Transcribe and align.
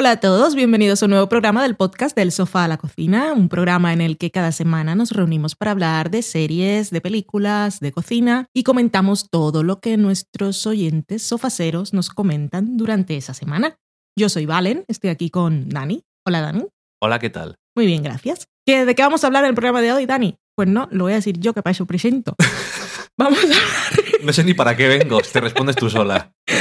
Hola 0.00 0.12
a 0.12 0.16
todos, 0.20 0.54
bienvenidos 0.54 1.02
a 1.02 1.04
un 1.04 1.10
nuevo 1.10 1.28
programa 1.28 1.62
del 1.62 1.76
podcast 1.76 2.16
del 2.16 2.32
sofá 2.32 2.64
a 2.64 2.68
la 2.68 2.78
cocina, 2.78 3.34
un 3.34 3.50
programa 3.50 3.92
en 3.92 4.00
el 4.00 4.16
que 4.16 4.30
cada 4.30 4.50
semana 4.50 4.94
nos 4.94 5.10
reunimos 5.10 5.56
para 5.56 5.72
hablar 5.72 6.10
de 6.10 6.22
series, 6.22 6.88
de 6.90 7.02
películas, 7.02 7.80
de 7.80 7.92
cocina 7.92 8.46
y 8.54 8.62
comentamos 8.62 9.28
todo 9.28 9.62
lo 9.62 9.80
que 9.80 9.98
nuestros 9.98 10.66
oyentes 10.66 11.22
sofaceros 11.22 11.92
nos 11.92 12.08
comentan 12.08 12.78
durante 12.78 13.14
esa 13.18 13.34
semana. 13.34 13.76
Yo 14.18 14.30
soy 14.30 14.46
Valen, 14.46 14.86
estoy 14.88 15.10
aquí 15.10 15.28
con 15.28 15.68
Dani. 15.68 16.02
Hola 16.26 16.40
Dani. 16.40 16.64
Hola, 17.02 17.18
¿qué 17.18 17.28
tal? 17.28 17.56
Muy 17.76 17.84
bien, 17.84 18.02
gracias. 18.02 18.46
¿Qué- 18.66 18.86
¿De 18.86 18.94
qué 18.94 19.02
vamos 19.02 19.22
a 19.22 19.26
hablar 19.26 19.44
en 19.44 19.50
el 19.50 19.54
programa 19.54 19.82
de 19.82 19.92
hoy, 19.92 20.06
Dani? 20.06 20.38
Pues 20.56 20.66
no, 20.66 20.88
lo 20.92 21.04
voy 21.04 21.12
a 21.12 21.16
decir 21.16 21.38
yo 21.38 21.52
que 21.52 21.60
para 21.60 21.72
eso 21.72 21.84
presento. 21.84 22.36
Vamos 23.18 23.38
a 23.44 24.24
No 24.24 24.32
sé 24.32 24.44
ni 24.44 24.54
para 24.54 24.74
qué 24.78 24.88
vengo, 24.88 25.20
te 25.20 25.40
respondes 25.42 25.76
tú 25.76 25.90
sola. 25.90 26.32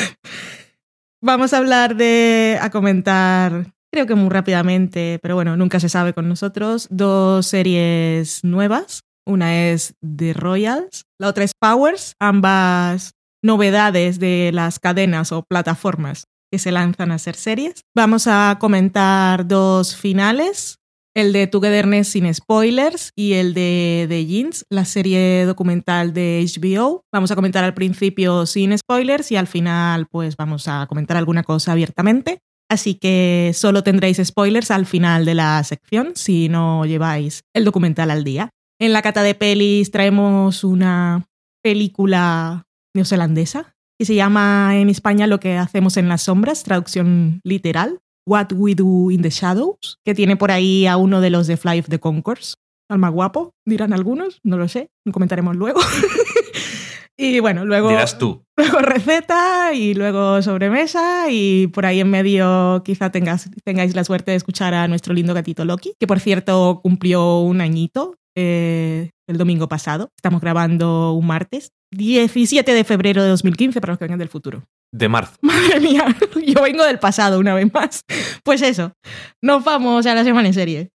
Vamos 1.22 1.54
a 1.54 1.58
hablar 1.58 1.98
de, 1.98 2.58
a 2.62 2.70
comentar, 2.70 3.74
creo 3.92 4.08
que 4.08 4.16
muy 4.16 4.30
rápidamente, 4.30 5.20
pero 5.22 5.36
bueno, 5.36 5.58
nunca 5.58 5.82
se 5.82 5.90
sabe 5.90 6.14
con 6.14 6.30
nosotros, 6.30 6.88
dos 6.90 7.46
series 7.46 8.44
nuevas. 8.46 9.02
Una 9.28 9.68
es 9.68 9.96
The 10.00 10.32
Royals, 10.34 11.04
la 11.20 11.28
otra 11.28 11.44
es 11.44 11.52
Powers, 11.60 12.14
ambas 12.22 13.12
novedades 13.44 14.20
de 14.20 14.52
las 14.54 14.80
cadenas 14.80 15.34
o 15.34 15.44
plataformas 15.44 16.24
que 16.52 16.58
se 16.58 16.72
lanzan 16.72 17.12
a 17.12 17.20
ser 17.20 17.36
series. 17.36 17.82
Vamos 17.94 18.26
a 18.28 18.58
comentar 18.58 19.46
dos 19.46 19.98
finales, 19.98 20.79
el 21.20 21.34
de 21.34 21.48
Togetherness 21.48 22.08
sin 22.08 22.34
spoilers 22.34 23.12
y 23.16 23.34
el 23.34 23.54
de 23.54 24.06
The 24.10 24.26
Jeans, 24.26 24.66
la 24.70 24.86
serie 24.86 25.46
documental 25.46 26.14
de 26.14 26.46
HBO. 26.48 27.04
Vamos 27.12 27.32
a 27.32 27.36
comentar 27.36 27.64
al 27.64 27.74
principio 27.74 28.46
sin 28.46 28.78
spoilers 28.78 29.32
y 29.32 29.36
al 29.36 29.48
final 29.48 30.08
pues 30.08 30.38
vamos 30.38 30.68
a 30.68 30.88
comentar 30.88 31.18
alguna 31.18 31.44
cosa 31.44 31.74
abiertamente. 31.74 32.40
Así 32.70 32.96
que 32.96 33.52
solo 33.54 33.84
tendréis 33.84 34.22
spoilers 34.24 34.72
al 34.72 34.86
final 34.86 35.26
de 35.26 35.34
la 35.34 35.64
sección 35.64 36.14
si 36.16 36.50
no 36.50 36.86
lleváis 36.86 37.44
el 37.54 37.66
documental 37.66 38.12
al 38.12 38.24
día. 38.24 38.50
En 38.80 38.94
la 38.94 39.02
cata 39.02 39.24
de 39.24 39.36
pelis 39.36 39.92
traemos 39.92 40.64
una 40.64 41.26
película 41.62 42.66
neozelandesa 42.96 43.76
que 44.00 44.06
se 44.06 44.16
llama 44.16 44.78
en 44.78 44.90
España 44.90 45.28
Lo 45.28 45.42
que 45.42 45.58
hacemos 45.58 45.98
en 45.98 46.08
las 46.08 46.22
sombras, 46.22 46.64
traducción 46.64 47.42
literal. 47.44 48.00
What 48.30 48.54
We 48.54 48.76
Do 48.76 49.10
in 49.10 49.24
the 49.24 49.32
Shadows, 49.32 49.98
que 50.06 50.14
tiene 50.14 50.38
por 50.38 50.52
ahí 50.52 50.86
a 50.86 50.98
uno 50.98 51.20
de 51.20 51.32
los 51.32 51.48
de 51.48 51.58
Fly 51.58 51.80
of 51.80 51.88
the 51.90 52.00
Concourse. 52.00 52.54
Al 52.88 53.00
más 53.00 53.12
guapo, 53.12 53.56
dirán 53.66 53.92
algunos, 53.92 54.40
no 54.44 54.58
lo 54.58 54.68
sé, 54.68 54.92
lo 55.04 55.14
comentaremos 55.14 55.56
luego. 55.56 55.80
y 57.18 57.40
bueno, 57.40 57.66
luego, 57.66 57.90
Dirás 57.90 58.20
tú. 58.20 58.44
luego 58.58 58.80
receta 58.80 59.74
y 59.74 59.96
luego 59.96 60.44
sobremesa 60.44 61.26
y 61.32 61.68
por 61.68 61.88
ahí 61.88 62.02
en 62.02 62.12
medio 62.12 62.84
quizá 62.86 63.12
tengas, 63.12 63.50
tengáis 63.64 63.96
la 63.96 64.04
suerte 64.04 64.30
de 64.30 64.38
escuchar 64.38 64.76
a 64.76 64.88
nuestro 64.88 65.16
lindo 65.16 65.34
gatito 65.34 65.66
Loki, 65.66 65.94
que 66.00 66.06
por 66.06 66.20
cierto 66.20 66.82
cumplió 66.84 67.40
un 67.40 67.62
añito 67.62 68.16
eh, 68.36 69.10
el 69.28 69.38
domingo 69.38 69.68
pasado. 69.68 70.12
Estamos 70.16 70.40
grabando 70.40 71.14
un 71.14 71.26
martes, 71.26 71.72
17 71.92 72.74
de 72.74 72.84
febrero 72.84 73.24
de 73.24 73.30
2015 73.30 73.82
para 73.82 73.94
los 73.94 74.00
que 74.00 74.06
vengan 74.06 74.20
del 74.20 74.30
futuro. 74.30 74.64
De 74.92 75.10
marzo. 75.10 75.34
Madre 75.42 75.80
mía, 75.80 76.06
yo 76.46 76.62
vengo 76.62 76.84
del 76.86 77.00
pasado 77.00 77.40
una 77.40 77.54
vez 77.54 77.72
más. 77.74 78.04
Pues 78.44 78.62
eso, 78.62 78.94
nos 79.42 79.64
vamos 79.64 80.06
a 80.06 80.16
la 80.16 80.24
semana 80.24 80.48
en 80.48 80.54
serie. 80.54 80.90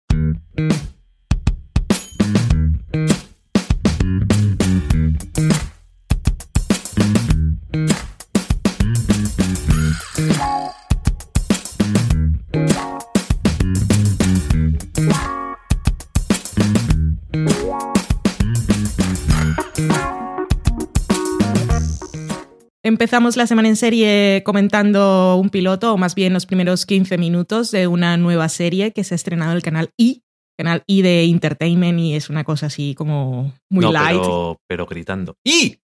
Empezamos 23.14 23.38
la 23.38 23.46
semana 23.46 23.68
en 23.68 23.76
serie 23.76 24.42
comentando 24.44 25.36
un 25.36 25.52
piloto, 25.52 25.94
o 25.94 25.98
más 25.98 26.16
bien 26.16 26.34
los 26.34 26.48
primeros 26.48 26.88
15 26.88 27.20
minutos 27.20 27.70
de 27.70 27.86
una 27.86 28.18
nueva 28.18 28.50
serie 28.50 28.92
que 28.92 29.04
se 29.04 29.14
ha 29.14 29.18
estrenado 29.18 29.52
en 29.52 29.58
el 29.58 29.62
canal 29.62 29.92
I, 29.98 30.24
canal 30.58 30.82
I 30.88 31.04
de 31.04 31.26
Entertainment, 31.26 32.00
y 32.00 32.16
es 32.16 32.32
una 32.32 32.44
cosa 32.44 32.66
así 32.66 32.96
como 32.96 33.54
muy 33.70 33.86
no, 33.86 33.92
light. 33.92 34.20
Pero, 34.20 34.58
pero 34.66 34.88
gritando. 34.88 35.38
¡Y! 35.44 35.78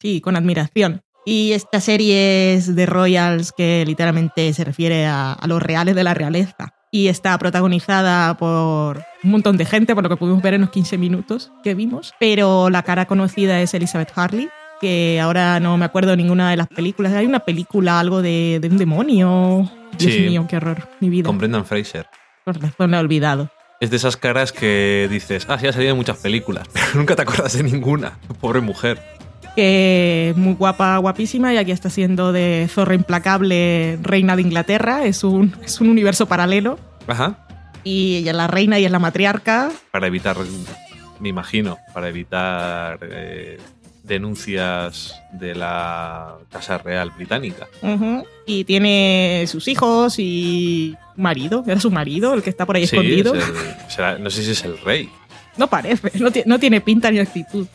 Sí, 0.00 0.20
con 0.20 0.36
admiración. 0.36 1.00
Y 1.26 1.50
esta 1.54 1.80
serie 1.80 2.54
es 2.54 2.76
de 2.76 2.86
Royals 2.86 3.50
que 3.50 3.82
literalmente 3.84 4.52
se 4.52 4.62
refiere 4.62 5.06
a, 5.06 5.32
a 5.32 5.46
los 5.48 5.60
reales 5.60 5.96
de 5.96 6.04
la 6.04 6.14
realeza. 6.14 6.72
Y 6.92 7.08
está 7.08 7.36
protagonizada 7.36 8.36
por 8.36 9.02
un 9.24 9.30
montón 9.32 9.56
de 9.56 9.64
gente, 9.64 9.96
por 9.96 10.04
lo 10.04 10.08
que 10.08 10.18
pudimos 10.18 10.40
ver 10.40 10.54
en 10.54 10.60
los 10.60 10.70
15 10.70 10.98
minutos 10.98 11.50
que 11.64 11.74
vimos. 11.74 12.14
Pero 12.20 12.70
la 12.70 12.84
cara 12.84 13.06
conocida 13.06 13.60
es 13.60 13.74
Elizabeth 13.74 14.12
Harley, 14.14 14.48
que 14.84 15.18
ahora 15.20 15.58
no 15.60 15.76
me 15.78 15.84
acuerdo 15.86 16.10
de 16.10 16.18
ninguna 16.18 16.50
de 16.50 16.56
las 16.58 16.68
películas. 16.68 17.12
Hay 17.14 17.24
una 17.26 17.40
película, 17.40 17.98
algo 17.98 18.20
de, 18.22 18.58
de 18.60 18.68
un 18.68 18.76
demonio. 18.76 19.70
Dios 19.98 20.12
Sí. 20.12 20.20
mío, 20.20 20.46
qué 20.48 20.56
horror. 20.58 20.88
Mi 21.00 21.08
vida. 21.08 21.26
Con 21.26 21.38
Brendan 21.38 21.64
Fraser. 21.64 22.06
Por 22.44 22.60
razón 22.60 22.92
he 22.94 22.98
olvidado. 22.98 23.50
Es 23.80 23.90
de 23.90 23.96
esas 23.96 24.16
caras 24.16 24.52
que 24.52 25.08
dices, 25.10 25.46
ah, 25.48 25.58
sí, 25.58 25.66
ha 25.66 25.72
salido 25.72 25.92
en 25.92 25.96
muchas 25.96 26.18
películas, 26.18 26.68
pero 26.72 26.86
nunca 26.94 27.16
te 27.16 27.22
acuerdas 27.22 27.54
de 27.56 27.62
ninguna. 27.62 28.18
Pobre 28.40 28.60
mujer. 28.60 29.00
que 29.56 30.30
es 30.30 30.36
muy 30.36 30.54
guapa, 30.54 30.96
guapísima, 30.98 31.52
y 31.54 31.56
aquí 31.56 31.70
está 31.70 31.88
siendo 31.90 32.32
de 32.32 32.66
Zorra 32.70 32.94
Implacable, 32.94 33.98
reina 34.02 34.36
de 34.36 34.42
Inglaterra. 34.42 35.04
Es 35.06 35.24
un, 35.24 35.54
es 35.64 35.80
un 35.80 35.88
universo 35.88 36.26
paralelo. 36.26 36.78
Ajá. 37.06 37.38
Y 37.84 38.16
ella 38.16 38.30
es 38.32 38.36
la 38.36 38.46
reina 38.46 38.78
y 38.78 38.84
es 38.84 38.90
la 38.90 38.98
matriarca. 38.98 39.70
Para 39.90 40.06
evitar, 40.06 40.36
me 41.20 41.28
imagino, 41.28 41.78
para 41.92 42.08
evitar 42.08 42.98
eh, 43.02 43.58
denuncias 44.04 45.14
de 45.32 45.54
la 45.54 46.34
Casa 46.50 46.78
Real 46.78 47.10
Británica. 47.10 47.66
Y 48.46 48.64
tiene 48.64 49.44
sus 49.48 49.66
hijos 49.68 50.16
y 50.18 50.94
marido. 51.16 51.64
Era 51.66 51.80
su 51.80 51.90
marido 51.90 52.34
el 52.34 52.42
que 52.42 52.50
está 52.50 52.66
por 52.66 52.76
ahí 52.76 52.86
Sí, 52.86 52.96
escondido. 52.96 53.34
es 53.34 53.44
el- 53.48 53.90
será- 53.90 54.18
no 54.18 54.30
sé 54.30 54.42
si 54.44 54.50
es 54.52 54.64
el 54.64 54.78
rey. 54.78 55.08
No 55.56 55.66
parece, 55.68 56.10
no, 56.18 56.30
no 56.46 56.58
tiene 56.58 56.80
pinta 56.80 57.10
ni 57.10 57.18
actitud. 57.18 57.66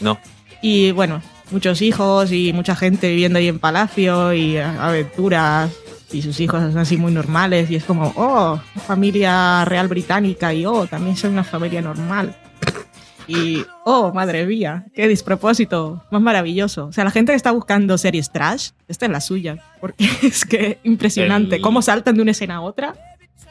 No, 0.00 0.18
Y 0.64 0.92
bueno, 0.92 1.20
muchos 1.50 1.82
hijos 1.82 2.30
y 2.32 2.52
mucha 2.52 2.76
gente 2.76 3.08
viviendo 3.08 3.38
ahí 3.38 3.48
en 3.48 3.58
palacio 3.58 4.32
y 4.32 4.56
aventuras. 4.58 5.70
Y 6.12 6.20
sus 6.22 6.38
hijos 6.40 6.60
son 6.60 6.78
así 6.78 6.96
muy 6.98 7.10
normales. 7.10 7.70
Y 7.70 7.76
es 7.76 7.84
como, 7.84 8.12
oh, 8.16 8.60
familia 8.86 9.64
real 9.64 9.88
británica. 9.88 10.52
Y 10.54 10.66
oh, 10.66 10.86
también 10.86 11.16
soy 11.16 11.30
una 11.30 11.42
familia 11.42 11.80
normal. 11.82 12.36
Y, 13.28 13.64
oh, 13.84 14.12
madre 14.12 14.44
mía, 14.46 14.86
qué 14.94 15.08
despropósito, 15.08 16.02
más 16.10 16.20
maravilloso. 16.22 16.86
O 16.86 16.92
sea, 16.92 17.04
la 17.04 17.10
gente 17.10 17.32
que 17.32 17.36
está 17.36 17.50
buscando 17.52 17.96
series 17.98 18.30
trash, 18.32 18.70
esta 18.88 19.06
es 19.06 19.12
la 19.12 19.20
suya. 19.20 19.58
Porque 19.80 20.04
es 20.22 20.44
que 20.44 20.78
impresionante. 20.84 21.56
El- 21.56 21.62
Cómo 21.62 21.82
saltan 21.82 22.16
de 22.16 22.22
una 22.22 22.30
escena 22.32 22.56
a 22.56 22.60
otra, 22.60 22.94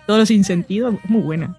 todo 0.07 0.25
sin 0.25 0.43
sentido, 0.43 0.89
es 0.89 1.09
muy 1.09 1.21
buena, 1.21 1.57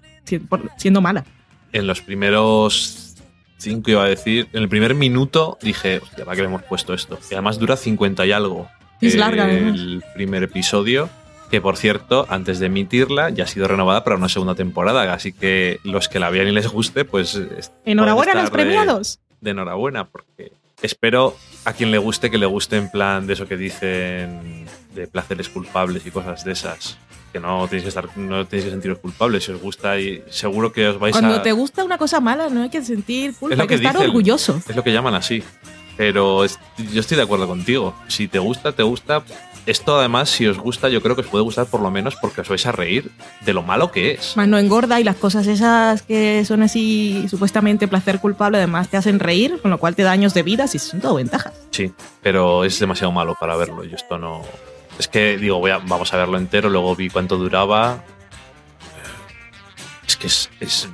siendo 0.77 1.01
mala. 1.01 1.23
en 1.71 1.87
los 1.87 2.01
primeros 2.01 3.15
cinco 3.57 3.91
iba 3.91 4.03
a 4.03 4.07
decir, 4.07 4.47
en 4.53 4.61
el 4.63 4.69
primer 4.69 4.93
minuto 4.93 5.57
dije, 5.61 5.99
hostia, 5.99 6.25
¿para 6.25 6.35
qué 6.35 6.41
le 6.41 6.49
hemos 6.49 6.63
puesto 6.63 6.93
esto? 6.93 7.17
Y 7.31 7.33
además 7.33 7.57
dura 7.57 7.77
50 7.77 8.25
y 8.25 8.31
algo. 8.33 8.67
Es 8.99 9.15
larga, 9.15 9.45
además. 9.45 9.79
El 9.79 10.03
primer 10.13 10.43
episodio, 10.43 11.09
que 11.53 11.61
por 11.61 11.77
cierto, 11.77 12.25
antes 12.29 12.57
de 12.57 12.65
emitirla, 12.65 13.29
ya 13.29 13.43
ha 13.43 13.47
sido 13.47 13.67
renovada 13.67 14.03
para 14.03 14.15
una 14.15 14.27
segunda 14.27 14.55
temporada, 14.55 15.13
así 15.13 15.33
que 15.33 15.79
los 15.83 16.09
que 16.09 16.17
la 16.17 16.31
vean 16.31 16.47
y 16.47 16.51
les 16.51 16.67
guste, 16.67 17.05
pues... 17.05 17.35
es- 17.35 17.71
Enhorabuena 17.85 18.31
a 18.31 18.35
los 18.37 18.45
estar 18.45 18.57
de- 18.59 18.63
premiados. 18.65 19.19
de 19.39 19.51
enhorabuena, 19.51 20.05
porque 20.09 20.51
espero 20.81 21.35
a 21.65 21.73
quien 21.73 21.91
le 21.91 21.99
guste 21.99 22.31
que 22.31 22.39
le 22.39 22.47
guste 22.47 22.77
en 22.77 22.89
plan 22.89 23.27
de 23.27 23.33
eso 23.33 23.47
que 23.47 23.55
dicen 23.55 24.65
de 24.95 25.05
placeres 25.05 25.47
culpables 25.47 26.03
y 26.07 26.09
cosas 26.09 26.43
de 26.43 26.53
esas. 26.53 26.97
Que 27.31 27.39
no 27.39 27.67
tenéis 27.67 27.83
que 27.83 27.89
estar, 27.89 28.17
no 28.17 28.47
tenéis 28.47 28.65
que 28.65 28.71
sentiros 28.71 28.97
culpables. 28.97 29.43
Si 29.43 29.51
os 29.51 29.61
gusta 29.61 29.99
y 29.99 30.23
seguro 30.31 30.73
que 30.73 30.87
os 30.87 30.97
vais 30.97 31.13
Cuando 31.15 31.35
a. 31.35 31.41
te 31.43 31.51
gusta 31.51 31.83
una 31.83 31.99
cosa 31.99 32.19
mala, 32.19 32.49
no 32.49 32.63
hay 32.63 32.69
que 32.71 32.81
sentir 32.81 33.35
culpa, 33.35 33.53
Es 33.53 33.57
lo 33.59 33.61
hay 33.63 33.67
que, 33.67 33.79
que 33.79 33.85
estar 33.87 34.01
orgulloso. 34.01 34.59
Es 34.67 34.75
lo 34.75 34.83
que 34.83 34.91
llaman 34.91 35.13
así. 35.13 35.43
Pero 35.97 36.43
es- 36.43 36.59
yo 36.91 37.01
estoy 37.01 37.17
de 37.17 37.23
acuerdo 37.23 37.47
contigo. 37.47 37.93
Si 38.07 38.27
te 38.27 38.39
gusta, 38.39 38.71
te 38.71 38.83
gusta. 38.83 39.23
Esto 39.65 39.97
además, 39.97 40.29
si 40.29 40.45
os 40.45 40.57
gusta, 40.57 40.89
yo 40.89 41.01
creo 41.01 41.15
que 41.15 41.21
os 41.21 41.27
puede 41.27 41.43
gustar 41.45 41.67
por 41.67 41.79
lo 41.79 41.89
menos 41.89 42.15
porque 42.19 42.41
os 42.41 42.49
vais 42.49 42.65
a 42.65 42.73
reír 42.73 43.09
de 43.45 43.53
lo 43.53 43.61
malo 43.63 43.91
que 43.93 44.11
es. 44.11 44.35
Más 44.35 44.45
no 44.47 44.57
engorda 44.57 44.99
y 44.99 45.05
las 45.05 45.15
cosas 45.15 45.47
esas 45.47 46.01
que 46.01 46.43
son 46.43 46.63
así 46.63 47.25
supuestamente 47.29 47.87
placer 47.87 48.19
culpable 48.19 48.57
además 48.57 48.89
te 48.89 48.97
hacen 48.97 49.19
reír, 49.19 49.61
con 49.61 49.71
lo 49.71 49.77
cual 49.77 49.95
te 49.95 50.03
da 50.03 50.11
años 50.11 50.33
de 50.33 50.43
vida, 50.43 50.67
si 50.67 50.79
son 50.79 50.99
todo 50.99 51.15
ventajas. 51.15 51.53
Sí, 51.71 51.93
pero 52.21 52.65
es 52.65 52.77
demasiado 52.77 53.13
malo 53.13 53.37
para 53.39 53.55
verlo. 53.55 53.85
Yo 53.85 53.95
esto 53.95 54.17
no. 54.17 54.41
Es 54.99 55.07
que 55.07 55.37
digo, 55.37 55.59
voy 55.59 55.71
a, 55.71 55.77
vamos 55.77 56.13
a 56.13 56.17
verlo 56.17 56.37
entero, 56.37 56.69
luego 56.69 56.93
vi 56.97 57.09
cuánto 57.09 57.37
duraba. 57.37 58.03
Es 60.05 60.17
que 60.17 60.27
es, 60.27 60.49
es 60.59 60.89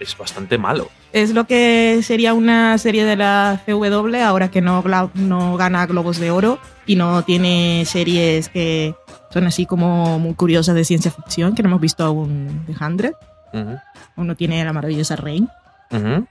es 0.00 0.16
bastante 0.16 0.58
malo. 0.58 0.88
Es 1.12 1.30
lo 1.32 1.44
que 1.46 2.00
sería 2.02 2.34
una 2.34 2.76
serie 2.78 3.04
de 3.04 3.16
la 3.16 3.60
CW 3.66 4.14
ahora 4.22 4.50
que 4.50 4.60
no, 4.60 4.84
no 5.14 5.56
gana 5.56 5.86
Globos 5.86 6.18
de 6.18 6.30
Oro 6.30 6.58
y 6.86 6.96
no 6.96 7.22
tiene 7.24 7.84
series 7.86 8.48
que 8.48 8.94
son 9.32 9.46
así 9.46 9.66
como 9.66 10.18
muy 10.18 10.34
curiosas 10.34 10.74
de 10.74 10.84
ciencia 10.84 11.10
ficción, 11.10 11.54
que 11.54 11.62
no 11.62 11.68
hemos 11.68 11.80
visto 11.80 12.04
aún 12.04 12.64
de 12.66 12.74
Hundred. 12.84 13.12
Ujú, 13.52 13.78
O 14.16 14.24
no 14.24 14.36
tiene 14.36 14.64
la 14.64 14.72
maravillosa 14.72 15.16
Rain. 15.16 15.48
ujú. 15.90 16.26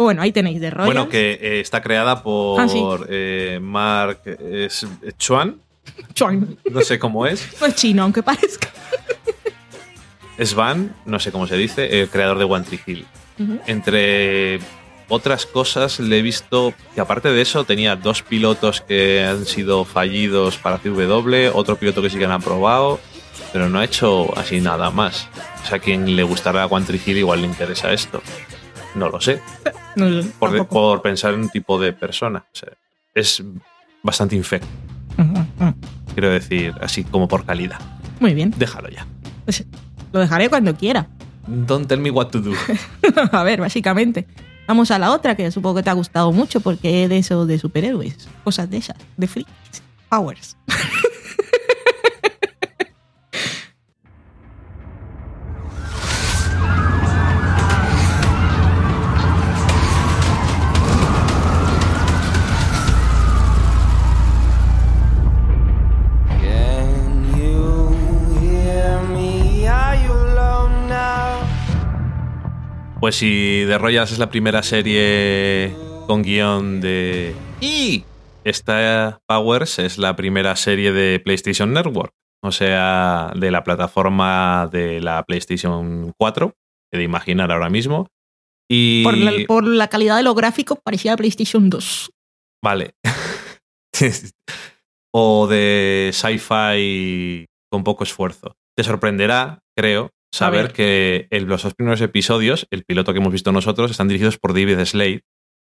O 0.00 0.04
bueno, 0.04 0.22
ahí 0.22 0.30
tenéis 0.30 0.60
de 0.60 0.70
Royals. 0.70 0.94
Bueno, 0.94 1.08
que 1.08 1.32
eh, 1.40 1.60
está 1.60 1.82
creada 1.82 2.22
por 2.22 2.60
Ah, 2.60 2.68
sí. 2.68 2.80
eh, 3.08 3.58
Mark 3.60 4.20
eh, 4.26 4.68
Chuan, 5.18 5.56
Chuan. 6.14 6.56
no 6.70 6.80
sé 6.82 7.00
cómo 7.00 7.26
es. 7.26 7.44
No 7.60 7.66
es 7.66 7.74
chino, 7.74 8.04
aunque 8.04 8.22
parezca. 8.22 8.68
Svan, 10.44 10.94
no 11.04 11.18
sé 11.18 11.32
cómo 11.32 11.46
se 11.46 11.56
dice, 11.56 12.00
el 12.00 12.08
creador 12.08 12.38
de 12.38 12.44
One 12.44 12.64
Tree 12.64 12.80
Hill. 12.86 13.06
Entre 13.66 14.58
otras 15.08 15.46
cosas, 15.46 16.00
le 16.00 16.18
he 16.18 16.22
visto 16.22 16.74
que 16.94 17.00
aparte 17.00 17.30
de 17.30 17.40
eso 17.40 17.64
tenía 17.64 17.96
dos 17.96 18.22
pilotos 18.22 18.80
que 18.80 19.24
han 19.24 19.46
sido 19.46 19.84
fallidos 19.84 20.58
para 20.58 20.78
CW, 20.78 21.50
otro 21.54 21.76
piloto 21.76 22.02
que 22.02 22.10
sí 22.10 22.18
que 22.18 22.24
han 22.24 22.32
aprobado, 22.32 23.00
pero 23.52 23.68
no 23.68 23.78
ha 23.78 23.84
hecho 23.84 24.36
así 24.36 24.60
nada 24.60 24.90
más. 24.90 25.28
O 25.62 25.66
sea, 25.66 25.76
a 25.78 25.80
quien 25.80 26.14
le 26.14 26.22
gustará 26.22 26.66
One 26.66 26.84
Tree 26.84 27.00
Hill 27.04 27.18
igual 27.18 27.40
le 27.40 27.46
interesa 27.46 27.92
esto. 27.92 28.22
No 28.94 29.08
lo 29.08 29.20
sé, 29.20 29.40
No, 29.96 30.22
por, 30.38 31.02
pensar 31.02 31.34
en 31.34 31.40
un 31.40 31.50
tipo 31.50 31.78
de 31.78 31.92
persona. 31.92 32.44
O 32.52 32.56
sea, 32.56 32.72
es 33.14 33.42
bastante 34.02 34.36
infecto, 34.36 34.68
quiero 36.14 36.30
decir, 36.30 36.74
así 36.80 37.04
como 37.04 37.28
por 37.28 37.44
calidad. 37.44 37.80
Muy 38.20 38.34
bien. 38.34 38.52
Déjalo 38.56 38.88
ya. 38.88 39.06
Lo 40.12 40.20
dejaré 40.20 40.48
cuando 40.48 40.74
quiera. 40.76 41.08
Don't 41.46 41.86
tell 41.86 41.98
me 41.98 42.10
what 42.10 42.28
to 42.28 42.40
do. 42.40 42.52
a 43.32 43.42
ver, 43.42 43.60
básicamente. 43.60 44.26
Vamos 44.66 44.90
a 44.90 44.98
la 44.98 45.12
otra 45.12 45.34
que 45.34 45.50
supongo 45.50 45.76
que 45.76 45.82
te 45.82 45.90
ha 45.90 45.94
gustado 45.94 46.30
mucho 46.30 46.60
porque 46.60 47.04
es 47.04 47.08
de 47.08 47.18
eso 47.18 47.46
de 47.46 47.58
superhéroes. 47.58 48.28
Cosas 48.44 48.68
de 48.68 48.76
esas. 48.76 48.96
De 49.16 49.26
free. 49.26 49.46
Powers. 50.10 50.56
Pues 73.00 73.14
si 73.14 73.62
The 73.68 73.78
Royals 73.78 74.10
es 74.10 74.18
la 74.18 74.28
primera 74.28 74.64
serie 74.64 75.72
con 76.08 76.22
guion 76.22 76.80
de... 76.80 77.32
Y 77.60 78.04
esta 78.42 79.20
Powers 79.26 79.78
es 79.78 79.98
la 79.98 80.16
primera 80.16 80.56
serie 80.56 80.90
de 80.90 81.20
PlayStation 81.20 81.72
Network, 81.72 82.12
o 82.42 82.50
sea, 82.50 83.32
de 83.36 83.52
la 83.52 83.62
plataforma 83.62 84.68
de 84.72 85.00
la 85.00 85.22
PlayStation 85.22 86.12
4, 86.18 86.54
que 86.90 86.98
de 86.98 87.04
imaginar 87.04 87.52
ahora 87.52 87.70
mismo. 87.70 88.08
Y... 88.68 89.04
Por, 89.04 89.16
la, 89.16 89.32
por 89.46 89.64
la 89.64 89.86
calidad 89.86 90.16
de 90.16 90.24
los 90.24 90.34
gráficos 90.34 90.78
parecía 90.82 91.16
PlayStation 91.16 91.70
2. 91.70 92.10
Vale. 92.64 92.94
o 95.14 95.46
de 95.46 96.10
sci-fi 96.12 97.46
con 97.70 97.84
poco 97.84 98.02
esfuerzo. 98.02 98.56
Te 98.76 98.82
sorprenderá, 98.82 99.60
creo, 99.76 100.10
saber 100.32 100.72
que 100.72 101.26
el- 101.30 101.44
los 101.44 101.62
dos 101.62 101.74
primeros 101.74 102.00
episodios, 102.00 102.66
el 102.70 102.84
piloto 102.84 103.12
que 103.12 103.18
hemos 103.18 103.32
visto 103.32 103.52
nosotros, 103.52 103.90
están 103.90 104.08
dirigidos 104.08 104.38
por 104.38 104.52
David 104.52 104.78
Slade, 104.84 105.22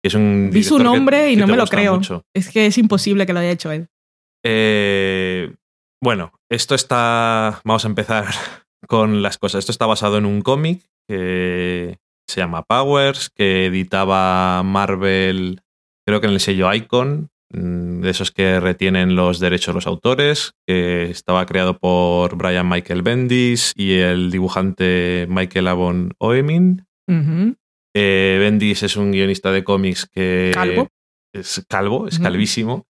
que 0.02 0.08
es 0.08 0.14
un 0.14 0.50
Vi 0.52 0.62
su 0.64 0.78
que- 0.78 0.84
nombre 0.84 1.30
y 1.30 1.34
que 1.34 1.40
no 1.40 1.46
me 1.46 1.56
lo 1.56 1.66
creo. 1.66 1.94
mucho. 1.96 2.24
Es 2.34 2.48
que 2.50 2.66
es 2.66 2.78
imposible 2.78 3.26
que 3.26 3.32
lo 3.32 3.40
haya 3.40 3.50
hecho 3.50 3.70
él. 3.70 3.88
Eh, 4.44 5.54
bueno, 6.02 6.32
esto 6.50 6.74
está. 6.74 7.60
Vamos 7.64 7.84
a 7.84 7.88
empezar 7.88 8.24
con 8.88 9.22
las 9.22 9.38
cosas. 9.38 9.60
Esto 9.60 9.72
está 9.72 9.86
basado 9.86 10.18
en 10.18 10.26
un 10.26 10.42
cómic 10.42 10.82
que 11.08 11.98
se 12.28 12.40
llama 12.40 12.62
Powers, 12.62 13.30
que 13.30 13.66
editaba 13.66 14.62
Marvel, 14.62 15.60
creo 16.06 16.20
que 16.20 16.26
en 16.28 16.32
el 16.34 16.40
sello 16.40 16.72
Icon, 16.72 17.30
de 17.52 18.10
esos 18.10 18.30
que 18.30 18.60
retienen 18.60 19.16
los 19.16 19.40
derechos 19.40 19.74
los 19.74 19.86
autores, 19.86 20.54
que 20.66 21.10
estaba 21.10 21.46
creado 21.46 21.78
por 21.78 22.36
Brian 22.36 22.68
Michael 22.68 23.02
Bendis 23.02 23.72
y 23.74 23.94
el 23.94 24.30
dibujante 24.30 25.26
Michael 25.28 25.68
Avon 25.68 26.14
Oemin. 26.18 26.86
Eh, 27.94 28.36
Bendis 28.40 28.84
es 28.84 28.96
un 28.96 29.10
guionista 29.10 29.50
de 29.50 29.64
cómics 29.64 30.06
que 30.06 30.52
Calvo. 30.54 30.88
es 31.34 31.64
calvo, 31.68 32.06
es 32.06 32.20
calvísimo. 32.20 32.86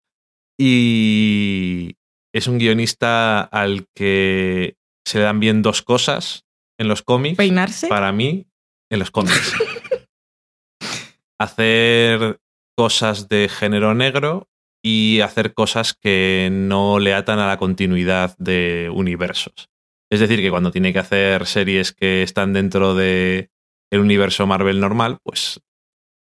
Y 0.58 1.98
es 2.34 2.48
un 2.48 2.58
guionista 2.58 3.42
al 3.42 3.88
que 3.94 4.78
se 5.06 5.18
le 5.18 5.26
dan 5.26 5.42
bien 5.42 5.62
dos 5.62 5.82
cosas 5.82 6.46
en 6.80 6.88
los 6.88 7.02
cómics. 7.02 7.38
Peinarse. 7.38 7.88
Para 7.88 8.14
mí, 8.14 8.48
en 8.90 9.00
los 9.00 9.12
cómics. 9.12 9.54
hacer 11.40 12.40
cosas 12.76 13.30
de 13.30 13.50
género 13.50 13.94
negro 13.94 14.48
y 14.84 15.22
hacer 15.22 15.54
cosas 15.54 15.94
que 15.94 16.50
no 16.52 17.00
le 17.00 17.14
atan 17.14 17.40
a 17.40 17.48
la 17.48 17.58
continuidad 17.58 18.36
de 18.38 18.92
universos. 18.94 19.70
Es 20.12 20.20
decir, 20.20 20.42
que 20.42 20.52
cuando 20.52 20.72
tiene 20.72 20.94
que 20.94 21.00
hacer 21.00 21.46
series 21.48 21.92
que 21.92 22.22
están 22.22 22.54
dentro 22.54 22.94
de 22.94 23.50
el 23.92 24.00
universo 24.00 24.46
Marvel 24.46 24.80
normal, 24.80 25.18
pues 25.24 25.62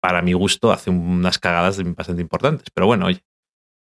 para 0.02 0.22
mi 0.22 0.34
gusto 0.34 0.72
hace 0.72 0.90
unas 0.90 1.38
cagadas 1.38 1.82
bastante 1.96 2.22
importantes. 2.22 2.70
Pero 2.74 2.88
bueno, 2.88 3.06
oye. 3.08 3.24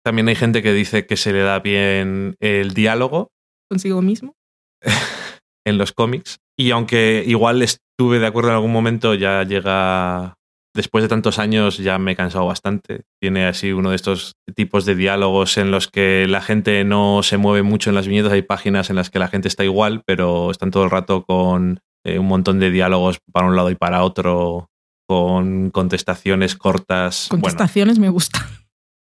También 0.05 0.27
hay 0.27 0.35
gente 0.35 0.61
que 0.61 0.73
dice 0.73 1.05
que 1.05 1.15
se 1.15 1.31
le 1.31 1.39
da 1.39 1.59
bien 1.59 2.35
el 2.41 2.73
diálogo 2.73 3.31
Consigo 3.69 4.01
mismo. 4.01 4.35
en 5.65 5.77
los 5.77 5.93
cómics. 5.93 6.39
Y 6.57 6.71
aunque 6.71 7.23
igual 7.25 7.61
estuve 7.61 8.19
de 8.19 8.27
acuerdo 8.27 8.49
en 8.49 8.55
algún 8.55 8.71
momento, 8.71 9.15
ya 9.15 9.43
llega. 9.43 10.35
Después 10.75 11.03
de 11.03 11.07
tantos 11.07 11.37
años 11.37 11.77
ya 11.77 11.99
me 11.99 12.13
he 12.13 12.15
cansado 12.15 12.45
bastante. 12.47 13.03
Tiene 13.21 13.45
así 13.45 13.71
uno 13.71 13.91
de 13.91 13.95
estos 13.95 14.33
tipos 14.55 14.85
de 14.85 14.95
diálogos 14.95 15.57
en 15.57 15.69
los 15.69 15.87
que 15.87 16.25
la 16.27 16.41
gente 16.41 16.83
no 16.83 17.21
se 17.21 17.37
mueve 17.37 17.61
mucho 17.61 17.89
en 17.91 17.95
las 17.95 18.07
viñetas. 18.07 18.31
Hay 18.31 18.41
páginas 18.41 18.89
en 18.89 18.95
las 18.95 19.09
que 19.11 19.19
la 19.19 19.27
gente 19.27 19.47
está 19.47 19.63
igual, 19.63 20.01
pero 20.05 20.49
están 20.49 20.71
todo 20.71 20.83
el 20.83 20.89
rato 20.89 21.25
con 21.25 21.79
eh, 22.03 22.17
un 22.17 22.25
montón 22.27 22.59
de 22.59 22.71
diálogos 22.71 23.19
para 23.31 23.47
un 23.47 23.55
lado 23.55 23.69
y 23.69 23.75
para 23.75 24.03
otro, 24.03 24.69
con 25.07 25.69
contestaciones 25.69 26.55
cortas. 26.55 27.27
Bueno, 27.29 27.43
Contestaciones 27.43 27.99
me 27.99 28.09
gustan. 28.09 28.41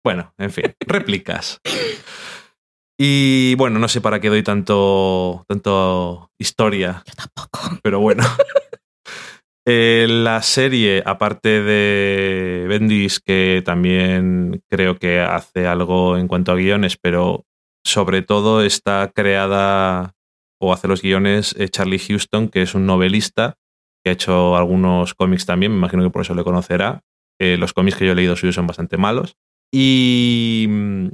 bueno, 0.04 0.34
en 0.38 0.52
fin, 0.52 0.76
réplicas. 0.88 1.60
Y 2.98 3.56
bueno, 3.56 3.80
no 3.80 3.88
sé 3.88 4.02
para 4.02 4.22
qué 4.22 4.30
doy 4.30 4.44
tanto, 4.44 5.44
tanto 5.48 6.30
historia, 6.40 7.04
Yo 7.06 7.14
tampoco. 7.16 7.80
pero 7.82 8.00
bueno. 8.00 8.24
Eh, 9.68 10.06
la 10.08 10.44
serie, 10.44 11.02
aparte 11.06 11.62
de 11.62 12.66
Bendis, 12.70 13.20
que 13.20 13.64
también 13.66 14.62
creo 14.70 14.98
que 14.98 15.22
hace 15.22 15.66
algo 15.66 16.18
en 16.18 16.28
cuanto 16.28 16.52
a 16.52 16.56
guiones, 16.56 16.98
pero 16.98 17.46
sobre 17.84 18.22
todo 18.22 18.62
está 18.62 19.12
creada 19.14 20.14
o 20.60 20.72
hace 20.72 20.88
los 20.88 21.02
guiones 21.02 21.56
eh, 21.58 21.68
Charlie 21.70 22.00
Houston, 22.00 22.50
que 22.50 22.62
es 22.62 22.76
un 22.76 22.86
novelista 22.86 23.58
que 24.04 24.12
ha 24.12 24.14
hecho 24.14 24.56
algunos 24.56 25.16
cómics 25.16 25.48
también, 25.48 25.72
me 25.72 25.80
imagino 25.80 26.04
que 26.04 26.12
por 26.12 26.22
eso 26.22 26.36
le 26.36 26.44
conocerá. 26.44 27.02
Los 27.38 27.74
cómics 27.74 27.98
que 27.98 28.06
yo 28.06 28.14
he 28.14 28.16
leído 28.16 28.38
suyos 28.38 28.56
son 28.56 28.66
bastante 28.66 28.96
malos. 28.96 29.36
Y 29.74 30.68
mm, 30.70 31.08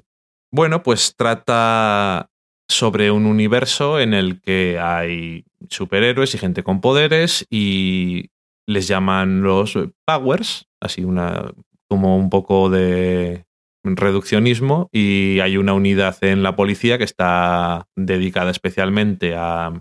bueno, 0.51 0.83
pues 0.83 1.15
trata 1.15 2.29
sobre 2.69 3.09
un 3.09 3.25
universo 3.25 3.99
en 3.99 4.13
el 4.13 4.41
que 4.41 4.77
hay 4.79 5.45
superhéroes 5.69 6.35
y 6.35 6.37
gente 6.37 6.63
con 6.63 6.81
poderes 6.81 7.45
y 7.49 8.29
les 8.71 8.87
llaman 8.87 9.41
los 9.41 9.77
powers, 10.05 10.67
así 10.81 11.03
una 11.03 11.51
como 11.89 12.17
un 12.17 12.29
poco 12.29 12.69
de 12.69 13.45
reduccionismo 13.83 14.89
y 14.91 15.39
hay 15.39 15.57
una 15.57 15.73
unidad 15.73 16.23
en 16.23 16.43
la 16.43 16.55
policía 16.55 16.97
que 16.97 17.03
está 17.03 17.87
dedicada 17.95 18.51
especialmente 18.51 19.35
a 19.35 19.73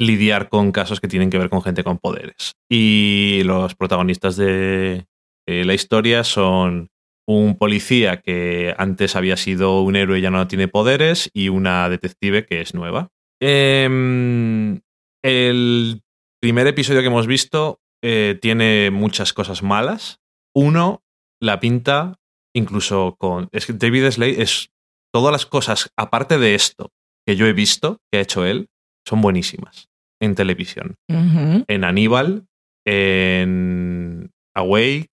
lidiar 0.00 0.48
con 0.48 0.72
casos 0.72 1.00
que 1.00 1.08
tienen 1.08 1.28
que 1.28 1.38
ver 1.38 1.50
con 1.50 1.62
gente 1.62 1.84
con 1.84 1.98
poderes. 1.98 2.54
Y 2.70 3.42
los 3.44 3.74
protagonistas 3.74 4.36
de 4.36 5.06
la 5.46 5.74
historia 5.74 6.24
son 6.24 6.90
un 7.26 7.58
policía 7.58 8.22
que 8.22 8.74
antes 8.78 9.14
había 9.14 9.36
sido 9.36 9.82
un 9.82 9.96
héroe 9.96 10.18
y 10.18 10.22
ya 10.22 10.30
no 10.30 10.48
tiene 10.48 10.68
poderes 10.68 11.30
y 11.34 11.50
una 11.50 11.88
detective 11.90 12.46
que 12.46 12.62
es 12.62 12.74
nueva. 12.74 13.10
Em, 13.40 14.80
el 15.22 16.00
primer 16.40 16.66
episodio 16.66 17.00
que 17.00 17.08
hemos 17.08 17.26
visto 17.26 17.80
eh, 18.02 18.38
tiene 18.40 18.90
muchas 18.90 19.32
cosas 19.32 19.62
malas. 19.62 20.18
Uno, 20.54 21.02
la 21.40 21.60
pinta 21.60 22.16
incluso 22.54 23.16
con... 23.18 23.48
Es 23.52 23.66
que 23.66 23.72
David 23.72 24.10
Slade 24.10 24.42
es... 24.42 24.70
Todas 25.12 25.32
las 25.32 25.46
cosas, 25.46 25.90
aparte 25.96 26.38
de 26.38 26.54
esto 26.54 26.90
que 27.26 27.34
yo 27.36 27.46
he 27.46 27.52
visto, 27.54 27.98
que 28.12 28.18
ha 28.18 28.22
hecho 28.22 28.44
él, 28.44 28.68
son 29.06 29.20
buenísimas 29.22 29.88
en 30.20 30.34
televisión. 30.34 30.96
En 31.08 31.84
Aníbal 31.84 32.44
en 32.86 34.30
Awake, 34.54 35.08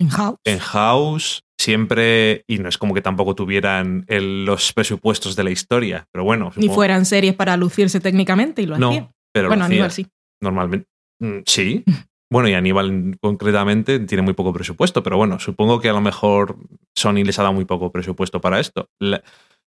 En 0.00 0.08
House. 0.10 0.38
en 0.44 0.58
House, 0.58 1.42
siempre, 1.60 2.42
y 2.48 2.58
no 2.58 2.68
es 2.68 2.78
como 2.78 2.94
que 2.94 3.00
tampoco 3.02 3.34
tuvieran 3.34 4.04
el- 4.08 4.44
los 4.44 4.72
presupuestos 4.72 5.36
de 5.36 5.44
la 5.44 5.50
historia, 5.50 6.06
pero 6.12 6.24
bueno. 6.24 6.50
Ni 6.56 6.68
fueran 6.68 7.04
series 7.06 7.34
para 7.34 7.56
lucirse 7.56 8.00
técnicamente 8.00 8.62
y 8.62 8.66
lo 8.66 8.78
No, 8.78 8.88
hacían. 8.90 9.10
pero 9.32 9.48
Bueno, 9.48 9.60
lo 9.62 9.64
hacía. 9.66 9.74
Aníbal 9.76 9.90
sí. 9.92 10.06
Normalmente. 10.42 10.86
mm, 11.20 11.38
Sí. 11.46 11.84
Bueno, 12.30 12.48
y 12.48 12.54
Aníbal 12.54 13.16
concretamente 13.20 14.00
tiene 14.00 14.22
muy 14.22 14.34
poco 14.34 14.52
presupuesto, 14.52 15.02
pero 15.02 15.16
bueno, 15.16 15.38
supongo 15.38 15.80
que 15.80 15.88
a 15.88 15.94
lo 15.94 16.02
mejor 16.02 16.58
Sony 16.94 17.24
les 17.24 17.38
ha 17.38 17.42
dado 17.42 17.54
muy 17.54 17.64
poco 17.64 17.90
presupuesto 17.90 18.40
para 18.40 18.60
esto. 18.60 18.90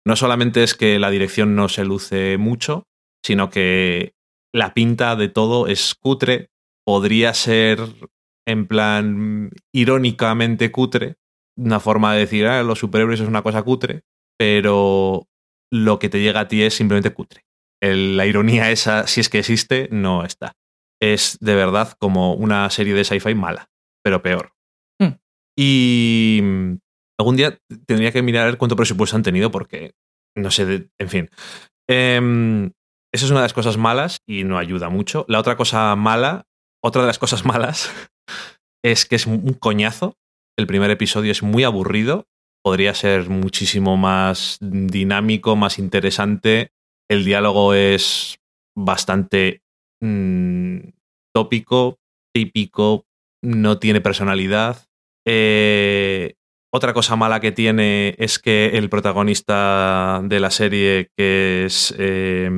No 0.04 0.16
solamente 0.16 0.62
es 0.62 0.74
que 0.74 0.98
la 0.98 1.10
dirección 1.10 1.54
no 1.54 1.68
se 1.68 1.84
luce 1.84 2.36
mucho, 2.36 2.84
sino 3.24 3.48
que 3.50 4.14
la 4.52 4.74
pinta 4.74 5.14
de 5.14 5.28
todo 5.28 5.68
es 5.68 5.94
cutre. 5.94 6.50
Podría 6.84 7.32
ser 7.34 7.80
en 8.46 8.66
plan 8.66 9.50
irónicamente 9.72 10.72
cutre, 10.72 11.16
una 11.56 11.80
forma 11.80 12.14
de 12.14 12.20
decir, 12.20 12.46
ah, 12.46 12.62
los 12.62 12.78
superhéroes 12.78 13.20
es 13.20 13.28
una 13.28 13.42
cosa 13.42 13.62
cutre, 13.62 14.02
pero 14.38 15.28
lo 15.70 15.98
que 15.98 16.08
te 16.08 16.20
llega 16.20 16.40
a 16.40 16.48
ti 16.48 16.62
es 16.62 16.74
simplemente 16.74 17.12
cutre. 17.12 17.44
La 17.80 18.26
ironía 18.26 18.70
esa, 18.70 19.06
si 19.06 19.20
es 19.20 19.28
que 19.28 19.40
existe, 19.40 19.88
no 19.92 20.24
está. 20.24 20.56
Es 21.00 21.38
de 21.40 21.54
verdad 21.54 21.92
como 21.98 22.34
una 22.34 22.68
serie 22.70 22.94
de 22.94 23.04
sci-fi 23.04 23.34
mala, 23.34 23.68
pero 24.04 24.22
peor. 24.22 24.52
Hmm. 25.00 25.14
Y 25.56 26.40
mm, 26.42 26.72
algún 27.20 27.36
día 27.36 27.58
tendría 27.86 28.12
que 28.12 28.22
mirar 28.22 28.58
cuánto 28.58 28.76
presupuesto 28.76 29.16
han 29.16 29.22
tenido 29.22 29.50
porque, 29.50 29.92
no 30.36 30.50
sé, 30.50 30.66
de- 30.66 30.88
en 30.98 31.08
fin. 31.08 31.30
Em, 31.88 32.66
esa 33.12 33.24
es 33.24 33.30
una 33.30 33.40
de 33.40 33.44
las 33.44 33.52
cosas 33.54 33.76
malas 33.76 34.18
y 34.26 34.44
no 34.44 34.58
ayuda 34.58 34.88
mucho. 34.88 35.24
La 35.28 35.38
otra 35.38 35.56
cosa 35.56 35.94
mala, 35.96 36.46
otra 36.84 37.02
de 37.02 37.06
las 37.08 37.18
cosas 37.18 37.44
malas, 37.44 37.90
es 38.84 39.06
que 39.06 39.16
es 39.16 39.26
un 39.26 39.54
coñazo. 39.54 40.16
El 40.58 40.66
primer 40.66 40.90
episodio 40.90 41.32
es 41.32 41.42
muy 41.42 41.64
aburrido. 41.64 42.26
Podría 42.64 42.92
ser 42.94 43.28
muchísimo 43.30 43.96
más 43.96 44.58
dinámico, 44.60 45.54
más 45.56 45.78
interesante. 45.78 46.72
El 47.08 47.24
diálogo 47.24 47.72
es 47.72 48.40
bastante 48.76 49.62
mm, 50.00 50.78
tópico, 51.34 51.98
típico, 52.34 53.04
no 53.42 53.78
tiene 53.78 54.00
personalidad. 54.00 54.86
Eh, 55.26 56.34
otra 56.72 56.92
cosa 56.92 57.16
mala 57.16 57.40
que 57.40 57.52
tiene 57.52 58.14
es 58.18 58.38
que 58.38 58.66
el 58.78 58.88
protagonista 58.90 60.20
de 60.24 60.40
la 60.40 60.50
serie, 60.50 61.08
que 61.16 61.64
es 61.66 61.94
eh, 61.98 62.50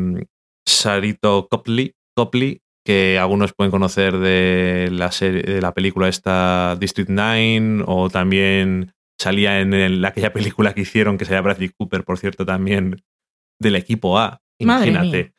Sarito 0.67 1.49
Copley, 1.49 1.93
Copley, 2.17 2.61
que 2.85 3.19
algunos 3.19 3.53
pueden 3.53 3.71
conocer 3.71 4.19
de 4.19 4.89
la, 4.91 5.13
serie, 5.13 5.43
de 5.43 5.61
la 5.61 5.75
película 5.75 6.09
esta 6.09 6.77
District 6.81 7.11
9 7.11 7.85
o 7.87 8.09
también 8.11 8.93
salía 9.21 9.61
en 9.61 9.75
el- 9.75 10.05
aquella 10.05 10.33
película 10.33 10.73
que 10.75 10.81
hicieron 10.83 11.19
que 11.19 11.25
se 11.25 11.33
llama 11.33 11.49
Bradley 11.51 11.71
Cooper, 11.71 12.05
por 12.05 12.19
cierto, 12.19 12.45
también 12.47 13.03
del 13.61 13.77
equipo 13.77 14.19
A. 14.19 14.41
Imagínate. 14.59 15.33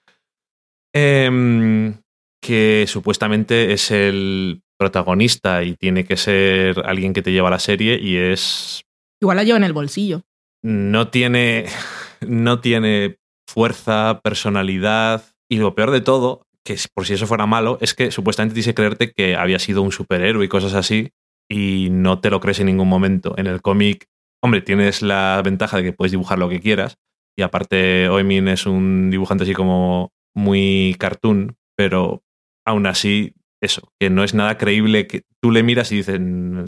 Em, 0.94 1.96
que 2.42 2.86
supuestamente 2.88 3.72
es 3.72 3.92
el 3.92 4.62
protagonista 4.78 5.64
y 5.64 5.76
tiene 5.76 6.04
que 6.04 6.18
ser 6.18 6.82
alguien 6.86 7.14
que 7.14 7.22
te 7.22 7.32
lleva 7.32 7.50
la 7.50 7.60
serie 7.60 8.00
y 8.02 8.18
es 8.18 8.82
Igual 9.22 9.38
la 9.38 9.44
lleva 9.44 9.58
en 9.58 9.64
el 9.64 9.74
bolsillo. 9.74 10.24
no 10.64 11.10
tiene 11.10 11.66
no 12.28 12.60
tiene 12.60 13.18
fuerza, 13.48 14.22
personalidad 14.24 15.24
y 15.50 15.58
lo 15.58 15.76
peor 15.76 15.92
de 15.92 16.02
todo, 16.02 16.48
que 16.66 16.78
por 16.94 17.06
si 17.06 17.14
eso 17.14 17.28
fuera 17.28 17.46
malo, 17.46 17.78
es 17.82 17.94
que 17.94 18.12
supuestamente 18.12 18.54
tienes 18.54 18.68
que 18.68 18.76
creerte 18.76 19.12
que 19.12 19.36
había 19.36 19.60
sido 19.60 19.82
un 19.82 19.92
superhéroe 19.92 20.46
y 20.46 20.50
cosas 20.50 20.74
así 20.74 21.12
y 21.50 21.90
no 21.92 22.20
te 22.20 22.30
lo 22.30 22.40
crees 22.40 22.60
en 22.62 22.68
ningún 22.68 22.88
momento. 22.88 23.36
En 23.38 23.48
el 23.48 23.62
cómic, 23.62 24.08
hombre, 24.42 24.62
tienes 24.62 25.02
la 25.02 25.42
ventaja 25.44 25.78
de 25.78 25.84
que 25.84 25.94
puedes 25.94 26.12
dibujar 26.12 26.40
lo 26.40 26.50
que 26.50 26.62
quieras 26.62 26.98
y 27.38 27.44
aparte 27.44 28.10
Oemin 28.10 28.48
es 28.48 28.66
un 28.66 29.10
dibujante 29.10 29.44
así 29.44 29.54
como 29.54 30.12
muy 30.36 30.96
cartoon, 31.00 31.58
pero 31.76 32.24
aún 32.66 32.86
así 32.86 33.34
eso, 33.62 33.94
que 34.00 34.10
no 34.10 34.24
es 34.24 34.34
nada 34.34 34.58
creíble 34.58 35.08
que 35.08 35.24
tú 35.40 35.52
le 35.52 35.64
miras 35.64 35.92
y 35.92 35.98
dices, 35.98 36.20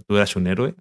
tú 0.08 0.16
eras 0.16 0.36
un 0.36 0.48
héroe, 0.48 0.76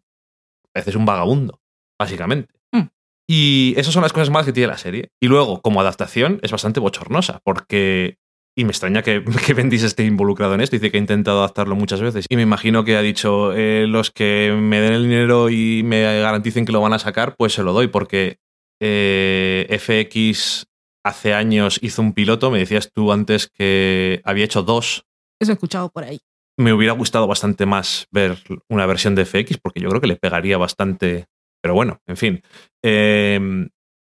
pareces 0.72 0.94
un 0.94 1.06
vagabundo, 1.06 1.60
básicamente. 1.98 2.54
Mm. 2.72 2.88
Y 3.28 3.74
esas 3.76 3.94
son 3.94 4.02
las 4.02 4.12
cosas 4.12 4.30
malas 4.30 4.46
que 4.46 4.52
tiene 4.52 4.68
la 4.68 4.78
serie. 4.78 5.10
Y 5.20 5.28
luego, 5.28 5.62
como 5.62 5.80
adaptación, 5.80 6.38
es 6.42 6.52
bastante 6.52 6.80
bochornosa, 6.80 7.40
porque... 7.44 8.18
Y 8.54 8.64
me 8.64 8.70
extraña 8.72 9.02
que, 9.02 9.24
que 9.46 9.54
Bendis 9.54 9.82
esté 9.82 10.04
involucrado 10.04 10.54
en 10.54 10.60
esto. 10.60 10.76
Dice 10.76 10.90
que 10.90 10.98
ha 10.98 11.00
intentado 11.00 11.38
adaptarlo 11.38 11.74
muchas 11.74 12.02
veces. 12.02 12.26
Y 12.28 12.36
me 12.36 12.42
imagino 12.42 12.84
que 12.84 12.96
ha 12.96 13.00
dicho, 13.00 13.54
eh, 13.54 13.86
los 13.88 14.10
que 14.10 14.54
me 14.54 14.80
den 14.82 14.92
el 14.92 15.04
dinero 15.04 15.48
y 15.48 15.82
me 15.82 16.02
garanticen 16.20 16.66
que 16.66 16.72
lo 16.72 16.82
van 16.82 16.92
a 16.92 16.98
sacar, 16.98 17.34
pues 17.36 17.54
se 17.54 17.62
lo 17.62 17.72
doy, 17.72 17.86
porque 17.86 18.36
eh, 18.78 19.66
FX 19.80 20.66
hace 21.04 21.34
años 21.34 21.78
hizo 21.82 22.02
un 22.02 22.12
piloto, 22.12 22.50
me 22.50 22.58
decías 22.58 22.90
tú 22.92 23.12
antes 23.12 23.48
que 23.48 24.20
había 24.24 24.44
hecho 24.44 24.62
dos 24.62 25.04
Eso 25.40 25.52
he 25.52 25.54
escuchado 25.54 25.88
por 25.90 26.04
ahí. 26.04 26.20
me 26.58 26.72
hubiera 26.72 26.92
gustado 26.92 27.26
bastante 27.26 27.66
más 27.66 28.06
ver 28.10 28.38
una 28.68 28.86
versión 28.86 29.14
de 29.14 29.24
FX 29.24 29.58
porque 29.58 29.80
yo 29.80 29.88
creo 29.88 30.00
que 30.00 30.06
le 30.06 30.16
pegaría 30.16 30.58
bastante. 30.58 31.26
Pero 31.62 31.74
bueno, 31.74 32.00
en 32.06 32.16
fin. 32.16 32.42
Eh, 32.82 33.68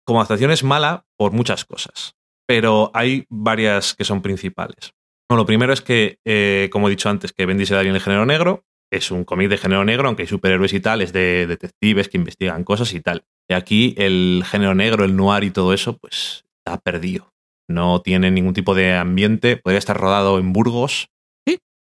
como 0.08 0.20
adaptación 0.20 0.50
es 0.50 0.64
mala 0.64 1.04
por 1.18 1.32
muchas 1.32 1.66
cosas, 1.66 2.14
pero 2.46 2.90
hay 2.94 3.26
varias 3.28 3.94
que 3.94 4.04
son 4.04 4.22
principales. 4.22 4.94
Bueno, 5.28 5.42
lo 5.42 5.46
primero 5.46 5.74
es 5.74 5.82
que, 5.82 6.18
eh, 6.24 6.70
como 6.72 6.88
he 6.88 6.90
dicho 6.90 7.10
antes, 7.10 7.34
que 7.34 7.44
Bendy 7.44 7.66
se 7.66 7.74
da 7.74 7.82
bien 7.82 7.94
el 7.94 8.00
género 8.00 8.24
negro. 8.24 8.64
Es 8.90 9.10
un 9.10 9.24
cómic 9.24 9.50
de 9.50 9.58
género 9.58 9.84
negro, 9.84 10.08
aunque 10.08 10.22
hay 10.22 10.28
superhéroes 10.28 10.72
y 10.72 10.80
tal, 10.80 11.02
es 11.02 11.12
de 11.12 11.46
detectives 11.46 12.08
que 12.08 12.16
investigan 12.16 12.64
cosas 12.64 12.94
y 12.94 13.02
tal. 13.02 13.26
Y 13.46 13.52
aquí 13.52 13.94
el 13.98 14.44
género 14.46 14.74
negro, 14.74 15.04
el 15.04 15.14
noir 15.14 15.44
y 15.44 15.50
todo 15.50 15.74
eso, 15.74 15.98
pues 15.98 16.46
está 16.68 16.80
perdido. 16.80 17.30
No 17.70 18.00
tiene 18.00 18.30
ningún 18.30 18.54
tipo 18.54 18.74
de 18.74 18.94
ambiente. 18.94 19.56
Podría 19.56 19.78
estar 19.78 19.96
rodado 19.98 20.38
en 20.38 20.52
Burgos, 20.52 21.08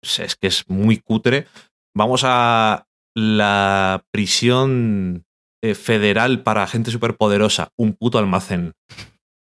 pues 0.03 0.19
es 0.21 0.37
que 0.37 0.47
es 0.47 0.69
muy 0.69 0.99
cutre. 0.99 1.47
Vamos 1.95 2.23
a 2.25 2.87
la 3.17 4.05
prisión 4.13 5.25
eh, 5.63 5.75
federal 5.75 6.43
para 6.43 6.67
gente 6.67 6.91
superpoderosa, 6.91 7.71
un 7.79 7.95
puto 7.95 8.19
almacén 8.19 8.73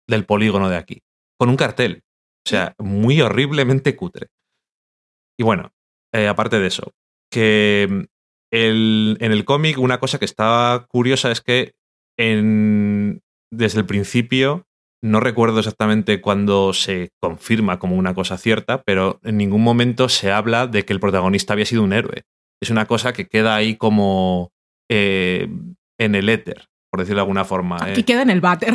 del 0.07 0.25
polígono 0.25 0.69
de 0.69 0.77
aquí, 0.77 1.01
con 1.39 1.49
un 1.49 1.57
cartel. 1.57 2.01
O 2.45 2.49
sea, 2.49 2.75
muy 2.77 3.21
horriblemente 3.21 3.95
cutre. 3.95 4.27
Y 5.39 5.43
bueno, 5.43 5.71
eh, 6.13 6.27
aparte 6.27 6.59
de 6.59 6.67
eso, 6.67 6.91
que 7.31 7.87
mm, 7.89 8.01
el- 8.53 9.17
en 9.19 9.31
el 9.31 9.45
cómic 9.45 9.79
una 9.79 9.99
cosa 9.99 10.19
que 10.19 10.25
estaba 10.25 10.85
curiosa 10.85 11.31
es 11.31 11.41
que 11.41 11.73
en, 12.19 13.21
desde 13.51 13.79
el 13.79 13.85
principio 13.87 14.65
no 15.03 15.19
recuerdo 15.19 15.59
exactamente 15.59 16.21
cuándo 16.21 16.71
se 16.71 17.11
confirma 17.21 17.77
como 17.77 17.97
una 17.97 18.13
cosa 18.13 18.37
cierta, 18.37 18.83
pero 18.83 19.19
en 19.23 19.35
ningún 19.35 19.61
momento 19.61 20.07
se 20.07 20.31
habla 20.31 20.65
de 20.65 20.85
que 20.85 20.93
el 20.93 21.01
protagonista 21.01 21.51
había 21.51 21.65
sido 21.65 21.83
un 21.83 21.91
héroe. 21.91 22.23
Es 22.61 22.69
una 22.69 22.85
cosa 22.85 23.11
que 23.11 23.27
queda 23.27 23.53
ahí 23.53 23.75
como 23.75 24.53
eh, 24.89 25.49
en 25.99 26.15
el 26.15 26.29
éter, 26.29 26.69
por 26.89 27.01
decirlo 27.01 27.17
de 27.17 27.23
alguna 27.23 27.43
forma. 27.43 27.77
Aquí 27.81 27.99
eh. 28.01 28.05
queda 28.05 28.21
en 28.21 28.29
el 28.29 28.39
váter. 28.39 28.73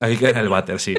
Ahí 0.00 0.18
queda 0.18 0.30
en 0.30 0.38
el 0.38 0.48
váter, 0.50 0.80
sí. 0.80 0.94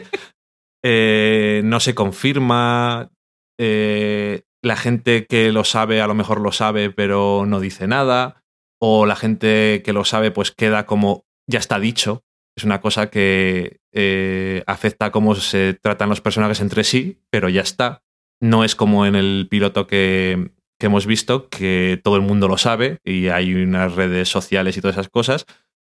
Eh, 0.84 1.62
no 1.64 1.80
se 1.80 1.94
confirma. 1.94 3.12
eh, 3.60 4.42
la 4.64 4.76
gente 4.76 5.28
que 5.28 5.52
lo 5.52 5.64
sabe 5.64 6.02
a 6.02 6.08
lo 6.08 6.16
mejor 6.16 6.40
lo 6.40 6.52
sabe, 6.52 6.90
pero 6.90 7.46
no 7.48 7.60
dice 7.60 7.88
nada. 7.88 8.44
O 8.80 9.06
la 9.06 9.16
gente 9.16 9.84
que 9.84 9.94
lo 9.94 10.06
sabe, 10.06 10.32
pues 10.32 10.52
queda 10.52 10.88
como 10.88 11.24
ya 11.48 11.60
está 11.60 11.80
dicho. 11.80 12.24
Es 12.56 12.64
una 12.64 12.82
cosa 12.82 13.10
que 13.10 13.80
eh, 13.94 14.64
afecta 14.68 15.12
cómo 15.12 15.36
se 15.36 15.74
tratan 15.74 16.10
los 16.10 16.22
personajes 16.22 16.60
entre 16.62 16.84
sí, 16.84 17.22
pero 17.30 17.50
ya 17.50 17.62
está. 17.62 18.04
No 18.42 18.64
es 18.64 18.76
como 18.76 19.06
en 19.06 19.16
el 19.16 19.48
piloto 19.50 19.88
que, 19.88 20.52
que 20.80 20.88
hemos 20.88 21.06
visto, 21.06 21.50
que 21.50 22.00
todo 22.04 22.16
el 22.16 22.22
mundo 22.22 22.48
lo 22.48 22.58
sabe 22.58 23.00
y 23.04 23.28
hay 23.28 23.54
unas 23.54 23.96
redes 23.96 24.30
sociales 24.30 24.78
y 24.78 24.82
todas 24.82 24.96
esas 24.96 25.10
cosas, 25.10 25.46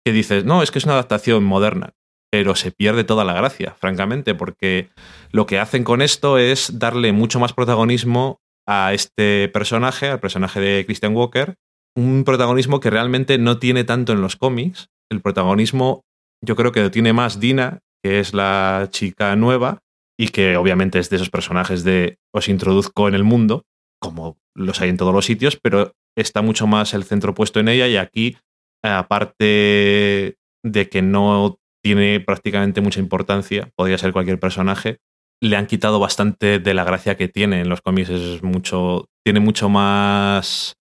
que 0.06 0.14
dices, 0.14 0.46
no, 0.46 0.64
es 0.64 0.72
que 0.72 0.80
es 0.80 0.86
una 0.86 0.94
adaptación 0.94 1.44
moderna 1.44 1.94
pero 2.32 2.56
se 2.56 2.72
pierde 2.72 3.04
toda 3.04 3.24
la 3.24 3.34
gracia, 3.34 3.76
francamente, 3.80 4.36
porque 4.36 4.90
lo 5.32 5.46
que 5.46 5.60
hacen 5.60 5.84
con 5.84 6.02
esto 6.02 6.38
es 6.38 6.80
darle 6.80 7.12
mucho 7.12 7.40
más 7.40 7.54
protagonismo 7.54 8.42
a 8.68 8.94
este 8.94 9.50
personaje, 9.50 10.10
al 10.10 10.20
personaje 10.20 10.60
de 10.60 10.86
Christian 10.86 11.16
Walker, 11.16 11.56
un 11.96 12.24
protagonismo 12.26 12.80
que 12.80 12.90
realmente 12.90 13.38
no 13.38 13.60
tiene 13.60 13.84
tanto 13.86 14.12
en 14.14 14.22
los 14.22 14.36
cómics. 14.36 14.90
El 15.10 15.22
protagonismo 15.22 16.04
yo 16.44 16.56
creo 16.56 16.72
que 16.72 16.89
tiene 16.89 17.13
más 17.13 17.39
Dina, 17.39 17.79
que 18.03 18.20
es 18.20 18.34
la 18.34 18.88
chica 18.91 19.36
nueva, 19.36 19.79
y 20.20 20.29
que 20.29 20.58
obviamente 20.58 21.00
es 21.00 21.10
de 21.10 21.17
esos 21.17 21.29
personajes 21.29 21.84
de 21.84 22.17
os 22.34 22.50
introduzco 22.50 23.08
en 23.08 23.15
el 23.15 23.24
mundo, 23.24 23.65
como 24.01 24.38
los 24.56 24.82
hay 24.82 24.89
en 24.89 24.98
todos 24.98 25.13
los 25.13 25.25
sitios, 25.25 25.58
pero 25.62 25.94
está 26.17 26.41
mucho 26.41 26.65
más 26.67 26.94
el 26.94 27.03
centro 27.03 27.34
puesto 27.34 27.60
en 27.60 27.67
ella 27.67 27.88
y 27.88 27.98
aquí, 27.98 28.38
aparte 28.84 30.38
de 30.63 30.89
que 30.89 31.01
no 31.01 31.60
tiene 31.84 32.20
prácticamente 32.20 32.82
mucha 32.82 33.00
importancia, 33.00 33.70
podría 33.75 33.98
ser 33.98 34.12
cualquier 34.12 34.39
personaje, 34.39 34.98
le 35.41 35.56
han 35.56 35.67
quitado 35.67 36.00
bastante 36.00 36.60
de 36.60 36.74
la 36.74 36.84
gracia 36.84 37.15
que 37.15 37.27
tiene 37.27 37.62
en 37.62 37.70
los 37.70 37.82
cómics. 37.82 38.10
Es 38.10 38.41
mucho, 38.41 39.06
tiene 39.24 39.39
mucho 39.39 39.70
más 39.70 40.77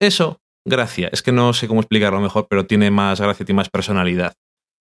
eso, 0.00 0.40
gracia. 0.66 1.08
Es 1.12 1.22
que 1.22 1.32
no 1.32 1.52
sé 1.54 1.68
cómo 1.68 1.80
explicarlo 1.80 2.20
mejor, 2.20 2.46
pero 2.48 2.66
tiene 2.66 2.90
más 2.90 3.20
gracia, 3.20 3.46
tiene 3.46 3.56
más 3.56 3.70
personalidad. 3.70 4.34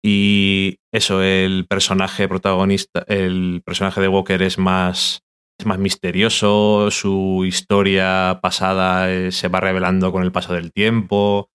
Y 0.06 0.78
eso, 0.92 1.22
el 1.24 1.66
personaje 1.68 2.28
protagonista, 2.28 3.06
el 3.08 3.62
personaje 3.66 4.02
de 4.02 4.10
Walker 4.10 4.42
es 4.42 4.58
más, 4.58 5.22
es 5.60 5.66
más 5.66 5.80
misterioso, 5.80 6.92
su 6.92 7.46
historia 7.46 8.40
pasada 8.42 9.12
eh, 9.12 9.32
se 9.32 9.48
va 9.48 9.62
revelando 9.62 10.12
con 10.12 10.24
el 10.24 10.32
paso 10.32 10.54
del 10.54 10.74
tiempo, 10.74 11.50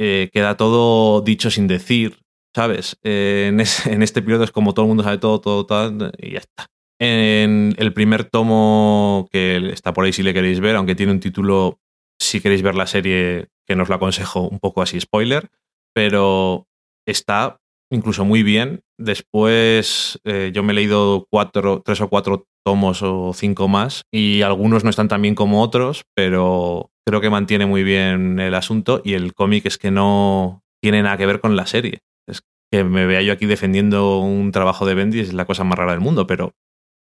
eh, 0.00 0.30
queda 0.32 0.56
todo 0.56 1.20
dicho 1.20 1.50
sin 1.50 1.66
decir, 1.66 2.20
¿sabes? 2.54 2.98
Eh, 3.02 3.46
en, 3.48 3.60
es- 3.60 3.86
en 3.86 4.02
este 4.02 4.22
piloto 4.22 4.44
es 4.44 4.52
como 4.52 4.74
todo 4.74 4.86
el 4.86 4.88
mundo 4.88 5.02
sabe 5.04 5.18
todo, 5.18 5.40
todo, 5.40 5.66
todo, 5.66 6.10
y 6.18 6.32
ya 6.32 6.38
está. 6.38 6.66
En 7.00 7.74
el 7.78 7.92
primer 7.92 8.24
tomo, 8.24 9.28
que 9.32 9.56
está 9.72 9.92
por 9.92 10.04
ahí 10.04 10.12
si 10.12 10.22
le 10.22 10.32
queréis 10.34 10.60
ver, 10.60 10.76
aunque 10.76 10.94
tiene 10.94 11.12
un 11.12 11.20
título, 11.20 11.80
si 12.20 12.40
queréis 12.40 12.62
ver 12.62 12.76
la 12.76 12.86
serie, 12.86 13.48
que 13.66 13.74
no 13.76 13.82
os 13.82 13.88
lo 13.88 13.96
aconsejo 13.96 14.48
un 14.48 14.60
poco 14.60 14.82
así 14.82 15.00
spoiler, 15.00 15.50
pero 15.94 16.66
está 17.06 17.58
incluso 17.92 18.24
muy 18.24 18.42
bien. 18.42 18.82
Después 18.98 20.18
eh, 20.24 20.50
yo 20.52 20.62
me 20.62 20.72
he 20.72 20.76
leído 20.76 21.26
cuatro, 21.30 21.82
tres 21.84 22.00
o 22.00 22.08
cuatro 22.08 22.46
tomos 22.64 23.02
o 23.02 23.32
cinco 23.34 23.68
más 23.68 24.04
y 24.10 24.42
algunos 24.42 24.82
no 24.82 24.90
están 24.90 25.08
tan 25.08 25.22
bien 25.22 25.34
como 25.34 25.62
otros, 25.62 26.04
pero 26.14 26.90
creo 27.06 27.20
que 27.20 27.30
mantiene 27.30 27.66
muy 27.66 27.82
bien 27.82 28.40
el 28.40 28.54
asunto 28.54 29.02
y 29.04 29.14
el 29.14 29.34
cómic 29.34 29.66
es 29.66 29.78
que 29.78 29.90
no 29.90 30.62
tiene 30.82 31.02
nada 31.02 31.16
que 31.16 31.26
ver 31.26 31.40
con 31.40 31.54
la 31.54 31.66
serie. 31.66 32.00
Es 32.26 32.42
que 32.72 32.82
me 32.82 33.06
vea 33.06 33.22
yo 33.22 33.32
aquí 33.32 33.46
defendiendo 33.46 34.18
un 34.18 34.52
trabajo 34.52 34.86
de 34.86 34.94
Bendy 34.94 35.20
es 35.20 35.32
la 35.32 35.44
cosa 35.44 35.64
más 35.64 35.78
rara 35.78 35.92
del 35.92 36.00
mundo, 36.00 36.26
pero 36.26 36.54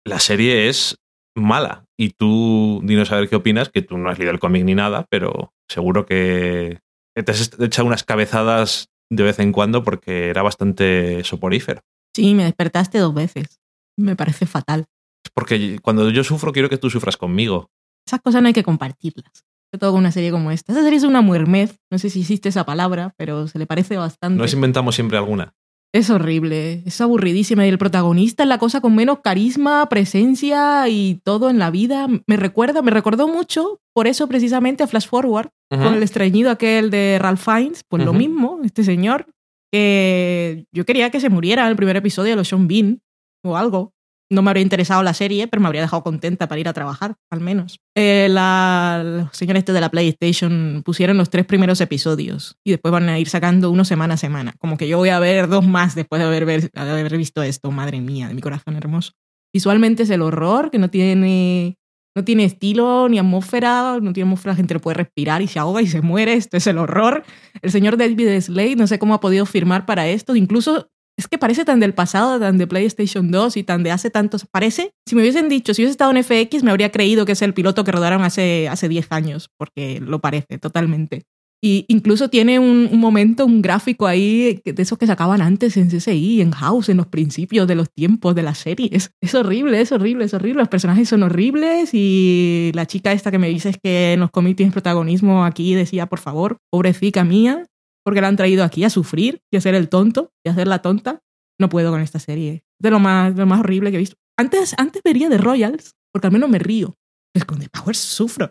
la 0.06 0.20
serie 0.20 0.68
es 0.68 0.96
mala 1.36 1.84
y 1.98 2.10
tú 2.10 2.80
dinos 2.84 3.10
a 3.10 3.16
ver 3.16 3.28
qué 3.28 3.36
opinas, 3.36 3.68
que 3.68 3.82
tú 3.82 3.98
no 3.98 4.10
has 4.10 4.18
leído 4.18 4.32
el 4.32 4.40
cómic 4.40 4.64
ni 4.64 4.74
nada, 4.74 5.06
pero 5.10 5.52
seguro 5.68 6.06
que 6.06 6.78
te 7.14 7.32
has 7.32 7.50
echado 7.58 7.86
unas 7.86 8.04
cabezadas 8.04 8.90
de 9.10 9.22
vez 9.22 9.38
en 9.38 9.52
cuando 9.52 9.82
porque 9.82 10.28
era 10.28 10.42
bastante 10.42 11.22
soporífero. 11.24 11.80
Sí, 12.14 12.34
me 12.34 12.44
despertaste 12.44 12.98
dos 12.98 13.14
veces. 13.14 13.60
Me 13.96 14.16
parece 14.16 14.46
fatal. 14.46 14.86
Es 15.24 15.30
porque 15.32 15.78
cuando 15.80 16.10
yo 16.10 16.24
sufro 16.24 16.52
quiero 16.52 16.68
que 16.68 16.78
tú 16.78 16.90
sufras 16.90 17.16
conmigo. 17.16 17.70
Esas 18.06 18.20
cosas 18.20 18.42
no 18.42 18.48
hay 18.48 18.54
que 18.54 18.62
compartirlas. 18.62 19.44
Sobre 19.70 19.80
todo 19.80 19.92
con 19.92 20.00
una 20.00 20.12
serie 20.12 20.30
como 20.30 20.50
esta. 20.50 20.72
Esta 20.72 20.82
serie 20.82 20.96
es 20.96 21.04
una 21.04 21.20
muermez. 21.20 21.78
No 21.90 21.98
sé 21.98 22.08
si 22.10 22.20
existe 22.20 22.48
esa 22.48 22.64
palabra, 22.64 23.14
pero 23.16 23.48
se 23.48 23.58
le 23.58 23.66
parece 23.66 23.96
bastante. 23.96 24.36
No 24.36 24.44
les 24.44 24.54
inventamos 24.54 24.94
siempre 24.94 25.18
alguna. 25.18 25.54
Es 25.94 26.10
horrible, 26.10 26.82
es 26.84 27.00
aburridísima. 27.00 27.64
Y 27.64 27.70
el 27.70 27.78
protagonista 27.78 28.42
es 28.42 28.48
la 28.48 28.58
cosa 28.58 28.80
con 28.80 28.94
menos 28.94 29.20
carisma, 29.20 29.88
presencia 29.88 30.86
y 30.88 31.20
todo 31.24 31.48
en 31.48 31.58
la 31.58 31.70
vida. 31.70 32.06
Me 32.26 32.36
recuerda, 32.36 32.82
me 32.82 32.90
recordó 32.90 33.26
mucho, 33.26 33.80
por 33.94 34.06
eso 34.06 34.28
precisamente 34.28 34.82
a 34.82 34.86
Flash 34.86 35.08
Forward, 35.08 35.48
con 35.70 35.94
el 35.94 36.02
estreñido 36.02 36.50
aquel 36.50 36.90
de 36.90 37.18
Ralph 37.18 37.40
Fiennes. 37.40 37.84
Pues 37.88 38.04
lo 38.04 38.12
mismo, 38.12 38.60
este 38.64 38.84
señor, 38.84 39.26
que 39.72 40.66
yo 40.72 40.84
quería 40.84 41.10
que 41.10 41.20
se 41.20 41.30
muriera 41.30 41.64
en 41.64 41.70
el 41.70 41.76
primer 41.76 41.96
episodio 41.96 42.30
de 42.30 42.36
los 42.36 42.48
Sean 42.48 42.68
Bean 42.68 43.00
o 43.42 43.56
algo. 43.56 43.92
No 44.30 44.42
me 44.42 44.50
habría 44.50 44.62
interesado 44.62 45.02
la 45.02 45.14
serie, 45.14 45.48
pero 45.48 45.60
me 45.62 45.68
habría 45.68 45.80
dejado 45.80 46.02
contenta 46.02 46.48
para 46.48 46.60
ir 46.60 46.68
a 46.68 46.74
trabajar, 46.74 47.14
al 47.30 47.40
menos. 47.40 47.80
Eh, 47.96 48.28
la, 48.30 49.02
los 49.04 49.36
señores 49.36 49.60
estos 49.60 49.74
de 49.74 49.80
la 49.80 49.88
PlayStation 49.90 50.82
pusieron 50.84 51.16
los 51.16 51.30
tres 51.30 51.46
primeros 51.46 51.80
episodios 51.80 52.56
y 52.62 52.72
después 52.72 52.92
van 52.92 53.08
a 53.08 53.18
ir 53.18 53.28
sacando 53.28 53.70
uno 53.70 53.84
semana 53.86 54.14
a 54.14 54.16
semana. 54.18 54.54
Como 54.58 54.76
que 54.76 54.86
yo 54.86 54.98
voy 54.98 55.08
a 55.08 55.18
ver 55.18 55.48
dos 55.48 55.66
más 55.66 55.94
después 55.94 56.20
de 56.20 56.26
haber, 56.28 56.44
ver- 56.44 56.70
de 56.70 56.80
haber 56.80 57.16
visto 57.16 57.42
esto. 57.42 57.70
Madre 57.70 58.00
mía, 58.00 58.28
de 58.28 58.34
mi 58.34 58.42
corazón 58.42 58.76
hermoso. 58.76 59.12
Visualmente 59.54 60.02
es 60.02 60.10
el 60.10 60.20
horror, 60.20 60.70
que 60.70 60.78
no 60.78 60.90
tiene, 60.90 61.78
no 62.14 62.22
tiene 62.22 62.44
estilo 62.44 63.08
ni 63.08 63.18
atmósfera, 63.18 63.98
no 64.02 64.12
tiene 64.12 64.28
atmósfera, 64.28 64.52
la 64.52 64.56
gente 64.56 64.74
lo 64.74 64.80
puede 64.80 64.96
respirar 64.98 65.40
y 65.40 65.48
se 65.48 65.58
ahoga 65.58 65.80
y 65.80 65.86
se 65.86 66.02
muere. 66.02 66.34
Esto 66.34 66.58
es 66.58 66.66
el 66.66 66.76
horror. 66.76 67.24
El 67.62 67.70
señor 67.70 67.96
David 67.96 68.40
Slade, 68.42 68.76
no 68.76 68.86
sé 68.86 68.98
cómo 68.98 69.14
ha 69.14 69.20
podido 69.20 69.46
firmar 69.46 69.86
para 69.86 70.06
esto. 70.06 70.36
Incluso 70.36 70.90
es 71.18 71.26
que 71.26 71.36
parece 71.36 71.64
tan 71.64 71.80
del 71.80 71.94
pasado, 71.94 72.38
tan 72.38 72.58
de 72.58 72.66
PlayStation 72.68 73.30
2 73.30 73.56
y 73.56 73.64
tan 73.64 73.82
de 73.82 73.90
hace 73.90 74.08
tantos. 74.08 74.46
Parece, 74.46 74.92
si 75.04 75.16
me 75.16 75.22
hubiesen 75.22 75.48
dicho, 75.48 75.74
si 75.74 75.82
hubiese 75.82 75.90
estado 75.90 76.12
en 76.12 76.22
FX, 76.22 76.62
me 76.62 76.70
habría 76.70 76.92
creído 76.92 77.26
que 77.26 77.32
es 77.32 77.42
el 77.42 77.54
piloto 77.54 77.82
que 77.82 77.90
rodaron 77.90 78.22
hace, 78.22 78.68
hace 78.68 78.88
10 78.88 79.08
años, 79.10 79.50
porque 79.58 80.00
lo 80.00 80.20
parece 80.20 80.58
totalmente. 80.58 81.24
Y 81.60 81.86
incluso 81.88 82.30
tiene 82.30 82.60
un, 82.60 82.88
un 82.92 83.00
momento, 83.00 83.44
un 83.44 83.62
gráfico 83.62 84.06
ahí 84.06 84.62
de 84.64 84.80
esos 84.80 84.96
que 84.96 85.08
sacaban 85.08 85.42
antes 85.42 85.76
en 85.76 85.88
CSI, 85.88 86.40
en 86.40 86.52
House, 86.52 86.88
en 86.88 86.98
los 86.98 87.08
principios 87.08 87.66
de 87.66 87.74
los 87.74 87.90
tiempos 87.90 88.36
de 88.36 88.44
las 88.44 88.58
series. 88.58 89.10
Es 89.20 89.34
horrible, 89.34 89.80
es 89.80 89.90
horrible, 89.90 90.24
es 90.26 90.34
horrible. 90.34 90.60
Los 90.60 90.68
personajes 90.68 91.08
son 91.08 91.24
horribles 91.24 91.90
y 91.94 92.70
la 92.74 92.86
chica 92.86 93.10
esta 93.10 93.32
que 93.32 93.40
me 93.40 93.48
dices 93.48 93.76
que 93.82 94.12
en 94.12 94.20
los 94.20 94.30
cómics 94.30 94.58
tienes 94.58 94.72
protagonismo 94.72 95.44
aquí 95.44 95.74
decía, 95.74 96.06
por 96.06 96.20
favor, 96.20 96.58
pobrecita 96.70 97.24
mía, 97.24 97.64
porque 98.08 98.22
la 98.22 98.28
han 98.28 98.36
traído 98.36 98.64
aquí 98.64 98.84
a 98.84 98.88
sufrir 98.90 99.42
y 99.52 99.58
a 99.58 99.60
ser 99.60 99.74
el 99.74 99.90
tonto 99.90 100.30
y 100.42 100.48
a 100.48 100.52
hacer 100.52 100.66
la 100.66 100.80
tonta. 100.80 101.20
No 101.60 101.68
puedo 101.68 101.90
con 101.90 102.00
esta 102.00 102.18
serie. 102.18 102.62
De 102.80 102.90
lo 102.90 103.00
más, 103.00 103.34
de 103.34 103.40
lo 103.42 103.46
más 103.46 103.60
horrible 103.60 103.90
que 103.90 103.96
he 103.96 104.00
visto. 104.00 104.16
Antes, 104.38 104.74
antes 104.78 105.02
vería 105.04 105.28
de 105.28 105.36
Royals, 105.36 105.92
porque 106.10 106.28
al 106.28 106.32
menos 106.32 106.48
me 106.48 106.58
río. 106.58 106.94
Pero 107.34 107.44
con 107.44 107.58
The 107.58 107.68
Powers 107.68 107.98
sufro. 107.98 108.48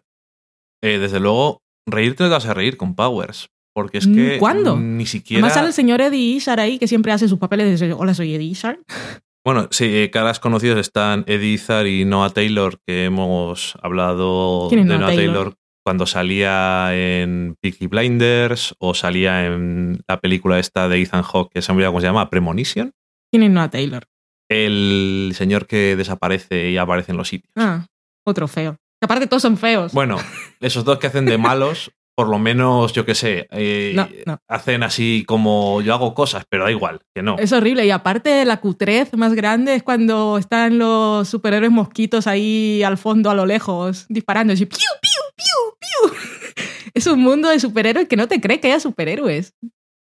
Eh, 0.84 1.00
desde 1.00 1.20
luego, 1.20 1.63
reírte 1.89 2.24
te 2.26 2.30
vas 2.30 2.46
a 2.46 2.54
reír 2.54 2.78
con 2.78 2.93
Powers. 2.93 3.48
Porque 3.74 3.98
es 3.98 4.06
Mm, 4.08 4.13
que 4.15 4.38
¿cuándo? 4.38 4.78
ni 4.78 5.08
siquiera. 5.08 5.39
Además 5.39 5.56
sale 5.56 5.67
el 5.70 5.74
señor 5.74 6.02
Eddie 6.02 6.36
Izzard 6.36 6.60
ahí, 6.60 6.78
que 6.78 6.88
siempre 6.88 7.12
hace 7.12 7.28
sus 7.28 7.39
papeles 7.39 7.80
de 7.80 7.93
Hola, 7.93 8.13
soy 8.13 8.36
Eddie 8.36 8.50
Izzard. 8.52 8.78
Bueno, 9.43 9.70
sí, 9.72 9.86
eh, 9.86 10.12
caras 10.12 10.41
conocidos 10.41 10.78
están 10.78 11.24
Eddie 11.26 11.54
Izzard 11.54 11.86
y 11.88 12.04
Noah 12.04 12.32
Taylor, 12.32 12.80
que 12.86 13.06
hemos 13.06 13.78
hablado 13.82 14.65
¿Quién 14.67 14.82
es 14.82 14.88
de 14.88 14.93
Noah 14.93 15.00
Noah 15.00 15.15
Taylor? 15.15 15.34
Taylor? 15.36 15.56
Cuando 15.88 16.06
salía 16.06 16.89
en 16.93 17.56
Peaky 17.62 17.88
Blinders 17.88 18.76
o 18.78 18.93
salía 18.93 19.45
en 19.45 20.02
la 20.06 20.19
película 20.19 20.60
esta 20.60 20.89
de 20.89 21.02
Ethan 21.02 21.23
Hawke, 21.23 21.54
que 21.54 21.62
se 21.62 21.71
me 21.71 21.78
olvidado 21.78 21.93
cómo 21.93 22.02
se 22.02 22.08
llama, 22.08 22.30
Premonition. 22.30 22.91
¿Quién 23.32 23.43
es 23.43 23.52
Noah 23.52 23.69
Taylor? 23.69 24.04
El 24.50 25.32
señor 25.34 25.65
que 25.65 25.95
desaparece 25.95 26.71
y 26.71 26.76
aparece 26.76 27.13
en 27.13 27.17
los 27.17 27.30
sitios. 27.30 27.54
Ah, 27.56 27.86
otro 28.26 28.50
feo. 28.50 28.73
Que 29.00 29.06
aparte 29.06 29.28
todos 29.28 29.41
son 29.41 29.56
feos. 29.56 29.93
Bueno, 29.93 30.17
esos 30.60 30.84
dos 30.84 31.00
que 31.00 31.08
hacen 31.08 31.23
de 31.23 31.38
malos, 31.38 31.89
por 32.17 32.30
lo 32.30 32.39
menos, 32.39 32.93
yo 32.93 33.06
qué 33.06 33.13
sé, 33.13 33.47
eh, 33.51 33.93
No, 33.95 34.08
no. 34.25 34.39
hacen 34.49 34.82
así 34.82 35.23
como 35.27 35.82
yo 35.84 35.93
hago 35.93 36.15
cosas, 36.15 36.45
pero 36.49 36.63
da 36.63 36.71
igual, 36.71 36.99
que 37.15 37.21
no. 37.21 37.36
Es 37.38 37.51
horrible. 37.51 37.86
Y 37.86 37.91
aparte, 37.91 38.43
la 38.43 38.60
cutrez 38.60 39.13
más 39.15 39.36
grande 39.36 39.75
es 39.75 39.84
cuando 39.84 40.39
están 40.39 40.80
los 40.80 41.30
superhéroes 41.30 41.71
mosquitos 41.71 42.25
ahí 42.25 42.82
al 42.82 42.97
fondo, 42.97 43.30
a 43.30 43.36
lo 43.36 43.45
lejos, 43.45 44.08
disparando. 44.10 44.53
Así, 44.53 44.65
¡piu, 44.65 44.80
piu, 44.80 45.36
piu, 45.36 45.77
piu! 45.80 46.17
Es 46.95 47.06
un 47.06 47.19
mundo 47.21 47.49
de 47.49 47.60
superhéroes 47.60 48.08
que 48.08 48.15
no 48.15 48.27
te 48.27 48.41
cree 48.41 48.60
que 48.60 48.69
haya 48.69 48.80
superhéroes. 48.80 49.53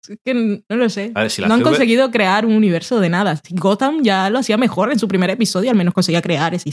Es 0.08 0.18
que 0.26 0.32
n- 0.32 0.64
no 0.68 0.76
lo 0.78 0.90
sé. 0.90 1.12
Ver, 1.14 1.30
si 1.30 1.44
no 1.44 1.54
han 1.54 1.60
CV 1.60 1.64
conseguido 1.64 2.10
crear 2.10 2.48
un 2.48 2.54
universo 2.56 3.00
de 3.00 3.10
nada. 3.10 3.40
Gotham 3.52 4.02
ya 4.02 4.32
lo 4.32 4.40
hacía 4.40 4.58
mejor 4.58 4.92
en 4.92 4.98
su 4.98 5.08
primer 5.08 5.30
episodio, 5.30 5.70
al 5.70 5.78
menos 5.78 5.94
conseguía 5.94 6.24
crear 6.24 6.56
esa 6.56 6.72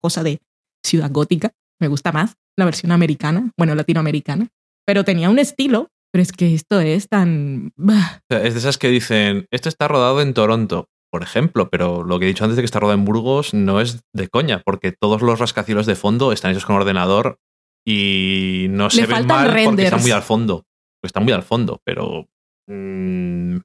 cosa 0.00 0.24
de 0.24 0.40
ciudad 0.84 1.08
gótica. 1.12 1.52
Me 1.80 1.86
gusta 1.86 2.10
más 2.10 2.34
la 2.58 2.64
versión 2.64 2.90
americana, 2.90 3.52
bueno, 3.56 3.76
latinoamericana. 3.76 4.48
Pero 4.86 5.04
tenía 5.04 5.30
un 5.30 5.38
estilo, 5.38 5.88
pero 6.12 6.22
es 6.22 6.32
que 6.32 6.54
esto 6.54 6.80
es 6.80 7.08
tan... 7.08 7.72
bah, 7.76 8.22
O 8.30 8.34
sea, 8.34 8.44
es 8.44 8.54
de 8.54 8.60
esas 8.60 8.78
que 8.78 8.88
dicen, 8.88 9.46
esto 9.50 9.68
está 9.68 9.88
rodado 9.88 10.20
en 10.20 10.34
Toronto, 10.34 10.88
por 11.10 11.22
ejemplo, 11.22 11.70
pero 11.70 12.02
lo 12.02 12.18
que 12.18 12.24
he 12.24 12.28
dicho 12.28 12.44
antes 12.44 12.56
de 12.56 12.62
que 12.62 12.66
está 12.66 12.80
rodado 12.80 12.98
en 12.98 13.04
Burgos 13.04 13.54
no 13.54 13.80
es 13.80 14.02
de 14.14 14.28
coña, 14.28 14.62
porque 14.64 14.92
todos 14.92 15.22
los 15.22 15.38
rascacielos 15.38 15.86
de 15.86 15.94
fondo 15.94 16.32
están 16.32 16.50
hechos 16.50 16.64
con 16.66 16.76
ordenador 16.76 17.38
y 17.86 18.66
no 18.70 18.90
se 18.90 19.06
ven 19.06 19.26
mal 19.26 19.46
porque 19.46 19.64
renders. 19.64 19.86
están 19.86 20.02
muy 20.02 20.10
al 20.10 20.22
fondo. 20.22 20.56
Porque 21.00 21.08
están 21.08 21.24
muy 21.24 21.32
al 21.32 21.42
fondo, 21.42 21.80
pero 21.84 22.28
mm, 22.68 23.56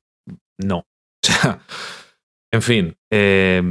no. 0.59 0.85
O 1.23 1.27
sea, 1.29 1.59
en 2.53 2.61
fin, 2.61 2.97
eh, 3.11 3.61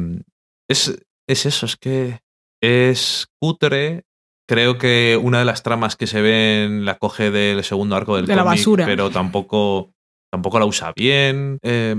es, 0.68 0.94
es 1.26 1.46
eso, 1.46 1.66
es 1.66 1.76
que 1.76 2.20
es 2.62 3.26
cutre. 3.40 4.04
Creo 4.48 4.78
que 4.78 5.18
una 5.20 5.40
de 5.40 5.44
las 5.44 5.62
tramas 5.62 5.96
que 5.96 6.06
se 6.06 6.20
ven 6.22 6.84
la 6.84 6.98
coge 6.98 7.30
del 7.30 7.64
segundo 7.64 7.96
arco 7.96 8.16
del 8.16 8.26
De 8.26 8.36
la 8.36 8.42
cómic, 8.44 8.58
basura. 8.60 8.86
pero 8.86 9.10
tampoco, 9.10 9.92
tampoco 10.32 10.58
la 10.58 10.66
usa 10.66 10.92
bien. 10.94 11.58
Eh, 11.62 11.94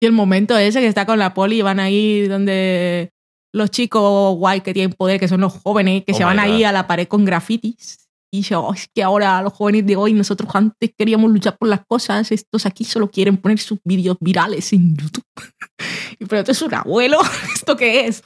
Y 0.00 0.06
el 0.06 0.12
momento 0.12 0.56
ese 0.56 0.80
que 0.80 0.86
está 0.86 1.06
con 1.06 1.18
la 1.18 1.34
poli 1.34 1.58
y 1.58 1.62
van 1.62 1.80
ahí 1.80 2.28
donde 2.28 3.10
los 3.52 3.70
chicos 3.70 4.36
guay 4.36 4.60
que 4.60 4.74
tienen 4.74 4.92
poder, 4.92 5.18
que 5.18 5.28
son 5.28 5.40
los 5.40 5.54
jóvenes, 5.54 6.04
que 6.04 6.12
Oh 6.12 6.16
se 6.16 6.24
van 6.24 6.38
ahí 6.38 6.62
a 6.64 6.72
la 6.72 6.86
pared 6.86 7.08
con 7.08 7.24
grafitis. 7.24 7.98
Y 8.32 8.42
yo, 8.42 8.60
"Oh, 8.60 8.74
es 8.74 8.88
que 8.94 9.02
ahora 9.02 9.40
los 9.40 9.52
jóvenes 9.52 9.86
de 9.86 9.96
hoy, 9.96 10.12
nosotros 10.12 10.50
antes 10.54 10.90
queríamos 10.96 11.30
luchar 11.30 11.56
por 11.56 11.68
las 11.68 11.80
cosas, 11.88 12.30
estos 12.32 12.66
aquí 12.66 12.84
solo 12.84 13.08
quieren 13.10 13.38
poner 13.38 13.58
sus 13.58 13.78
vídeos 13.84 14.18
virales 14.20 14.72
en 14.72 14.94
YouTube. 14.96 15.24
Pero 16.28 16.38
esto 16.40 16.52
es 16.52 16.62
un 16.62 16.74
abuelo, 16.74 17.18
¿esto 17.54 17.76
qué 17.76 18.06
es? 18.06 18.22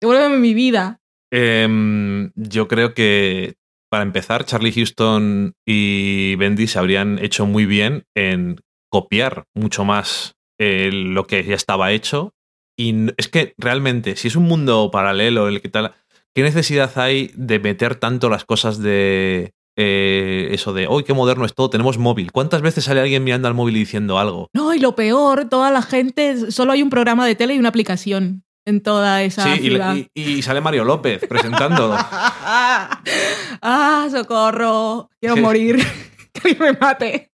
Devuélveme 0.00 0.36
mi 0.36 0.52
vida. 0.52 1.00
Em, 1.38 2.30
yo 2.34 2.66
creo 2.66 2.94
que 2.94 3.56
para 3.90 4.04
empezar, 4.04 4.46
Charlie 4.46 4.72
Houston 4.72 5.52
y 5.66 6.34
Bendy 6.36 6.66
se 6.66 6.78
habrían 6.78 7.18
hecho 7.18 7.44
muy 7.44 7.66
bien 7.66 8.04
en 8.14 8.58
copiar 8.90 9.44
mucho 9.54 9.84
más 9.84 10.34
eh, 10.58 10.90
lo 10.90 11.26
que 11.26 11.44
ya 11.44 11.54
estaba 11.54 11.92
hecho 11.92 12.32
Y 12.78 13.10
es 13.18 13.28
que 13.28 13.52
realmente, 13.58 14.16
si 14.16 14.28
es 14.28 14.36
un 14.36 14.44
mundo 14.44 14.90
paralelo, 14.90 15.48
el 15.48 15.60
que 15.60 15.68
tal, 15.68 15.92
¿qué 16.34 16.42
necesidad 16.42 16.90
hay 16.98 17.30
de 17.34 17.58
meter 17.58 17.96
tanto 17.96 18.30
las 18.30 18.46
cosas 18.46 18.78
de 18.78 19.52
eh, 19.76 20.48
eso 20.52 20.72
de, 20.72 20.86
hoy 20.86 21.04
qué 21.04 21.12
moderno 21.12 21.44
es 21.44 21.54
todo, 21.54 21.68
tenemos 21.68 21.98
móvil? 21.98 22.32
¿Cuántas 22.32 22.62
veces 22.62 22.84
sale 22.84 23.00
alguien 23.00 23.24
mirando 23.24 23.46
al 23.46 23.54
móvil 23.54 23.76
y 23.76 23.80
diciendo 23.80 24.18
algo? 24.18 24.48
No, 24.54 24.72
y 24.72 24.78
lo 24.78 24.96
peor, 24.96 25.50
toda 25.50 25.70
la 25.70 25.82
gente, 25.82 26.50
solo 26.50 26.72
hay 26.72 26.82
un 26.82 26.88
programa 26.88 27.26
de 27.26 27.34
tele 27.34 27.54
y 27.54 27.58
una 27.58 27.68
aplicación 27.68 28.45
en 28.66 28.82
toda 28.82 29.22
esa 29.22 29.44
Sí, 29.44 29.50
y, 29.60 29.68
ciudad. 29.70 29.94
y- 29.96 30.08
y 30.14 30.42
sale 30.42 30.60
Mario 30.60 30.84
López 30.84 31.22
presentando. 31.28 31.94
ah, 33.62 34.08
socorro, 34.10 35.08
quiero 35.20 35.36
morir, 35.36 35.76
que 36.32 36.48
alguien 36.48 36.58
me 36.74 36.78
mate. 36.78 37.30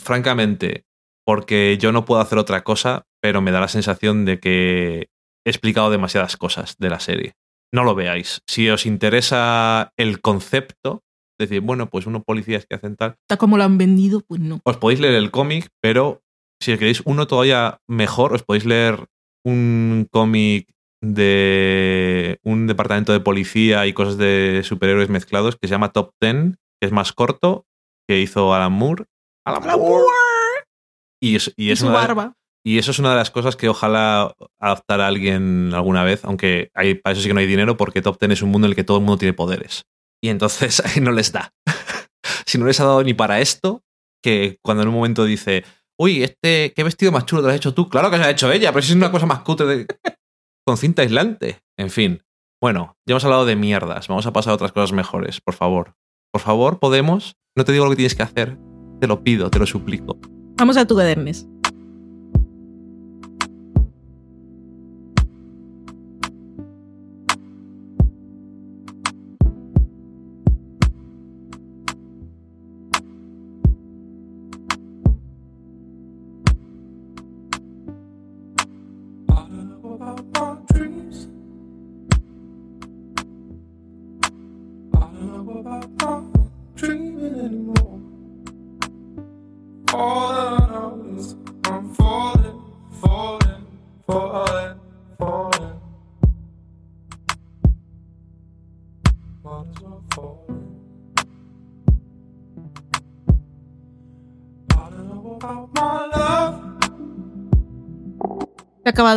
Francamente, 0.00 0.84
porque 1.26 1.78
yo 1.80 1.92
no 1.92 2.04
puedo 2.04 2.20
hacer 2.20 2.38
otra 2.38 2.62
cosa, 2.62 3.06
pero 3.20 3.40
me 3.40 3.50
da 3.50 3.60
la 3.60 3.68
sensación 3.68 4.24
de 4.24 4.38
que 4.40 5.08
he 5.46 5.50
explicado 5.50 5.90
demasiadas 5.90 6.36
cosas 6.36 6.76
de 6.78 6.90
la 6.90 7.00
serie. 7.00 7.34
No 7.72 7.84
lo 7.84 7.94
veáis. 7.94 8.40
Si 8.48 8.68
os 8.70 8.86
interesa 8.86 9.92
el 9.98 10.20
concepto, 10.20 11.02
decir, 11.38 11.60
bueno, 11.60 11.88
pues 11.90 12.06
unos 12.06 12.24
policías 12.24 12.66
que 12.66 12.76
hacen 12.76 12.96
tal, 12.96 13.16
Está 13.28 13.36
como 13.36 13.56
lo 13.58 13.64
han 13.64 13.78
vendido, 13.78 14.20
pues 14.26 14.40
no. 14.40 14.60
os 14.64 14.76
podéis 14.76 15.00
leer 15.00 15.14
el 15.14 15.30
cómic, 15.30 15.68
pero 15.82 16.22
si 16.60 16.76
queréis 16.78 17.02
uno 17.04 17.26
todavía 17.26 17.78
mejor, 17.88 18.32
os 18.34 18.42
podéis 18.42 18.64
leer 18.64 19.06
un 19.44 20.06
cómic 20.10 20.68
de 21.00 22.38
un 22.44 22.66
departamento 22.66 23.12
de 23.12 23.20
policía 23.20 23.86
y 23.86 23.92
cosas 23.92 24.18
de 24.18 24.62
superhéroes 24.64 25.08
mezclados 25.08 25.56
que 25.56 25.68
se 25.68 25.72
llama 25.72 25.92
Top 25.92 26.10
Ten, 26.20 26.56
que 26.80 26.86
es 26.86 26.92
más 26.92 27.12
corto, 27.12 27.64
que 28.08 28.20
hizo 28.20 28.52
Alan 28.54 28.72
Moore. 28.72 29.04
Alan 29.46 29.66
¡La 29.66 29.76
Moore. 29.76 30.04
Y, 31.22 31.36
es, 31.36 31.52
y 31.56 31.68
Y 31.68 31.70
es 31.72 31.80
su 31.80 31.86
una 31.86 32.00
de- 32.00 32.06
barba. 32.06 32.32
y 32.64 32.78
eso 32.78 32.90
es 32.90 32.98
una 32.98 33.10
de 33.10 33.16
las 33.16 33.30
cosas 33.30 33.56
que 33.56 33.68
ojalá 33.68 34.34
adaptara 34.60 35.06
alguien 35.06 35.72
alguna 35.74 36.04
vez, 36.04 36.24
aunque 36.24 36.70
hay, 36.74 36.94
para 36.94 37.12
eso 37.12 37.22
sí 37.22 37.28
que 37.28 37.34
no 37.34 37.40
hay 37.40 37.46
dinero, 37.46 37.76
porque 37.76 38.02
Top 38.02 38.18
Ten 38.18 38.32
es 38.32 38.42
un 38.42 38.50
mundo 38.50 38.66
en 38.66 38.70
el 38.72 38.76
que 38.76 38.84
todo 38.84 38.98
el 38.98 39.04
mundo 39.04 39.18
tiene 39.18 39.32
poderes. 39.34 39.84
Y 40.22 40.28
entonces 40.30 40.80
ahí 40.84 41.00
no 41.00 41.12
les 41.12 41.32
da. 41.32 41.52
si 42.46 42.58
no 42.58 42.66
les 42.66 42.80
ha 42.80 42.84
dado 42.84 43.02
ni 43.04 43.14
para 43.14 43.40
esto, 43.40 43.82
que 44.22 44.58
cuando 44.64 44.82
en 44.82 44.88
un 44.88 44.94
momento 44.94 45.24
dice, 45.24 45.64
uy, 45.98 46.22
este, 46.22 46.72
¿qué 46.74 46.82
vestido 46.84 47.12
más 47.12 47.26
chulo 47.26 47.42
te 47.42 47.46
lo 47.48 47.50
has 47.52 47.56
hecho 47.56 47.74
tú? 47.74 47.88
Claro 47.88 48.10
que 48.10 48.16
se 48.16 48.22
lo 48.22 48.28
ha 48.28 48.30
hecho 48.30 48.52
ella, 48.52 48.72
pero 48.72 48.82
si 48.82 48.90
es 48.92 48.96
una 48.96 49.10
cosa 49.10 49.26
más 49.26 49.40
cutre 49.40 49.66
de- 49.66 49.86
con 50.66 50.76
cinta 50.76 51.02
aislante. 51.02 51.60
En 51.78 51.90
fin. 51.90 52.22
Bueno, 52.62 52.96
ya 53.06 53.12
hemos 53.12 53.24
hablado 53.24 53.44
de 53.46 53.56
mierdas. 53.56 54.08
Vamos 54.08 54.26
a 54.26 54.32
pasar 54.32 54.50
a 54.52 54.54
otras 54.54 54.72
cosas 54.72 54.92
mejores, 54.92 55.40
por 55.40 55.54
favor. 55.54 55.94
Por 56.32 56.42
favor, 56.42 56.78
podemos. 56.78 57.36
No 57.56 57.64
te 57.64 57.72
digo 57.72 57.84
lo 57.84 57.90
que 57.90 57.96
tienes 57.96 58.14
que 58.14 58.22
hacer. 58.22 58.58
Te 59.00 59.06
lo 59.06 59.22
pido, 59.22 59.48
te 59.50 59.58
lo 59.58 59.66
suplico. 59.66 60.18
Vamos 60.56 60.76
a 60.76 60.86
Togetherness. 60.86 61.46
I 61.57 61.57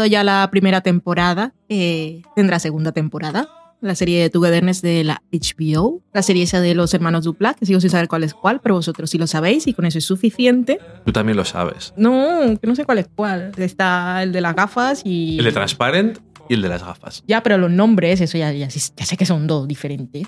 acabado 0.02 0.12
ya 0.12 0.24
la 0.24 0.50
primera 0.52 0.82
temporada. 0.82 1.54
eh, 1.70 2.22
tendrá 2.36 2.60
segunda 2.60 2.92
temporada. 2.92 3.48
La 3.82 3.96
serie 3.96 4.22
de 4.22 4.30
Togetherness 4.30 4.82
de 4.84 5.04
la 5.04 5.24
HBO. 5.32 6.02
La 6.14 6.22
serie 6.22 6.44
esa 6.44 6.60
de 6.62 6.76
los 6.76 6.94
hermanos 6.94 7.24
Dupla, 7.24 7.56
que 7.56 7.66
sigo 7.66 7.80
sin 7.80 7.90
saber 7.90 8.08
cuál 8.08 8.24
es 8.24 8.34
cuál, 8.36 8.60
pero 8.62 8.76
vosotros 8.76 9.10
sí 9.10 9.18
lo 9.18 9.26
sabéis 9.26 9.66
y 9.68 9.74
con 9.74 9.86
eso 9.86 9.98
es 9.98 10.06
suficiente. 10.06 10.78
Tú 11.06 11.12
también 11.12 11.36
lo 11.36 11.46
sabes. 11.46 11.92
No, 11.98 12.58
que 12.62 12.68
no 12.68 12.76
sé 12.76 12.86
cuál 12.86 13.00
es 13.00 13.10
cuál. 13.16 13.52
Está 13.58 14.22
el 14.22 14.32
de 14.34 14.42
las 14.42 14.56
gafas 14.56 15.02
y. 15.04 15.38
El 15.40 15.46
de 15.46 15.52
Transparent 15.52 16.20
y 16.48 16.54
el 16.54 16.62
de 16.62 16.70
las 16.70 16.84
gafas. 16.84 17.24
Ya, 17.28 17.42
pero 17.42 17.58
los 17.58 17.72
nombres, 17.72 18.22
eso 18.22 18.38
ya, 18.38 18.52
ya, 18.52 18.68
ya 18.68 19.06
sé 19.06 19.18
que 19.18 19.26
son 19.26 19.48
dos 19.48 19.68
diferentes. 19.68 20.28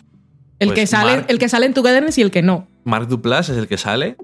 El, 0.59 0.69
Pues 0.69 0.79
que 0.79 0.87
sale, 0.87 1.11
Mark- 1.17 1.25
el 1.29 1.37
que 1.39 1.49
sale 1.49 1.65
en 1.67 1.73
Togetherness 1.75 2.17
y 2.17 2.21
el 2.23 2.31
que 2.31 2.41
no. 2.41 2.67
Mark 2.85 3.07
Duplass 3.07 3.49
es 3.49 3.57
el 3.57 3.67
que 3.67 3.77
sale 3.77 4.15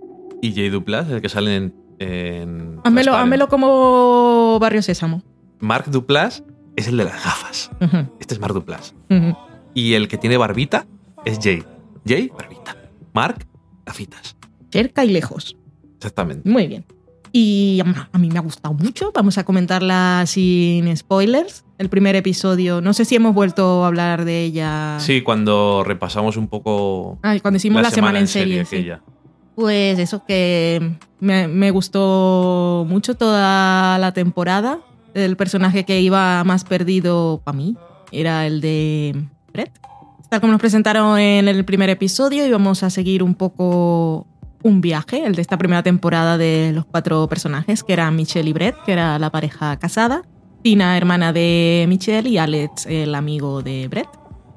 y 0.42 0.54
Jay 0.54 0.70
Duplass 0.70 1.08
es 1.08 1.14
el 1.14 1.22
que 1.22 1.30
sale 1.30 1.56
en. 1.56 1.74
en 2.00 2.80
Házmelo, 2.84 3.16
házmelo 3.16 3.48
como 3.48 4.58
Barrio 4.60 4.82
Sésamo. 4.82 5.22
Mark 5.60 5.90
Duplass 5.92 6.44
es 6.76 6.88
el 6.88 6.98
de 6.98 7.04
las 7.06 7.24
gafas. 7.24 7.72
Este 8.20 8.34
es 8.34 8.40
Mark 8.40 8.54
Duplass. 8.54 8.96
Y 9.74 9.94
el 9.94 10.08
que 10.08 10.18
tiene 10.18 10.38
barbita 10.38 10.86
es 11.26 11.40
Jay. 11.42 11.64
Jay, 12.08 12.30
barbita. 12.36 12.76
Mark, 13.14 13.46
gafitas. 13.86 14.36
Cerca 14.72 15.04
y 15.06 15.10
lejos. 15.10 15.58
Exactamente. 15.98 16.50
Muy 16.50 16.68
bien. 16.68 16.86
Y 17.32 17.80
a 18.12 18.18
mí 18.18 18.30
me 18.30 18.40
ha 18.40 18.42
gustado 18.42 18.74
mucho. 18.74 19.12
Vamos 19.14 19.38
a 19.38 19.44
comentarla 19.44 20.24
sin 20.26 20.96
spoilers. 20.98 21.66
El 21.78 21.90
primer 21.90 22.16
episodio, 22.16 22.82
no 22.82 22.94
sé 22.94 23.06
si 23.06 23.16
hemos 23.16 23.34
vuelto 23.34 23.84
a 23.84 23.88
hablar 23.88 24.26
de 24.26 24.44
ella. 24.44 24.98
Sí, 25.00 25.22
cuando 25.22 25.84
repasamos 25.86 26.38
un 26.38 26.48
poco 26.48 27.20
Ah, 27.22 27.38
cuando 27.42 27.58
hicimos 27.58 27.82
la, 27.82 27.92
semana, 27.92 28.20
en 28.20 28.28
serie. 28.28 28.66
sí. 28.66 28.88
Pues 29.56 30.00
eso, 30.00 30.24
que 30.26 30.96
me, 31.20 31.48
me 31.48 31.72
gustó 31.72 32.86
mucho 32.88 33.16
toda 33.16 33.98
la 34.00 34.14
temporada. 34.14 34.80
El 35.26 35.38
personaje 35.38 35.86
que 35.86 36.02
iba 36.02 36.44
más 36.44 36.64
perdido 36.64 37.42
para 37.44 37.58
mí 37.58 37.78
era 38.12 38.46
el 38.48 38.62
de 38.62 39.16
Brett. 39.54 39.72
Tal 40.30 40.42
como 40.42 40.52
nos 40.52 40.62
presentaron 40.62 41.18
en 41.18 41.48
el 41.48 41.66
primer 41.66 41.90
episodio, 41.90 42.46
íbamos 42.46 42.84
a 42.84 42.90
seguir 42.90 43.24
un 43.24 43.36
poco 43.36 44.28
un 44.62 44.82
viaje, 44.82 45.26
el 45.26 45.36
de 45.36 45.42
esta 45.42 45.58
primera 45.58 45.84
temporada 45.84 46.38
de 46.38 46.72
los 46.74 46.86
cuatro 46.86 47.28
personajes, 47.28 47.84
que 47.84 47.94
eran 47.94 48.16
Michelle 48.16 48.50
y 48.50 48.54
Brett, 48.54 48.76
que 48.86 48.92
era 48.92 49.18
la 49.18 49.32
pareja 49.32 49.78
casada, 49.78 50.24
Tina, 50.62 50.98
hermana 50.98 51.34
de 51.34 51.86
Michelle, 51.88 52.30
y 52.30 52.38
Alex, 52.38 52.86
el 52.86 53.16
amigo 53.16 53.62
de 53.62 53.88
Brett. 53.88 54.10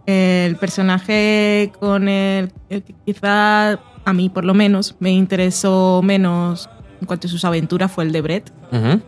El 0.06 0.56
personaje 0.56 1.70
con 1.78 2.08
el, 2.08 2.52
que 2.68 2.94
quizá 3.06 3.78
a 4.04 4.12
mí 4.12 4.28
por 4.28 4.44
lo 4.44 4.52
menos 4.52 4.96
me 4.98 5.12
interesó 5.12 6.00
menos 6.02 6.68
en 7.00 7.06
cuanto 7.06 7.28
a 7.28 7.30
sus 7.30 7.44
aventuras 7.44 7.90
fue 7.90 8.04
el 8.04 8.12
de 8.12 8.20
Brett, 8.20 8.52
que 8.70 9.00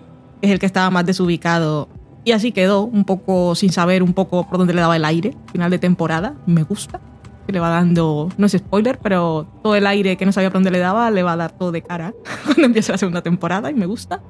es 0.45 0.51
el 0.51 0.59
que 0.59 0.67
estaba 0.67 0.91
más 0.91 1.05
desubicado. 1.07 1.89
Y 2.25 2.33
así 2.33 2.53
quedó, 2.53 2.85
un 2.85 3.05
poco 3.05 3.55
sin 3.55 3.71
saber 3.73 4.03
un 4.03 4.15
poco 4.15 4.49
por 4.49 4.59
dónde 4.59 4.73
le 4.75 4.81
daba 4.81 4.97
el 4.97 5.05
aire. 5.05 5.35
Final 5.53 5.71
de 5.71 5.79
temporada, 5.79 6.35
me 6.47 6.63
gusta. 6.63 7.01
Que 7.47 7.53
le 7.53 7.61
va 7.61 7.69
dando, 7.69 8.31
no 8.39 8.47
es 8.47 8.53
spoiler, 8.53 8.99
pero 8.99 9.47
todo 9.63 9.75
el 9.77 9.87
aire 9.87 10.17
que 10.17 10.25
no 10.25 10.33
sabía 10.33 10.49
por 10.49 10.55
dónde 10.55 10.71
le 10.71 10.79
daba 10.79 11.11
le 11.11 11.23
va 11.23 11.33
a 11.33 11.37
dar 11.37 11.53
todo 11.53 11.73
de 11.73 11.83
cara 11.83 12.15
cuando 12.47 12.65
empiece 12.65 12.91
la 12.93 12.97
segunda 12.97 13.21
temporada 13.21 13.71
y 13.71 13.75
me 13.75 13.85
gusta. 13.85 14.23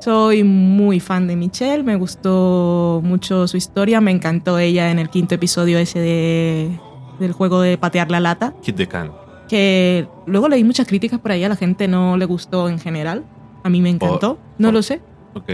Soy 0.00 0.42
muy 0.42 0.98
fan 0.98 1.26
de 1.28 1.36
Michelle, 1.36 1.82
me 1.84 1.94
gustó 1.96 3.00
mucho 3.04 3.46
su 3.46 3.56
historia, 3.56 4.00
me 4.00 4.10
encantó 4.10 4.58
ella 4.58 4.90
en 4.90 4.98
el 4.98 5.10
quinto 5.10 5.34
episodio 5.34 5.78
ese 5.78 5.98
de, 6.00 6.80
del 7.20 7.32
juego 7.32 7.60
de 7.60 7.76
patear 7.78 8.10
la 8.10 8.18
lata, 8.18 8.54
Kid 8.62 8.74
the 8.76 8.88
Can. 8.88 9.12
que 9.48 10.08
luego 10.26 10.48
leí 10.48 10.64
muchas 10.64 10.86
críticas 10.86 11.20
por 11.20 11.32
ahí, 11.32 11.44
a 11.44 11.50
la 11.50 11.56
gente 11.56 11.86
no 11.86 12.16
le 12.16 12.24
gustó 12.24 12.68
en 12.70 12.78
general, 12.78 13.24
a 13.62 13.68
mí 13.68 13.82
me 13.82 13.90
encantó, 13.90 14.38
no 14.58 14.68
por- 14.68 14.74
lo 14.74 14.82
sé. 14.82 15.02
Ok. 15.34 15.52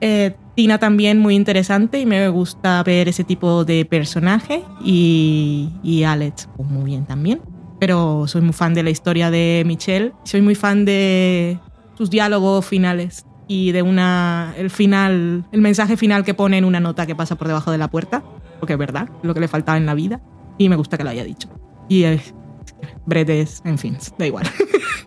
Eh, 0.00 0.34
Tina 0.56 0.78
también 0.78 1.18
muy 1.18 1.34
interesante 1.36 2.00
y 2.00 2.06
me 2.06 2.28
gusta 2.28 2.82
ver 2.82 3.08
ese 3.08 3.24
tipo 3.24 3.64
de 3.64 3.84
personaje 3.84 4.62
y, 4.84 5.70
y 5.82 6.02
Alex 6.02 6.48
pues 6.56 6.68
muy 6.68 6.84
bien 6.84 7.06
también. 7.06 7.40
Pero 7.78 8.26
soy 8.26 8.42
muy 8.42 8.52
fan 8.52 8.74
de 8.74 8.82
la 8.82 8.90
historia 8.90 9.30
de 9.30 9.62
Michelle, 9.66 10.12
soy 10.24 10.42
muy 10.42 10.54
fan 10.54 10.84
de 10.84 11.58
sus 11.96 12.10
diálogos 12.10 12.66
finales 12.66 13.26
y 13.48 13.72
de 13.72 13.82
una 13.82 14.54
el 14.56 14.70
final, 14.70 15.44
el 15.52 15.60
mensaje 15.60 15.96
final 15.96 16.24
que 16.24 16.34
pone 16.34 16.58
en 16.58 16.64
una 16.64 16.80
nota 16.80 17.06
que 17.06 17.14
pasa 17.14 17.36
por 17.36 17.48
debajo 17.48 17.70
de 17.70 17.78
la 17.78 17.88
puerta, 17.88 18.22
porque 18.60 18.74
es 18.74 18.78
verdad, 18.78 19.08
lo 19.22 19.34
que 19.34 19.40
le 19.40 19.48
faltaba 19.48 19.78
en 19.78 19.86
la 19.86 19.94
vida 19.94 20.20
y 20.58 20.68
me 20.68 20.76
gusta 20.76 20.96
que 20.96 21.04
lo 21.04 21.10
haya 21.10 21.24
dicho. 21.24 21.48
Y 21.88 22.04
eh, 22.04 22.20
Brett 23.06 23.28
es, 23.30 23.62
en 23.64 23.78
fin, 23.78 23.98
da 24.18 24.26
igual. 24.26 24.46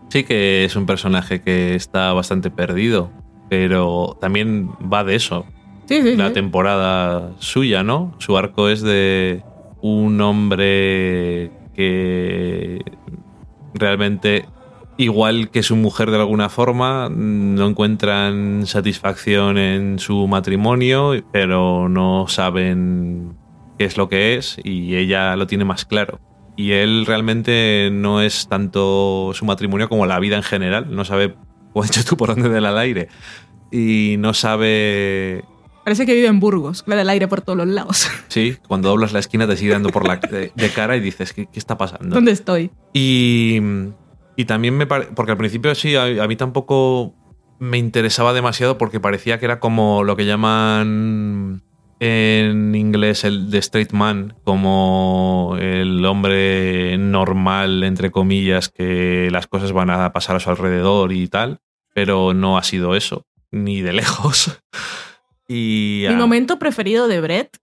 Sí 0.10 0.24
que 0.24 0.64
es 0.64 0.76
un 0.78 0.86
personaje 0.86 1.42
que 1.42 1.76
está 1.76 2.14
bastante 2.14 2.50
perdido, 2.50 3.12
pero 3.50 4.18
también 4.20 4.70
va 4.92 5.04
de 5.04 5.16
eso. 5.16 5.46
Sí, 5.86 6.02
sí, 6.02 6.16
La 6.16 6.30
sí. 6.30 6.34
temporada 6.34 7.32
suya, 7.40 7.84
¿no? 7.84 8.16
Su 8.18 8.38
arco 8.38 8.70
es 8.70 8.82
de 8.82 9.44
un 9.82 10.20
hombre 10.22 11.52
que 11.76 12.82
realmente 13.74 14.46
igual 14.98 15.50
que 15.50 15.64
su 15.64 15.76
mujer 15.76 16.12
de 16.12 16.18
alguna 16.18 16.50
forma, 16.50 17.10
no 17.10 17.68
encuentran 17.68 18.66
satisfacción 18.66 19.58
en 19.58 20.00
su 20.00 20.28
matrimonio, 20.28 21.12
pero 21.32 21.90
no 21.90 22.28
saben 22.28 23.36
qué 23.78 23.86
es 23.86 23.98
lo 23.98 24.08
que 24.08 24.36
es 24.36 24.58
y 24.64 24.96
ella 24.96 25.36
lo 25.36 25.48
tiene 25.48 25.66
más 25.66 25.86
claro. 25.86 26.20
Y 26.56 26.72
él 26.72 27.06
realmente 27.06 27.90
no 27.92 28.22
es 28.22 28.48
tanto 28.48 29.32
su 29.34 29.44
matrimonio 29.44 29.90
como 29.90 30.06
la 30.06 30.20
vida 30.20 30.38
en 30.38 30.44
general, 30.44 30.88
no 30.90 31.04
sabe, 31.04 31.36
has 31.82 31.92
dicho 31.92 32.04
tú, 32.04 32.18
por 32.18 32.30
dónde 32.30 32.50
del 32.50 32.66
al 32.66 32.78
aire. 32.78 33.10
Y 33.72 34.16
no 34.20 34.34
sabe 34.34 35.44
Parece 35.86 36.08
que 36.08 36.16
vive 36.16 36.26
en 36.26 36.40
Burgos, 36.40 36.84
le 36.88 36.96
da 36.96 37.04
el 37.04 37.10
aire 37.10 37.28
por 37.28 37.42
todos 37.42 37.58
los 37.58 37.68
lados. 37.68 38.10
Sí, 38.28 38.58
cuando 38.68 38.90
doblas 38.90 39.14
la 39.14 39.20
esquina 39.20 39.48
te 39.48 39.56
sigue 39.56 39.72
dando 39.72 39.90
por 39.90 40.06
la 40.06 40.18
de, 40.18 40.52
de 40.54 40.70
cara 40.72 40.98
y 40.98 41.00
dices, 41.00 41.32
¿qué, 41.32 41.46
qué 41.46 41.60
está 41.60 41.78
pasando? 41.78 42.16
¿Dónde 42.16 42.32
estoy? 42.32 42.72
Y, 42.92 43.62
y 44.36 44.46
también 44.46 44.76
me 44.76 44.88
parece, 44.88 45.12
porque 45.14 45.34
al 45.34 45.38
principio 45.38 45.74
sí, 45.76 45.96
a, 45.96 46.24
a 46.24 46.28
mí 46.28 46.36
tampoco 46.36 47.14
me 47.60 47.78
interesaba 47.78 48.34
demasiado 48.34 48.80
porque 48.80 49.00
parecía 49.00 49.40
que 49.40 49.46
era 49.46 49.60
como 49.60 50.04
lo 50.04 50.16
que 50.16 50.26
llaman 50.26 51.62
en 52.00 52.76
inglés 52.76 53.24
el 53.24 53.50
the 53.50 53.60
straight 53.60 53.92
man, 53.92 54.36
como 54.44 55.56
el 55.60 56.06
hombre 56.06 56.98
normal, 56.98 57.84
entre 57.84 58.12
comillas, 58.12 58.70
que 58.70 59.30
las 59.32 59.48
cosas 59.48 59.72
van 59.72 59.90
a 59.90 60.12
pasar 60.12 60.36
a 60.36 60.40
su 60.40 60.50
alrededor 60.50 61.12
y 61.14 61.28
tal, 61.28 61.60
pero 61.94 62.34
no 62.34 62.58
ha 62.58 62.64
sido 62.64 62.96
eso, 62.96 63.26
ni 63.52 63.82
de 63.82 63.94
lejos. 63.94 64.60
Y, 65.48 66.06
Mi 66.08 66.16
ah, 66.16 66.18
momento 66.18 66.58
preferido 66.58 67.08
de 67.08 67.22
Brett 67.22 67.58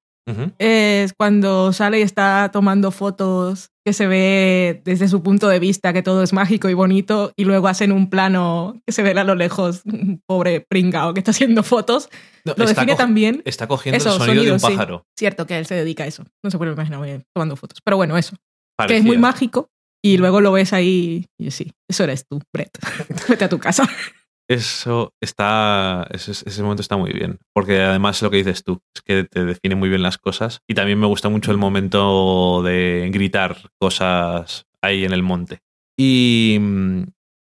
es 0.58 1.12
cuando 1.14 1.72
sale 1.72 1.98
y 1.98 2.02
está 2.02 2.50
tomando 2.52 2.90
fotos 2.90 3.70
que 3.84 3.92
se 3.92 4.06
ve 4.06 4.80
desde 4.84 5.08
su 5.08 5.22
punto 5.22 5.48
de 5.48 5.58
vista 5.58 5.92
que 5.92 6.02
todo 6.02 6.22
es 6.22 6.32
mágico 6.32 6.68
y 6.68 6.74
bonito 6.74 7.32
y 7.36 7.44
luego 7.44 7.66
hacen 7.68 7.90
un 7.90 8.08
plano 8.08 8.80
que 8.86 8.92
se 8.92 9.02
ve 9.02 9.10
a 9.10 9.24
lo 9.24 9.34
lejos 9.34 9.82
un 9.84 10.22
pobre 10.26 10.64
pringao 10.68 11.14
que 11.14 11.20
está 11.20 11.32
haciendo 11.32 11.62
fotos. 11.62 12.08
No, 12.44 12.54
Lo 12.56 12.66
define 12.66 12.94
también. 12.94 13.42
Está 13.44 13.66
cogiendo 13.66 13.96
Eso, 13.96 14.14
el 14.14 14.18
sonido 14.18 14.44
de 14.44 14.52
un 14.52 14.60
sonido, 14.60 14.70
sí. 14.70 14.76
pájaro. 14.76 15.06
Cierto 15.18 15.46
que 15.46 15.58
él 15.58 15.66
se 15.66 15.74
dedica 15.74 16.04
a 16.04 16.06
eso. 16.06 16.24
No 16.44 16.50
se 16.50 16.58
puede 16.58 16.72
imaginar 16.72 17.02
bien 17.02 17.24
tomando 17.34 17.56
fotos. 17.56 17.80
Pero 17.84 17.96
bueno, 17.96 18.16
eso. 18.16 18.36
Que 18.86 18.96
es 18.96 19.04
muy 19.04 19.18
mágico 19.18 19.68
y 20.04 20.16
luego 20.16 20.40
lo 20.40 20.52
ves 20.52 20.72
ahí 20.72 21.26
y 21.38 21.50
sí, 21.50 21.72
eso 21.88 22.04
eres 22.04 22.26
tú, 22.26 22.40
Brett. 22.52 22.70
Vete 23.28 23.44
a 23.44 23.48
tu 23.48 23.58
casa. 23.58 23.88
Eso 24.52 25.14
está. 25.18 26.06
Ese, 26.10 26.62
momento 26.62 26.82
está 26.82 26.98
muy 26.98 27.10
bien. 27.12 27.38
Porque 27.54 27.80
además 27.80 28.20
lo 28.20 28.30
que 28.30 28.36
dices 28.36 28.62
tú, 28.62 28.82
es 28.94 29.00
que 29.00 29.24
te 29.24 29.46
define 29.46 29.76
muy 29.76 29.88
bien 29.88 30.02
las 30.02 30.18
cosas. 30.18 30.60
Y 30.68 30.74
también 30.74 31.00
me 31.00 31.06
gusta 31.06 31.30
mucho 31.30 31.52
el 31.52 31.56
momento 31.56 32.62
de 32.62 33.08
gritar 33.10 33.56
cosas 33.80 34.66
ahí 34.82 35.06
en 35.06 35.14
el 35.14 35.22
monte. 35.22 35.60
Y 35.96 36.58
mm, 36.60 37.04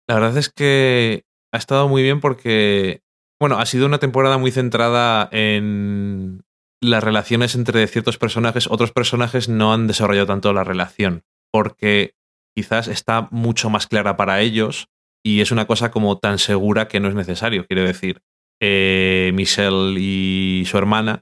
la 0.07 0.15
verdad 0.15 0.37
es 0.37 0.49
que 0.49 1.25
ha 1.51 1.57
estado 1.57 1.89
muy 1.89 2.03
bien 2.03 2.21
porque. 2.21 3.01
Bueno, 3.37 3.57
ha 3.57 3.65
sido 3.65 3.85
una 3.85 3.99
temporada 3.99 4.37
muy 4.37 4.51
centrada 4.51 5.27
en 5.33 6.43
las 6.79 7.03
relaciones 7.03 7.53
entre 7.55 7.85
ciertos 7.87 8.17
personajes. 8.17 8.67
Otros 8.71 8.93
personajes 8.93 9.49
no 9.49 9.73
han 9.73 9.87
desarrollado 9.87 10.27
tanto 10.27 10.53
la 10.53 10.63
relación. 10.63 11.25
Porque 11.51 12.15
quizás 12.55 12.87
está 12.87 13.27
mucho 13.31 13.69
más 13.69 13.87
clara 13.87 14.15
para 14.15 14.39
ellos 14.39 14.87
y 15.23 15.41
es 15.41 15.51
una 15.51 15.65
cosa 15.65 15.89
como 15.91 16.17
tan 16.17 16.37
segura 16.37 16.87
que 16.87 16.99
no 16.99 17.07
es 17.07 17.15
necesario. 17.15 17.65
Quiero 17.65 17.83
decir, 17.83 18.21
eh, 18.61 19.31
Michelle 19.33 19.99
y 19.99 20.63
su 20.65 20.77
hermana 20.77 21.21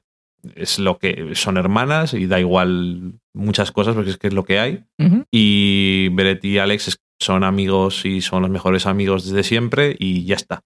es 0.56 0.78
lo 0.78 0.98
que 0.98 1.34
son 1.34 1.56
hermanas 1.56 2.14
y 2.14 2.26
da 2.26 2.40
igual 2.40 3.20
muchas 3.32 3.70
cosas 3.70 3.94
porque 3.94 4.10
es 4.10 4.18
que 4.18 4.28
es 4.28 4.34
lo 4.34 4.44
que 4.44 4.58
hay. 4.58 4.84
Y 5.30 6.08
Beret 6.10 6.44
y 6.44 6.58
Alex 6.58 6.98
son 7.20 7.44
amigos 7.44 8.04
y 8.04 8.20
son 8.20 8.42
los 8.42 8.50
mejores 8.50 8.86
amigos 8.86 9.24
desde 9.24 9.44
siempre 9.44 9.94
y 9.98 10.24
ya 10.24 10.34
está. 10.34 10.62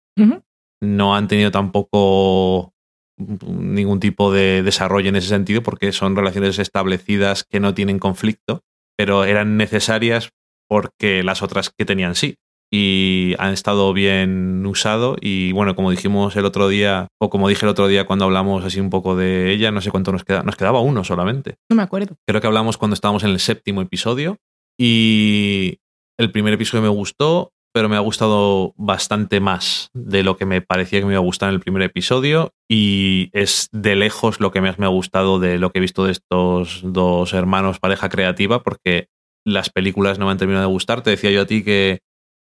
No 0.81 1.15
han 1.15 1.29
tenido 1.29 1.51
tampoco 1.51 2.73
ningún 3.19 4.01
tipo 4.01 4.33
de 4.33 4.63
desarrollo 4.63 5.09
en 5.09 5.17
ese 5.17 5.29
sentido 5.29 5.63
porque 5.63 5.93
son 5.93 6.17
relaciones 6.17 6.59
establecidas 6.59 7.45
que 7.45 7.61
no 7.61 7.75
tienen 7.75 7.99
conflicto, 7.99 8.63
pero 8.97 9.25
eran 9.25 9.57
necesarias 9.57 10.31
porque 10.69 11.23
las 11.23 11.43
otras 11.43 11.71
que 11.71 11.85
tenían 11.85 12.15
sí. 12.15 12.37
Y 12.73 13.35
han 13.39 13.53
estado 13.53 13.93
bien 13.93 14.67
usado 14.67 15.17
y 15.21 15.53
bueno, 15.53 15.77
como 15.77 15.91
dijimos 15.91 16.35
el 16.35 16.45
otro 16.45 16.69
día, 16.69 17.07
o 17.21 17.31
como 17.31 17.49
dije 17.49 17.65
el 17.65 17.71
otro 17.71 17.87
día 17.87 18.07
cuando 18.07 18.25
hablamos 18.25 18.65
así 18.65 18.81
un 18.81 18.91
poco 18.91 19.15
de 19.15 19.53
ella, 19.53 19.71
no 19.71 19.81
sé 19.81 19.91
cuánto 19.91 20.11
nos 20.11 20.25
queda, 20.25 20.43
nos 20.43 20.57
quedaba 20.57 20.81
uno 20.81 21.05
solamente. 21.05 21.57
No 21.71 21.77
me 21.77 21.83
acuerdo. 21.83 22.17
Creo 22.27 22.41
que 22.41 22.47
hablamos 22.47 22.77
cuando 22.77 22.95
estábamos 22.95 23.23
en 23.23 23.31
el 23.31 23.41
séptimo 23.41 23.83
episodio 23.83 24.39
y 24.79 25.79
el 26.19 26.33
primer 26.33 26.55
episodio 26.55 26.83
me 26.83 26.89
gustó, 26.89 27.53
pero 27.73 27.89
me 27.89 27.97
ha 27.97 28.01
gustado 28.01 28.75
bastante 28.77 29.39
más 29.39 29.91
de 29.93 30.23
lo 30.23 30.37
que 30.37 30.47
me 30.47 30.63
parecía 30.63 30.99
que 30.99 31.07
me 31.07 31.13
iba 31.13 31.21
a 31.21 31.25
gustar 31.25 31.51
en 31.51 31.57
el 31.57 31.61
primer 31.61 31.83
episodio 31.83 32.53
y 32.69 33.29
es 33.33 33.69
de 33.71 33.97
lejos 33.97 34.41
lo 34.41 34.51
que 34.51 34.61
más 34.61 34.79
me 34.79 34.87
ha 34.87 34.91
gustado 34.91 35.39
de 35.39 35.59
lo 35.59 35.71
que 35.71 35.79
he 35.79 35.83
visto 35.83 36.05
de 36.05 36.13
estos 36.13 36.81
dos 36.83 37.33
hermanos 37.35 37.79
pareja 37.79 38.09
creativa 38.09 38.63
porque 38.63 39.09
las 39.45 39.71
películas 39.71 40.19
no 40.19 40.25
me 40.25 40.33
han 40.33 40.39
terminado 40.39 40.67
de 40.67 40.73
gustar. 40.73 41.03
Te 41.03 41.11
decía 41.11 41.31
yo 41.31 41.43
a 41.43 41.47
ti 41.47 41.63
que 41.63 42.01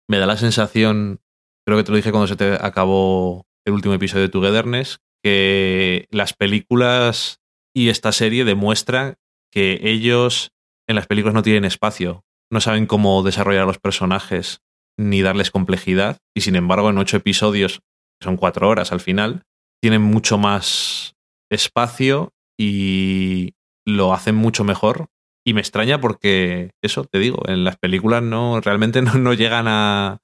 me 0.09 0.19
da 0.19 0.27
la 0.27 0.37
sensación, 0.37 1.21
creo 1.67 1.79
que 1.79 1.85
te 1.85 1.91
lo 1.91 1.97
dije 1.97 2.11
cuando 2.11 2.27
se 2.27 2.37
te 2.37 2.55
acabó 2.55 3.47
el 3.67 3.73
último 3.75 3.95
episodio 3.95 4.25
de 4.25 4.29
Togetherness, 4.29 4.99
que 5.23 6.07
las 6.11 6.35
películas 6.35 7.41
y 7.75 7.89
esta 7.89 8.13
serie 8.13 8.45
demuestran 8.45 9.17
que 9.51 9.81
ellos 9.83 10.53
en 10.87 10.97
las 10.97 11.07
películas 11.07 11.35
no 11.35 11.43
tienen 11.43 11.65
espacio, 11.65 12.25
no 12.51 12.61
saben 12.61 12.87
cómo 12.87 13.23
desarrollar 13.23 13.63
a 13.63 13.67
los 13.67 13.79
personajes 13.79 14.61
ni 14.99 15.23
darles 15.23 15.51
complejidad, 15.51 16.19
y 16.37 16.43
sin 16.43 16.57
embargo 16.57 16.91
en 16.91 16.99
ocho 16.99 17.17
episodios, 17.17 17.81
que 18.21 18.25
son 18.25 18.37
cuatro 18.37 18.69
horas 18.69 18.93
al 18.93 19.01
final, 19.01 19.43
tienen 19.83 20.03
mucho 20.03 20.39
más 20.39 21.15
espacio 21.51 22.33
y 22.59 23.55
lo 23.87 24.13
hacen 24.13 24.37
mucho 24.37 24.63
mejor. 24.65 25.09
Y 25.47 25.55
me 25.55 25.61
extraña 25.61 26.01
porque, 26.01 26.71
eso 26.83 27.05
te 27.05 27.19
digo, 27.19 27.43
en 27.47 27.65
las 27.65 27.77
películas 27.77 28.23
no 28.23 28.61
realmente 28.61 29.03
no, 29.03 29.15
no 29.15 29.35
llegan 29.35 29.67
a 29.69 30.19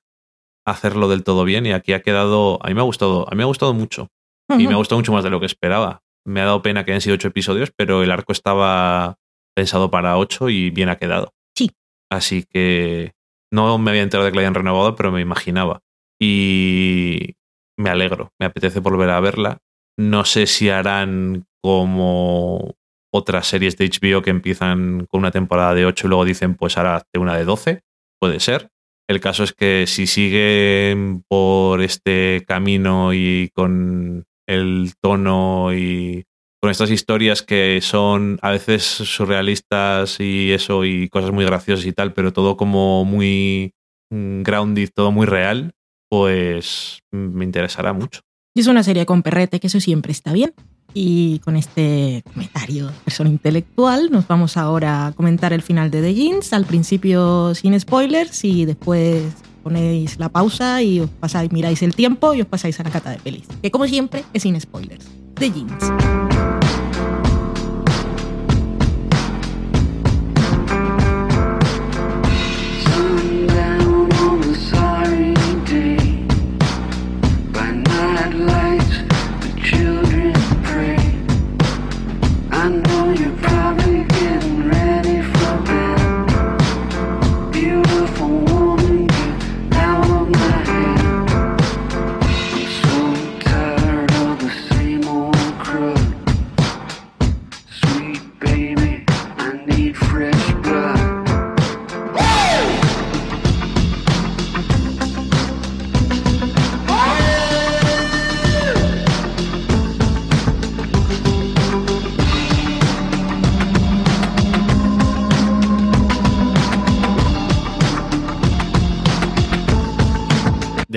hacerlo 0.67 1.09
del 1.09 1.25
todo 1.25 1.45
bien 1.45 1.67
y 1.67 1.73
aquí 1.73 1.93
ha 1.93 2.03
quedado, 2.03 2.59
a 2.65 2.69
mí 2.69 2.75
me 2.75 2.81
ha 2.81 2.85
gustado, 2.85 3.27
a 3.29 3.31
mí 3.33 3.37
me 3.37 3.43
ha 3.43 3.47
gustado 3.47 3.75
mucho 3.75 4.09
y 4.59 4.67
me 4.67 4.75
ha 4.75 4.77
gustado 4.77 4.99
mucho 4.99 5.13
más 5.13 5.23
de 5.23 5.31
lo 5.31 5.39
que 5.39 5.47
esperaba. 5.47 6.03
Me 6.27 6.41
ha 6.41 6.45
dado 6.45 6.63
pena 6.63 6.85
que 6.85 6.91
hayan 6.91 7.01
sido 7.01 7.15
ocho 7.15 7.29
episodios, 7.29 7.71
pero 7.77 8.03
el 8.03 8.11
arco 8.11 8.33
estaba 8.33 9.17
pensado 9.55 9.91
para 9.91 10.19
ocho 10.19 10.49
y 10.49 10.71
bien 10.71 10.89
ha 10.89 10.97
quedado. 10.97 11.33
Sí. 11.57 11.71
Así 12.11 12.45
que 12.49 13.13
no 13.53 13.79
me 13.79 13.91
había 13.91 14.03
enterado 14.03 14.25
de 14.27 14.33
que 14.33 14.37
la 14.37 14.43
hayan 14.43 14.55
renovado, 14.55 14.97
pero 14.97 15.13
me 15.13 15.21
imaginaba. 15.21 15.81
Y 16.21 17.35
me 17.79 17.91
alegro, 17.91 18.33
me 18.39 18.47
apetece 18.47 18.81
volver 18.81 19.11
a 19.11 19.21
verla. 19.21 19.59
No 19.97 20.25
sé 20.25 20.47
si 20.47 20.69
harán 20.69 21.47
como 21.63 22.75
otras 23.13 23.47
series 23.47 23.77
de 23.77 23.89
HBO 23.89 24.23
que 24.23 24.31
empiezan 24.31 25.07
con 25.07 25.21
una 25.21 25.31
temporada 25.31 25.75
de 25.75 25.87
8 25.87 26.07
y 26.07 26.09
luego 26.09 26.25
dicen, 26.25 26.55
pues 26.55 26.77
ahora 26.77 26.97
hazte 26.97 27.19
una 27.19 27.37
de 27.37 27.45
12. 27.45 27.83
Puede 28.19 28.41
ser. 28.41 28.71
El 29.09 29.21
caso 29.21 29.43
es 29.43 29.53
que 29.53 29.87
si 29.87 30.07
siguen 30.07 31.25
por 31.27 31.83
este 31.83 32.45
camino 32.47 33.13
y 33.13 33.51
con 33.55 34.25
el 34.47 34.93
tono 35.01 35.75
y 35.75 36.25
con 36.61 36.71
estas 36.71 36.91
historias 36.91 37.43
que 37.43 37.81
son 37.81 38.39
a 38.43 38.51
veces 38.51 38.83
surrealistas 38.85 40.21
y 40.21 40.53
eso 40.53 40.85
y 40.85 41.09
cosas 41.09 41.33
muy 41.33 41.45
graciosas 41.45 41.87
y 41.87 41.93
tal, 41.93 42.13
pero 42.13 42.33
todo 42.33 42.57
como 42.57 43.05
muy 43.05 43.73
mm, 44.11 44.43
grounded, 44.43 44.91
todo 44.95 45.11
muy 45.11 45.27
real, 45.27 45.73
pues 46.09 47.01
mm, 47.11 47.17
me 47.17 47.45
interesará 47.45 47.93
mucho. 47.93 48.21
Es 48.55 48.67
una 48.67 48.83
serie 48.83 49.07
con 49.07 49.23
perrete, 49.23 49.61
que 49.61 49.69
eso 49.69 49.81
siempre 49.81 50.13
está 50.13 50.33
bien. 50.33 50.53
Y 50.95 51.39
con 51.41 51.57
este 51.57 52.23
comentario 52.33 52.91
persona 53.05 53.31
intelectual, 53.31 54.11
nos 54.11 54.27
vamos 54.27 54.57
ahora 54.57 55.07
a 55.07 55.13
comentar 55.13 55.53
el 55.53 55.63
final 55.63 55.91
de 55.91 56.03
The 56.03 56.15
Jeans, 56.15 56.53
al 56.53 56.65
principio 56.65 57.55
sin 57.55 57.79
spoilers 57.79 58.45
y 58.45 58.65
después 58.65 59.25
ponéis 59.63 60.19
la 60.19 60.29
pausa 60.29 60.83
y 60.83 61.01
os 61.01 61.11
pasáis, 61.11 61.53
miráis 61.53 61.83
el 61.83 61.95
tiempo 61.95 62.35
y 62.35 62.41
os 62.41 62.47
pasáis 62.47 62.81
a 62.81 62.83
la 62.83 62.91
cata 62.91 63.11
de 63.11 63.19
pelis. 63.19 63.47
Que 63.63 63.71
como 63.71 63.87
siempre 63.87 64.25
es 64.33 64.43
sin 64.43 64.61
spoilers. 64.61 65.07
The 65.35 65.51
Jeans. 65.51 66.60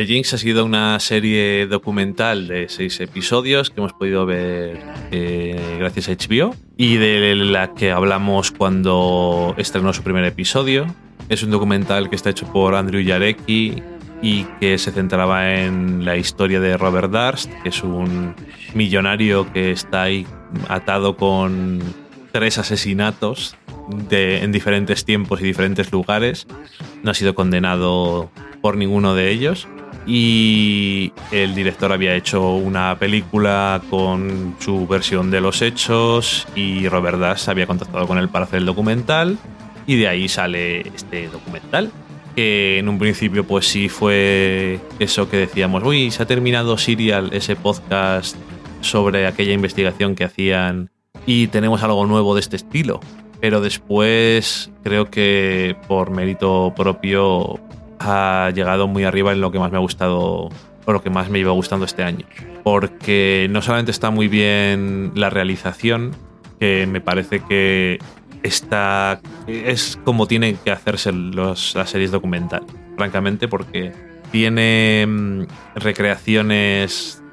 The 0.04 0.08
Jinx 0.16 0.34
ha 0.34 0.38
sido 0.38 0.66
una 0.66 1.00
serie 1.00 1.66
documental 1.66 2.50
de 2.50 2.68
seis 2.68 3.00
episodios 3.00 3.70
que 3.70 3.80
hemos 3.80 3.94
podido 3.94 4.26
ver 4.26 4.82
eh, 5.12 5.78
gracias 5.80 6.10
a 6.10 6.12
HBO 6.12 6.54
y 6.76 6.98
de 6.98 7.34
la 7.36 7.74
que 7.74 7.90
hablamos 7.92 8.52
cuando 8.52 9.56
estrenó 9.58 9.94
su 9.94 10.04
primer 10.04 10.26
episodio. 10.26 10.88
Es 11.30 11.42
un 11.44 11.52
documental 11.52 12.10
que 12.10 12.18
está 12.18 12.32
hecho 12.32 12.52
por 12.52 12.76
Andrew 12.76 13.02
Jarecki 13.02 13.82
y 14.22 14.44
que 14.60 14.78
se 14.78 14.92
centraba 14.92 15.54
en 15.56 16.04
la 16.04 16.18
historia 16.18 16.60
de 16.60 16.76
Robert 16.76 17.10
Darst, 17.10 17.50
que 17.64 17.70
es 17.70 17.82
un 17.82 18.36
millonario 18.74 19.54
que 19.54 19.72
está 19.72 20.02
ahí 20.04 20.28
atado 20.68 21.16
con 21.16 21.80
tres 22.34 22.58
asesinatos 22.58 23.56
de- 24.10 24.44
en 24.44 24.52
diferentes 24.52 25.06
tiempos 25.06 25.40
y 25.40 25.46
diferentes 25.46 25.94
lugares. 25.94 26.46
No 27.04 27.12
ha 27.12 27.14
sido 27.14 27.36
condenado 27.36 28.30
por 28.62 28.76
ninguno 28.76 29.16
de 29.16 29.32
ellos. 29.32 29.66
Y 30.06 31.14
el 31.32 31.56
director 31.56 31.92
había 31.92 32.14
hecho 32.16 32.56
una 32.56 32.98
película 33.00 33.82
con 33.90 34.56
su 34.60 34.86
versión 34.86 35.32
de 35.32 35.40
los 35.40 35.62
hechos 35.62 36.46
y 36.56 36.88
Robert 36.90 37.20
Dash 37.20 37.50
había 37.50 37.68
contactado 37.68 38.06
con 38.06 38.18
él 38.18 38.28
para 38.28 38.46
hacer 38.46 38.60
el 38.60 38.66
documental 38.66 39.38
y 39.88 39.96
de 39.96 40.08
ahí 40.08 40.28
sale 40.28 40.82
este 40.82 41.28
documental 41.28 41.92
que 42.36 42.80
en 42.80 42.90
un 42.90 42.98
principio 42.98 43.46
pues 43.46 43.68
sí 43.68 43.90
fue 43.90 44.80
eso 45.00 45.30
que 45.30 45.38
decíamos, 45.38 45.84
uy, 45.84 46.12
se 46.12 46.24
ha 46.24 46.26
terminado 46.26 46.78
Serial, 46.78 47.30
ese 47.34 47.56
podcast 47.56 48.36
sobre 48.82 49.28
aquella 49.28 49.54
investigación 49.54 50.16
que 50.16 50.24
hacían 50.24 50.90
y 51.26 51.48
tenemos 51.48 51.84
algo 51.84 52.06
nuevo 52.06 52.34
de 52.34 52.42
este 52.42 52.56
estilo. 52.56 53.00
Pero 53.40 53.60
después 53.62 54.72
creo 54.84 55.10
que 55.10 55.76
por 55.88 56.12
mérito 56.12 56.74
propio 56.76 57.60
ha 58.06 58.52
llegado 58.52 58.88
muy 58.88 59.04
arriba 59.04 59.32
en 59.32 59.42
lo 59.42 59.52
que 59.52 59.60
más 59.60 59.72
me 59.72 59.78
ha 59.78 59.82
gustado 59.82 60.50
o 60.86 60.92
lo 60.92 61.02
que 61.02 61.10
más 61.10 61.30
me 61.30 61.40
iba 61.40 61.52
gustando 61.52 61.86
este 61.86 62.04
año. 62.04 62.26
Porque 62.64 63.48
no 63.50 63.62
solamente 63.62 63.92
está 63.92 64.10
muy 64.12 64.28
bien 64.28 65.12
la 65.16 65.30
realización, 65.30 66.16
que 66.60 66.88
me 66.88 67.02
parece 67.02 67.42
que 67.42 68.00
está 68.44 69.22
es 69.48 69.98
como 70.04 70.28
tienen 70.28 70.58
que 70.58 70.72
hacerse 70.72 71.12
las 71.14 71.76
series 71.86 72.12
documental, 72.12 72.64
francamente, 72.98 73.48
porque 73.48 73.94
tiene 74.32 75.06
mm, 75.08 75.44
recreaciones 75.76 77.24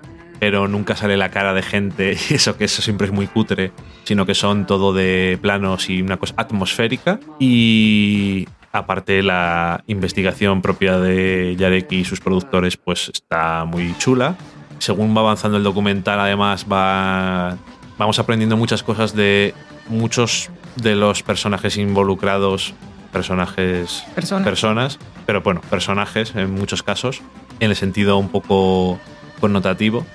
pero 0.41 0.67
nunca 0.67 0.97
sale 0.97 1.17
la 1.17 1.31
cara 1.31 1.53
de 1.53 1.63
gente 1.63 2.17
y 2.31 2.35
eso 2.35 2.57
que 2.57 2.65
eso 2.65 2.83
siempre 2.83 3.07
es 3.07 3.13
muy 3.13 3.29
cutre, 3.29 3.71
sino 4.03 4.27
que 4.27 4.35
son 4.35 4.67
todo 4.67 4.93
de 4.93 5.39
planos 5.41 5.89
y 5.89 6.03
una 6.03 6.17
cosa 6.17 6.35
atmosférica 6.37 7.21
y 7.39 8.49
aparte 8.73 9.23
la 9.23 9.83
investigación 9.87 10.63
propia 10.63 10.99
de 10.99 11.57
Yarek 11.59 11.91
y 11.93 12.05
sus 12.05 12.21
productores 12.21 12.77
pues 12.77 13.11
está 13.13 13.65
muy 13.65 13.97
chula. 13.99 14.37
Según 14.79 15.15
va 15.17 15.21
avanzando 15.21 15.57
el 15.57 15.65
documental 15.65 16.21
además 16.21 16.67
va 16.71 17.57
vamos 17.99 18.19
aprendiendo 18.19 18.57
muchas 18.57 18.83
cosas 18.83 19.15
de 19.15 19.55
muchos 19.89 20.51
de 20.77 20.95
los 20.95 21.23
personajes 21.23 21.77
involucrados, 21.77 22.75
personajes 23.13 24.05
Personas. 24.15 24.45
personas, 24.45 24.99
pero 25.27 25.43
bueno, 25.43 25.61
personajes 25.69 26.35
en 26.35 26.55
muchos 26.55 26.83
casos, 26.83 27.23
en 27.59 27.71
el 27.71 27.77
sentido 27.77 28.17
un 28.17 28.29
poco 28.29 28.99
connotativo, 29.41 30.07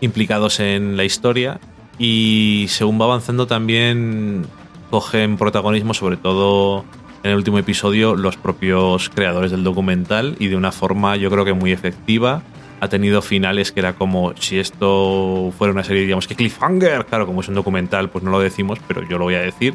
implicados 0.00 0.60
en 0.60 0.96
la 0.96 1.04
historia 1.04 1.60
y 1.98 2.66
según 2.68 3.00
va 3.00 3.04
avanzando 3.06 3.46
también 3.46 4.46
cogen 4.90 5.36
protagonismo, 5.36 5.92
sobre 5.92 6.16
todo 6.16 6.84
en 7.24 7.30
el 7.30 7.36
último 7.38 7.58
episodio, 7.58 8.14
los 8.16 8.36
propios 8.36 9.08
creadores 9.08 9.50
del 9.50 9.64
documental 9.64 10.36
y 10.38 10.48
de 10.48 10.56
una 10.56 10.72
forma 10.72 11.16
yo 11.16 11.30
creo 11.30 11.46
que 11.46 11.54
muy 11.54 11.72
efectiva. 11.72 12.42
Ha 12.80 12.88
tenido 12.88 13.22
finales 13.22 13.72
que 13.72 13.80
era 13.80 13.94
como 13.94 14.36
si 14.36 14.58
esto 14.58 15.50
fuera 15.56 15.72
una 15.72 15.84
serie, 15.84 16.02
digamos 16.02 16.28
que 16.28 16.34
cliffhanger, 16.34 17.06
claro, 17.06 17.26
como 17.26 17.40
es 17.40 17.48
un 17.48 17.54
documental, 17.54 18.10
pues 18.10 18.22
no 18.22 18.30
lo 18.30 18.40
decimos, 18.40 18.78
pero 18.86 19.08
yo 19.08 19.16
lo 19.16 19.24
voy 19.24 19.36
a 19.36 19.40
decir. 19.40 19.74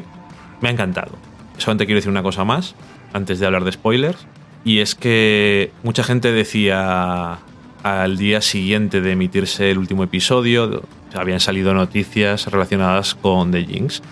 Me 0.60 0.68
ha 0.68 0.72
encantado. 0.72 1.18
Solamente 1.58 1.86
quiero 1.86 1.98
decir 1.98 2.10
una 2.10 2.22
cosa 2.22 2.44
más, 2.44 2.76
antes 3.12 3.40
de 3.40 3.46
hablar 3.46 3.64
de 3.64 3.72
spoilers, 3.72 4.28
y 4.64 4.78
es 4.78 4.94
que 4.94 5.72
mucha 5.82 6.04
gente 6.04 6.30
decía 6.30 7.38
al 7.82 8.16
día 8.16 8.42
siguiente 8.42 9.00
de 9.00 9.12
emitirse 9.12 9.72
el 9.72 9.78
último 9.78 10.04
episodio, 10.04 10.84
habían 11.14 11.40
salido 11.40 11.74
noticias 11.74 12.46
relacionadas 12.46 13.16
con 13.16 13.50
The 13.50 13.64
Jinx 13.64 14.02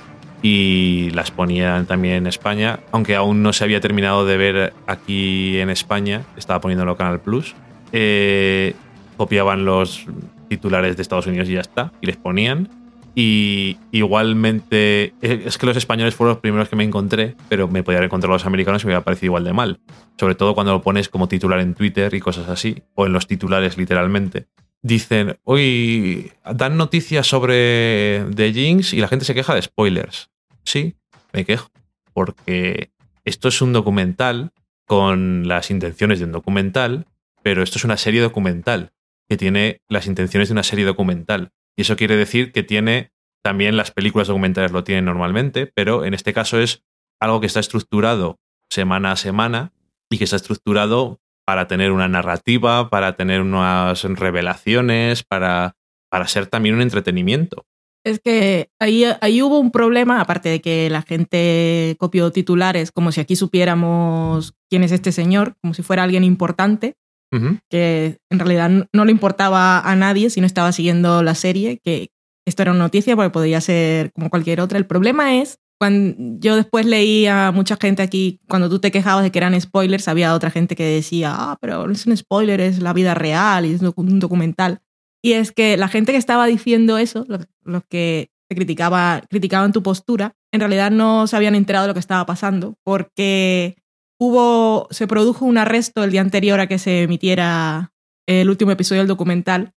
y 0.43 1.11
las 1.11 1.31
ponían 1.31 1.87
también 1.87 2.15
en 2.15 2.27
España, 2.27 2.81
aunque 2.93 3.17
aún 3.17 3.43
no 3.43 3.53
se 3.53 3.65
había 3.65 3.81
terminado 3.81 4.25
de 4.25 4.37
ver 4.37 4.73
aquí 4.87 5.59
en 5.59 5.71
España, 5.71 6.23
estaba 6.37 6.61
poniéndolo 6.61 6.97
Canal 6.97 7.21
Plus. 7.21 7.55
eh, 7.93 8.75
copiaban 9.17 9.65
los 9.65 10.07
titulares 10.49 10.97
de 10.97 11.03
Estados 11.03 11.27
Unidos 11.27 11.49
y 11.49 11.55
ya 11.55 11.61
está, 11.61 11.93
y 12.01 12.07
les 12.07 12.17
ponían. 12.17 12.69
Y 13.15 13.79
igualmente, 13.91 15.15
eh, 15.23 15.43
es 15.45 15.59
que 15.59 15.67
los 15.67 15.77
españoles 15.77 16.15
fueron 16.15 16.35
los 16.35 16.41
primeros 16.41 16.69
que 16.69 16.77
me 16.77 16.85
encontré, 16.85 17.35
pero 17.49 17.67
me 17.67 17.83
podía 17.83 17.99
haber 17.99 18.07
encontrado 18.07 18.35
los 18.35 18.47
americanos 18.47 18.83
y 18.83 18.87
me 18.87 18.91
hubiera 18.91 19.05
parecido 19.05 19.27
igual 19.31 19.45
de 19.45 19.53
mal. 19.53 19.81
Sobre 20.17 20.37
todo 20.37 20.55
cuando 20.55 20.73
lo 20.73 20.83
pones 20.83 21.09
como 21.09 21.27
titular 21.27 21.59
en 21.59 21.75
Twitter 21.75 22.15
y 22.15 22.21
cosas 22.21 22.49
así, 22.49 22.83
o 22.95 23.07
en 23.07 23.13
los 23.13 23.27
titulares 23.27 23.77
literalmente. 23.77 24.47
Dicen, 24.83 25.39
hoy 25.45 26.33
dan 26.45 26.77
noticias 26.77 27.27
sobre 27.27 28.25
The 28.35 28.53
Jinx 28.53 28.93
y 28.93 29.01
la 29.01 29.09
gente 29.09 29.25
se 29.25 29.35
queja 29.35 29.55
de 29.55 29.63
spoilers. 29.63 30.31
Sí, 30.65 30.97
me 31.33 31.45
quejo, 31.45 31.71
porque 32.13 32.93
esto 33.25 33.49
es 33.49 33.61
un 33.61 33.73
documental 33.73 34.53
con 34.87 35.49
las 35.49 35.71
intenciones 35.71 36.19
de 36.19 36.27
un 36.27 36.33
documental, 36.33 37.07
pero 37.43 37.63
esto 37.63 37.79
es 37.79 37.85
una 37.85 37.97
serie 37.97 38.21
documental 38.21 38.93
que 39.29 39.37
tiene 39.37 39.83
las 39.89 40.07
intenciones 40.07 40.49
de 40.49 40.53
una 40.53 40.63
serie 40.63 40.85
documental. 40.85 41.51
Y 41.77 41.83
eso 41.83 41.97
quiere 41.97 42.17
decir 42.17 42.53
que 42.53 42.63
tiene 42.63 43.13
también 43.43 43.77
las 43.77 43.91
películas 43.91 44.29
documentales 44.29 44.73
lo 44.73 44.85
tienen 44.85 45.05
normalmente, 45.05 45.67
pero 45.67 46.05
en 46.05 46.15
este 46.15 46.33
caso 46.33 46.61
es 46.61 46.83
algo 47.21 47.41
que 47.41 47.47
está 47.47 47.61
estructurado 47.61 48.39
semana 48.71 49.13
a 49.13 49.17
semana 49.17 49.73
y 50.11 50.19
que 50.19 50.25
está 50.25 50.37
estructurado 50.37 51.21
para 51.49 51.67
tener 51.67 51.93
una 51.93 52.09
narrativa, 52.09 52.91
para 52.91 53.17
tener 53.17 53.41
unas 53.41 54.05
revelaciones, 54.05 55.23
para, 55.23 55.77
para 56.11 56.29
ser 56.29 56.47
también 56.47 56.75
un 56.75 56.83
entretenimiento. 56.83 57.65
Es 58.05 58.21
que 58.21 58.69
ahí, 58.79 59.07
ahí 59.23 59.41
hubo 59.41 59.59
un 59.59 59.71
problema, 59.71 60.21
aparte 60.21 60.51
de 60.51 60.61
que 60.61 60.91
la 60.91 61.01
gente 61.01 61.97
copió 61.99 62.31
titulares 62.33 62.93
como 62.93 63.13
si 63.13 63.23
aquí 63.23 63.35
supiéramos 63.35 64.57
quién 64.69 64.85
es 64.85 64.93
este 64.93 65.11
señor, 65.11 65.55
como 65.63 65.73
si 65.73 65.83
fuera 65.83 66.03
alguien 66.03 66.23
importante, 66.23 66.97
Ujú. 67.33 67.57
que 67.71 68.19
en 68.31 68.39
realidad 68.39 68.87
no 68.93 69.05
le 69.07 69.13
importaba 69.13 69.81
a 69.81 69.97
nadie 69.97 70.29
si 70.29 70.43
no 70.43 70.47
estaba 70.47 70.71
siguiendo 70.73 71.23
la 71.23 71.35
serie, 71.35 71.81
que 71.83 72.11
esto 72.47 72.61
era 72.61 72.73
una 72.73 72.81
noticia 72.81 73.17
porque 73.17 73.31
podría 73.31 73.63
ser 73.63 74.13
como 74.13 74.29
cualquier 74.29 74.61
otra. 74.61 74.77
El 74.77 74.85
problema 74.85 75.37
es 75.37 75.59
cuando 75.79 76.39
yo 76.41 76.57
después 76.57 76.87
leí 76.87 77.27
a 77.27 77.53
mucha 77.53 77.77
gente 77.77 78.03
aquí, 78.03 78.41
cuando 78.49 78.69
tú 78.69 78.81
te 78.81 78.91
quejabas 78.91 79.23
de 79.23 79.31
que 79.31 79.39
eran 79.39 79.59
spoilers, 79.61 80.09
había 80.09 80.35
otra 80.35 80.51
gente 80.51 80.75
que 80.75 80.85
decía, 80.85 81.35
ah, 81.35 81.59
pero 81.61 81.87
no 81.87 81.93
es 81.93 82.07
un 82.07 82.17
spoiler, 82.17 82.61
es 82.61 82.81
la 82.81 82.93
vida 82.93 83.15
real 83.15 83.65
y 83.65 83.75
es 83.75 83.83
un 83.83 84.19
documental. 84.19 84.81
Y 85.23 85.33
es 85.33 85.53
que 85.53 85.77
la 85.77 85.89
gente 85.89 86.13
que 86.13 86.19
estaba 86.19 86.47
diciendo 86.47 86.99
eso, 86.99 87.25
los, 87.29 87.47
los 87.63 87.83
que 87.89 88.31
te 88.49 88.57
criticaba, 88.57 89.23
criticaban 89.29 89.73
tu 89.73 89.83
postura, 89.83 90.35
en 90.53 90.61
realidad 90.61 90.91
no 90.91 91.27
se 91.27 91.37
habían 91.37 91.55
enterado 91.55 91.85
de 91.85 91.89
lo 91.89 91.95
que 91.95 92.01
estaba 92.01 92.27
pasando, 92.27 92.75
porque 92.83 93.77
hubo, 94.19 94.89
se 94.91 95.07
produjo 95.07 95.45
un 95.45 95.59
arresto 95.59 96.03
el 96.03 96.11
día 96.11 96.23
anterior 96.23 96.59
a 96.59 96.67
que 96.67 96.79
se 96.79 97.03
emitiera 97.03 97.93
el 98.27 98.51
último 98.51 98.73
episodio 98.73 99.03
del 99.03 99.09
documental, 99.09 99.75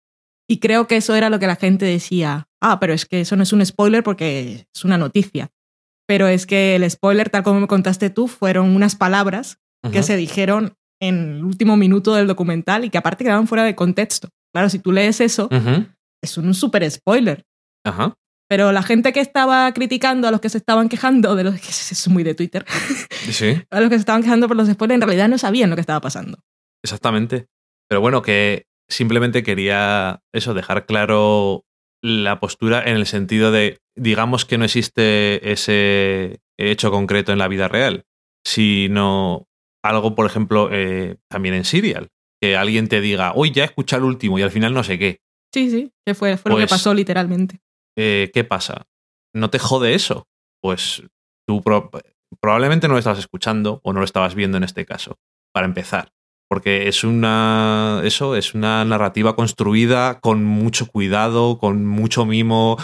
y 0.49 0.59
creo 0.59 0.87
que 0.87 0.97
eso 0.97 1.15
era 1.15 1.29
lo 1.29 1.39
que 1.39 1.47
la 1.47 1.55
gente 1.55 1.85
decía, 1.85 2.49
ah, 2.59 2.79
pero 2.79 2.93
es 2.93 3.05
que 3.05 3.21
eso 3.21 3.35
no 3.35 3.43
es 3.43 3.53
un 3.53 3.65
spoiler 3.65 4.03
porque 4.03 4.65
es 4.73 4.83
una 4.83 4.97
noticia. 4.97 5.49
Pero 6.11 6.27
es 6.27 6.45
que 6.45 6.75
el 6.75 6.91
spoiler, 6.91 7.29
tal 7.29 7.41
como 7.41 7.61
me 7.61 7.67
contaste 7.67 8.09
tú, 8.09 8.27
fueron 8.27 8.75
unas 8.75 8.97
palabras 8.97 9.59
que 9.93 10.03
se 10.03 10.17
dijeron 10.17 10.73
en 11.01 11.35
el 11.37 11.45
último 11.45 11.77
minuto 11.77 12.13
del 12.13 12.27
documental 12.27 12.83
y 12.83 12.89
que 12.89 12.97
aparte 12.97 13.23
quedaban 13.23 13.47
fuera 13.47 13.63
de 13.63 13.77
contexto. 13.77 14.27
Claro, 14.53 14.67
si 14.67 14.79
tú 14.79 14.91
lees 14.91 15.21
eso, 15.21 15.47
es 16.21 16.37
un 16.37 16.53
super 16.53 16.91
spoiler. 16.91 17.45
Ajá. 17.85 18.13
Pero 18.49 18.73
la 18.73 18.83
gente 18.83 19.13
que 19.13 19.21
estaba 19.21 19.71
criticando 19.71 20.27
a 20.27 20.31
los 20.31 20.41
que 20.41 20.49
se 20.49 20.57
estaban 20.57 20.89
quejando 20.89 21.33
de 21.37 21.45
los 21.45 21.55
que 21.61 21.69
es 21.69 22.07
muy 22.09 22.23
de 22.23 22.35
Twitter, 22.35 22.65
Sí. 23.31 23.63
a 23.71 23.79
los 23.79 23.87
que 23.89 23.95
se 23.95 24.01
estaban 24.01 24.21
quejando 24.21 24.49
por 24.49 24.57
los 24.57 24.67
spoilers, 24.67 24.95
en 25.01 25.07
realidad 25.07 25.29
no 25.29 25.37
sabían 25.37 25.69
lo 25.69 25.77
que 25.77 25.81
estaba 25.81 26.01
pasando. 26.01 26.39
Exactamente. 26.83 27.45
Pero 27.87 28.01
bueno, 28.01 28.21
que 28.21 28.65
simplemente 28.89 29.43
quería 29.43 30.19
eso, 30.33 30.53
dejar 30.53 30.85
claro 30.85 31.63
la 32.03 32.39
postura 32.39 32.83
en 32.83 32.95
el 32.95 33.05
sentido 33.05 33.51
de, 33.51 33.79
digamos 33.95 34.45
que 34.45 34.57
no 34.57 34.65
existe 34.65 35.51
ese 35.51 36.39
hecho 36.57 36.91
concreto 36.91 37.31
en 37.31 37.37
la 37.39 37.47
vida 37.47 37.67
real, 37.67 38.05
sino 38.45 39.47
algo, 39.83 40.15
por 40.15 40.25
ejemplo, 40.25 40.69
eh, 40.71 41.17
también 41.29 41.55
en 41.55 41.65
Serial, 41.65 42.09
que 42.41 42.55
alguien 42.55 42.87
te 42.87 43.01
diga, 43.01 43.33
uy, 43.35 43.51
ya 43.51 43.63
he 43.63 43.65
escuchado 43.65 44.03
el 44.03 44.09
último 44.09 44.37
y 44.39 44.41
al 44.41 44.51
final 44.51 44.73
no 44.73 44.83
sé 44.83 44.97
qué. 44.99 45.19
Sí, 45.53 45.69
sí, 45.69 45.91
que 46.05 46.13
fue, 46.15 46.37
fue 46.37 46.49
lo 46.51 46.55
que 46.57 46.61
Pues- 46.63 46.69
pasó 46.71 46.93
literalmente. 46.93 47.59
Eh, 47.97 48.31
¿Qué 48.33 48.43
pasa? 48.43 48.87
¿No 49.35 49.49
te 49.49 49.59
jode 49.59 49.93
eso? 49.95 50.27
Pues 50.61 51.03
tú 51.47 51.61
pro- 51.61 51.89
probablemente 52.39 52.87
no 52.87 52.93
lo 52.93 52.99
estabas 52.99 53.19
escuchando 53.19 53.81
o 53.83 53.91
no 53.93 53.99
lo 53.99 54.05
estabas 54.05 54.33
viendo 54.35 54.57
en 54.57 54.63
este 54.63 54.85
caso, 54.85 55.17
para 55.53 55.65
empezar. 55.65 56.11
Porque 56.51 56.89
es 56.89 57.05
una. 57.05 58.01
Eso, 58.03 58.35
es 58.35 58.53
una 58.53 58.83
narrativa 58.83 59.37
construida 59.37 60.19
con 60.19 60.43
mucho 60.43 60.85
cuidado, 60.85 61.57
con 61.57 61.85
mucho 61.85 62.25
mimo. 62.25 62.75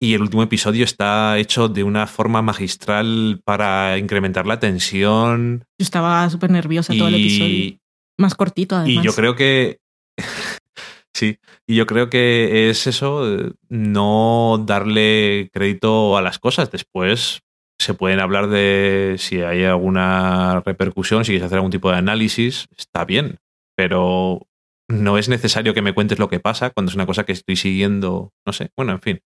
Y 0.00 0.14
el 0.14 0.22
último 0.22 0.42
episodio 0.42 0.82
está 0.82 1.38
hecho 1.38 1.68
de 1.68 1.84
una 1.84 2.08
forma 2.08 2.42
magistral 2.42 3.40
para 3.44 3.96
incrementar 3.96 4.48
la 4.48 4.58
tensión. 4.58 5.64
Yo 5.78 5.84
estaba 5.84 6.28
súper 6.30 6.50
nerviosa 6.50 6.94
todo 6.98 7.06
el 7.06 7.14
episodio. 7.14 7.78
Más 8.18 8.34
cortito, 8.34 8.74
además. 8.74 9.04
y 9.04 9.06
yo 9.06 9.14
creo 9.14 9.36
que. 9.36 9.78
sí, 11.14 11.38
y 11.64 11.76
yo 11.76 11.86
creo 11.86 12.10
que 12.10 12.70
es 12.70 12.88
eso, 12.88 13.32
eh, 13.32 13.52
no 13.68 14.64
darle 14.66 15.48
crédito 15.52 16.16
a 16.16 16.22
las 16.22 16.40
cosas. 16.40 16.72
Después 16.72 17.40
se 17.82 17.94
pueden 17.94 18.20
hablar 18.20 18.48
de 18.48 19.16
si 19.18 19.40
hay 19.42 19.64
alguna 19.64 20.60
repercusión, 20.64 21.24
si 21.24 21.32
quieres 21.32 21.46
hacer 21.46 21.58
algún 21.58 21.70
tipo 21.70 21.90
de 21.90 21.96
análisis, 21.98 22.66
está 22.76 23.04
bien. 23.04 23.38
Pero 23.76 24.46
no 24.88 25.18
es 25.18 25.28
necesario 25.28 25.74
que 25.74 25.82
me 25.82 25.94
cuentes 25.94 26.18
lo 26.18 26.28
que 26.28 26.40
pasa 26.40 26.70
cuando 26.70 26.90
es 26.90 26.94
una 26.94 27.06
cosa 27.06 27.24
que 27.24 27.32
estoy 27.32 27.56
siguiendo. 27.56 28.30
No 28.46 28.52
sé. 28.52 28.70
Bueno, 28.76 28.92
en 28.92 29.00
fin. 29.00 29.20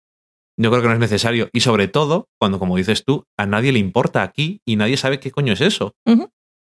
Yo 0.57 0.71
creo 0.71 0.83
que 0.83 0.89
no 0.89 0.95
es 0.95 1.01
necesario. 1.01 1.49
Y 1.53 1.61
sobre 1.61 1.89
todo, 1.89 2.29
cuando, 2.39 2.59
como 2.59 2.77
dices 2.77 3.05
tú, 3.05 3.25
a 3.39 3.47
nadie 3.47 3.73
le 3.73 3.79
importa 3.81 4.23
aquí 4.23 4.61
y 4.65 4.77
nadie 4.77 4.97
sabe 4.97 5.19
qué 5.19 5.31
coño 5.31 5.53
es 5.53 5.61
eso. 5.61 5.95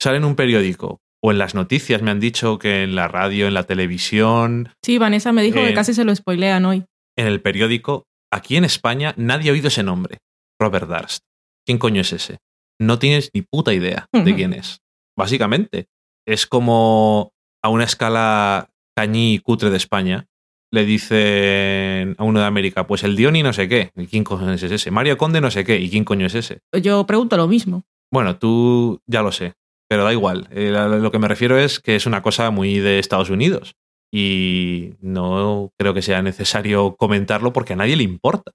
Sale 0.01 0.17
en 0.17 0.25
un 0.25 0.35
periódico 0.37 1.01
o 1.23 1.31
en 1.31 1.39
las 1.39 1.55
noticias 1.55 2.03
me 2.03 2.11
han 2.11 2.21
dicho 2.21 2.59
que 2.59 2.83
en 2.83 2.95
la 2.95 3.09
radio, 3.09 3.47
en 3.47 3.55
la 3.55 3.63
televisión, 3.65 4.71
Sí, 4.85 4.99
Vanessa 4.99 5.33
me 5.33 5.43
dijo 5.43 5.57
que 5.63 5.73
casi 5.75 5.95
se 5.95 6.05
lo 6.05 6.15
spoilean 6.15 6.65
hoy. 6.67 6.85
en 7.17 7.27
el 7.27 7.41
periódico, 7.41 8.05
aquí 8.31 8.57
en 8.57 8.65
España 8.65 9.15
nadie 9.17 9.51
ha 9.51 9.53
oído 9.55 9.69
ese 9.69 9.83
nombre. 9.83 10.19
Robert 10.61 10.89
Darst. 10.89 11.25
¿Quién 11.67 11.79
coño 11.79 12.01
es 12.01 12.13
ese? 12.13 12.39
No 12.81 12.99
tienes 12.99 13.31
ni 13.35 13.43
puta 13.43 13.75
idea 13.75 14.09
de 14.13 14.35
quién 14.35 14.53
es. 14.53 14.81
Básicamente, 15.17 15.89
es 16.27 16.47
como 16.47 17.33
a 17.63 17.69
una 17.69 17.85
escala 17.85 18.71
cañí 18.97 19.35
y 19.35 19.39
cutre 19.41 19.71
de 19.71 19.77
España. 19.77 20.27
Le 20.73 20.85
dicen 20.85 22.15
a 22.19 22.25
uno 22.25 22.41
de 22.41 22.47
América, 22.47 22.87
pues 22.87 23.03
el 23.03 23.17
Dioni 23.17 23.43
no 23.43 23.53
sé 23.53 23.69
qué. 23.69 23.91
¿Y 23.97 24.07
quién 24.07 24.25
coño 24.25 24.53
es 24.53 24.63
ese? 24.63 24.91
Mario 24.91 25.17
Conde 25.17 25.41
no 25.41 25.51
sé 25.51 25.65
qué. 25.65 25.79
¿Y 25.79 25.91
quién 25.91 26.05
coño 26.05 26.27
es 26.27 26.35
ese? 26.35 26.61
Yo 26.81 27.05
pregunto 27.07 27.37
lo 27.37 27.49
mismo. 27.49 27.85
Bueno, 28.13 28.37
tú 28.39 29.01
ya 29.07 29.23
lo 29.23 29.33
sé, 29.33 29.55
pero 29.89 30.05
da 30.05 30.13
igual. 30.13 30.49
Eh, 30.51 30.71
lo 30.71 31.11
que 31.11 31.19
me 31.19 31.29
refiero 31.29 31.59
es 31.59 31.81
que 31.81 31.97
es 31.97 32.07
una 32.07 32.23
cosa 32.23 32.51
muy 32.51 32.79
de 32.79 32.99
Estados 32.99 33.31
Unidos 33.31 33.75
y 34.13 34.95
no 35.01 35.73
creo 35.79 35.95
que 35.95 36.03
sea 36.03 36.23
necesario 36.23 36.97
comentarlo 36.97 37.53
porque 37.53 37.73
a 37.73 37.77
nadie 37.77 37.97
le 37.97 38.05
importa. 38.05 38.53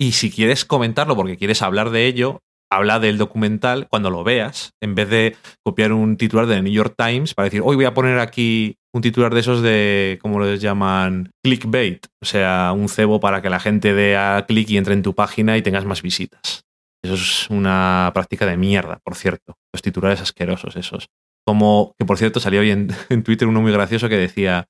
Y 0.00 0.12
si 0.12 0.30
quieres 0.30 0.64
comentarlo 0.64 1.16
porque 1.16 1.36
quieres 1.36 1.62
hablar 1.62 1.90
de 1.90 2.06
ello, 2.06 2.40
habla 2.70 2.98
del 2.98 3.18
documental 3.18 3.86
cuando 3.88 4.10
lo 4.10 4.24
veas, 4.24 4.72
en 4.82 4.94
vez 4.94 5.08
de 5.08 5.36
copiar 5.64 5.92
un 5.92 6.16
titular 6.16 6.46
de 6.46 6.56
The 6.56 6.62
New 6.62 6.72
York 6.72 6.94
Times 6.96 7.34
para 7.34 7.44
decir, 7.44 7.62
hoy 7.64 7.76
voy 7.76 7.84
a 7.84 7.94
poner 7.94 8.18
aquí 8.18 8.76
un 8.92 9.02
titular 9.02 9.34
de 9.34 9.40
esos 9.40 9.62
de, 9.62 10.18
¿cómo 10.22 10.40
les 10.40 10.60
llaman? 10.60 11.30
Clickbait, 11.42 12.06
o 12.22 12.26
sea, 12.26 12.72
un 12.74 12.88
cebo 12.88 13.20
para 13.20 13.42
que 13.42 13.50
la 13.50 13.60
gente 13.60 13.94
dé 13.94 14.16
a 14.16 14.44
clic 14.46 14.70
y 14.70 14.76
entre 14.76 14.94
en 14.94 15.02
tu 15.02 15.14
página 15.14 15.56
y 15.56 15.62
tengas 15.62 15.84
más 15.84 16.02
visitas. 16.02 16.64
Eso 17.02 17.14
es 17.14 17.50
una 17.50 18.10
práctica 18.14 18.46
de 18.46 18.56
mierda, 18.56 18.98
por 19.04 19.14
cierto. 19.14 19.56
Los 19.72 19.82
titulares 19.82 20.20
asquerosos 20.20 20.76
esos. 20.76 21.08
Como 21.46 21.92
que, 21.98 22.06
por 22.06 22.16
cierto, 22.16 22.40
salió 22.40 22.60
hoy 22.60 22.70
en, 22.70 22.88
en 23.10 23.22
Twitter 23.22 23.46
uno 23.46 23.60
muy 23.60 23.72
gracioso 23.72 24.08
que 24.08 24.16
decía, 24.16 24.66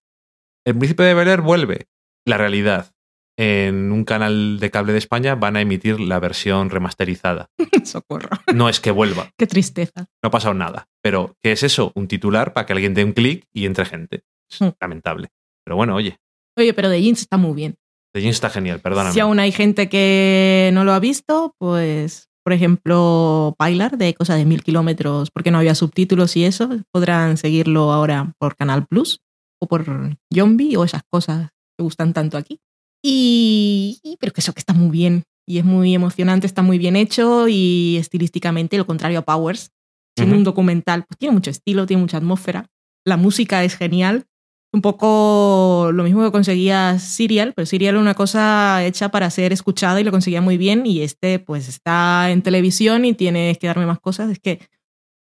el 0.67 0.77
príncipe 0.77 1.05
de 1.05 1.15
Bel 1.15 1.29
Air 1.29 1.43
vuelve. 1.43 1.87
La 2.27 2.39
realidad. 2.39 2.94
En 3.37 3.91
un 3.91 4.05
canal 4.05 4.59
de 4.61 4.71
cable 4.71 4.93
de 4.93 4.99
España 4.99 5.35
van 5.35 5.57
a 5.57 5.61
emitir 5.61 5.99
la 5.99 6.21
versión 6.21 6.71
remasterizada. 6.71 7.51
Socorro. 7.85 8.29
No 8.55 8.69
es 8.69 8.79
que 8.81 8.91
vuelva, 8.93 9.31
Qué 9.37 9.47
tristeza. 9.47 10.07
no 10.23 10.29
ha 10.29 10.31
pasado 10.31 10.55
nada. 10.55 10.87
Pero, 11.03 11.35
¿qué 11.43 11.53
es 11.53 11.63
eso? 11.65 11.91
Un 11.97 12.07
titular 12.07 12.53
para 12.53 12.67
que 12.67 12.73
alguien 12.75 12.95
dé 12.95 13.05
un 13.05 13.13
clic 13.13 13.45
y 13.53 13.67
entre 13.67 13.85
gente. 13.87 14.23
Es 14.51 14.61
Mm. 14.61 14.69
lamentable. 14.81 15.29
Pero 15.65 15.77
bueno, 15.77 15.95
oye, 15.97 16.19
Oye, 16.57 16.73
pero 16.73 16.89
de 16.89 17.03
Jeans 17.03 17.21
está 17.23 17.37
muy 17.37 17.53
bien. 17.55 17.75
The 18.15 18.21
Jeans 18.21 18.37
está 18.37 18.49
genial, 18.49 18.79
perdóname. 18.79 19.13
Si 19.13 19.19
aún 19.19 19.41
hay 19.41 19.51
gente 19.51 19.89
que 19.89 20.71
no 20.73 20.85
lo 20.85 20.93
ha 20.93 21.01
visto, 21.01 21.53
pues, 21.59 22.29
por 22.45 22.53
ejemplo, 22.53 23.57
Pilar, 23.59 23.99
de 23.99 24.15
cosa 24.15 24.37
de 24.37 24.45
mil 24.45 24.63
kilómetros, 24.63 25.33
porque 25.33 25.51
no 25.51 25.59
había 25.59 25.75
subtítulos 25.75 26.37
y 26.37 26.45
eso, 26.45 26.69
podrán 26.93 27.37
seguirlo 27.39 27.91
ahora 27.93 28.33
por 28.39 28.55
Canal 28.55 28.87
Plus 28.87 29.19
o 29.61 29.67
por 29.67 29.85
Zombie 30.33 30.77
o 30.77 30.85
esas 30.85 31.03
cosas 31.11 31.49
que 31.77 31.83
gustan 31.83 32.13
tanto 32.13 32.39
aquí. 32.39 32.61
Y, 33.07 34.01
y- 34.03 34.17
pero 34.19 34.33
que 34.33 34.41
eso 34.41 34.55
que 34.55 34.61
está 34.61 34.73
muy 34.73 34.89
bien 34.91 35.25
y 35.47 35.59
es 35.59 35.65
muy 35.65 35.95
emocionante, 35.95 36.47
está 36.47 36.63
muy 36.63 36.79
bien 36.79 36.97
hecho 36.97 37.49
y 37.49 37.99
estilísticamente 38.01 38.79
lo 38.79 38.87
contrario 38.87 39.19
a 39.19 39.23
Powers, 39.23 39.71
siendo 40.17 40.37
un 40.39 40.45
documental, 40.45 41.05
pues 41.07 41.19
tiene 41.19 41.35
mucho 41.35 41.51
estilo, 41.51 41.85
tiene 41.85 42.01
mucha 42.01 42.17
atmósfera, 42.17 42.67
la 43.07 43.19
música 43.19 43.63
es 43.63 43.77
genial, 43.77 44.25
un 44.73 44.81
poco 44.81 45.91
lo 45.93 46.03
mismo 46.03 46.25
que 46.25 46.33
conseguía 46.33 46.99
Serial, 46.99 47.53
pero 47.55 47.67
Serial 47.67 47.97
era 47.97 48.01
una 48.01 48.15
cosa 48.15 48.83
hecha 48.87 49.11
para 49.11 49.29
ser 49.29 49.53
escuchada 49.53 50.01
y 50.01 50.05
lo 50.05 50.11
conseguía 50.11 50.41
muy 50.41 50.57
bien 50.57 50.87
y 50.87 51.03
este 51.03 51.39
pues 51.41 51.69
está 51.69 52.31
en 52.31 52.41
televisión 52.43 53.05
y 53.05 53.13
tienes 53.13 53.59
que 53.59 53.67
darme 53.67 53.85
más 53.87 54.01
cosas, 54.01 54.31
es 54.31 54.39
que 54.39 54.61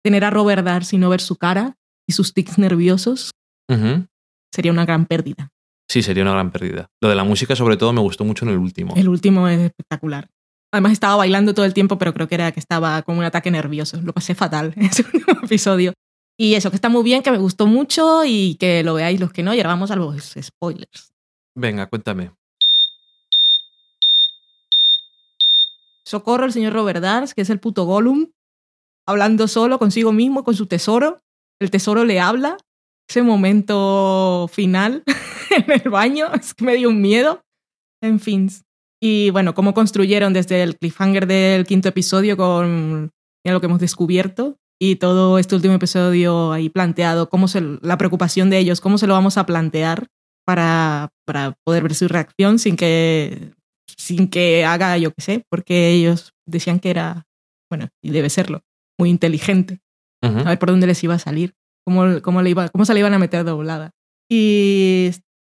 tener 0.03 0.23
a 0.23 0.29
Robert 0.29 0.63
Darcy 0.63 0.97
y 0.97 0.99
no 0.99 1.09
ver 1.09 1.19
su 1.21 1.35
cara 1.37 1.75
y 2.07 2.13
sus 2.13 2.33
tics 2.35 2.59
nerviosos 2.59 3.31
sería 4.53 4.71
una 4.71 4.85
gran 4.85 5.05
pérdida. 5.07 5.49
Sí, 5.91 6.01
sería 6.01 6.23
una 6.23 6.31
gran 6.31 6.51
pérdida. 6.51 6.89
Lo 7.01 7.09
de 7.09 7.15
la 7.15 7.25
música, 7.25 7.53
sobre 7.53 7.75
todo, 7.75 7.91
me 7.91 7.99
gustó 7.99 8.23
mucho 8.23 8.45
en 8.45 8.51
el 8.51 8.57
último. 8.57 8.93
El 8.95 9.09
último 9.09 9.49
es 9.49 9.59
espectacular. 9.59 10.29
Además 10.71 10.93
estaba 10.93 11.17
bailando 11.17 11.53
todo 11.53 11.65
el 11.65 11.73
tiempo, 11.73 11.97
pero 11.97 12.13
creo 12.13 12.29
que 12.29 12.35
era 12.35 12.53
que 12.53 12.61
estaba 12.61 13.01
con 13.01 13.17
un 13.17 13.25
ataque 13.25 13.51
nervioso. 13.51 13.99
Lo 14.01 14.13
pasé 14.13 14.33
fatal 14.33 14.71
en 14.77 14.83
ese 14.83 15.03
último 15.03 15.41
episodio. 15.43 15.91
Y 16.39 16.53
eso, 16.53 16.69
que 16.69 16.77
está 16.77 16.87
muy 16.87 17.03
bien, 17.03 17.21
que 17.21 17.31
me 17.31 17.37
gustó 17.39 17.67
mucho 17.67 18.23
y 18.23 18.55
que 18.55 18.85
lo 18.85 18.93
veáis 18.93 19.19
los 19.19 19.33
que 19.33 19.43
no. 19.43 19.53
Y 19.53 19.57
ahora 19.57 19.71
vamos 19.71 19.91
a 19.91 19.97
los 19.97 20.33
spoilers. 20.41 21.11
Venga, 21.57 21.87
cuéntame. 21.87 22.31
Socorro 26.05 26.45
el 26.45 26.53
señor 26.53 26.71
Robert 26.71 27.01
Dars, 27.01 27.33
que 27.33 27.41
es 27.41 27.49
el 27.49 27.59
puto 27.59 27.83
Gollum, 27.83 28.31
hablando 29.05 29.49
solo 29.49 29.77
consigo 29.77 30.13
mismo, 30.13 30.45
con 30.45 30.55
su 30.55 30.67
tesoro. 30.67 31.21
El 31.59 31.69
tesoro 31.69 32.05
le 32.05 32.21
habla. 32.21 32.55
Ese 33.11 33.23
momento 33.23 34.49
final 34.53 35.03
en 35.49 35.69
el 35.69 35.89
baño, 35.89 36.33
es 36.33 36.53
que 36.53 36.63
me 36.63 36.75
dio 36.75 36.87
un 36.87 37.01
miedo. 37.01 37.41
En 38.01 38.21
fin. 38.21 38.49
Y 39.03 39.31
bueno, 39.31 39.53
cómo 39.53 39.73
construyeron 39.73 40.31
desde 40.31 40.63
el 40.63 40.77
cliffhanger 40.77 41.27
del 41.27 41.65
quinto 41.65 41.89
episodio 41.89 42.37
con 42.37 43.11
ya 43.45 43.51
lo 43.51 43.59
que 43.59 43.65
hemos 43.65 43.81
descubierto 43.81 44.55
y 44.81 44.95
todo 44.95 45.39
este 45.39 45.55
último 45.55 45.73
episodio 45.73 46.53
ahí 46.53 46.69
planteado, 46.69 47.27
cómo 47.27 47.49
se, 47.49 47.59
la 47.81 47.97
preocupación 47.97 48.49
de 48.49 48.59
ellos, 48.59 48.79
cómo 48.79 48.97
se 48.97 49.07
lo 49.07 49.13
vamos 49.13 49.37
a 49.37 49.45
plantear 49.45 50.07
para, 50.45 51.09
para 51.25 51.57
poder 51.65 51.83
ver 51.83 51.95
su 51.95 52.07
reacción 52.07 52.59
sin 52.59 52.77
que, 52.77 53.51
sin 53.97 54.29
que 54.29 54.63
haga, 54.63 54.97
yo 54.97 55.11
qué 55.11 55.21
sé, 55.21 55.43
porque 55.49 55.89
ellos 55.89 56.31
decían 56.47 56.79
que 56.79 56.91
era, 56.91 57.25
bueno, 57.69 57.89
y 58.01 58.11
debe 58.11 58.29
serlo, 58.29 58.61
muy 58.97 59.09
inteligente. 59.09 59.81
Ujú. 60.23 60.39
A 60.39 60.43
ver 60.43 60.59
por 60.59 60.69
dónde 60.69 60.87
les 60.87 61.03
iba 61.03 61.15
a 61.15 61.19
salir, 61.19 61.55
cómo, 61.85 62.21
cómo, 62.21 62.41
le 62.41 62.49
iba, 62.49 62.69
cómo 62.69 62.85
se 62.85 62.93
le 62.93 62.99
iban 62.99 63.13
a 63.13 63.19
meter 63.19 63.43
doblada. 63.43 63.91
Y 64.29 65.11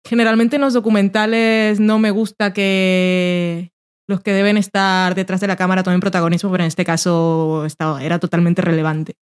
generalmente 0.06 0.56
en 0.56 0.62
los 0.62 0.74
documentales 0.74 1.80
no 1.80 1.98
me 1.98 2.10
gusta 2.10 2.52
que 2.52 3.70
los 4.06 4.20
que 4.20 4.32
deben 4.32 4.56
estar 4.56 5.14
detrás 5.14 5.40
de 5.40 5.46
la 5.46 5.56
cámara 5.56 5.82
tomen 5.82 6.00
protagonismo, 6.00 6.50
pero 6.50 6.64
en 6.64 6.68
este 6.68 6.84
caso 6.84 7.64
estaba, 7.64 8.02
era 8.04 8.18
totalmente 8.18 8.62
relevante 8.62 9.14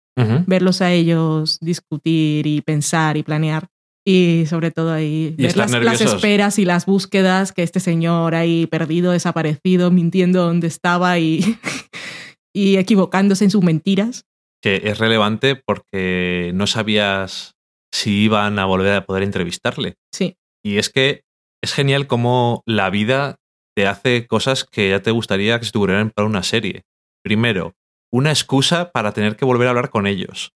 verlos 0.46 0.82
a 0.82 0.92
ellos 0.92 1.59
discutir 1.61 2.46
y 2.46 2.61
pensar 2.61 3.16
y 3.16 3.22
planear. 3.22 3.68
Y 4.07 4.44
sobre 4.48 4.70
todo 4.70 4.92
ahí 4.92 5.34
ver 5.38 5.57
las, 5.57 5.70
las 5.72 6.01
esperas 6.01 6.59
y 6.59 6.64
las 6.64 6.86
búsquedas 6.86 7.53
que 7.53 7.62
este 7.62 7.80
señor 7.80 8.34
ahí 8.34 8.66
perdido, 8.66 9.12
desaparecido, 9.12 9.90
mintiendo 9.90 10.42
donde 10.42 10.66
estaba 10.66 11.18
y, 11.18 11.59
y 12.55 12.76
equivocándose 12.76 13.44
en 13.44 13.51
sus 13.51 13.62
mentiras. 13.62 14.24
Que 14.62 14.82
es 14.84 14.98
relevante 14.98 15.56
porque 15.56 16.52
no 16.54 16.66
sabías 16.66 17.54
si 17.92 18.24
iban 18.24 18.58
a 18.58 18.66
volver 18.66 18.94
a 18.94 19.06
poder 19.06 19.22
entrevistarle. 19.22 19.94
Sí, 20.12 20.36
Y 20.64 20.78
es 20.78 20.90
que 20.90 21.22
es 21.62 21.74
genial 21.74 22.06
cómo 22.06 22.62
la 22.66 22.90
vida 22.90 23.36
te 23.76 23.86
hace 23.86 24.26
cosas 24.26 24.64
que 24.64 24.90
ya 24.90 25.00
te 25.00 25.11
gustaría 25.11 25.58
que 25.58 25.64
se 25.64 25.72
tuvieran 25.72 26.11
para 26.11 26.28
una 26.28 26.42
serie. 26.42 26.82
Primero, 27.22 27.74
una 28.12 28.30
excusa 28.30 28.90
para 28.92 29.12
tener 29.12 29.36
que 29.36 29.44
volver 29.44 29.68
a 29.68 29.70
hablar 29.70 29.90
con 29.90 30.06
ellos, 30.06 30.52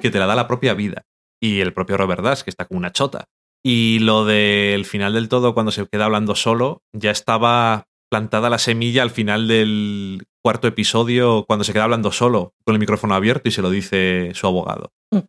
que 0.00 0.10
te 0.10 0.18
la 0.18 0.26
da 0.26 0.36
la 0.36 0.46
propia 0.46 0.74
vida. 0.74 1.02
Y 1.42 1.60
el 1.60 1.72
propio 1.72 1.96
Robert 1.96 2.22
Dash, 2.22 2.42
que 2.42 2.50
está 2.50 2.66
como 2.66 2.78
una 2.78 2.92
chota. 2.92 3.24
Y 3.64 3.98
lo 4.00 4.24
del 4.24 4.84
final 4.84 5.14
del 5.14 5.28
todo, 5.28 5.54
cuando 5.54 5.72
se 5.72 5.86
queda 5.86 6.04
hablando 6.04 6.34
solo, 6.34 6.82
ya 6.92 7.10
estaba 7.10 7.86
plantada 8.12 8.50
la 8.50 8.58
semilla 8.58 9.02
al 9.02 9.08
final 9.10 9.48
del 9.48 10.26
cuarto 10.44 10.68
episodio, 10.68 11.46
cuando 11.46 11.64
se 11.64 11.72
queda 11.72 11.84
hablando 11.84 12.12
solo, 12.12 12.52
con 12.62 12.74
el 12.74 12.78
micrófono 12.78 13.14
abierto 13.14 13.48
y 13.48 13.52
se 13.52 13.62
lo 13.62 13.70
dice 13.70 14.32
su 14.34 14.46
abogado. 14.46 14.92
Mm. 15.10 15.20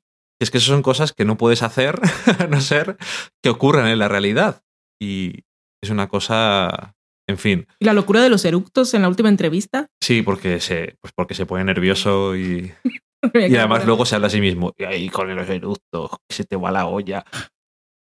Es 0.41 0.51
que 0.51 0.57
eso 0.57 0.73
son 0.73 0.81
cosas 0.81 1.13
que 1.13 1.23
no 1.23 1.37
puedes 1.37 1.63
hacer 1.63 2.01
a 2.39 2.47
no 2.47 2.59
ser 2.59 2.97
que 3.41 3.49
ocurran 3.49 3.87
en 3.87 3.99
la 3.99 4.09
realidad. 4.09 4.63
Y 5.01 5.45
es 5.81 5.91
una 5.91 6.09
cosa, 6.09 6.93
en 7.25 7.37
fin, 7.37 7.67
Y 7.79 7.85
la 7.85 7.93
locura 7.93 8.21
de 8.21 8.27
los 8.27 8.43
eructos 8.43 8.93
en 8.93 9.03
la 9.03 9.07
última 9.07 9.29
entrevista. 9.29 9.87
sí, 10.01 10.21
porque 10.21 10.59
se, 10.59 10.97
pues 10.99 11.13
porque 11.15 11.35
se 11.35 11.45
pone 11.45 11.63
nervioso 11.63 12.35
y 12.35 12.69
Y 13.33 13.55
además 13.55 13.85
luego 13.85 14.05
se 14.05 14.15
habla 14.15 14.27
a 14.27 14.29
sí 14.29 14.41
mismo, 14.41 14.73
y 14.77 14.83
ahí 14.83 15.07
con 15.07 15.33
los 15.33 15.49
eructos, 15.49 16.11
que 16.27 16.35
se 16.35 16.43
te 16.43 16.57
va 16.57 16.69
la 16.69 16.87
olla. 16.87 17.23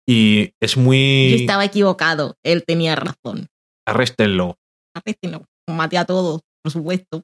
Y 0.08 0.54
es 0.60 0.76
muy... 0.76 1.30
Yo 1.30 1.36
estaba 1.36 1.64
equivocado, 1.64 2.36
él 2.42 2.64
tenía 2.66 2.96
razón. 2.96 3.46
Arréstenlo. 3.86 4.56
Arréstenlo. 4.94 5.44
Maté 5.68 5.98
a 5.98 6.04
todos, 6.04 6.42
por 6.62 6.72
supuesto. 6.72 7.22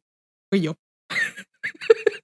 Fui 0.51 0.61
yo. 0.61 0.75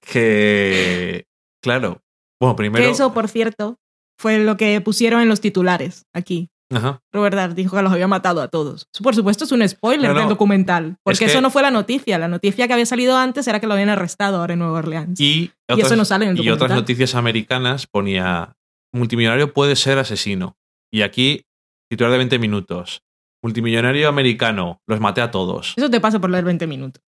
Que... 0.01 1.25
Claro. 1.61 2.01
Bueno, 2.39 2.55
primero... 2.55 2.83
Que 2.83 2.91
eso, 2.91 3.13
por 3.13 3.27
cierto, 3.27 3.77
fue 4.19 4.39
lo 4.39 4.57
que 4.57 4.79
pusieron 4.81 5.21
en 5.21 5.29
los 5.29 5.41
titulares 5.41 6.05
aquí. 6.15 6.49
Ajá. 6.71 6.99
Robert 7.11 7.35
Dart 7.35 7.55
dijo 7.55 7.75
que 7.75 7.81
los 7.81 7.91
había 7.91 8.07
matado 8.07 8.41
a 8.41 8.47
todos. 8.47 8.87
Eso, 8.93 9.03
por 9.03 9.15
supuesto, 9.15 9.43
es 9.43 9.51
un 9.51 9.67
spoiler 9.67 10.09
No, 10.09 10.13
no. 10.13 10.19
del 10.21 10.29
documental. 10.29 10.97
Porque 11.03 11.13
Es 11.15 11.19
que- 11.19 11.25
eso 11.25 11.41
no 11.41 11.49
fue 11.49 11.63
la 11.63 11.71
noticia. 11.71 12.17
La 12.19 12.27
noticia 12.27 12.67
que 12.67 12.73
había 12.73 12.85
salido 12.85 13.17
antes 13.17 13.47
era 13.47 13.59
que 13.59 13.65
lo 13.67 13.73
habían 13.73 13.89
arrestado 13.89 14.37
ahora 14.37 14.53
en 14.53 14.59
Nueva 14.59 14.77
Orleans. 14.79 15.19
Y, 15.19 15.51
Y 15.67 15.81
eso 15.81 15.95
no 15.95 16.05
sale 16.05 16.25
en 16.25 16.31
el 16.31 16.37
y 16.37 16.41
otras 16.41 16.59
documental. 16.59 16.77
noticias 16.81 17.15
americanas 17.15 17.87
ponía 17.87 18.53
multimillonario 18.93 19.51
puede 19.53 19.75
ser 19.75 19.97
asesino. 19.97 20.57
Y 20.91 21.01
aquí, 21.01 21.43
titular 21.89 22.11
de 22.11 22.17
20 22.19 22.39
minutos. 22.39 23.01
Multimillonario 23.43 24.09
americano, 24.09 24.81
los 24.87 24.99
maté 24.99 25.21
a 25.21 25.31
todos. 25.31 25.73
Eso 25.77 25.89
te 25.89 26.01
pasa 26.01 26.19
por 26.19 26.29
leer 26.29 26.43
20 26.45 26.67
minutos. 26.67 27.03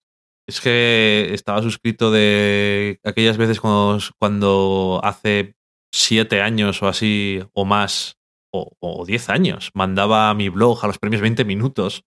Es 0.48 0.62
que 0.62 1.30
estaba 1.34 1.62
suscrito 1.62 2.12
de 2.12 3.00
aquellas 3.04 3.38
veces 3.38 3.60
cuando, 3.62 4.00
cuando 4.20 5.00
hace 5.04 5.56
siete 5.94 6.42
años 6.42 6.82
o 6.82 6.88
así, 6.88 7.40
o 7.54 7.66
más, 7.66 8.18
o, 8.52 8.72
o 8.80 9.06
10 9.06 9.30
años, 9.30 9.72
mandaba 9.74 10.30
a 10.30 10.34
mi 10.34 10.50
blog 10.50 10.84
a 10.84 10.88
los 10.88 10.98
premios 11.00 11.22
20 11.22 11.46
minutos. 11.46 12.04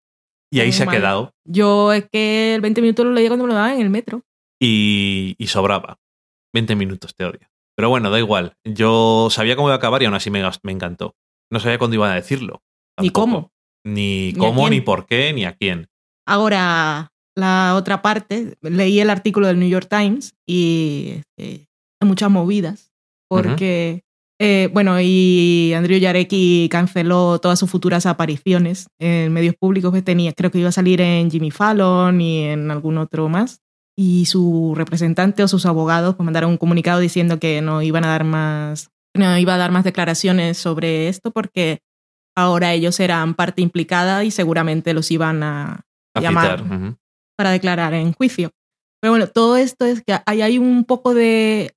Y 0.52 0.60
ahí 0.60 0.70
se 0.72 0.82
ha 0.82 0.86
quedado. 0.86 1.34
Yo 1.48 1.92
es 1.92 2.06
que 2.12 2.54
el 2.54 2.60
20 2.60 2.82
minutos 2.82 3.06
lo 3.06 3.12
leía 3.12 3.28
cuando 3.28 3.44
me 3.46 3.52
lo 3.52 3.54
daban 3.54 3.76
en 3.76 3.80
el 3.82 3.90
metro. 3.90 4.22
y, 4.60 5.34
y 5.38 5.46
sobraba. 5.46 5.98
20 6.54 6.76
minutos, 6.76 7.14
te 7.14 7.24
odio. 7.24 7.48
Pero 7.74 7.88
bueno, 7.88 8.10
da 8.10 8.18
igual. 8.18 8.54
Yo 8.64 9.28
sabía 9.30 9.56
cómo 9.56 9.68
iba 9.68 9.74
a 9.74 9.78
acabar 9.78 10.02
y 10.02 10.04
aún 10.04 10.14
así 10.14 10.30
me, 10.30 10.42
me 10.62 10.72
encantó. 10.72 11.16
No 11.50 11.58
sabía 11.58 11.78
cuándo 11.78 11.94
iban 11.94 12.10
a 12.10 12.16
decirlo. 12.16 12.62
Ni 13.00 13.08
tampoco. 13.08 13.20
cómo. 13.20 13.51
Ni 13.84 14.32
cómo, 14.38 14.68
ni 14.68 14.80
por 14.80 15.06
qué, 15.06 15.32
ni 15.32 15.44
a 15.44 15.52
quién. 15.52 15.88
Ahora, 16.26 17.12
la 17.34 17.74
otra 17.76 18.02
parte, 18.02 18.56
leí 18.60 19.00
el 19.00 19.10
artículo 19.10 19.46
del 19.46 19.58
New 19.58 19.68
York 19.68 19.88
Times 19.88 20.34
y 20.46 21.14
este, 21.16 21.66
hay 22.00 22.08
muchas 22.08 22.30
movidas. 22.30 22.92
Porque, 23.28 24.04
eh, 24.38 24.68
bueno, 24.72 25.00
y 25.00 25.72
Andrew 25.74 25.98
Yarecki 25.98 26.68
canceló 26.70 27.38
todas 27.40 27.58
sus 27.58 27.70
futuras 27.70 28.04
apariciones 28.04 28.88
en 28.98 29.32
medios 29.32 29.54
públicos 29.58 29.92
que 29.92 30.02
tenía. 30.02 30.32
Creo 30.34 30.50
que 30.50 30.58
iba 30.58 30.68
a 30.68 30.72
salir 30.72 31.00
en 31.00 31.30
Jimmy 31.30 31.50
Fallon 31.50 32.20
y 32.20 32.44
en 32.44 32.70
algún 32.70 32.98
otro 32.98 33.28
más. 33.30 33.60
Y 33.96 34.26
su 34.26 34.74
representante 34.76 35.42
o 35.42 35.48
sus 35.48 35.64
abogados 35.64 36.14
pues, 36.14 36.24
mandaron 36.24 36.50
un 36.50 36.58
comunicado 36.58 37.00
diciendo 37.00 37.38
que 37.38 37.62
no 37.62 37.82
iban 37.82 38.04
a 38.04 38.08
dar 38.08 38.24
más, 38.24 38.90
no 39.14 39.38
iba 39.38 39.54
a 39.54 39.58
dar 39.58 39.70
más 39.70 39.84
declaraciones 39.84 40.58
sobre 40.58 41.08
esto 41.08 41.30
porque 41.30 41.80
ahora 42.36 42.72
ellos 42.72 42.98
eran 43.00 43.34
parte 43.34 43.62
implicada 43.62 44.24
y 44.24 44.30
seguramente 44.30 44.94
los 44.94 45.10
iban 45.10 45.42
a, 45.42 45.84
A 46.14 46.20
Llamar. 46.20 46.64
para 47.36 47.50
declarar 47.50 47.94
en 47.94 48.12
juicio. 48.12 48.50
Pero 49.00 49.12
bueno, 49.12 49.26
todo 49.26 49.56
esto 49.56 49.84
es 49.84 50.02
que 50.02 50.18
hay, 50.26 50.42
hay 50.42 50.58
un 50.58 50.84
poco 50.84 51.14
de. 51.14 51.72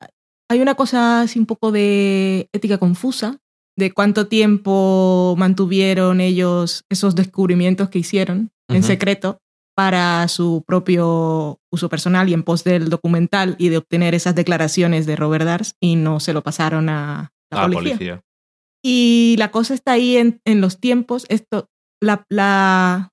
Hay 0.49 0.61
una 0.61 0.75
cosa 0.75 1.21
así, 1.21 1.39
un 1.39 1.47
poco 1.47 1.71
de 1.71 2.49
ética 2.53 2.77
confusa 2.77 3.39
de 3.77 3.91
cuánto 3.91 4.27
tiempo 4.27 5.35
mantuvieron 5.37 6.21
ellos 6.21 6.85
esos 6.89 7.15
descubrimientos 7.15 7.89
que 7.89 7.99
hicieron 7.99 8.51
en 8.69 8.83
secreto 8.83 9.39
para 9.75 10.27
su 10.29 10.63
propio 10.65 11.59
uso 11.71 11.89
personal 11.89 12.29
y 12.29 12.33
en 12.33 12.43
pos 12.43 12.63
del 12.63 12.89
documental 12.89 13.55
y 13.59 13.69
de 13.69 13.77
obtener 13.77 14.15
esas 14.15 14.33
declaraciones 14.33 15.05
de 15.05 15.17
Robert 15.17 15.45
Dars 15.45 15.75
y 15.81 15.97
no 15.97 16.21
se 16.21 16.31
lo 16.31 16.41
pasaron 16.41 16.87
a 16.89 17.33
la 17.51 17.63
policía. 17.63 17.95
policía. 17.95 18.21
Y 18.85 19.35
la 19.39 19.49
cosa 19.49 19.73
está 19.73 19.93
ahí 19.93 20.17
en, 20.17 20.39
en 20.45 20.61
los 20.61 20.79
tiempos. 20.79 21.25
Esto, 21.29 21.67
la, 22.03 22.23
la, 22.29 23.09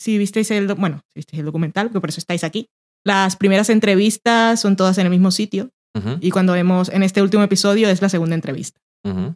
si 0.00 0.18
visteis 0.18 0.50
el, 0.52 0.72
bueno, 0.74 1.00
si 1.12 1.18
visteis 1.18 1.40
el 1.40 1.46
documental, 1.46 1.90
que 1.90 2.00
por 2.00 2.10
eso 2.10 2.20
estáis 2.20 2.44
aquí. 2.44 2.68
Las 3.04 3.34
primeras 3.36 3.68
entrevistas 3.70 4.60
son 4.60 4.76
todas 4.76 4.98
en 4.98 5.06
el 5.06 5.10
mismo 5.10 5.30
sitio 5.32 5.70
Ujú, 5.96 6.18
y 6.20 6.30
cuando 6.30 6.52
vemos 6.52 6.88
en 6.90 7.02
este 7.02 7.22
último 7.22 7.42
episodio 7.42 7.88
es 7.88 8.02
la 8.02 8.08
segunda 8.08 8.34
entrevista. 8.36 8.80
ujú. 9.04 9.34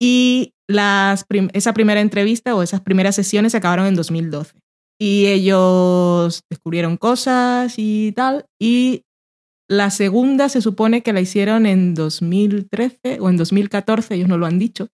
Y 0.00 0.52
las 0.68 1.24
prim- 1.24 1.48
esa 1.52 1.72
primera 1.74 2.00
entrevista 2.00 2.54
o 2.54 2.62
esas 2.62 2.80
primeras 2.80 3.14
sesiones 3.14 3.52
se 3.52 3.58
acabaron 3.58 3.86
en 3.86 3.94
2012. 3.94 4.58
Y 5.00 5.26
ellos 5.26 6.42
descubrieron 6.50 6.96
cosas 6.96 7.74
y 7.78 8.12
tal. 8.12 8.46
Y 8.60 9.02
la 9.68 9.90
segunda 9.90 10.48
se 10.48 10.60
supone 10.60 11.02
que 11.02 11.12
la 11.12 11.20
hicieron 11.20 11.66
en 11.66 11.94
2013 11.94 13.18
o 13.20 13.28
en 13.30 13.36
2014, 13.36 14.14
ellos 14.14 14.28
no 14.28 14.38
lo 14.38 14.46
han 14.46 14.58
dicho. 14.58 14.88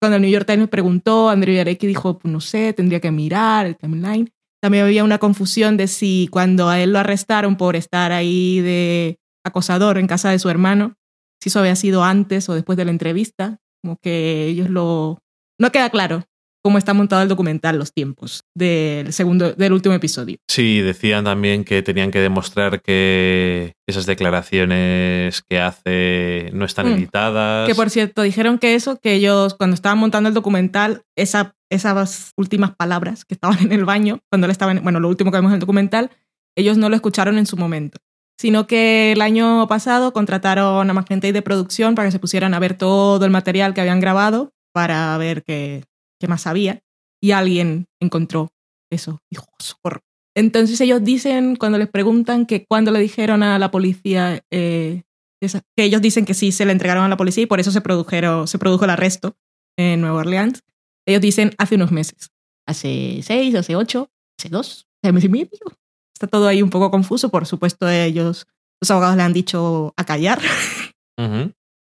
Cuando 0.00 0.16
el 0.16 0.22
New 0.22 0.30
York 0.30 0.46
Times 0.46 0.68
preguntó, 0.68 1.28
Andrew 1.28 1.54
Yarecki 1.54 1.86
dijo, 1.86 2.18
pues 2.18 2.32
no 2.32 2.40
sé, 2.40 2.72
tendría 2.72 3.00
que 3.00 3.10
mirar 3.10 3.66
el 3.66 3.76
timeline. 3.76 4.30
También 4.62 4.84
había 4.84 5.04
una 5.04 5.18
confusión 5.18 5.76
de 5.76 5.88
si 5.88 6.28
cuando 6.30 6.68
a 6.68 6.80
él 6.80 6.92
lo 6.92 6.98
arrestaron 6.98 7.56
por 7.56 7.76
estar 7.76 8.12
ahí 8.12 8.60
de 8.60 9.18
acosador 9.44 9.98
en 9.98 10.06
casa 10.06 10.30
de 10.30 10.38
su 10.38 10.48
hermano, 10.48 10.94
si 11.42 11.48
eso 11.48 11.60
había 11.60 11.76
sido 11.76 12.02
antes 12.02 12.48
o 12.48 12.54
después 12.54 12.76
de 12.76 12.84
la 12.84 12.90
entrevista. 12.90 13.58
Como 13.82 13.96
que 14.02 14.46
ellos 14.46 14.70
lo... 14.70 15.18
No 15.58 15.70
queda 15.72 15.90
claro 15.90 16.24
cómo 16.62 16.78
está 16.78 16.92
montado 16.94 17.22
el 17.22 17.28
documental, 17.28 17.78
los 17.78 17.92
tiempos 17.92 18.44
del, 18.54 19.12
segundo, 19.12 19.52
del 19.52 19.72
último 19.72 19.94
episodio. 19.94 20.36
Sí, 20.48 20.80
decían 20.80 21.24
también 21.24 21.64
que 21.64 21.82
tenían 21.82 22.10
que 22.10 22.20
demostrar 22.20 22.82
que 22.82 23.74
esas 23.88 24.06
declaraciones 24.06 25.42
que 25.48 25.58
hace 25.60 26.50
no 26.52 26.64
están 26.64 26.88
Mm. 26.88 26.92
editadas. 26.94 27.68
Que 27.68 27.74
por 27.74 27.90
cierto, 27.90 28.22
dijeron 28.22 28.58
que 28.58 28.74
eso, 28.74 28.98
que 29.00 29.14
ellos 29.14 29.54
cuando 29.54 29.74
estaban 29.74 29.98
montando 29.98 30.28
el 30.28 30.34
documental, 30.34 31.02
esa, 31.16 31.54
esas 31.70 32.32
últimas 32.36 32.74
palabras 32.76 33.24
que 33.24 33.34
estaban 33.34 33.58
en 33.60 33.72
el 33.72 33.84
baño, 33.84 34.20
cuando 34.30 34.46
él 34.46 34.50
estaba 34.50 34.72
en, 34.72 34.82
bueno, 34.82 35.00
lo 35.00 35.08
último 35.08 35.30
que 35.30 35.38
vemos 35.38 35.50
en 35.50 35.54
el 35.54 35.60
documental, 35.60 36.10
ellos 36.56 36.76
no 36.76 36.88
lo 36.88 36.96
escucharon 36.96 37.38
en 37.38 37.46
su 37.46 37.56
momento. 37.56 37.98
Sino 38.38 38.66
que 38.66 39.12
el 39.12 39.20
año 39.20 39.66
pasado 39.68 40.12
contrataron 40.12 40.90
a 40.90 41.02
gente 41.04 41.32
de 41.32 41.42
producción 41.42 41.94
para 41.94 42.08
que 42.08 42.12
se 42.12 42.18
pusieran 42.18 42.54
a 42.54 42.58
ver 42.58 42.74
todo 42.74 43.24
el 43.24 43.30
material 43.30 43.74
que 43.74 43.82
habían 43.82 44.00
grabado 44.00 44.52
para 44.72 45.16
ver 45.18 45.42
qué, 45.42 45.84
qué 46.20 46.28
más 46.28 46.46
había. 46.46 46.82
Y 47.22 47.32
alguien 47.32 47.86
encontró 48.00 48.52
eso. 48.90 49.20
Dijo, 49.30 49.46
socorro. 49.58 50.00
Entonces 50.36 50.80
ellos 50.80 51.02
dicen, 51.02 51.56
cuando 51.56 51.78
les 51.78 51.88
preguntan 51.88 52.46
que 52.46 52.64
cuando 52.64 52.92
le 52.92 53.00
dijeron 53.00 53.42
a 53.42 53.58
la 53.58 53.70
policía 53.70 54.42
eh, 54.50 55.02
que 55.76 55.84
ellos 55.84 56.02
dicen 56.02 56.24
que 56.24 56.34
sí 56.34 56.52
se 56.52 56.66
le 56.66 56.72
entregaron 56.72 57.04
a 57.04 57.08
la 57.08 57.16
policía 57.16 57.44
y 57.44 57.46
por 57.46 57.60
eso 57.60 57.70
se, 57.72 57.80
produjeron, 57.80 58.46
se 58.46 58.58
produjo 58.58 58.84
el 58.84 58.90
arresto 58.90 59.36
en 59.78 60.00
Nueva 60.00 60.20
Orleans. 60.20 60.62
Ellos 61.06 61.22
dicen 61.22 61.52
hace 61.58 61.76
unos 61.76 61.90
meses. 61.90 62.30
Hace 62.66 63.20
seis, 63.22 63.54
hace 63.54 63.74
ocho, 63.74 64.10
hace 64.38 64.48
dos, 64.50 64.86
hace 65.02 65.12
mes 65.12 65.24
y 65.24 65.28
medio. 65.28 65.48
Está 66.14 66.26
todo 66.26 66.46
ahí 66.46 66.62
un 66.62 66.70
poco 66.70 66.90
confuso. 66.90 67.30
Por 67.30 67.46
supuesto, 67.46 67.88
ellos, 67.88 68.46
los 68.80 68.90
abogados 68.90 69.16
le 69.16 69.22
han 69.22 69.32
dicho 69.32 69.94
a 69.96 70.04
callar. 70.04 70.40
Ujú. 71.18 71.52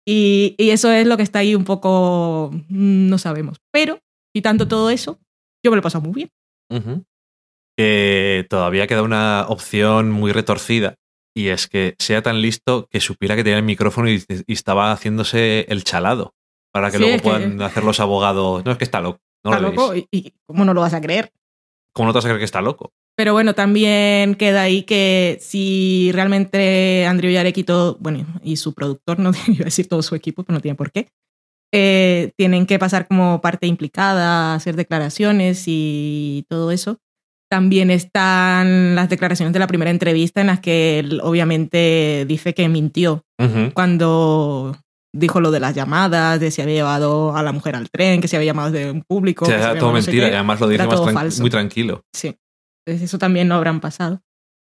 Y, 0.06 0.56
y 0.58 0.70
eso 0.72 0.92
es 0.92 1.06
lo 1.08 1.18
que 1.18 1.24
está 1.24 1.40
ahí 1.40 1.56
un 1.56 1.64
poco, 1.64 2.52
mm, 2.54 3.08
no 3.08 3.18
sabemos. 3.18 3.58
Pero, 3.72 4.00
quitando 4.34 4.68
todo 4.68 4.90
eso, 4.90 5.20
yo 5.64 5.72
me 5.72 5.76
lo 5.78 5.80
he 5.80 5.84
pasado 5.84 6.04
muy 6.04 6.14
bien. 6.14 7.06
Todavía 8.50 8.88
queda 8.88 9.02
una 9.02 9.46
opción 9.48 10.12
muy 10.12 10.32
retorcida 10.32 10.96
y 11.36 11.48
es 11.48 11.68
que 11.68 11.96
sea 12.00 12.22
tan 12.22 12.42
listo 12.42 12.88
que 12.92 13.00
supiera 13.00 13.36
que 13.36 13.44
tenía 13.44 13.58
el 13.58 13.64
micrófono 13.66 14.10
y, 14.10 14.24
y 14.48 14.54
estaba 14.54 14.92
haciéndose 14.92 15.66
el 15.70 15.84
chalado 15.84 16.34
para 16.72 16.92
que 16.92 16.98
Sí, 16.98 17.04
luego 17.04 17.18
que- 17.18 17.24
puedan 17.24 17.62
hacer 17.62 17.84
los 17.84 18.00
abogados. 18.00 18.64
No, 18.66 18.72
es 18.72 18.78
que 18.78 18.84
está 18.84 19.02
loco. 19.02 19.20
No 19.44 19.52
Está 19.52 19.62
lo 19.62 19.70
loco 19.72 19.96
y, 19.96 20.08
y 20.12 20.34
¿cómo 20.46 20.64
no 20.66 20.74
lo 20.74 20.82
vas 20.82 20.94
a 20.94 21.02
creer? 21.02 21.32
¿Cómo 21.94 22.08
no 22.08 22.14
te 22.14 22.18
vas 22.18 22.26
a 22.26 22.28
creer 22.30 22.40
que 22.40 22.46
está 22.46 22.62
loco? 22.62 22.92
Pero 23.16 23.34
bueno, 23.34 23.54
también 23.54 24.34
queda 24.36 24.62
ahí 24.64 24.84
que 24.84 25.38
si 25.42 26.12
realmente 26.14 27.06
Andrew 27.06 27.32
Yarek 27.32 27.58
y 27.58 27.64
todo, 27.64 27.98
bueno, 28.00 28.26
y 28.44 28.56
su 28.58 28.74
productor, 28.74 29.20
no 29.20 29.32
iba 29.48 29.62
a 29.62 29.66
decir 29.66 29.88
todo 29.88 30.02
su 30.02 30.16
equipo, 30.16 30.44
pero 30.44 30.56
no 30.56 30.62
tiene 30.62 30.76
por 30.76 30.92
qué, 30.92 31.10
eh, 31.74 32.32
tienen 32.38 32.66
que 32.68 32.78
pasar 32.80 33.08
como 33.08 33.42
parte 33.42 33.66
implicada, 33.68 34.54
hacer 34.54 34.76
declaraciones 34.76 35.64
y 35.66 36.46
todo 36.48 36.72
eso. 36.72 37.00
También 37.50 37.92
están 37.92 38.96
las 38.96 39.10
declaraciones 39.10 39.54
de 39.54 39.60
la 39.60 39.68
primera 39.68 39.92
entrevista 39.92 40.42
en 40.42 40.48
las 40.48 40.60
que 40.60 41.00
él 41.00 41.20
obviamente 41.24 42.26
dice 42.28 42.54
que 42.54 42.70
mintió 42.70 43.24
Ujú. 43.40 43.72
cuando 43.74 44.76
dijo 45.16 45.40
lo 45.42 45.52
de 45.52 45.60
las 45.60 45.76
llamadas, 45.76 46.40
de 46.40 46.50
si 46.52 46.62
había 46.62 46.76
llevado 46.76 47.36
a 47.36 47.44
la 47.44 47.52
mujer 47.52 47.76
al 47.76 47.90
tren, 47.92 48.22
que 48.22 48.28
se 48.28 48.36
había 48.38 48.48
llamado 48.54 48.72
de 48.72 48.90
un 48.90 49.02
público. 49.04 49.46
O 49.46 49.48
sea, 49.48 49.58
que 49.58 49.62
era 49.64 49.70
todo 49.74 49.80
llamado 49.90 49.94
no 49.98 50.02
sé 50.02 50.08
mentira 50.12 50.30
y 50.30 50.34
además 50.34 50.60
lo 50.60 50.68
dice 50.68 50.88
más 50.88 51.00
tran- 51.02 51.14
falso. 51.14 51.42
muy 51.42 51.50
tranquilo. 51.52 52.02
Sí. 52.16 52.36
Entonces 52.86 53.08
eso 53.10 53.18
también 53.20 53.48
no 53.48 53.56
habrán 53.56 53.80
pasado. 53.80 54.22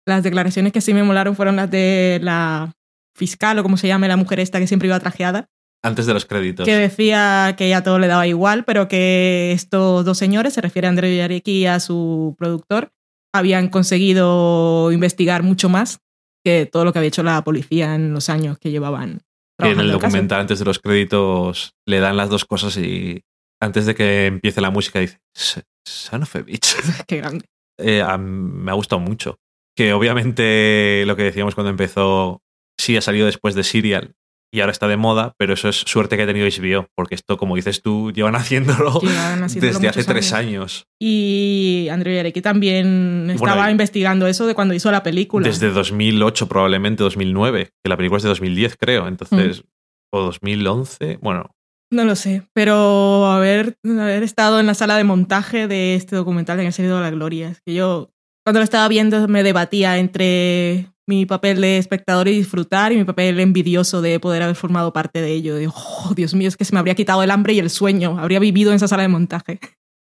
Las 0.08 0.24
declaraciones 0.24 0.74
que 0.74 0.82
sí 0.82 0.94
me 0.96 1.04
molaron 1.04 1.36
fueron 1.36 1.56
las 1.58 1.70
de 1.70 2.20
la 2.24 2.74
fiscal 3.16 3.60
o 3.60 3.64
como 3.64 3.78
se 3.78 3.88
llame 3.88 4.08
la 4.08 4.18
mujer 4.18 4.40
esta 4.40 4.60
que 4.60 4.66
siempre 4.68 4.88
iba 4.88 5.00
trajeada, 5.00 5.48
Antes 5.84 6.06
de 6.06 6.14
los 6.14 6.26
créditos. 6.26 6.66
que 6.66 6.76
decía 6.76 7.56
que 7.58 7.68
ya 7.70 7.82
todo 7.84 7.98
le 7.98 8.08
daba 8.08 8.28
igual, 8.28 8.66
pero 8.66 8.88
que 8.88 9.52
estos 9.52 10.06
dos 10.06 10.18
señores, 10.18 10.54
se 10.54 10.62
refiere 10.62 10.88
a 10.88 10.90
André 10.92 11.16
Yarecki 11.18 11.52
y 11.60 11.66
a 11.66 11.80
su 11.80 12.36
productor, 12.38 12.92
habían 13.34 13.70
conseguido 13.70 14.92
investigar 14.92 15.42
mucho 15.44 15.70
más 15.70 16.00
que 16.46 16.66
todo 16.66 16.86
lo 16.86 16.94
que 16.94 17.00
había 17.00 17.08
hecho 17.10 17.24
la 17.24 17.44
policía 17.44 17.96
en 17.96 18.14
los 18.14 18.30
años 18.30 18.58
que 18.60 18.72
llevaban. 18.72 19.22
Que 19.60 19.68
en 19.68 19.72
el 19.72 19.76
trabajando 19.78 19.94
documental, 19.94 20.40
antes 20.42 20.60
de 20.60 20.66
los 20.66 20.80
créditos, 20.80 21.74
le 21.88 22.00
dan 22.00 22.18
las 22.18 22.30
dos 22.30 22.46
cosas 22.46 22.78
y 22.78 23.22
antes 23.62 23.86
de 23.86 23.96
que 23.96 24.26
empiece 24.28 24.60
la 24.62 24.72
música 24.72 25.00
dice 25.00 25.20
"S- 25.36 25.64
Son 25.88 26.24
of 26.24 26.36
a 26.36 26.40
bitch. 26.42 26.76
Qué 27.08 27.18
grande. 27.18 27.46
Eh, 27.80 28.04
me 28.20 28.72
ha 28.72 28.76
gustado 28.76 29.00
mucho. 29.00 29.38
Que 29.76 29.94
obviamente 29.94 31.04
lo 31.08 31.16
que 31.16 31.24
decíamos 31.24 31.56
cuando 31.56 31.70
empezó, 31.72 32.42
sí 32.80 32.98
ha 32.98 33.02
salido 33.02 33.26
después 33.26 33.56
de 33.56 33.64
Serial 33.64 34.14
y 34.54 34.60
ahora 34.60 34.72
está 34.72 34.88
de 34.88 34.98
moda, 34.98 35.34
pero 35.38 35.54
eso 35.54 35.70
es 35.70 35.78
suerte 35.78 36.18
que 36.18 36.24
ha 36.24 36.28
tenido 36.28 36.46
HBO, 36.48 36.88
porque 36.96 37.16
esto, 37.16 37.38
como 37.38 37.56
dices 37.56 37.82
tú, 37.82 38.12
llevan 38.12 38.36
haciéndolo 38.36 39.00
Llevan 39.02 39.44
haciéndolo 39.44 39.74
desde 39.74 39.88
hace 39.88 40.04
tres 40.04 40.34
años. 40.34 40.52
años. 40.52 40.86
Y 41.00 41.88
Andrew 41.92 42.14
Yareki 42.14 42.42
también 42.42 43.30
estaba 43.34 43.56
Bueno, 43.56 43.72
investigando 43.72 44.28
eso 44.28 44.46
de 44.46 44.54
cuando 44.56 44.74
hizo 44.74 44.92
la 44.92 45.04
película. 45.04 45.48
Desde 45.48 45.70
2008, 45.72 46.48
probablemente 46.48 47.04
2009, 47.04 47.72
que 47.84 47.90
la 47.90 47.98
película 47.98 48.18
es 48.18 48.24
de 48.24 48.30
2010, 48.30 48.76
creo. 48.78 49.08
Entonces, 49.08 49.62
Mm. 49.64 50.16
o 50.18 50.22
2011, 50.24 51.18
bueno, 51.22 51.56
No 51.94 52.06
lo 52.06 52.16
sé, 52.16 52.44
pero 52.54 53.28
haber, 53.32 53.76
haber 53.86 54.24
estado 54.24 54.60
en 54.62 54.66
la 54.66 54.74
sala 54.74 54.96
de 54.98 55.04
montaje 55.04 55.68
de 55.68 55.96
este 55.96 56.16
documental 56.16 56.58
de 56.58 56.64
que 56.64 56.70
ha 56.70 56.72
sido 56.72 57.02
la 57.02 57.10
gloria. 57.12 57.50
Es 57.50 57.62
que 57.66 57.74
yo, 57.74 58.12
cuando 58.46 58.60
lo 58.60 58.64
estaba 58.64 58.88
viendo, 58.88 59.28
me 59.28 59.44
debatía 59.44 59.98
entre 59.98 60.88
mi 61.12 61.26
papel 61.26 61.60
de 61.60 61.78
espectador 61.78 62.30
y 62.30 62.38
disfrutar 62.38 62.94
y 62.94 62.96
mi 62.96 63.04
papel 63.04 63.38
envidioso 63.42 64.02
de 64.02 64.18
poder 64.22 64.44
haber 64.44 64.56
formado 64.56 64.94
parte 64.94 65.22
de 65.22 65.34
ello. 65.34 65.56
De, 65.56 65.68
oh, 65.68 66.14
Dios 66.16 66.34
mío, 66.34 66.48
es 66.48 66.56
que 66.56 66.64
se 66.64 66.74
me 66.74 66.80
habría 66.80 66.96
quitado 66.96 67.22
el 67.22 67.32
hambre 67.32 67.52
y 67.52 67.60
el 67.60 67.70
sueño. 67.70 68.18
Habría 68.18 68.40
vivido 68.40 68.72
en 68.72 68.78
esa 68.78 68.88
sala 68.88 69.04
de 69.04 69.10
montaje. 69.10 69.60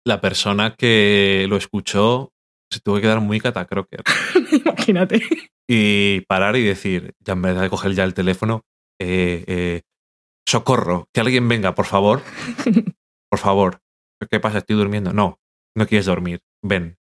la 0.05 0.21
persona 0.21 0.75
que 0.75 1.47
lo 1.49 1.57
escuchó 1.57 2.33
se 2.73 2.81
tuvo 2.81 2.97
que 2.97 3.03
quedar 3.03 3.21
muy 3.21 3.39
catacroker. 3.39 4.03
Imagínate. 4.65 5.23
y 5.69 6.23
parar 6.23 6.57
y 6.57 6.65
decir, 6.65 7.15
ya 7.21 7.35
en 7.35 7.43
vez 7.43 7.61
de 7.61 7.71
coger 7.71 7.93
ya 7.93 8.03
el 8.03 8.15
teléfono, 8.15 8.63
eh, 9.01 9.45
eh, 9.47 9.83
socorro, 10.45 11.09
que 11.15 11.21
alguien 11.21 11.47
venga, 11.47 11.75
por 11.77 11.87
favor. 11.87 12.23
Por 13.29 13.41
favor. 13.41 13.81
¿Qué 14.31 14.39
pasa? 14.39 14.59
Estoy 14.59 14.77
durmiendo. 14.77 15.13
No, 15.13 15.41
no 15.77 15.87
quieres 15.87 16.07
dormir. 16.07 16.41
Ven. 16.63 16.97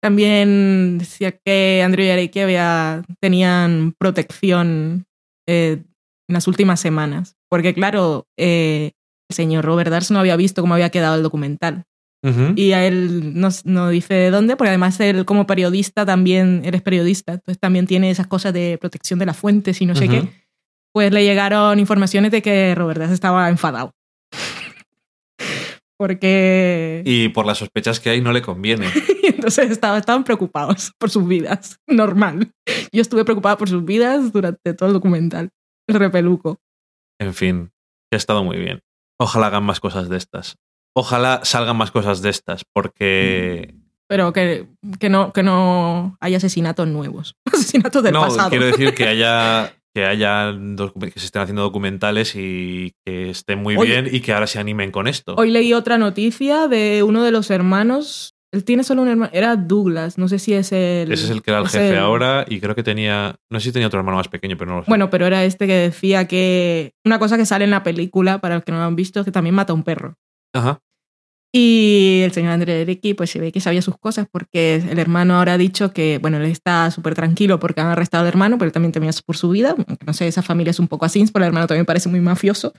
También 0.00 0.98
decía 0.98 1.32
que 1.32 1.82
Andrew 1.84 2.04
y 2.04 2.08
Yareki 2.08 2.40
había, 2.40 3.02
tenían 3.20 3.94
protección 3.98 5.06
eh, 5.48 5.82
en 6.28 6.34
las 6.34 6.46
últimas 6.46 6.80
semanas. 6.80 7.36
Porque, 7.48 7.74
claro, 7.74 8.26
eh, 8.38 8.92
el 9.28 9.34
señor 9.34 9.64
Robert 9.64 9.90
Dars 9.90 10.10
no 10.10 10.20
había 10.20 10.36
visto 10.36 10.62
cómo 10.62 10.74
había 10.74 10.90
quedado 10.90 11.16
el 11.16 11.22
documental. 11.22 11.84
Y 12.56 12.72
a 12.72 12.84
él 12.84 13.40
no, 13.40 13.48
no 13.64 13.88
dice 13.90 14.12
de 14.12 14.30
dónde, 14.30 14.56
porque 14.56 14.70
además 14.70 14.98
él 14.98 15.24
como 15.24 15.46
periodista 15.46 16.04
también, 16.04 16.62
eres 16.64 16.82
periodista, 16.82 17.34
entonces 17.34 17.60
también 17.60 17.86
tiene 17.86 18.10
esas 18.10 18.26
cosas 18.26 18.52
de 18.52 18.76
protección 18.78 19.20
de 19.20 19.26
las 19.26 19.36
fuentes 19.36 19.80
y 19.80 19.86
no 19.86 19.94
sé 19.94 20.08
qué. 20.08 20.28
Pues 20.92 21.12
le 21.12 21.24
llegaron 21.24 21.78
informaciones 21.78 22.32
de 22.32 22.42
que 22.42 22.74
Robert 22.74 23.00
Dars 23.00 23.12
estaba 23.12 23.48
enfadado. 23.48 23.92
Porque... 25.98 27.02
Y 27.04 27.28
por 27.30 27.44
las 27.44 27.58
sospechas 27.58 27.98
que 28.00 28.10
hay, 28.10 28.20
no 28.20 28.32
le 28.32 28.40
conviene. 28.40 28.86
Y 29.22 29.26
entonces 29.34 29.70
estaba- 29.70 29.98
estaban 29.98 30.24
preocupados 30.24 30.92
por 30.98 31.10
sus 31.10 31.26
vidas. 31.26 31.80
Normal. 31.88 32.52
Yo 32.92 33.02
estuve 33.02 33.24
preocupada 33.24 33.58
por 33.58 33.68
sus 33.68 33.84
vidas 33.84 34.32
durante 34.32 34.74
todo 34.74 34.88
el 34.88 34.92
documental. 34.94 35.50
El 35.88 35.96
repeluco. 35.96 36.58
En 37.20 37.34
fin, 37.34 37.72
que 38.10 38.14
ha 38.14 38.18
estado 38.18 38.44
muy 38.44 38.58
bien. 38.58 38.80
Ojalá 39.18 39.48
hagan 39.48 39.64
más 39.64 39.80
cosas 39.80 40.08
de 40.08 40.16
estas. 40.16 40.56
Ojalá 40.94 41.40
salgan 41.42 41.76
más 41.76 41.90
cosas 41.90 42.22
de 42.22 42.30
estas, 42.30 42.62
porque. 42.72 43.74
Pero 44.08 44.32
que, 44.32 44.68
que, 45.00 45.08
no, 45.08 45.32
que 45.32 45.42
no 45.42 46.16
hay 46.20 46.34
asesinatos 46.34 46.86
nuevos. 46.86 47.34
Asesinatos 47.52 48.02
del 48.02 48.12
no, 48.14 48.20
pasado. 48.22 48.50
quiero 48.50 48.66
decir 48.66 48.94
que 48.94 49.06
haya. 49.06 49.74
Que 49.94 50.04
haya 50.04 50.52
que 51.00 51.18
se 51.18 51.26
estén 51.26 51.42
haciendo 51.42 51.62
documentales 51.62 52.34
y 52.36 52.92
que 53.04 53.30
estén 53.30 53.62
muy 53.62 53.76
bien 53.76 54.08
y 54.10 54.20
que 54.20 54.32
ahora 54.32 54.46
se 54.46 54.58
animen 54.58 54.90
con 54.90 55.08
esto. 55.08 55.34
Hoy 55.36 55.50
leí 55.50 55.72
otra 55.72 55.98
noticia 55.98 56.68
de 56.68 57.02
uno 57.02 57.24
de 57.24 57.30
los 57.32 57.50
hermanos. 57.50 58.34
Él 58.52 58.64
tiene 58.64 58.82
solo 58.84 59.02
un 59.02 59.08
hermano. 59.08 59.30
Era 59.34 59.56
Douglas. 59.56 60.16
No 60.16 60.28
sé 60.28 60.38
si 60.38 60.54
es 60.54 60.72
el. 60.72 61.10
Ese 61.12 61.24
es 61.24 61.30
el 61.30 61.42
que 61.42 61.50
era 61.50 61.60
el 61.60 61.68
jefe 61.68 61.90
el- 61.90 61.98
ahora 61.98 62.44
y 62.48 62.60
creo 62.60 62.74
que 62.74 62.82
tenía. 62.82 63.36
No 63.50 63.60
sé 63.60 63.64
si 63.66 63.72
tenía 63.72 63.88
otro 63.88 63.98
hermano 64.00 64.16
más 64.18 64.28
pequeño, 64.28 64.56
pero 64.56 64.70
no 64.70 64.76
lo 64.78 64.84
sé. 64.84 64.90
Bueno, 64.90 65.10
pero 65.10 65.26
era 65.26 65.44
este 65.44 65.66
que 65.66 65.74
decía 65.74 66.26
que. 66.28 66.92
Una 67.04 67.18
cosa 67.18 67.36
que 67.36 67.44
sale 67.46 67.64
en 67.64 67.70
la 67.70 67.82
película, 67.82 68.40
para 68.40 68.54
los 68.56 68.64
que 68.64 68.72
no 68.72 68.78
lo 68.78 68.84
han 68.84 68.96
visto, 68.96 69.20
es 69.20 69.24
que 69.26 69.32
también 69.32 69.54
mata 69.54 69.72
a 69.72 69.76
un 69.76 69.82
perro. 69.82 70.14
Ajá. 70.54 70.80
Y 71.52 72.20
el 72.24 72.32
señor 72.32 72.52
André 72.52 72.82
Eriki, 72.82 73.14
pues 73.14 73.30
se 73.30 73.40
ve 73.40 73.52
que 73.52 73.60
sabía 73.60 73.80
sus 73.80 73.96
cosas 73.96 74.26
porque 74.30 74.76
el 74.76 74.98
hermano 74.98 75.38
ahora 75.38 75.54
ha 75.54 75.58
dicho 75.58 75.92
que, 75.92 76.18
bueno, 76.20 76.36
él 76.36 76.44
está 76.44 76.90
súper 76.90 77.14
tranquilo 77.14 77.58
porque 77.58 77.80
han 77.80 77.86
arrestado 77.86 78.22
al 78.22 78.28
hermano, 78.28 78.58
pero 78.58 78.66
él 78.66 78.72
también 78.72 78.92
temía 78.92 79.10
por 79.24 79.36
su 79.36 79.48
vida. 79.48 79.74
No 80.06 80.12
sé, 80.12 80.28
esa 80.28 80.42
familia 80.42 80.70
es 80.72 80.78
un 80.78 80.88
poco 80.88 81.06
así, 81.06 81.24
pero 81.32 81.44
el 81.44 81.48
hermano 81.48 81.66
también 81.66 81.86
parece 81.86 82.08
muy 82.10 82.20
mafioso. 82.20 82.74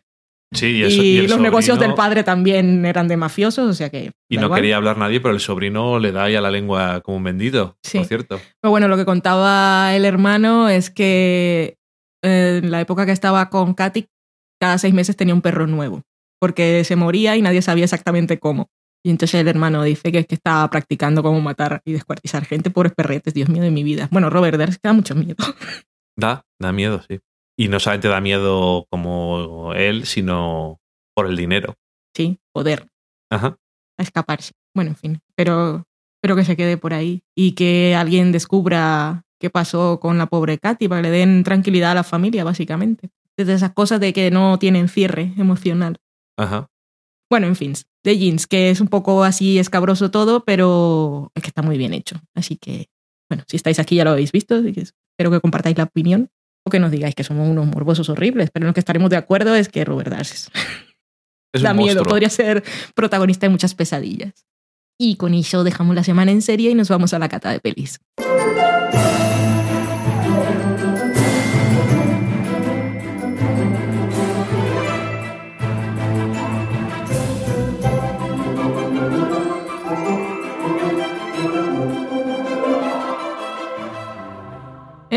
Sí, 0.54 0.66
y, 0.68 0.80
Y, 0.80 0.84
eso, 0.84 1.04
y 1.04 1.18
el 1.18 1.30
los 1.30 1.40
negocios 1.40 1.80
del 1.80 1.94
padre 1.94 2.24
también 2.24 2.84
eran 2.86 3.08
de 3.08 3.18
mafiosos, 3.18 3.70
o 3.70 3.74
sea 3.74 3.90
que... 3.90 4.12
Y 4.30 4.38
no 4.38 4.46
igual. 4.46 4.60
quería 4.62 4.78
hablar 4.78 4.98
nadie, 4.98 5.20
pero 5.20 5.34
el 5.34 5.40
sobrino 5.40 6.00
le 6.00 6.12
da 6.12 6.28
ya 6.30 6.42
la 6.42 6.50
lengua 6.52 7.02
como 7.02 7.18
un 7.18 7.24
vendido, 7.24 7.78
Sí. 7.84 8.00
por 8.00 8.08
cierto. 8.08 8.40
Pero 8.62 8.72
bueno, 8.72 8.88
lo 8.88 8.98
que 8.98 9.06
contaba 9.06 9.96
el 9.96 10.06
hermano 10.06 10.68
es 10.70 10.90
que 10.90 11.78
en 12.24 12.70
la 12.72 12.82
época 12.82 13.06
que 13.06 13.12
estaba 13.12 13.50
con 13.50 13.74
Katy, 13.76 14.08
cada 14.60 14.78
seis 14.80 14.94
meses 14.94 15.16
tenía 15.16 15.34
un 15.36 15.42
perro 15.42 15.68
nuevo, 15.68 16.02
porque 16.40 16.84
se 16.84 16.96
moría 16.96 17.36
y 17.36 17.42
nadie 17.42 17.62
sabía 17.62 17.84
exactamente 17.84 18.40
cómo. 18.40 18.70
Y 19.04 19.12
entonces 19.12 19.40
el 19.40 19.48
hermano 19.48 19.84
dice 19.84 20.12
que, 20.12 20.26
que 20.26 20.36
estaba 20.36 20.70
practicando 20.70 21.24
cómo 21.24 21.40
matar 21.40 21.82
y 21.86 21.94
descuartizar 21.94 22.46
gente. 22.46 22.70
Pobres 22.70 22.94
perretes, 22.94 23.34
Dios 23.34 23.50
mío 23.50 23.64
de 23.64 23.72
mi 23.72 23.84
vida. 23.84 24.10
Bueno, 24.12 24.30
Robert 24.30 24.58
que 24.58 24.80
da 24.84 24.94
mucho 24.94 25.16
miedo. 25.16 25.36
Da, 26.18 26.46
da 26.60 26.74
miedo, 26.74 27.02
sí. 27.08 27.22
Y 27.58 27.70
no 27.70 27.80
solamente 27.80 28.10
da 28.10 28.20
miedo 28.20 28.86
como 28.90 29.74
él, 29.74 30.06
sino 30.06 30.82
por 31.16 31.28
el 31.28 31.38
dinero. 31.38 31.76
Sí, 32.14 32.40
poder 32.52 32.90
Ajá. 33.30 33.58
a 33.98 34.04
escaparse. 34.04 34.52
Bueno, 34.76 34.92
en 34.92 34.98
fin, 34.98 35.22
pero 35.36 35.86
espero 36.18 36.36
que 36.36 36.44
se 36.44 36.58
quede 36.58 36.76
por 36.76 36.94
ahí 36.94 37.24
y 37.38 37.54
que 37.54 37.96
alguien 37.96 38.34
descubra 38.34 39.24
qué 39.40 39.50
pasó 39.50 40.02
con 40.02 40.18
la 40.18 40.26
pobre 40.26 40.58
Katy 40.58 40.90
para 40.90 41.02
que 41.02 41.10
le 41.10 41.18
den 41.18 41.44
tranquilidad 41.46 41.92
a 41.92 41.96
la 41.96 42.04
familia, 42.04 42.44
básicamente. 42.44 43.12
Desde 43.38 43.54
esas 43.54 43.72
cosas 43.72 44.02
de 44.02 44.12
que 44.12 44.30
no 44.30 44.60
tienen 44.60 44.90
cierre 44.90 45.34
emocional. 45.38 46.02
Ajá. 46.40 46.68
Bueno, 47.30 47.48
en 47.48 47.56
fin, 47.56 47.74
de 48.04 48.18
Jeans, 48.18 48.48
que 48.48 48.72
es 48.72 48.82
un 48.82 48.88
poco 48.88 49.24
así 49.24 49.60
escabroso 49.60 50.10
todo, 50.10 50.44
pero 50.46 51.32
es 51.36 51.44
que 51.44 51.50
está 51.50 51.62
muy 51.62 51.78
bien 51.78 51.94
hecho. 51.94 52.16
Así 52.34 52.56
que, 52.58 52.88
bueno, 53.30 53.44
si 53.48 53.58
estáis 53.58 53.78
aquí 53.78 53.96
ya 53.96 54.04
lo 54.04 54.12
habéis 54.12 54.32
visto, 54.32 54.56
así 54.56 54.74
que 54.74 54.82
espero 54.82 55.30
que 55.30 55.40
compartáis 55.40 55.78
la 55.78 55.84
opinión 55.84 56.32
o 56.66 56.72
que 56.72 56.80
nos 56.80 56.92
digáis 56.92 57.14
que 57.16 57.24
somos 57.24 57.48
unos 57.48 57.68
morbosos 57.68 58.10
horribles, 58.10 58.50
pero 58.52 58.64
en 58.66 58.68
lo 58.68 58.74
que 58.74 58.80
estaremos 58.80 59.10
de 59.10 59.18
acuerdo 59.18 59.54
es 59.54 59.70
que 59.70 59.86
Robert 59.86 60.10
Dars 60.10 60.50
Es 61.54 61.62
da 61.64 61.74
miedo, 61.74 61.96
monstruo. 61.96 62.10
podría 62.12 62.30
ser 62.30 62.64
protagonista 62.96 63.48
de 63.48 63.52
muchas 63.52 63.74
pesadillas. 63.74 64.46
Y 65.00 65.16
con 65.16 65.34
eso 65.34 65.64
dejamos 65.64 65.96
la 65.96 66.04
semana 66.04 66.32
en 66.32 66.42
serie 66.42 66.72
y 66.72 66.76
nos 66.76 66.90
vamos 66.90 67.14
a 67.14 67.20
la 67.20 67.30
cata 67.30 67.52
de 67.52 67.60
pelis. 67.60 68.00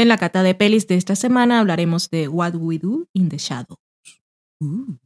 En 0.02 0.08
la 0.08 0.16
cata 0.16 0.42
de 0.42 0.56
pelis 0.56 0.88
de 0.88 0.96
esta 0.96 1.14
semana 1.14 1.60
hablaremos 1.60 2.10
de 2.10 2.26
What 2.26 2.54
We 2.56 2.80
Do 2.80 3.06
in 3.12 3.28
the 3.28 3.38
Shadows. 3.38 3.78
Mm. 4.58 4.98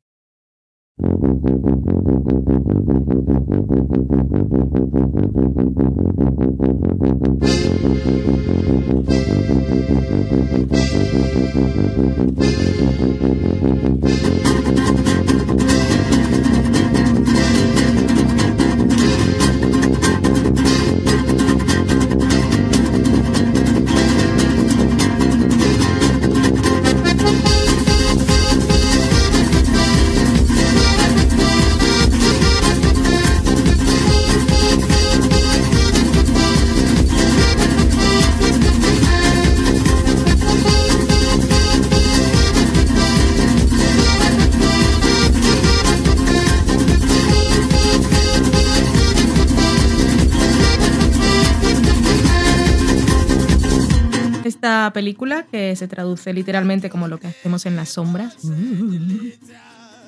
Esta 54.57 54.90
película, 54.92 55.44
que 55.44 55.76
se 55.76 55.86
traduce 55.86 56.32
literalmente 56.32 56.90
como 56.90 57.09
lo 57.09 57.20
que 57.20 57.28
hacemos 57.28 57.66
en 57.66 57.76
las 57.76 57.90
sombras. 57.90 58.36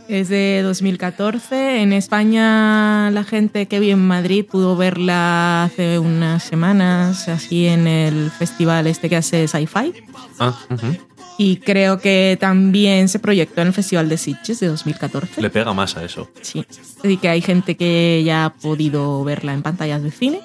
Es 0.08 0.30
de 0.30 0.62
2014. 0.64 1.82
En 1.82 1.92
España 1.92 3.10
la 3.10 3.24
gente 3.24 3.66
que 3.66 3.78
vive 3.78 3.92
en 3.92 4.06
Madrid 4.06 4.46
pudo 4.46 4.74
verla 4.74 5.64
hace 5.64 5.98
unas 5.98 6.42
semanas, 6.42 7.28
así 7.28 7.66
en 7.66 7.86
el 7.86 8.30
festival 8.30 8.86
este 8.86 9.10
que 9.10 9.16
hace 9.16 9.46
Sci-Fi. 9.46 9.92
Ah, 10.38 10.58
ujú. 10.70 10.96
Y 11.36 11.58
creo 11.58 11.98
que 11.98 12.36
también 12.40 13.08
se 13.08 13.20
proyectó 13.20 13.60
en 13.60 13.68
el 13.68 13.72
Festival 13.72 14.08
de 14.08 14.16
Sitges 14.16 14.58
de 14.58 14.66
2014. 14.66 15.40
Le 15.40 15.50
pega 15.50 15.72
más 15.72 15.96
a 15.96 16.04
eso. 16.04 16.28
Sí. 16.40 16.66
Así 16.98 17.16
que 17.16 17.28
hay 17.28 17.42
gente 17.42 17.76
que 17.76 18.22
ya 18.24 18.46
ha 18.46 18.54
podido 18.54 19.22
verla 19.22 19.54
en 19.54 19.62
pantallas 19.62 20.02
de 20.02 20.10
cine. 20.10 20.40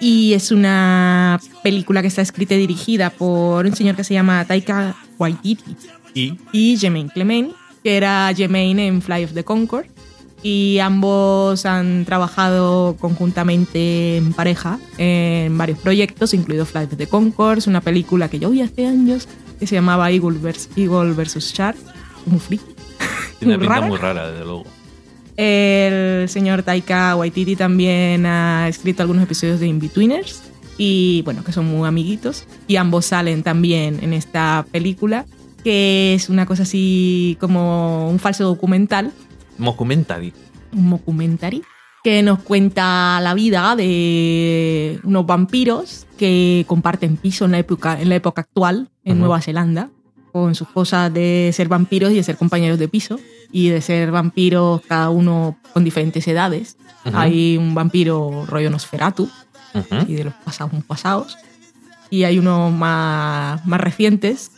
Y 0.00 0.32
es 0.34 0.50
una 0.50 1.40
película 1.62 2.02
que 2.02 2.08
está 2.08 2.22
escrita 2.22 2.54
y 2.54 2.58
dirigida 2.58 3.10
por 3.10 3.64
un 3.66 3.74
señor 3.74 3.96
que 3.96 4.04
se 4.04 4.14
llama 4.14 4.44
Taika 4.44 4.96
Waititi 5.18 5.76
Y 6.14 6.38
y 6.52 6.76
Jemaine 6.76 7.10
Clement, 7.12 7.52
que 7.82 7.96
era 7.96 8.32
Jemaine 8.34 8.86
en 8.86 9.02
Fly 9.02 9.24
of 9.24 9.32
the 9.32 9.44
Concord. 9.44 9.86
Y 10.42 10.78
ambos 10.80 11.64
han 11.64 12.04
trabajado 12.04 12.96
conjuntamente 13.00 14.18
en 14.18 14.34
pareja 14.34 14.78
en 14.98 15.56
varios 15.56 15.78
proyectos, 15.78 16.34
incluido 16.34 16.66
Fly 16.66 16.84
of 16.84 16.96
the 16.98 17.06
Concord, 17.06 17.62
una 17.66 17.80
película 17.80 18.28
que 18.28 18.38
yo 18.38 18.50
vi 18.50 18.60
hace 18.60 18.86
años 18.86 19.26
que 19.58 19.66
se 19.66 19.74
llamaba 19.76 20.10
Eagle 20.10 20.38
vs. 20.38 20.68
Eagle 20.76 21.12
versus 21.14 21.50
Shark, 21.54 21.78
muy 22.26 22.40
friki. 22.40 22.64
tiene 23.38 23.56
Muy 23.56 23.60
pinta 23.66 23.74
rara. 23.74 23.86
muy 23.86 23.96
rara, 23.96 24.30
desde 24.32 24.44
luego. 24.44 24.64
El 25.36 26.28
señor 26.28 26.62
Taika 26.62 27.16
Waititi 27.16 27.56
también 27.56 28.24
ha 28.26 28.68
escrito 28.68 29.02
algunos 29.02 29.24
episodios 29.24 29.60
de 29.60 29.66
In-Betweeners 29.66 30.42
y 30.78 31.22
bueno, 31.22 31.44
que 31.44 31.52
son 31.52 31.66
muy 31.66 31.86
amiguitos. 31.88 32.46
Y 32.66 32.76
ambos 32.76 33.06
salen 33.06 33.42
también 33.42 33.98
en 34.02 34.12
esta 34.12 34.64
película, 34.70 35.26
que 35.62 36.14
es 36.14 36.28
una 36.28 36.46
cosa 36.46 36.64
así 36.64 37.36
como 37.40 38.08
un 38.10 38.18
falso 38.18 38.44
documental, 38.44 39.12
Mockumentary. 39.58 40.32
un 40.72 40.90
documentary, 40.90 41.62
que 42.02 42.22
nos 42.22 42.40
cuenta 42.40 43.20
la 43.20 43.34
vida 43.34 43.74
de 43.76 45.00
unos 45.04 45.26
vampiros 45.26 46.06
que 46.18 46.64
comparten 46.66 47.16
piso 47.16 47.44
en 47.44 47.52
la 47.52 47.58
época, 47.58 48.00
en 48.00 48.08
la 48.08 48.16
época 48.16 48.42
actual 48.42 48.90
en. 49.04 49.18
Nueva 49.20 49.40
Zelanda, 49.40 49.90
con 50.32 50.54
sus 50.54 50.68
cosas 50.68 51.14
de 51.14 51.50
ser 51.52 51.68
vampiros 51.68 52.10
y 52.10 52.16
de 52.16 52.22
ser 52.22 52.36
compañeros 52.36 52.78
de 52.78 52.88
piso, 52.88 53.18
y 53.54 53.68
de 53.68 53.80
ser 53.80 54.10
vampiros 54.10 54.80
cada 54.88 55.10
uno 55.10 55.56
con 55.72 55.84
diferentes 55.84 56.26
edades. 56.26 56.76
Ujú. 57.04 57.16
Hay 57.16 57.56
un 57.56 57.72
vampiro 57.72 58.44
rollo 58.46 58.68
Nosferatu, 58.68 59.30
Ujú. 59.74 59.94
y 60.08 60.14
de 60.14 60.24
los 60.24 60.34
pasados 60.34 60.72
pasados, 60.84 61.38
y 62.10 62.24
hay 62.24 62.40
unos 62.40 62.72
más, 62.72 63.64
más 63.64 63.80
recientes, 63.80 64.50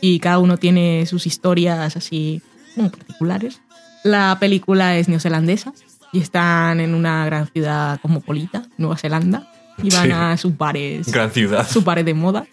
y 0.00 0.18
cada 0.18 0.40
uno 0.40 0.56
tiene 0.56 1.06
sus 1.06 1.26
historias 1.28 1.96
así 1.96 2.42
muy 2.74 2.88
particulares. 2.88 3.60
La 4.02 4.36
película 4.40 4.96
es 4.96 5.08
neozelandesa 5.08 5.72
y 6.12 6.18
están 6.18 6.80
en 6.80 6.94
una 6.96 7.24
gran 7.24 7.46
ciudad 7.46 8.00
cosmopolita, 8.00 8.64
Nueva 8.76 8.96
Zelanda, 8.96 9.48
y 9.80 9.88
van 9.90 10.06
Sí. 10.06 10.10
a 10.12 10.36
sus 10.36 10.56
bares, 10.58 11.06
Gran 11.12 11.30
ciudad. 11.30 11.68
sus 11.68 11.84
bares 11.84 12.04
de 12.04 12.14
moda. 12.14 12.44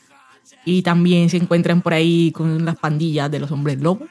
Y 0.66 0.84
también 0.84 1.30
se 1.32 1.38
encuentran 1.38 1.82
por 1.82 1.94
ahí 1.96 2.32
con 2.32 2.64
las 2.64 2.76
pandillas 2.76 3.32
de 3.32 3.40
los 3.40 3.50
hombres 3.52 3.80
lobos, 3.82 4.08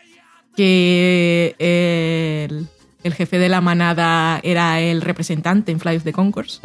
que 0.58 1.54
el, 1.60 2.66
el 3.04 3.14
jefe 3.14 3.38
de 3.38 3.48
la 3.48 3.60
manada 3.60 4.40
era 4.42 4.80
el 4.80 5.02
representante 5.02 5.70
en 5.70 5.78
Fly 5.78 5.98
of 5.98 6.02
the 6.02 6.12
Concourse. 6.12 6.58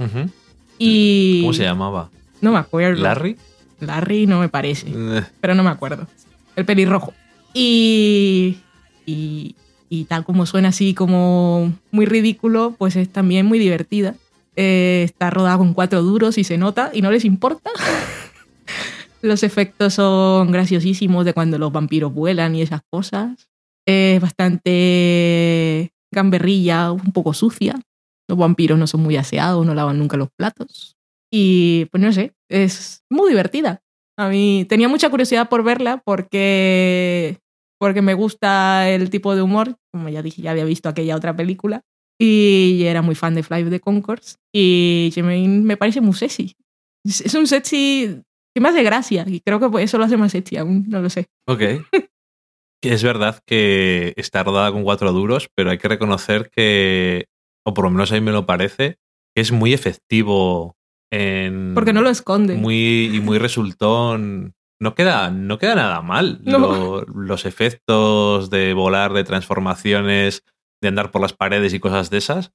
Y 0.79 1.41
¿Cómo 1.41 1.53
se 1.53 1.61
llamaba? 1.61 2.09
No 2.41 2.53
me 2.53 2.57
acuerdo. 2.57 3.03
¿Larry? 3.03 3.37
Larry 3.79 4.25
no 4.25 4.39
me 4.39 4.49
parece 4.49 4.87
Eh, 4.89 5.23
pero 5.39 5.53
no 5.53 5.61
me 5.61 5.69
acuerdo. 5.69 6.07
El 6.55 6.65
pelirrojo. 6.65 7.13
Y, 7.53 8.57
y, 9.05 9.55
y 9.89 10.05
tal 10.05 10.25
como 10.25 10.47
suena 10.47 10.69
así 10.69 10.95
como 10.95 11.71
muy 11.91 12.07
ridículo, 12.07 12.73
pues 12.79 12.95
es 12.95 13.09
también 13.09 13.45
muy 13.45 13.59
divertida. 13.59 14.15
Eh, 14.55 15.03
está 15.05 15.29
rodada 15.29 15.59
con 15.59 15.75
cuatro 15.75 16.01
duros 16.01 16.39
y 16.39 16.43
se 16.43 16.57
nota 16.57 16.89
y 16.95 17.03
no 17.03 17.11
les 17.11 17.25
importa. 17.25 17.69
los 19.21 19.43
efectos 19.43 19.93
son 19.93 20.51
graciosísimos 20.51 21.25
de 21.25 21.33
cuando 21.33 21.59
los 21.59 21.71
vampiros 21.71 22.11
vuelan 22.11 22.55
y 22.55 22.63
esas 22.63 22.81
cosas. 22.89 23.49
Es 23.85 24.21
bastante 24.21 25.93
gamberrilla, 26.11 26.91
un 26.91 27.11
poco 27.11 27.33
sucia. 27.33 27.79
Los 28.29 28.37
vampiros 28.37 28.79
no 28.79 28.87
son 28.87 29.01
muy 29.01 29.17
aseados, 29.17 29.65
no 29.65 29.73
lavan 29.73 29.99
nunca 29.99 30.17
los 30.17 30.29
platos. 30.37 30.95
Y 31.31 31.85
pues 31.85 32.01
no 32.01 32.11
sé, 32.13 32.33
es 32.49 33.03
muy 33.09 33.29
divertida. 33.29 33.81
A 34.17 34.29
mí 34.29 34.65
tenía 34.69 34.87
mucha 34.87 35.09
curiosidad 35.09 35.49
por 35.49 35.63
verla 35.63 36.01
porque, 36.05 37.39
porque 37.79 38.01
me 38.01 38.13
gusta 38.13 38.89
el 38.89 39.09
tipo 39.09 39.35
de 39.35 39.41
humor. 39.41 39.77
Como 39.91 40.09
ya 40.09 40.21
dije, 40.21 40.41
ya 40.41 40.51
había 40.51 40.65
visto 40.65 40.87
aquella 40.87 41.15
otra 41.15 41.35
película. 41.35 41.81
Y 42.19 42.83
era 42.83 43.01
muy 43.01 43.15
fan 43.15 43.33
de 43.35 43.43
Fly 43.43 43.63
of 43.63 43.69
the 43.71 43.79
Concords. 43.79 44.37
Y 44.53 45.11
Jermaine 45.13 45.63
me 45.63 45.77
parece 45.77 45.99
muy 45.99 46.13
sexy. 46.13 46.55
Es 47.03 47.33
un 47.33 47.47
sexy 47.47 48.21
que 48.53 48.61
me 48.61 48.69
hace 48.69 48.83
gracia. 48.83 49.25
Y 49.27 49.41
creo 49.41 49.59
que 49.59 49.83
eso 49.83 49.97
lo 49.97 50.05
hace 50.05 50.17
más 50.17 50.31
sexy 50.31 50.57
aún, 50.57 50.85
no 50.87 51.01
lo 51.01 51.09
sé. 51.09 51.25
Ok. 51.47 51.61
Que 52.83 52.93
es 52.93 53.01
verdad 53.03 53.39
que 53.45 54.13
está 54.17 54.43
rodada 54.43 54.71
con 54.73 54.83
cuatro 54.83 55.11
duros, 55.13 55.47
pero 55.55 55.71
hay 55.71 55.77
que 55.77 55.87
reconocer 55.87 56.49
que, 56.49 57.27
o 57.65 57.73
por 57.73 57.85
lo 57.85 57.91
menos 57.91 58.11
a 58.11 58.15
mí 58.15 58.21
me 58.21 58.31
lo 58.33 58.45
parece, 58.45 58.97
que 59.33 59.41
es 59.41 59.51
muy 59.53 59.73
efectivo 59.73 60.75
en... 61.11 61.73
Porque 61.75 61.93
no 61.93 62.01
lo 62.01 62.09
esconde. 62.09 62.55
muy 62.55 63.09
y 63.13 63.19
muy 63.21 63.37
resultón. 63.37 64.53
No 64.81 64.95
queda, 64.95 65.31
no 65.31 65.57
queda 65.59 65.75
nada 65.75 66.01
mal. 66.01 66.41
No. 66.43 66.59
Lo- 66.59 67.01
los 67.05 67.45
efectos 67.45 68.49
de 68.49 68.73
volar, 68.73 69.13
de 69.13 69.23
transformaciones, 69.23 70.43
de 70.81 70.89
andar 70.89 71.09
por 71.11 71.21
las 71.21 71.31
paredes 71.33 71.73
y 71.73 71.79
cosas 71.79 72.09
de 72.09 72.17
esas. 72.17 72.51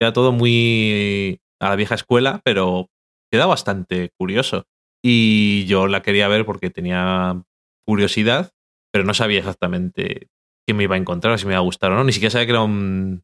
Queda 0.00 0.12
todo 0.12 0.32
muy 0.32 1.40
a 1.60 1.68
la 1.68 1.76
vieja 1.76 1.94
escuela, 1.94 2.40
pero 2.44 2.88
queda 3.32 3.46
bastante 3.46 4.10
curioso. 4.18 4.64
Y 5.04 5.66
yo 5.66 5.86
la 5.86 6.02
quería 6.02 6.26
ver 6.26 6.44
porque 6.44 6.70
tenía 6.70 7.40
curiosidad, 7.86 8.50
pero 8.92 9.04
no 9.04 9.14
sabía 9.14 9.38
exactamente 9.38 10.28
qué 10.66 10.74
me 10.74 10.84
iba 10.84 10.94
a 10.94 10.98
encontrar, 10.98 11.38
si 11.38 11.46
me 11.46 11.52
iba 11.52 11.58
a 11.58 11.62
gustar 11.62 11.92
o 11.92 11.96
no. 11.96 12.04
Ni 12.04 12.12
siquiera 12.12 12.30
sabía 12.30 12.46
que 12.46 12.52
era 12.52 12.62
un, 12.62 13.22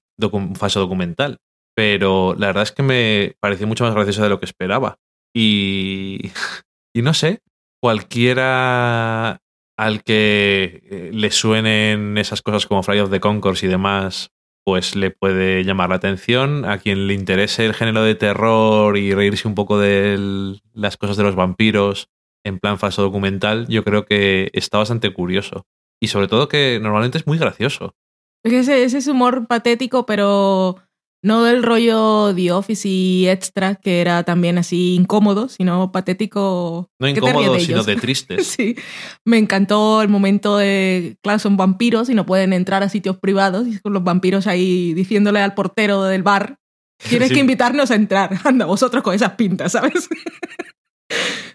falso 0.57 0.81
documental. 0.81 1.39
Pero 1.77 2.35
la 2.39 2.47
verdad 2.49 2.63
es 2.63 2.73
que 2.73 2.83
me 2.83 3.37
pareció 3.41 3.67
mucho 3.67 3.85
más 3.85 3.95
gracioso 3.95 4.23
de 4.23 4.29
lo 4.29 4.39
que 4.39 4.47
esperaba. 4.47 4.97
Y, 5.35 6.31
y 6.95 7.03
no 7.03 7.15
sé, 7.15 7.41
cualquiera 7.83 9.43
al 9.77 10.05
que 10.05 10.83
eh, 10.85 11.11
le 11.13 11.31
suenen 11.31 12.17
esas 12.17 12.43
cosas 12.43 12.67
como 12.67 12.83
Fly 12.83 13.01
of 13.01 13.11
the 13.11 13.21
Concourse 13.21 13.67
y 13.67 13.69
demás, 13.69 14.31
pues 14.65 14.95
le 14.95 15.11
puede 15.11 15.65
llamar 15.65 15.91
la 15.91 15.97
atención. 15.97 16.65
A 16.65 16.79
quien 16.79 17.07
le 17.07 17.15
interese 17.15 17.67
el 17.67 17.75
género 17.75 18.03
de 18.05 18.15
terror 18.15 18.97
y 18.97 19.13
reírse 19.13 19.49
un 19.49 19.55
poco 19.55 19.79
de 19.79 20.57
las 20.73 20.97
cosas 20.97 21.17
de 21.17 21.25
los 21.25 21.35
vampiros 21.35 22.09
en 22.45 22.59
plan 22.59 22.79
falso 22.79 23.03
documental, 23.03 23.67
yo 23.69 23.85
creo 23.85 24.05
que 24.05 24.51
está 24.53 24.79
bastante 24.79 25.13
curioso. 25.13 25.67
Y 26.03 26.09
sobre 26.09 26.29
todo 26.29 26.49
que 26.49 26.79
normalmente 26.83 27.19
es 27.19 27.27
muy 27.27 27.39
gracioso. 27.39 27.95
Ese, 28.45 28.85
ese 28.85 28.99
es 28.99 29.07
humor 29.07 29.47
patético, 29.47 30.05
pero 30.05 30.77
no 31.23 31.43
del 31.45 31.63
rollo 31.63 32.35
The 32.35 32.53
Office 32.53 32.87
y 32.87 33.27
Extra, 33.29 33.77
que 33.77 34.03
era 34.03 34.23
también 34.25 34.59
así 34.59 34.95
incómodo, 34.97 35.49
sino 35.49 35.91
patético. 35.93 36.91
No 37.01 37.09
incómodo, 37.09 37.55
de 37.55 37.61
sino 37.61 37.83
de 37.83 37.97
tristes. 38.01 38.47
Sí, 38.49 38.77
me 39.25 39.39
encantó 39.39 40.03
el 40.03 40.11
momento 40.11 40.59
de, 40.59 41.17
claro, 41.23 41.39
son 41.39 41.57
vampiros 41.57 42.11
y 42.11 42.15
no 42.15 42.27
pueden 42.27 42.53
entrar 42.53 42.83
a 42.83 42.91
sitios 42.91 43.17
privados 43.17 43.67
y 43.67 43.79
con 43.79 43.95
los 43.95 44.05
vampiros 44.05 44.47
ahí 44.47 44.93
diciéndole 44.93 45.41
al 45.41 45.55
portero 45.55 46.03
del 46.05 46.23
bar, 46.23 46.59
tienes 47.09 47.29
Sí. 47.29 47.35
que 47.37 47.41
invitarnos 47.41 47.91
a 47.91 47.95
entrar, 47.95 48.39
anda, 48.45 48.67
vosotros 48.67 49.03
con 49.03 49.15
esas 49.15 49.33
pintas, 49.37 49.73
¿sabes? 49.73 50.11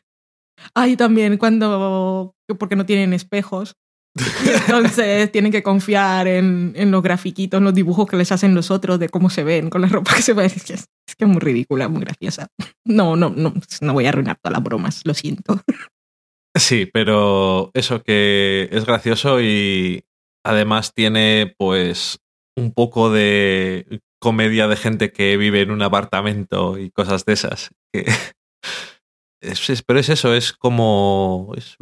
Ahí 0.75 0.95
también 0.95 1.37
cuando, 1.37 2.35
porque 2.57 2.75
no 2.75 2.85
tienen 2.85 3.13
espejos, 3.13 3.75
y 4.15 4.49
entonces 4.67 5.31
tienen 5.31 5.51
que 5.51 5.63
confiar 5.63 6.27
en, 6.27 6.73
en 6.75 6.91
los 6.91 7.01
grafiquitos, 7.01 7.57
en 7.57 7.63
los 7.63 7.73
dibujos 7.73 8.07
que 8.07 8.17
les 8.17 8.31
hacen 8.31 8.55
los 8.55 8.71
otros 8.71 8.99
de 8.99 9.09
cómo 9.09 9.29
se 9.29 9.43
ven 9.43 9.69
con 9.69 9.81
la 9.81 9.87
ropa 9.87 10.15
que 10.15 10.21
se 10.21 10.33
ven. 10.33 10.45
Es 10.55 10.63
que 10.63 10.73
es, 10.73 10.87
es 11.07 11.15
que 11.15 11.25
es 11.25 11.29
muy 11.29 11.39
ridícula, 11.39 11.87
muy 11.87 12.01
graciosa. 12.01 12.47
No, 12.85 13.15
no, 13.15 13.29
no, 13.29 13.53
no 13.81 13.93
voy 13.93 14.05
a 14.05 14.09
arruinar 14.09 14.37
todas 14.41 14.53
las 14.53 14.63
bromas, 14.63 15.01
lo 15.05 15.13
siento. 15.13 15.61
Sí, 16.55 16.87
pero 16.91 17.71
eso 17.73 18.03
que 18.03 18.67
es 18.71 18.85
gracioso 18.85 19.41
y 19.41 20.03
además 20.43 20.93
tiene 20.93 21.53
pues 21.57 22.19
un 22.57 22.73
poco 22.73 23.11
de 23.11 24.01
comedia 24.19 24.67
de 24.67 24.75
gente 24.75 25.11
que 25.11 25.37
vive 25.37 25.61
en 25.61 25.71
un 25.71 25.81
apartamento 25.81 26.77
y 26.77 26.89
cosas 26.91 27.25
de 27.25 27.33
esas. 27.33 27.69
que 27.93 28.05
es- 29.41 29.83
pero 29.83 29.99
es 29.99 30.09
eso, 30.09 30.33
es 30.33 30.53
como... 30.53 31.51
Es 31.57 31.77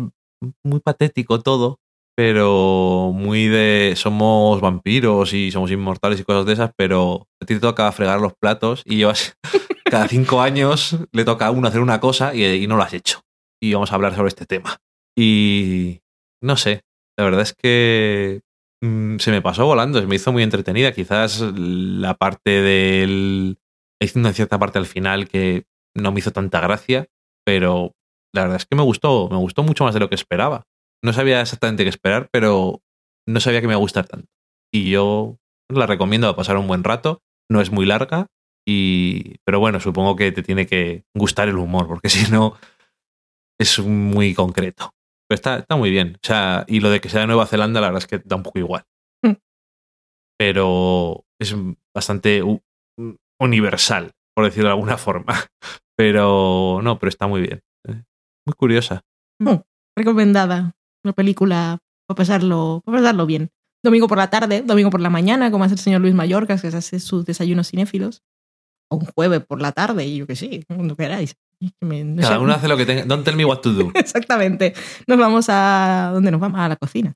muy 0.64 0.80
patético 0.80 1.41
todo, 1.41 1.80
pero 2.16 3.12
muy 3.14 3.47
de... 3.47 3.93
Somos 3.95 4.62
vampiros 4.62 5.34
y 5.34 5.51
somos 5.51 5.72
inmortales 5.72 6.20
y 6.20 6.24
cosas 6.24 6.45
de 6.45 6.53
esas, 6.53 6.72
pero 6.78 7.28
a 7.41 7.45
ti 7.45 7.55
te 7.55 7.60
toca 7.60 7.91
fregar 7.91 8.20
los 8.22 8.34
platos 8.39 8.82
y 8.86 8.97
llevas... 8.97 9.36
Cada 9.89 10.10
cinco 10.10 10.41
años 10.41 10.97
le 11.14 11.24
toca 11.24 11.47
a 11.47 11.51
uno 11.51 11.70
hacer 11.70 11.80
una 11.80 12.01
cosa 12.01 12.36
y, 12.36 12.43
y 12.43 12.68
no 12.68 12.76
lo 12.76 12.84
has 12.84 12.93
hecho 12.93 13.22
y 13.64 13.74
vamos 13.74 13.91
a 13.91 13.95
hablar 13.95 14.14
sobre 14.14 14.28
este 14.28 14.45
tema. 14.45 14.76
Y 15.18 16.01
no 16.43 16.58
sé, 16.58 16.82
la 17.18 17.24
verdad 17.24 17.41
es 17.41 17.53
que 17.53 18.41
mm, 18.84 19.18
se 19.20 19.32
me 19.32 19.41
pasó 19.41 19.66
volando, 19.66 20.01
se 20.01 20.05
me 20.08 20.16
hizo 20.16 20.34
muy 20.34 20.43
entretenida. 20.43 20.91
Quizás 20.91 21.39
la 21.41 22.16
parte 22.16 22.62
del... 22.62 23.60
Hay 24.01 24.12
una 24.16 24.34
cierta 24.34 24.60
parte 24.60 24.78
al 24.78 24.86
final 24.88 25.30
que 25.30 25.64
no 25.95 26.12
me 26.12 26.20
hizo 26.20 26.32
tanta 26.32 26.60
gracia, 26.60 27.08
pero 27.47 27.95
la 28.35 28.41
verdad 28.41 28.57
es 28.57 28.65
que 28.65 28.75
me 28.75 28.83
gustó, 28.83 29.29
me 29.29 29.37
gustó 29.37 29.63
mucho 29.63 29.85
más 29.85 29.93
de 29.93 30.01
lo 30.01 30.09
que 30.09 30.15
esperaba. 30.15 30.65
No 31.01 31.13
sabía 31.13 31.39
exactamente 31.39 31.83
qué 31.83 31.89
esperar, 31.89 32.27
pero 32.29 32.81
no 33.25 33.39
sabía 33.39 33.61
que 33.61 33.67
me 33.67 33.71
iba 33.71 33.77
a 33.77 33.79
gustar 33.79 34.05
tanto. 34.05 34.27
Y 34.69 34.89
yo 34.89 35.37
la 35.73 35.87
recomiendo 35.87 36.27
para 36.27 36.35
pasar 36.35 36.57
un 36.57 36.67
buen 36.67 36.83
rato. 36.83 37.21
No 37.49 37.61
es 37.61 37.71
muy 37.71 37.85
larga, 37.85 38.27
y, 38.67 39.37
pero 39.45 39.61
bueno, 39.61 39.79
supongo 39.79 40.17
que 40.17 40.33
te 40.33 40.43
tiene 40.43 40.67
que 40.67 41.05
gustar 41.15 41.47
el 41.47 41.55
humor, 41.55 41.87
porque 41.87 42.09
si 42.09 42.29
no, 42.29 42.57
es 43.57 43.79
muy 43.79 44.33
concreto. 44.33 44.91
Pero 45.29 45.35
está, 45.35 45.59
está 45.59 45.77
muy 45.77 45.89
bien. 45.89 46.17
O 46.21 46.27
sea, 46.27 46.65
y 46.67 46.81
lo 46.81 46.89
de 46.89 46.99
que 46.99 47.07
sea 47.07 47.21
de 47.21 47.27
Nueva 47.27 47.45
Zelanda, 47.45 47.79
la 47.79 47.87
verdad 47.87 48.03
es 48.03 48.07
que 48.07 48.21
da 48.25 48.35
un 48.35 48.43
poco 48.43 48.59
igual. 48.59 48.83
Mm. 49.23 49.35
Pero 50.37 51.23
es 51.39 51.55
bastante 51.95 52.43
universal, 53.39 54.11
por 54.35 54.43
decirlo 54.43 54.67
de 54.67 54.73
alguna 54.73 54.97
forma. 54.97 55.33
Pero 55.97 56.79
no, 56.83 56.99
pero 56.99 57.09
está 57.09 57.27
muy 57.27 57.41
bien. 57.41 57.61
Eh, 57.87 58.03
Muy 58.45 58.53
curiosa. 58.55 59.01
Recomendada. 59.97 60.75
Una 61.03 61.13
película 61.13 61.79
para 62.07 62.15
pasarlo, 62.17 62.81
para 62.85 62.99
pasarlo 62.99 63.25
bien. 63.25 63.49
Domingo 63.83 64.07
por 64.07 64.17
la 64.17 64.29
tarde, 64.29 64.61
domingo 64.61 64.89
por 64.89 65.01
la 65.01 65.09
mañana, 65.09 65.49
como 65.51 65.63
hace 65.63 65.73
el 65.75 65.79
señor 65.79 66.01
Luis 66.01 66.13
Mallorca, 66.13 66.57
que 66.57 66.71
se 66.71 66.77
hace 66.77 66.99
sus 66.99 67.25
desayunos 67.25 67.69
cinéfilos. 67.69 68.21
O 68.89 68.97
un 68.97 69.05
jueves 69.05 69.45
por 69.45 69.61
la 69.61 69.71
tarde, 69.73 70.15
yo 70.15 70.25
que 70.27 70.35
sé, 70.35 70.63
cuando 70.67 70.95
queráis. 70.95 71.35
Me- 71.81 72.03
no 72.03 72.21
Cada 72.21 72.35
sé. 72.37 72.41
uno 72.41 72.53
hace 72.53 72.67
lo 72.67 72.77
que 72.77 72.85
tenga. 72.85 73.05
Don't 73.05 73.25
tell 73.25 73.35
me 73.35 73.43
what 73.45 73.59
to 73.59 73.73
do. 73.73 73.91
Exactamente. 73.95 74.73
Nos 75.07 75.17
vamos 75.17 75.47
a. 75.49 76.11
¿Dónde 76.13 76.31
nos 76.31 76.39
vamos? 76.39 76.59
A 76.59 76.69
la 76.69 76.75
cocina. 76.75 77.13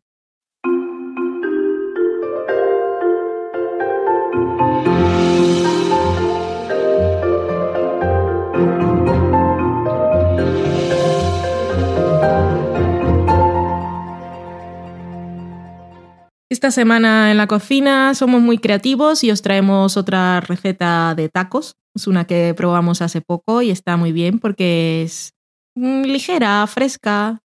Esta 16.52 16.70
semana 16.70 17.32
en 17.32 17.38
la 17.38 17.47
cocina 17.47 18.14
somos 18.14 18.41
muy 18.41 18.58
creativos 18.58 19.24
y 19.24 19.32
os 19.32 19.41
traemos 19.41 19.95
otra 19.95 20.41
receta 20.41 21.16
de 21.16 21.30
tacos. 21.30 21.78
Es 21.95 22.08
una 22.08 22.26
que 22.26 22.54
probamos 22.54 23.02
hace 23.02 23.22
poco 23.22 23.62
y 23.62 23.72
está 23.72 23.95
muy 23.95 24.12
bien 24.12 24.38
porque 24.38 25.04
es 25.04 25.32
mm, 25.78 26.02
ligera, 26.02 26.68
fresca 26.68 27.39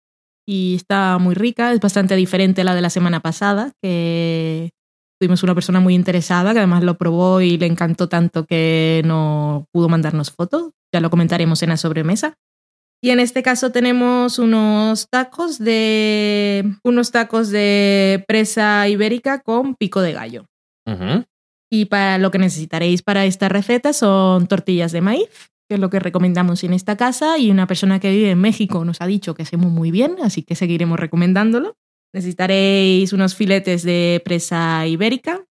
y 0.44 0.74
está 0.74 1.20
muy 1.20 1.36
rica. 1.36 1.72
Es 1.72 1.82
bastante 1.82 2.16
diferente 2.16 2.62
a 2.62 2.64
la 2.64 2.74
de 2.74 2.82
la 2.82 2.90
semana 2.90 3.20
pasada, 3.20 3.74
que 3.80 4.72
tuvimos 5.22 5.44
una 5.44 5.54
persona 5.54 5.80
muy 5.80 5.94
interesada 5.94 6.54
que 6.54 6.58
además 6.58 6.84
lo 6.84 6.98
probó 6.98 7.42
y 7.42 7.60
le 7.60 7.68
encantó 7.68 8.10
tanto 8.10 8.48
que 8.48 9.04
no 9.06 9.68
pudo 9.72 9.88
mandarnos 9.88 10.32
fotos. 10.32 10.72
Ya 10.92 11.00
lo 11.00 11.12
comentaremos 11.12 11.62
en 11.62 11.70
la 11.70 11.78
sobremesa. 11.78 12.38
Y 13.02 13.12
en 13.12 13.20
este 13.20 13.44
caso 13.44 13.72
tenemos 13.72 14.40
unos 14.40 15.08
tacos 15.10 15.60
de 15.60 16.76
unos 16.84 17.12
tacos 17.12 17.50
de 17.50 18.24
presa 18.28 18.88
ibérica 18.88 19.42
con 19.42 19.76
pico 19.76 20.02
de 20.02 20.14
gallo. 20.14 20.46
Y 21.72 21.86
para 21.86 22.18
lo 22.18 22.32
que 22.32 22.38
necesitaréis 22.38 23.02
para 23.02 23.26
esta 23.26 23.50
receta 23.50 23.94
son 23.94 24.48
tortillas 24.48 24.92
de 24.92 25.02
maíz, 25.02 25.30
que 25.68 25.76
es 25.76 25.80
lo 25.80 25.90
que 25.90 26.00
recomendamos 26.00 26.64
en 26.64 26.74
esta 26.74 26.96
casa, 26.96 27.38
y 27.38 27.52
una 27.52 27.68
persona 27.68 28.00
que 28.00 28.12
vive 28.12 28.32
en 28.32 28.40
México 28.40 28.86
nos 28.86 29.02
ha 29.02 29.08
dicho 29.08 29.34
que 29.34 29.44
hacemos 29.44 29.72
muy 29.72 29.92
bien, 29.92 30.18
así 30.24 30.44
que 30.44 30.56
seguiremos 30.56 31.00
recomendándolo. 31.00 31.76
Necesitaréis 32.14 33.14
unos 33.14 33.36
filetes 33.36 33.84
de 33.84 34.22
presa 34.24 34.88
ibérica, 34.88 35.46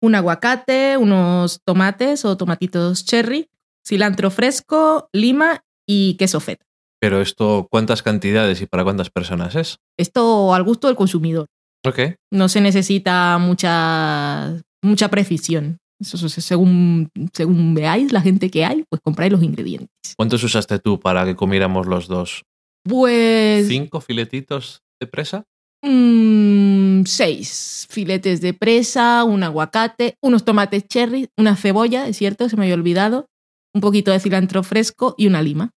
un 0.00 0.14
aguacate, 0.14 0.96
unos 0.96 1.60
tomates 1.64 2.24
o 2.24 2.36
tomatitos 2.36 3.04
cherry, 3.04 3.50
cilantro 3.86 4.30
fresco, 4.30 5.08
lima 5.12 5.64
y 5.86 6.16
queso 6.16 6.40
feta. 6.40 6.65
Pero 7.00 7.20
esto, 7.20 7.66
¿cuántas 7.70 8.02
cantidades 8.02 8.60
y 8.62 8.66
para 8.66 8.84
cuántas 8.84 9.10
personas 9.10 9.54
es? 9.54 9.78
Esto 9.98 10.54
al 10.54 10.62
gusto 10.64 10.86
del 10.86 10.96
consumidor. 10.96 11.46
Ok. 11.84 12.00
no 12.32 12.48
se 12.48 12.60
necesita 12.60 13.38
mucha, 13.38 14.60
mucha 14.82 15.08
precisión. 15.08 15.78
Eso, 16.00 16.16
eso, 16.16 16.40
según, 16.40 17.08
según 17.32 17.74
veáis 17.74 18.12
la 18.12 18.20
gente 18.20 18.50
que 18.50 18.64
hay, 18.64 18.84
pues 18.88 19.00
compráis 19.02 19.30
los 19.30 19.42
ingredientes. 19.42 19.88
¿Cuántos 20.16 20.42
usaste 20.42 20.78
tú 20.80 20.98
para 20.98 21.24
que 21.24 21.36
comiéramos 21.36 21.86
los 21.86 22.08
dos? 22.08 22.42
Pues 22.82 23.68
¿Cinco 23.68 24.00
filetitos 24.00 24.82
de 25.00 25.06
presa? 25.06 25.44
mm, 25.82 27.04
seis 27.04 27.86
filetes 27.88 28.40
de 28.40 28.52
presa, 28.52 29.22
un 29.24 29.42
aguacate, 29.44 30.16
unos 30.20 30.44
tomates 30.44 30.86
cherry, 30.88 31.28
una 31.38 31.54
cebolla, 31.56 32.08
es 32.08 32.16
cierto, 32.16 32.48
se 32.48 32.56
me 32.56 32.64
había 32.64 32.74
olvidado, 32.74 33.28
un 33.74 33.80
poquito 33.80 34.10
de 34.10 34.20
cilantro 34.20 34.62
fresco 34.64 35.14
y 35.16 35.26
una 35.28 35.40
lima. 35.42 35.70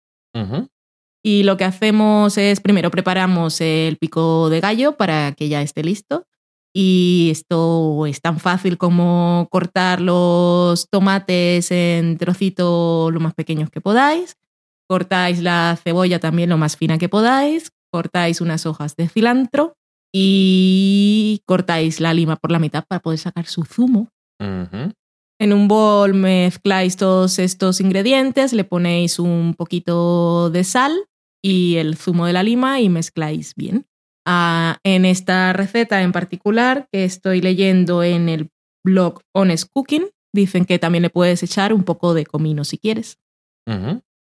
Y 1.22 1.42
lo 1.42 1.56
que 1.56 1.64
hacemos 1.64 2.38
es, 2.38 2.60
primero 2.60 2.90
preparamos 2.90 3.60
el 3.60 3.96
pico 3.98 4.48
de 4.48 4.60
gallo 4.60 4.96
para 4.96 5.32
que 5.32 5.48
ya 5.48 5.60
esté 5.62 5.84
listo. 5.84 6.26
Y 6.74 7.28
esto 7.32 8.06
es 8.06 8.20
tan 8.20 8.38
fácil 8.38 8.78
como 8.78 9.48
cortar 9.50 10.00
los 10.00 10.88
tomates 10.88 11.70
en 11.72 12.16
trocitos 12.16 13.12
lo 13.12 13.20
más 13.20 13.34
pequeños 13.34 13.70
que 13.70 13.80
podáis. 13.80 14.36
Cortáis 14.88 15.42
la 15.42 15.78
cebolla 15.82 16.20
también 16.20 16.48
lo 16.48 16.58
más 16.58 16.76
fina 16.76 16.96
que 16.96 17.08
podáis. 17.08 17.72
Cortáis 17.92 18.40
unas 18.40 18.66
hojas 18.66 18.96
de 18.96 19.08
cilantro 19.08 19.74
y 20.12 21.42
cortáis 21.44 22.00
la 22.00 22.14
lima 22.14 22.36
por 22.36 22.52
la 22.52 22.58
mitad 22.58 22.84
para 22.88 23.00
poder 23.00 23.18
sacar 23.18 23.46
su 23.46 23.64
zumo. 23.64 24.08
Ujú. 24.40 24.92
En 25.40 25.52
un 25.52 25.68
bol 25.68 26.14
mezcláis 26.14 26.96
todos 26.96 27.38
estos 27.38 27.80
ingredientes, 27.80 28.52
le 28.52 28.64
ponéis 28.64 29.18
un 29.18 29.54
poquito 29.54 30.50
de 30.50 30.64
sal 30.64 30.92
y 31.42 31.76
el 31.76 31.96
zumo 31.96 32.26
de 32.26 32.32
la 32.32 32.42
lima 32.42 32.80
y 32.80 32.88
mezcláis 32.88 33.54
bien. 33.54 33.86
Ah, 34.26 34.78
en 34.84 35.04
esta 35.04 35.52
receta 35.52 36.02
en 36.02 36.12
particular 36.12 36.88
que 36.92 37.04
estoy 37.04 37.40
leyendo 37.40 38.02
en 38.02 38.28
el 38.28 38.50
blog 38.84 39.20
Honest 39.34 39.68
Cooking, 39.72 40.06
dicen 40.32 40.64
que 40.64 40.78
también 40.78 41.02
le 41.02 41.10
puedes 41.10 41.42
echar 41.42 41.72
un 41.72 41.84
poco 41.84 42.14
de 42.14 42.26
comino 42.26 42.64
si 42.64 42.78
quieres. 42.78 43.18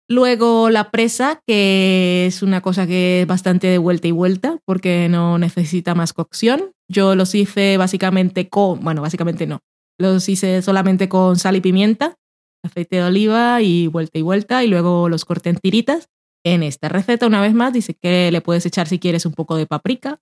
Luego 0.09 0.69
la 0.69 0.91
presa, 0.91 1.41
que 1.47 2.25
es 2.27 2.43
una 2.43 2.61
cosa 2.61 2.85
que 2.85 3.21
es 3.21 3.27
bastante 3.27 3.67
de 3.67 3.77
vuelta 3.77 4.07
y 4.07 4.11
vuelta 4.11 4.59
porque 4.65 5.07
no 5.09 5.37
necesita 5.37 5.95
más 5.95 6.13
cocción. 6.13 6.71
Yo 6.89 7.15
los 7.15 7.33
hice 7.33 7.77
básicamente 7.77 8.49
con, 8.49 8.81
bueno, 8.81 9.01
básicamente 9.01 9.47
no. 9.47 9.59
Los 9.97 10.27
hice 10.27 10.61
solamente 10.61 11.07
con 11.09 11.37
sal 11.37 11.55
y 11.55 11.61
pimienta, 11.61 12.15
aceite 12.63 12.97
de 12.97 13.03
oliva 13.03 13.61
y 13.61 13.87
vuelta 13.87 14.19
y 14.19 14.21
vuelta 14.21 14.63
y 14.63 14.67
luego 14.67 15.09
los 15.09 15.25
corté 15.25 15.49
en 15.49 15.57
tiritas. 15.57 16.09
En 16.45 16.63
esta 16.63 16.89
receta, 16.89 17.27
una 17.27 17.41
vez 17.41 17.53
más, 17.53 17.71
dice 17.73 17.93
que 17.93 18.31
le 18.31 18.41
puedes 18.41 18.65
echar 18.65 18.87
si 18.87 18.99
quieres 18.99 19.25
un 19.25 19.33
poco 19.33 19.55
de 19.55 19.65
paprika 19.65 20.19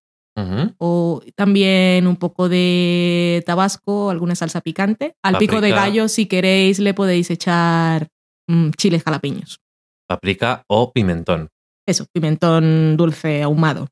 o 0.77 1.21
también 1.35 2.07
un 2.07 2.15
poco 2.15 2.49
de 2.49 3.43
tabasco, 3.45 4.09
alguna 4.09 4.35
salsa 4.35 4.61
picante. 4.61 5.15
Al 5.23 5.37
pico 5.37 5.61
de 5.61 5.71
gallo, 5.71 6.07
si 6.07 6.25
queréis, 6.25 6.79
le 6.79 6.93
podéis 6.93 7.29
echar 7.29 8.07
mm, 8.47 8.71
chiles 8.77 9.03
jalapeños. 9.03 9.59
Paprika 10.07 10.63
o 10.67 10.91
pimentón. 10.91 11.49
Eso, 11.85 12.05
pimentón 12.13 12.97
dulce 12.97 13.43
ahumado. 13.43 13.87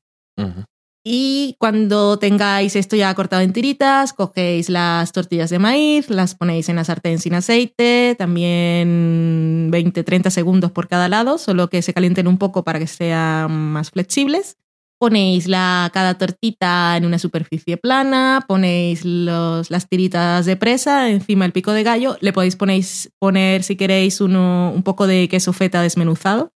Y 1.02 1.56
cuando 1.58 2.18
tengáis 2.18 2.76
esto 2.76 2.94
ya 2.94 3.14
cortado 3.14 3.40
en 3.40 3.54
tiritas, 3.54 4.12
cogéis 4.12 4.68
las 4.68 5.12
tortillas 5.12 5.48
de 5.48 5.58
maíz, 5.58 6.10
las 6.10 6.34
ponéis 6.34 6.68
en 6.68 6.76
la 6.76 6.84
sartén 6.84 7.18
sin 7.18 7.32
aceite, 7.34 8.14
también 8.18 9.70
20-30 9.72 10.28
segundos 10.28 10.72
por 10.72 10.88
cada 10.88 11.08
lado, 11.08 11.38
solo 11.38 11.70
que 11.70 11.80
se 11.80 11.94
calienten 11.94 12.28
un 12.28 12.36
poco 12.36 12.64
para 12.64 12.78
que 12.78 12.86
sean 12.86 13.50
más 13.50 13.90
flexibles. 13.90 14.58
Ponéis 14.98 15.48
la, 15.48 15.90
cada 15.94 16.18
tortita 16.18 16.94
en 16.98 17.06
una 17.06 17.18
superficie 17.18 17.78
plana, 17.78 18.44
ponéis 18.46 19.02
las 19.02 19.88
tiritas 19.88 20.44
de 20.44 20.56
presa 20.56 21.08
encima 21.08 21.46
del 21.46 21.52
pico 21.52 21.72
de 21.72 21.82
gallo, 21.82 22.18
le 22.20 22.34
podéis 22.34 22.56
poner 22.56 23.62
si 23.62 23.76
queréis 23.76 24.20
uno, 24.20 24.70
un 24.74 24.82
poco 24.82 25.06
de 25.06 25.28
queso 25.28 25.54
feta 25.54 25.80
desmenuzado. 25.80 26.52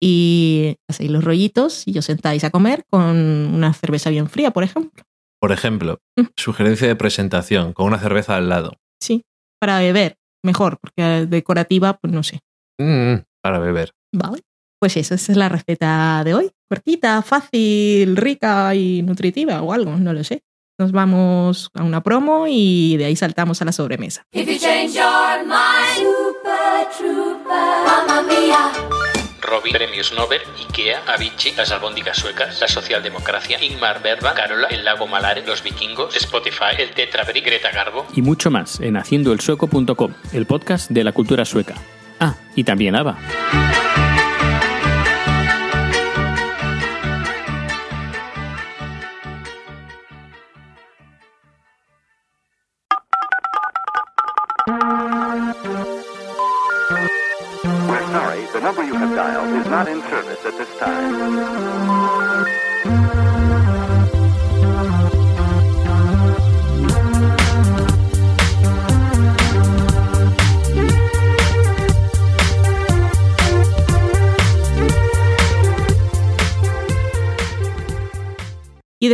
Y 0.00 0.76
hacéis 0.88 1.10
los 1.10 1.24
rollitos 1.24 1.84
y 1.86 1.98
os 1.98 2.04
sentáis 2.04 2.44
a 2.44 2.50
comer 2.50 2.84
con 2.90 3.04
una 3.16 3.72
cerveza 3.74 4.10
bien 4.10 4.28
fría, 4.28 4.50
por 4.50 4.64
ejemplo. 4.64 5.02
Por 5.40 5.52
ejemplo, 5.52 5.98
Mm. 6.16 6.26
sugerencia 6.36 6.86
de 6.88 6.96
presentación 6.96 7.72
con 7.72 7.86
una 7.86 7.98
cerveza 7.98 8.36
al 8.36 8.48
lado. 8.48 8.72
Sí, 9.02 9.22
para 9.60 9.78
beber, 9.78 10.16
mejor, 10.44 10.78
porque 10.80 11.26
decorativa, 11.26 11.98
pues 11.98 12.12
no 12.12 12.22
sé. 12.22 12.40
Mm, 12.80 13.16
para 13.42 13.58
beber. 13.58 13.92
Vale. 14.14 14.40
Pues 14.80 14.96
eso, 14.98 15.14
esa 15.14 15.32
es 15.32 15.38
la 15.38 15.48
receta 15.48 16.22
de 16.24 16.34
hoy. 16.34 16.50
Cortita, 16.68 17.22
fácil, 17.22 18.16
rica 18.16 18.74
y 18.74 19.02
nutritiva 19.02 19.62
o 19.62 19.72
algo, 19.72 19.96
no 19.96 20.12
lo 20.12 20.22
sé. 20.24 20.42
Nos 20.78 20.92
vamos 20.92 21.70
a 21.74 21.82
una 21.84 22.02
promo 22.02 22.46
y 22.48 22.96
de 22.96 23.04
ahí 23.06 23.16
saltamos 23.16 23.62
a 23.62 23.64
la 23.64 23.72
sobremesa. 23.72 24.24
If 24.32 24.46
you 24.48 24.58
change 24.58 24.92
your 24.94 25.44
mind, 25.46 26.04
Super 26.06 26.88
Trooper, 26.98 27.46
Mamma 27.86 28.22
Mia. 28.22 28.83
Premios 29.72 30.12
Nobel, 30.12 30.40
Ikea, 30.58 31.02
Avicii, 31.06 31.54
las 31.56 31.70
albóndigas 31.70 32.18
suecas, 32.18 32.60
la 32.60 32.68
socialdemocracia, 32.68 33.62
Ingmar 33.62 34.02
Bergman, 34.02 34.34
Carola, 34.34 34.68
el 34.68 34.84
lago 34.84 35.06
Malare, 35.06 35.44
los 35.46 35.62
vikingos, 35.62 36.16
Spotify, 36.16 36.76
el 36.78 36.90
Tetrabric, 36.90 37.44
Greta 37.44 37.70
Garbo. 37.70 38.06
Y 38.14 38.22
mucho 38.22 38.50
más 38.50 38.80
en 38.80 38.96
haciendoelsueco.com, 38.96 40.14
el 40.32 40.46
podcast 40.46 40.90
de 40.90 41.04
la 41.04 41.12
cultura 41.12 41.44
sueca. 41.44 41.74
Ah, 42.20 42.34
y 42.54 42.64
también 42.64 42.96
ABBA. 42.96 43.83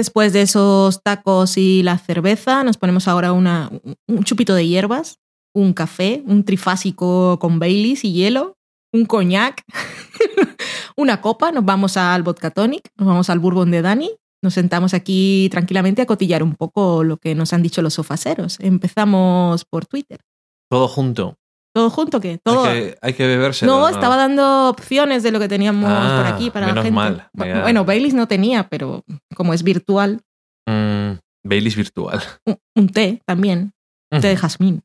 Después 0.00 0.32
de 0.32 0.40
esos 0.40 1.02
tacos 1.02 1.58
y 1.58 1.82
la 1.82 1.98
cerveza, 1.98 2.64
nos 2.64 2.78
ponemos 2.78 3.06
ahora 3.06 3.32
una, 3.32 3.70
un 4.08 4.24
chupito 4.24 4.54
de 4.54 4.66
hierbas, 4.66 5.18
un 5.54 5.74
café, 5.74 6.22
un 6.26 6.44
trifásico 6.44 7.38
con 7.38 7.58
Baileys 7.58 8.02
y 8.04 8.14
hielo, 8.14 8.56
un 8.94 9.04
coñac, 9.04 9.62
una 10.96 11.20
copa, 11.20 11.52
nos 11.52 11.66
vamos 11.66 11.98
al 11.98 12.22
vodka 12.22 12.50
tonic, 12.50 12.88
nos 12.96 13.08
vamos 13.08 13.28
al 13.28 13.40
bourbon 13.40 13.70
de 13.70 13.82
Dani, 13.82 14.10
nos 14.42 14.54
sentamos 14.54 14.94
aquí 14.94 15.48
tranquilamente 15.50 16.00
a 16.00 16.06
cotillar 16.06 16.42
un 16.42 16.54
poco 16.54 17.04
lo 17.04 17.18
que 17.18 17.34
nos 17.34 17.52
han 17.52 17.62
dicho 17.62 17.82
los 17.82 17.92
sofaceros. 17.92 18.58
Empezamos 18.60 19.66
por 19.66 19.84
Twitter. 19.84 20.20
Todo 20.70 20.88
junto. 20.88 21.36
¿Todo 21.74 21.88
junto 21.90 22.20
qué? 22.20 22.38
Todo. 22.42 22.64
Hay 22.64 22.80
que, 22.80 22.98
hay 23.00 23.12
que 23.14 23.26
beberse. 23.26 23.64
No, 23.66 23.88
estaba 23.88 24.16
dando 24.16 24.68
opciones 24.68 25.22
de 25.22 25.30
lo 25.30 25.38
que 25.38 25.48
teníamos 25.48 25.88
Ah, 25.92 26.22
por 26.24 26.34
aquí 26.34 26.50
para 26.50 26.66
la 26.68 26.74
gente. 26.74 26.90
mal, 26.90 27.28
vaya. 27.32 27.62
Bueno, 27.62 27.84
Baileys 27.84 28.14
no 28.14 28.26
tenía, 28.26 28.68
pero 28.68 29.04
como 29.34 29.54
es 29.54 29.62
virtual, 29.62 30.20
Mm, 30.68 31.18
Baileys 31.44 31.74
virtual. 31.76 32.20
un, 32.46 32.56
un 32.76 32.88
té 32.90 33.22
también, 33.26 33.72
té 34.10 34.28
de 34.28 34.36
jazmín. 34.36 34.82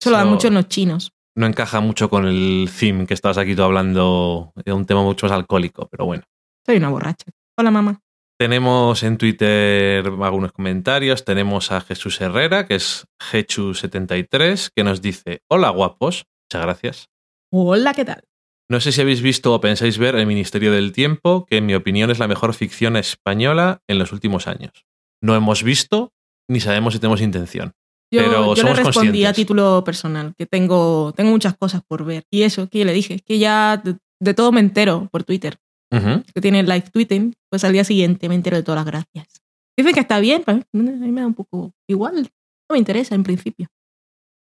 Eso 0.00 0.10
lo 0.10 0.16
dan 0.16 0.28
mucho 0.28 0.48
en 0.48 0.54
los 0.54 0.68
chinos. 0.68 1.12
No 1.36 1.46
encaja 1.46 1.80
mucho 1.80 2.08
con 2.10 2.26
el 2.26 2.68
theme 2.78 3.06
que 3.06 3.14
estabas 3.14 3.38
aquí 3.38 3.54
tú 3.54 3.62
hablando 3.62 4.52
de 4.64 4.72
un 4.72 4.84
tema 4.86 5.02
mucho 5.02 5.26
más 5.26 5.32
alcohólico, 5.36 5.86
pero 5.90 6.06
bueno. 6.06 6.22
Soy 6.66 6.78
una 6.78 6.88
borracha. 6.88 7.26
Hola, 7.58 7.70
mamá. 7.70 8.00
Tenemos 8.38 9.02
en 9.02 9.16
Twitter 9.16 10.06
algunos 10.06 10.52
comentarios. 10.52 11.24
Tenemos 11.24 11.72
a 11.72 11.80
Jesús 11.80 12.20
Herrera, 12.20 12.66
que 12.66 12.74
es 12.74 13.06
Hechu73, 13.32 14.70
que 14.74 14.84
nos 14.84 15.00
dice: 15.00 15.40
Hola, 15.48 15.70
guapos. 15.70 16.26
Muchas 16.44 16.66
gracias. 16.66 17.08
Hola, 17.50 17.94
¿qué 17.94 18.04
tal? 18.04 18.24
No 18.68 18.80
sé 18.80 18.92
si 18.92 19.00
habéis 19.00 19.22
visto 19.22 19.54
o 19.54 19.60
pensáis 19.60 19.96
ver 19.96 20.16
El 20.16 20.26
Ministerio 20.26 20.72
del 20.72 20.92
Tiempo, 20.92 21.46
que 21.46 21.58
en 21.58 21.66
mi 21.66 21.74
opinión 21.74 22.10
es 22.10 22.18
la 22.18 22.28
mejor 22.28 22.52
ficción 22.52 22.96
española 22.96 23.80
en 23.88 23.98
los 23.98 24.12
últimos 24.12 24.48
años. 24.48 24.86
No 25.22 25.34
hemos 25.34 25.62
visto 25.62 26.12
ni 26.48 26.60
sabemos 26.60 26.94
si 26.94 27.00
tenemos 27.00 27.20
intención. 27.20 27.74
Yo, 28.12 28.22
Pero 28.22 28.54
yo 28.54 28.54
le 28.54 28.60
somos 28.60 28.78
respondí 28.78 29.24
a 29.24 29.32
título 29.32 29.82
personal, 29.84 30.34
que 30.36 30.46
tengo, 30.46 31.12
tengo 31.16 31.30
muchas 31.30 31.56
cosas 31.56 31.82
por 31.86 32.04
ver. 32.04 32.24
Y 32.30 32.42
eso, 32.42 32.68
que 32.68 32.80
yo 32.80 32.84
le 32.84 32.92
dije, 32.92 33.20
que 33.20 33.38
ya 33.38 33.80
de, 33.82 33.96
de 34.20 34.34
todo 34.34 34.52
me 34.52 34.60
entero 34.60 35.08
por 35.10 35.24
Twitter. 35.24 35.58
Que 35.90 36.40
tiene 36.40 36.62
live 36.62 36.90
tweeting, 36.92 37.34
pues 37.48 37.64
al 37.64 37.72
día 37.72 37.84
siguiente 37.84 38.28
me 38.28 38.34
entero 38.34 38.56
de 38.56 38.62
todas 38.62 38.84
las 38.84 38.86
gracias. 38.86 39.42
Dicen 39.76 39.94
que 39.94 40.00
está 40.00 40.20
bien, 40.20 40.42
pero 40.44 40.58
a 40.58 40.62
mí 40.72 41.12
me 41.12 41.20
da 41.20 41.26
un 41.26 41.34
poco 41.34 41.72
igual. 41.88 42.30
No 42.68 42.74
me 42.74 42.78
interesa 42.78 43.14
en 43.14 43.22
principio. 43.22 43.68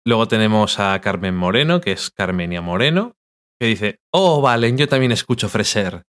Luego 0.07 0.29
tenemos 0.29 0.79
a 0.79 1.01
Carmen 1.01 1.35
Moreno, 1.35 1.81
que 1.81 1.93
es 1.93 2.11
Carmenia 2.11 2.61
Moreno, 2.61 3.17
que 3.59 3.67
dice: 3.67 4.01
Oh, 4.13 4.41
Valen, 4.41 4.77
yo 4.77 4.89
también 4.89 5.13
escucho 5.13 5.49
Freser. 5.49 6.05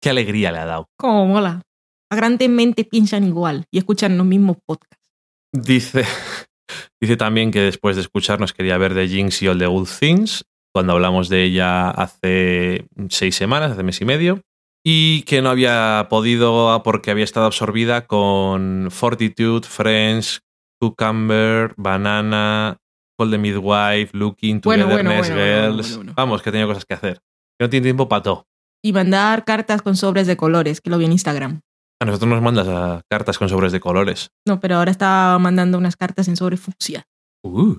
Qué 0.00 0.10
alegría 0.10 0.52
le 0.52 0.58
ha 0.58 0.64
dado. 0.64 0.88
Como 0.96 1.26
mola. 1.26 1.62
A 2.10 2.16
grandes 2.16 2.48
mentes 2.48 2.86
piensan 2.86 3.24
igual 3.24 3.66
y 3.70 3.78
escuchan 3.78 4.16
los 4.16 4.26
mismos 4.26 4.56
podcasts. 4.64 5.04
Dice, 5.52 6.04
dice 7.00 7.16
también 7.16 7.50
que 7.50 7.60
después 7.60 7.96
de 7.96 8.02
escucharnos 8.02 8.52
quería 8.52 8.78
ver 8.78 8.94
The 8.94 9.08
Jinx 9.08 9.42
y 9.42 9.48
All 9.48 9.58
the 9.58 9.66
Good 9.66 9.88
Things, 10.00 10.44
cuando 10.72 10.94
hablamos 10.94 11.28
de 11.28 11.44
ella 11.44 11.90
hace 11.90 12.86
seis 13.10 13.34
semanas, 13.34 13.72
hace 13.72 13.82
mes 13.82 14.00
y 14.00 14.04
medio, 14.04 14.42
y 14.84 15.22
que 15.22 15.42
no 15.42 15.50
había 15.50 16.06
podido 16.08 16.82
porque 16.82 17.10
había 17.10 17.24
estado 17.24 17.46
absorbida 17.46 18.06
con 18.06 18.88
Fortitude, 18.90 19.66
Friends, 19.66 20.42
Cucumber, 20.80 21.74
Banana, 21.76 22.78
Call 23.18 23.30
the 23.30 23.38
Midwife, 23.38 24.16
Looking, 24.16 24.60
Bueno, 24.62 24.86
bueno, 24.86 25.10
Togetherness 25.10 25.34
bueno, 25.34 25.80
bueno, 25.80 25.82
Girls. 25.82 26.14
Vamos, 26.14 26.42
que 26.42 26.52
tenía 26.52 26.66
cosas 26.66 26.84
que 26.84 26.94
hacer. 26.94 27.20
Que 27.58 27.64
no 27.64 27.70
tiene 27.70 27.84
tiempo 27.84 28.08
para 28.08 28.22
todo. 28.22 28.46
Y 28.82 28.92
mandar 28.92 29.44
cartas 29.44 29.82
con 29.82 29.96
sobres 29.96 30.26
de 30.26 30.36
colores, 30.36 30.80
que 30.80 30.90
lo 30.90 30.98
vi 30.98 31.06
en 31.06 31.12
Instagram. 31.12 31.60
A 32.00 32.04
nosotros 32.04 32.30
nos 32.30 32.40
mandas 32.40 32.68
a 32.68 33.02
cartas 33.10 33.38
con 33.38 33.48
sobres 33.48 33.72
de 33.72 33.80
colores. 33.80 34.30
No, 34.46 34.60
pero 34.60 34.76
ahora 34.76 34.92
está 34.92 35.36
mandando 35.40 35.78
unas 35.78 35.96
cartas 35.96 36.28
en 36.28 36.36
sobre 36.36 36.56
fucsia. 36.56 37.04
Uh. 37.42 37.74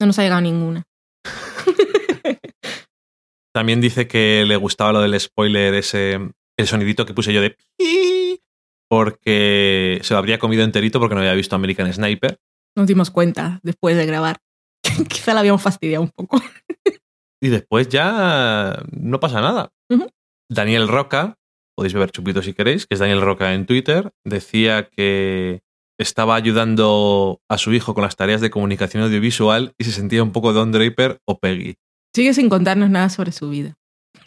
No 0.00 0.06
nos 0.06 0.18
ha 0.18 0.22
llegado 0.22 0.40
ninguna. 0.40 0.82
También 3.54 3.80
dice 3.80 4.08
que 4.08 4.44
le 4.46 4.56
gustaba 4.56 4.92
lo 4.92 5.00
del 5.00 5.18
spoiler, 5.20 5.74
ese 5.74 6.18
el 6.58 6.66
sonidito 6.66 7.06
que 7.06 7.14
puse 7.14 7.32
yo 7.32 7.40
de 7.40 7.56
porque 8.88 10.00
se 10.02 10.12
lo 10.12 10.18
habría 10.18 10.38
comido 10.38 10.64
enterito 10.64 11.00
porque 11.00 11.14
no 11.14 11.22
había 11.22 11.32
visto 11.32 11.56
American 11.56 11.90
Sniper. 11.90 12.38
Nos 12.76 12.86
dimos 12.86 13.10
cuenta 13.10 13.58
después 13.62 13.96
de 13.96 14.04
grabar. 14.04 14.38
Quizá 15.08 15.32
la 15.32 15.40
habíamos 15.40 15.62
fastidiado 15.62 16.02
un 16.02 16.10
poco. 16.10 16.42
Y 17.40 17.48
después 17.48 17.88
ya 17.88 18.82
no 18.92 19.18
pasa 19.18 19.40
nada. 19.40 19.72
Daniel 20.50 20.88
Roca, 20.88 21.38
podéis 21.74 21.94
beber 21.94 22.10
chupito 22.10 22.42
si 22.42 22.52
queréis, 22.52 22.86
que 22.86 22.94
es 22.94 23.00
Daniel 23.00 23.22
Roca 23.22 23.54
en 23.54 23.64
Twitter, 23.64 24.12
decía 24.24 24.88
que 24.90 25.62
estaba 25.98 26.36
ayudando 26.36 27.40
a 27.48 27.56
su 27.56 27.72
hijo 27.72 27.94
con 27.94 28.02
las 28.02 28.16
tareas 28.16 28.42
de 28.42 28.50
comunicación 28.50 29.02
audiovisual 29.02 29.74
y 29.78 29.84
se 29.84 29.92
sentía 29.92 30.22
un 30.22 30.32
poco 30.32 30.52
Don 30.52 30.70
Draper 30.70 31.18
o 31.24 31.38
Peggy. 31.38 31.76
Sigue 32.14 32.34
sin 32.34 32.48
contarnos 32.48 32.90
nada 32.90 33.08
sobre 33.08 33.32
su 33.32 33.48
vida. 33.48 33.74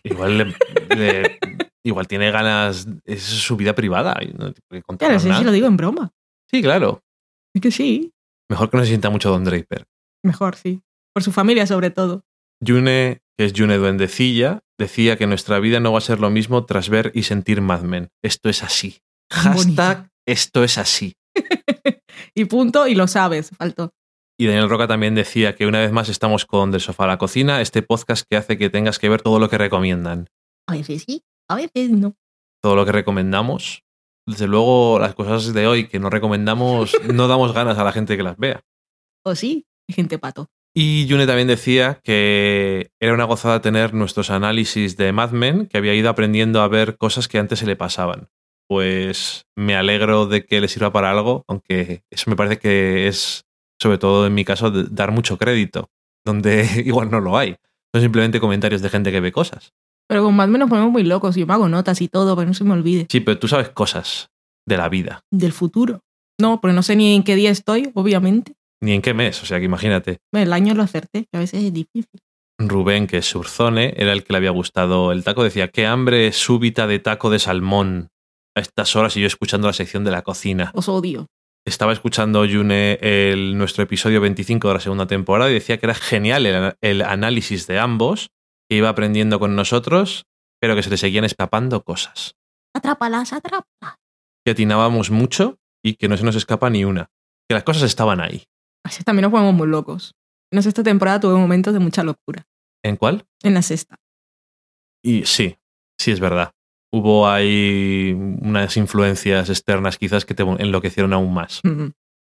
Igual, 0.03 0.37
le- 0.37 0.55
le- 0.95 1.39
igual 1.83 2.07
tiene 2.07 2.31
ganas, 2.31 2.87
es 3.05 3.23
su 3.23 3.55
vida 3.57 3.73
privada. 3.75 4.17
y 4.21 4.27
no 4.33 4.51
tiene 4.53 4.83
que 4.97 5.07
nada. 5.07 5.19
si 5.39 5.43
lo 5.43 5.51
digo 5.51 5.67
en 5.67 5.77
broma. 5.77 6.11
Sí, 6.51 6.61
claro. 6.61 7.01
Es 7.53 7.61
que 7.61 7.71
sí. 7.71 8.11
Mejor 8.49 8.69
que 8.69 8.77
no 8.77 8.83
se 8.83 8.89
sienta 8.89 9.09
mucho 9.09 9.29
Don 9.31 9.43
Draper. 9.43 9.85
Mejor, 10.23 10.55
sí. 10.55 10.81
Por 11.13 11.23
su 11.23 11.31
familia, 11.31 11.65
sobre 11.67 11.89
todo. 11.89 12.23
Yune, 12.63 13.21
que 13.37 13.45
es 13.45 13.53
Yune 13.53 13.77
Duendecilla, 13.77 14.61
decía 14.77 15.17
que 15.17 15.27
nuestra 15.27 15.59
vida 15.59 15.79
no 15.79 15.91
va 15.91 15.97
a 15.99 16.01
ser 16.01 16.19
lo 16.19 16.29
mismo 16.29 16.65
tras 16.65 16.89
ver 16.89 17.11
y 17.15 17.23
sentir 17.23 17.61
Mad 17.61 17.81
Men. 17.83 18.09
Esto 18.23 18.49
es 18.49 18.63
así. 18.63 18.99
Hashtag 19.31 20.09
esto 20.27 20.63
es 20.63 20.77
así. 20.77 21.13
Y 22.37 22.45
punto, 22.45 22.87
y 22.87 22.95
lo 22.95 23.07
sabes. 23.07 23.51
Faltó. 23.57 23.93
Y 24.37 24.47
Daniel 24.47 24.69
Roca 24.69 24.87
también 24.87 25.15
decía 25.15 25.55
que 25.55 25.65
una 25.65 25.79
vez 25.79 25.93
más 25.93 26.09
estamos 26.09 26.45
con 26.45 26.69
Del 26.71 26.81
Sofá 26.81 27.05
a 27.05 27.07
la 27.07 27.17
Cocina, 27.17 27.61
este 27.61 27.81
podcast 27.81 28.25
que 28.29 28.35
hace 28.35 28.57
que 28.57 28.69
tengas 28.69 28.99
que 28.99 29.07
ver 29.07 29.21
todo 29.21 29.39
lo 29.39 29.49
que 29.49 29.57
recomiendan. 29.57 30.27
A 30.67 30.73
veces 30.73 31.05
sí, 31.07 31.23
a 31.49 31.55
veces 31.55 31.91
no. 31.91 32.15
Todo 32.61 32.75
lo 32.75 32.85
que 32.85 32.91
recomendamos. 32.91 33.83
Desde 34.27 34.47
luego, 34.47 34.99
las 34.99 35.15
cosas 35.15 35.53
de 35.53 35.67
hoy 35.67 35.87
que 35.87 35.99
no 35.99 36.09
recomendamos, 36.09 36.93
no 37.13 37.29
damos 37.29 37.53
ganas 37.53 37.77
a 37.77 37.85
la 37.85 37.93
gente 37.93 38.17
que 38.17 38.23
las 38.23 38.37
vea. 38.37 38.61
O 39.23 39.35
sí, 39.35 39.65
gente 39.89 40.19
pato. 40.19 40.49
Y 40.77 41.05
Yune 41.05 41.25
también 41.25 41.47
decía 41.47 42.01
que 42.03 42.91
era 42.99 43.13
una 43.13 43.23
gozada 43.23 43.61
tener 43.61 43.93
nuestros 43.93 44.29
análisis 44.29 44.97
de 44.97 45.13
Mad 45.13 45.31
Men, 45.31 45.67
que 45.67 45.77
había 45.77 45.93
ido 45.93 46.09
aprendiendo 46.09 46.61
a 46.61 46.67
ver 46.67 46.97
cosas 46.97 47.29
que 47.29 47.37
antes 47.37 47.59
se 47.59 47.65
le 47.65 47.77
pasaban. 47.77 48.27
Pues 48.67 49.45
me 49.55 49.77
alegro 49.77 50.25
de 50.25 50.45
que 50.45 50.59
le 50.59 50.67
sirva 50.67 50.91
para 50.91 51.11
algo, 51.11 51.45
aunque 51.47 52.03
eso 52.09 52.29
me 52.29 52.35
parece 52.35 52.57
que 52.59 53.07
es, 53.07 53.44
sobre 53.81 53.97
todo 53.97 54.25
en 54.27 54.33
mi 54.33 54.45
caso, 54.45 54.71
dar 54.71 55.11
mucho 55.11 55.37
crédito, 55.37 55.89
donde 56.25 56.67
igual 56.85 57.11
no 57.11 57.19
lo 57.19 57.37
hay. 57.37 57.55
Son 57.93 58.01
simplemente 58.01 58.39
comentarios 58.39 58.81
de 58.81 58.89
gente 58.89 59.11
que 59.11 59.19
ve 59.21 59.31
cosas. 59.31 59.71
Pero 60.07 60.23
con 60.23 60.35
Mad 60.35 60.49
Men 60.49 60.59
nos 60.59 60.69
ponemos 60.69 60.91
muy 60.91 61.03
locos. 61.03 61.35
Yo 61.35 61.47
me 61.47 61.53
hago 61.53 61.67
notas 61.69 62.01
y 62.01 62.07
todo, 62.07 62.35
para 62.35 62.45
que 62.45 62.49
no 62.49 62.53
se 62.53 62.63
me 62.63 62.73
olvide. 62.73 63.07
Sí, 63.09 63.21
pero 63.21 63.39
tú 63.39 63.47
sabes 63.47 63.69
cosas 63.69 64.29
de 64.67 64.77
la 64.77 64.89
vida, 64.89 65.21
Del 65.31 65.53
futuro. 65.53 66.01
No, 66.39 66.59
porque 66.59 66.73
no 66.75 66.83
sé 66.83 66.95
ni 66.95 67.15
en 67.15 67.23
qué 67.23 67.35
día 67.35 67.49
estoy, 67.51 67.91
obviamente. 67.93 68.53
ni 68.83 68.91
en 68.93 69.01
qué 69.01 69.13
mes, 69.13 69.41
o 69.41 69.45
sea 69.45 69.59
que 69.59 69.65
imagínate. 69.65 70.17
El 70.33 70.51
año 70.53 70.73
lo 70.73 70.83
acerté, 70.83 71.21
que 71.31 71.37
a 71.37 71.39
veces 71.39 71.63
es 71.63 71.73
difícil. 71.73 72.19
Rubén, 72.59 73.07
que 73.07 73.17
es 73.17 73.25
Surzone, 73.25 73.93
era 73.97 74.11
el 74.13 74.23
que 74.23 74.33
le 74.33 74.37
había 74.37 74.51
gustado 74.51 75.11
el 75.11 75.23
taco, 75.23 75.43
decía, 75.43 75.69
qué 75.69 75.85
hambre 75.87 76.31
súbita 76.33 76.85
de 76.87 76.99
taco 76.99 77.29
de 77.29 77.39
salmón 77.39 78.09
a 78.55 78.61
estas 78.61 78.95
horas 78.95 79.15
y 79.17 79.21
yo 79.21 79.27
escuchando 79.27 79.67
la 79.67 79.73
sección 79.73 80.03
de 80.03 80.11
la 80.11 80.21
cocina. 80.23 80.71
Os 80.73 80.87
odio. 80.89 81.27
Estaba 81.67 81.93
escuchando 81.93 82.45
Yune 82.45 82.99
el, 83.01 83.57
nuestro 83.57 83.83
episodio 83.83 84.21
25 84.21 84.67
de 84.67 84.73
la 84.75 84.79
segunda 84.79 85.07
temporada 85.07 85.49
y 85.49 85.55
decía 85.55 85.79
que 85.79 85.87
era 85.87 85.95
genial 85.95 86.45
el, 86.45 86.75
el 86.81 87.01
análisis 87.01 87.65
de 87.65 87.79
ambos, 87.79 88.29
que 88.69 88.77
iba 88.77 88.87
aprendiendo 88.87 89.39
con 89.39 89.55
nosotros, 89.55 90.25
pero 90.61 90.75
que 90.75 90.83
se 90.83 90.91
le 90.91 90.97
seguían 90.97 91.25
escapando 91.25 91.81
cosas. 91.83 92.35
Atrápalas, 92.75 93.33
atrápalas. 93.33 93.97
Que 94.45 94.51
atinábamos 94.51 95.09
mucho 95.09 95.57
y 95.83 95.95
que 95.95 96.07
no 96.07 96.17
se 96.17 96.23
nos 96.23 96.35
escapa 96.35 96.69
ni 96.69 96.85
una. 96.85 97.09
Que 97.49 97.55
las 97.55 97.63
cosas 97.63 97.83
estaban 97.83 98.21
ahí. 98.21 98.43
Así 98.83 99.03
también 99.03 99.23
nos 99.23 99.31
ponemos 99.31 99.55
muy 99.55 99.67
locos. 99.67 100.13
En 100.51 100.57
la 100.57 100.61
sexta 100.61 100.83
temporada 100.83 101.19
tuve 101.19 101.33
momentos 101.33 101.73
de 101.73 101.79
mucha 101.79 102.03
locura. 102.03 102.45
¿En 102.83 102.95
cuál? 102.95 103.25
En 103.41 103.55
la 103.55 103.63
sexta. 103.63 103.97
Y 105.03 105.25
sí, 105.25 105.57
sí 105.99 106.11
es 106.11 106.19
verdad. 106.19 106.51
Hubo 106.95 107.27
ahí 107.27 108.13
unas 108.15 108.77
influencias 108.77 109.49
externas 109.49 109.97
quizás 109.97 110.23
que 110.23 110.33
te 110.33 110.43
enloquecieron 110.43 111.11
aún 111.11 111.33
más. 111.33 111.61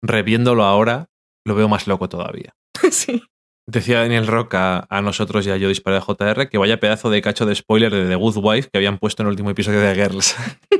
Reviéndolo 0.01 0.63
ahora, 0.63 1.05
lo 1.45 1.53
veo 1.53 1.69
más 1.69 1.85
loco 1.85 2.09
todavía. 2.09 2.55
sí. 2.91 3.21
Decía 3.67 3.99
Daniel 3.99 4.25
Roca 4.25 4.87
a 4.89 5.01
nosotros 5.03 5.45
y 5.45 5.51
a 5.51 5.57
yo 5.57 5.69
disparé 5.69 5.97
a 5.97 6.01
JR 6.01 6.49
que 6.49 6.57
vaya 6.57 6.79
pedazo 6.79 7.11
de 7.11 7.21
cacho 7.21 7.45
de 7.45 7.53
spoiler 7.53 7.93
de 7.93 8.07
The 8.07 8.15
Good 8.15 8.37
Wife 8.37 8.69
que 8.71 8.79
habían 8.79 8.97
puesto 8.97 9.21
en 9.21 9.27
el 9.27 9.33
último 9.33 9.51
episodio 9.51 9.81
de 9.81 9.93
Girls. 9.93 10.35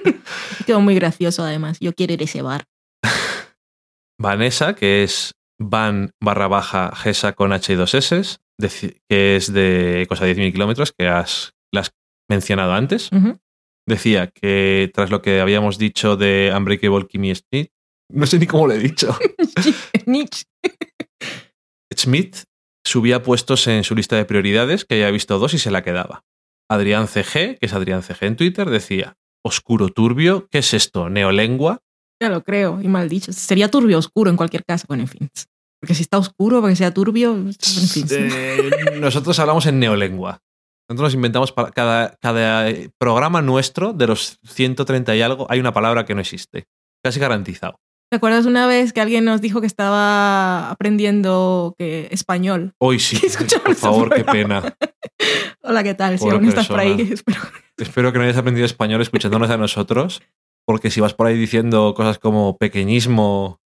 Quedó 0.66 0.82
muy 0.82 0.96
gracioso 0.96 1.44
además. 1.44 1.78
Yo 1.80 1.94
quiero 1.94 2.14
ir 2.14 2.22
a 2.22 2.24
ese 2.24 2.42
bar. 2.42 2.64
Vanessa, 4.20 4.74
que 4.74 5.04
es 5.04 5.34
van 5.60 6.10
barra 6.20 6.48
baja 6.48 6.92
Gesa 6.96 7.34
con 7.34 7.54
H 7.54 7.72
y 7.72 7.76
dos 7.76 7.94
S, 7.94 8.40
que 9.08 9.36
es 9.36 9.54
de 9.54 10.08
cosa 10.10 10.26
de 10.26 10.36
10.000 10.36 10.54
kilómetros, 10.54 10.92
que 10.92 11.08
has, 11.08 11.54
la 11.72 11.82
has 11.82 11.92
mencionado 12.28 12.74
antes, 12.74 13.12
Ujú. 13.12 13.38
Decía 13.86 14.28
que 14.28 14.92
tras 14.94 15.10
lo 15.10 15.22
que 15.22 15.40
habíamos 15.42 15.78
dicho 15.78 16.18
de 16.18 16.54
Unbreakable 16.56 17.08
Kimmy 17.08 17.34
Smith, 17.36 17.70
no 18.12 18.26
sé 18.26 18.40
ni 18.40 18.48
cómo 18.48 18.68
lo 18.68 18.74
he 18.74 18.80
dicho. 18.80 19.18
Smith 21.96 22.36
subía 22.86 23.24
puestos 23.24 23.68
en 23.68 23.84
su 23.84 23.96
lista 23.96 24.16
de 24.16 24.26
prioridades, 24.26 24.86
que 24.86 24.96
había 24.96 25.12
visto 25.12 25.40
dos 25.40 25.54
y 25.54 25.60
se 25.60 25.72
la 25.72 25.84
quedaba. 25.84 26.24
Adrián 26.70 27.08
CG, 27.08 27.58
que 27.60 27.60
es 27.62 27.74
Adrián 27.74 28.04
CG 28.04 28.18
en 28.22 28.36
Twitter, 28.36 28.70
decía, 28.70 29.18
oscuro 29.44 29.90
turbio, 29.90 30.48
¿qué 30.50 30.60
es 30.60 30.74
esto? 30.74 31.10
¿Neolengua? 31.10 31.82
Ya 32.22 32.30
lo 32.30 32.44
creo, 32.44 32.82
y 32.82 32.88
mal 32.88 33.10
dicho. 33.10 33.34
Sería 33.34 33.70
turbio 33.70 34.00
oscuro 34.00 34.30
en 34.30 34.38
cualquier 34.38 34.64
caso. 34.66 34.86
Bueno, 34.88 35.04
en 35.04 35.10
fin. 35.10 35.30
Porque 35.80 35.94
si 35.94 36.04
está 36.04 36.18
oscuro, 36.18 36.62
porque 36.62 36.76
sea 36.76 36.94
turbio, 36.94 37.36
en 37.36 37.54
fin. 37.54 38.08
Eh, 38.10 38.98
nosotros 39.00 39.38
hablamos 39.38 39.66
en 39.68 39.80
neolengua. 39.80 40.42
Nosotros 40.88 41.08
nos 41.08 41.16
inventamos 41.16 41.52
para 41.52 41.72
cada, 41.72 42.16
cada 42.22 42.72
programa 43.00 43.42
nuestro, 43.42 43.94
de 43.94 44.08
los 44.08 44.40
130 44.44 45.16
y 45.16 45.22
algo, 45.22 45.48
hay 45.50 45.60
una 45.60 45.74
palabra 45.74 46.06
que 46.06 46.14
no 46.14 46.22
existe. 46.22 46.68
Casi 47.04 47.20
garantizado. 47.20 47.80
¿Te 48.12 48.18
acuerdas 48.18 48.46
una 48.46 48.68
vez 48.68 48.94
que 48.94 49.02
alguien 49.02 49.26
nos 49.26 49.42
dijo 49.42 49.62
que 49.62 49.68
estaba 49.68 50.70
aprendiendo 50.70 51.74
que 51.78 52.08
español? 52.12 52.74
Hoy 52.78 53.00
sí, 53.02 53.20
por 53.64 53.76
favor, 53.76 54.14
qué 54.14 54.24
pena. 54.24 54.78
Hola, 55.64 55.84
¿qué 55.84 55.96
tal? 55.96 56.20
Si 56.20 56.30
aún 56.30 56.46
estás 56.46 56.68
por 56.68 56.80
ahí, 56.80 57.10
espero. 57.12 57.42
Espero 57.78 58.14
que 58.14 58.20
no 58.20 58.24
hayas 58.24 58.38
aprendido 58.38 58.66
español 58.66 59.02
escuchándonos 59.02 59.50
a 59.50 59.58
nosotros, 59.58 60.22
porque 60.66 60.92
si 60.92 61.02
vas 61.02 61.16
por 61.16 61.28
ahí 61.28 61.38
diciendo 61.38 61.94
cosas 61.96 62.20
como 62.20 62.58
pequeñismo, 62.58 63.60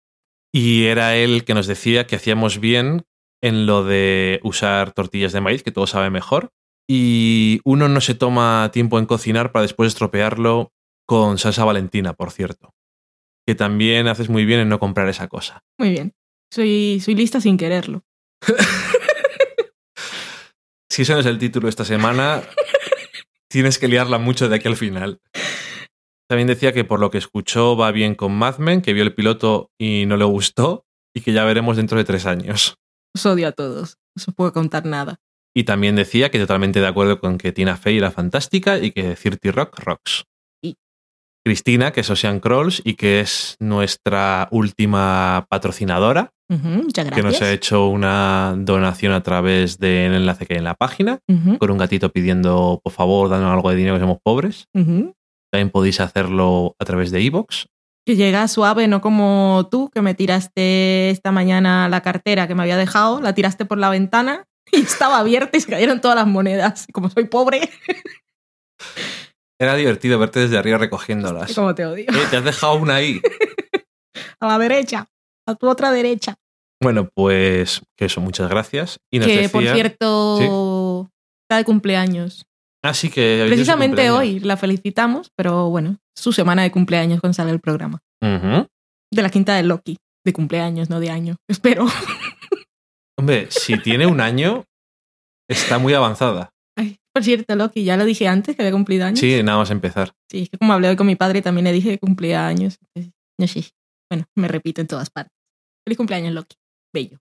y 0.54 0.86
era 0.86 1.16
él 1.16 1.44
que 1.44 1.54
nos 1.54 1.68
decía 1.68 2.08
que 2.08 2.16
hacíamos 2.16 2.60
bien 2.60 3.04
en 3.44 3.66
lo 3.66 3.84
de 3.84 4.40
usar 4.44 4.94
tortillas 4.94 5.34
de 5.34 5.42
maíz, 5.42 5.64
que 5.64 5.72
todo 5.72 5.86
sabe 5.86 6.10
mejor, 6.10 6.52
y 6.92 7.62
uno 7.66 7.88
no 7.88 8.02
se 8.02 8.16
toma 8.16 8.72
tiempo 8.74 8.98
en 8.98 9.06
cocinar 9.06 9.52
para 9.52 9.62
después 9.62 9.90
estropearlo 9.90 10.74
con 11.06 11.38
salsa 11.38 11.64
valentina, 11.64 12.14
por 12.14 12.32
cierto. 12.32 12.74
Que 13.46 13.54
también 13.54 14.08
haces 14.08 14.30
muy 14.30 14.44
bien 14.44 14.62
en 14.62 14.70
no 14.70 14.80
comprar 14.80 15.08
esa 15.08 15.28
cosa. 15.28 15.64
Muy 15.78 15.92
bien. 15.92 16.16
Soy, 16.52 17.00
soy 17.00 17.14
lista 17.14 17.40
sin 17.40 17.58
quererlo. 17.58 18.04
Si 20.92 21.04
ese 21.04 21.14
no 21.14 21.20
es 21.20 21.28
el 21.28 21.38
título 21.38 21.70
esta 21.70 21.86
semana, 21.86 22.42
tienes 23.48 23.78
que 23.78 23.88
liarla 23.88 24.18
mucho 24.18 24.50
de 24.50 24.56
aquí 24.56 24.68
al 24.68 24.76
final. 24.76 25.22
También 26.28 26.48
decía 26.48 26.74
que 26.74 26.84
por 26.84 27.00
lo 27.00 27.12
que 27.12 27.20
escuchó 27.20 27.78
va 27.78 27.92
bien 27.92 28.16
con 28.16 28.34
Mad 28.34 28.58
Men, 28.58 28.82
que 28.82 28.94
vio 28.94 29.04
el 29.04 29.14
piloto 29.14 29.70
y 29.80 30.08
no 30.08 30.18
le 30.18 30.26
gustó, 30.26 30.88
y 31.16 31.22
que 31.22 31.32
ya 31.32 31.46
veremos 31.46 31.78
dentro 31.78 32.00
de 32.00 32.06
tres 32.06 32.26
años. 32.26 32.76
Os 33.16 33.26
odio 33.28 33.48
a 33.48 33.52
todos. 33.52 33.98
No 34.16 34.24
os 34.28 34.36
puedo 34.36 34.52
contar 34.52 34.86
nada. 34.86 35.22
Y 35.56 35.64
también 35.64 35.96
decía 35.96 36.30
que 36.30 36.40
totalmente 36.40 36.80
de 36.80 36.88
acuerdo 36.88 37.20
con 37.20 37.38
que 37.38 37.52
Tina 37.52 37.76
Fey 37.76 37.98
era 37.98 38.12
fantástica 38.12 38.78
y 38.80 38.92
que 38.92 39.16
30 39.16 39.52
Rock 39.52 39.80
rocks. 39.80 40.24
Y- 40.64 40.76
Cristina, 41.46 41.92
que 41.92 42.02
es 42.02 42.10
Ocean 42.10 42.40
Crawls 42.40 42.82
y 42.84 42.94
que 42.96 43.20
es 43.20 43.56
nuestra 43.60 44.48
última 44.52 45.46
patrocinadora, 45.50 46.32
muchas 46.50 47.10
que 47.12 47.22
nos 47.24 47.42
ha 47.42 47.52
hecho 47.52 47.88
una 47.88 48.56
donación 48.58 49.14
a 49.14 49.22
través 49.24 49.78
del 49.80 50.14
enlace 50.16 50.46
que 50.46 50.54
hay 50.54 50.58
en 50.60 50.64
la 50.64 50.74
página, 50.76 51.20
Ujú, 51.28 51.58
con 51.58 51.72
un 51.72 51.78
gatito 51.78 52.10
pidiendo, 52.12 52.80
por 52.84 52.94
favor, 52.94 53.30
danos 53.30 53.52
algo 53.54 53.70
de 53.70 53.76
dinero 53.76 53.96
que 53.96 54.02
somos 54.02 54.18
pobres. 54.24 54.66
También 54.74 55.70
podéis 55.72 56.00
hacerlo 56.00 56.76
a 56.80 56.86
través 56.86 57.12
de 57.12 57.22
iVoox. 57.22 57.66
Que 58.06 58.16
llega 58.16 58.48
suave, 58.48 58.88
no 58.88 59.02
como 59.02 59.68
tú, 59.70 59.90
que 59.94 60.02
me 60.02 60.16
tiraste 60.16 61.10
esta 61.12 61.32
mañana 61.32 61.88
la 61.90 62.02
cartera 62.02 62.48
que 62.48 62.56
me 62.56 62.64
había 62.64 62.78
dejado, 62.78 63.22
la 63.22 63.34
tiraste 63.34 63.66
por 63.66 63.78
la 63.78 63.90
ventana 63.90 64.46
y 64.72 64.82
estaba 64.82 65.20
abierta 65.20 65.58
y 65.58 65.62
se 65.62 65.70
cayeron 65.70 66.02
todas 66.02 66.16
las 66.18 66.28
monedas. 66.28 66.88
Como 66.94 67.10
soy 67.10 67.26
pobre, 67.26 67.70
Era 69.60 69.76
divertido 69.76 70.18
verte 70.20 70.40
desde 70.40 70.58
arriba 70.58 70.78
recogiéndolas. 70.78 71.54
como 71.54 71.76
te 71.76 71.86
odio. 71.86 72.06
Eh, 72.10 72.28
te 72.30 72.38
has 72.38 72.44
dejado 72.44 72.76
una 72.76 72.96
ahí. 72.96 73.22
A 74.42 74.48
la 74.48 74.58
derecha, 74.58 75.08
a 75.46 75.56
tu 75.56 75.68
otra 75.68 75.92
derecha. 75.92 76.36
Bueno, 76.82 77.10
pues 77.14 77.82
que 77.98 78.06
eso, 78.06 78.22
muchas 78.22 78.50
gracias. 78.50 78.98
Y 79.12 79.20
nos 79.20 79.28
que 79.28 79.34
decía, 79.36 79.50
por 79.52 79.64
cierto, 79.64 81.10
está 81.44 81.58
de 81.58 81.66
cumpleaños. 81.66 82.46
Así 82.82 83.10
que 83.10 83.34
dicho 83.36 83.44
su 83.44 83.50
Precisamente 83.50 84.08
cumpleaños. 84.08 84.18
hoy 84.20 84.40
la 84.40 84.56
felicitamos, 84.56 85.30
pero 85.36 85.70
bueno, 85.70 85.98
su 86.16 86.32
semana 86.32 86.64
de 86.64 86.72
cumpleaños 86.72 87.20
cuando 87.20 87.34
sale 87.34 87.52
el 87.52 87.60
programa. 87.60 88.00
De 88.22 89.22
la 89.22 89.30
quinta 89.30 89.56
de 89.56 89.64
Loki. 89.64 89.98
De 90.26 90.32
cumpleaños, 90.32 90.90
no 90.90 91.02
de 91.02 91.10
año. 91.10 91.36
Espero. 91.50 91.86
Hombre, 93.20 93.48
si 93.52 93.78
tiene 93.78 94.06
un 94.06 94.22
año, 94.22 94.64
está 95.50 95.78
muy 95.78 95.94
avanzada. 95.94 96.54
Ay, 96.78 97.02
por 97.14 97.26
cierto, 97.26 97.54
Loki, 97.58 97.84
ya 97.84 97.98
lo 97.98 98.06
dije 98.06 98.30
antes 98.30 98.56
que 98.56 98.62
había 98.62 98.72
cumplido 98.72 99.06
años. 99.06 99.20
Sí, 99.20 99.44
nada 99.44 99.58
más 99.58 99.72
empezar. 99.72 100.14
Sí, 100.32 100.44
es 100.44 100.50
que 100.50 100.58
como 100.58 100.72
hablé 100.72 100.88
hoy 100.88 100.96
con 100.96 101.06
mi 101.06 101.18
padre 101.18 101.42
también 101.42 101.66
le 101.66 101.74
dije 101.74 101.90
que 101.90 102.00
cumplía 102.00 102.48
años. 102.48 102.80
entonces, 102.96 103.14
No 103.38 103.46
sé. 103.46 103.74
Bueno, 104.10 104.26
me 104.36 104.48
repito 104.48 104.80
en 104.80 104.88
todas 104.88 105.10
partes. 105.10 105.34
Feliz 105.86 105.98
cumpleaños, 105.98 106.34
Loki. 106.34 106.56
Bello. 106.94 107.20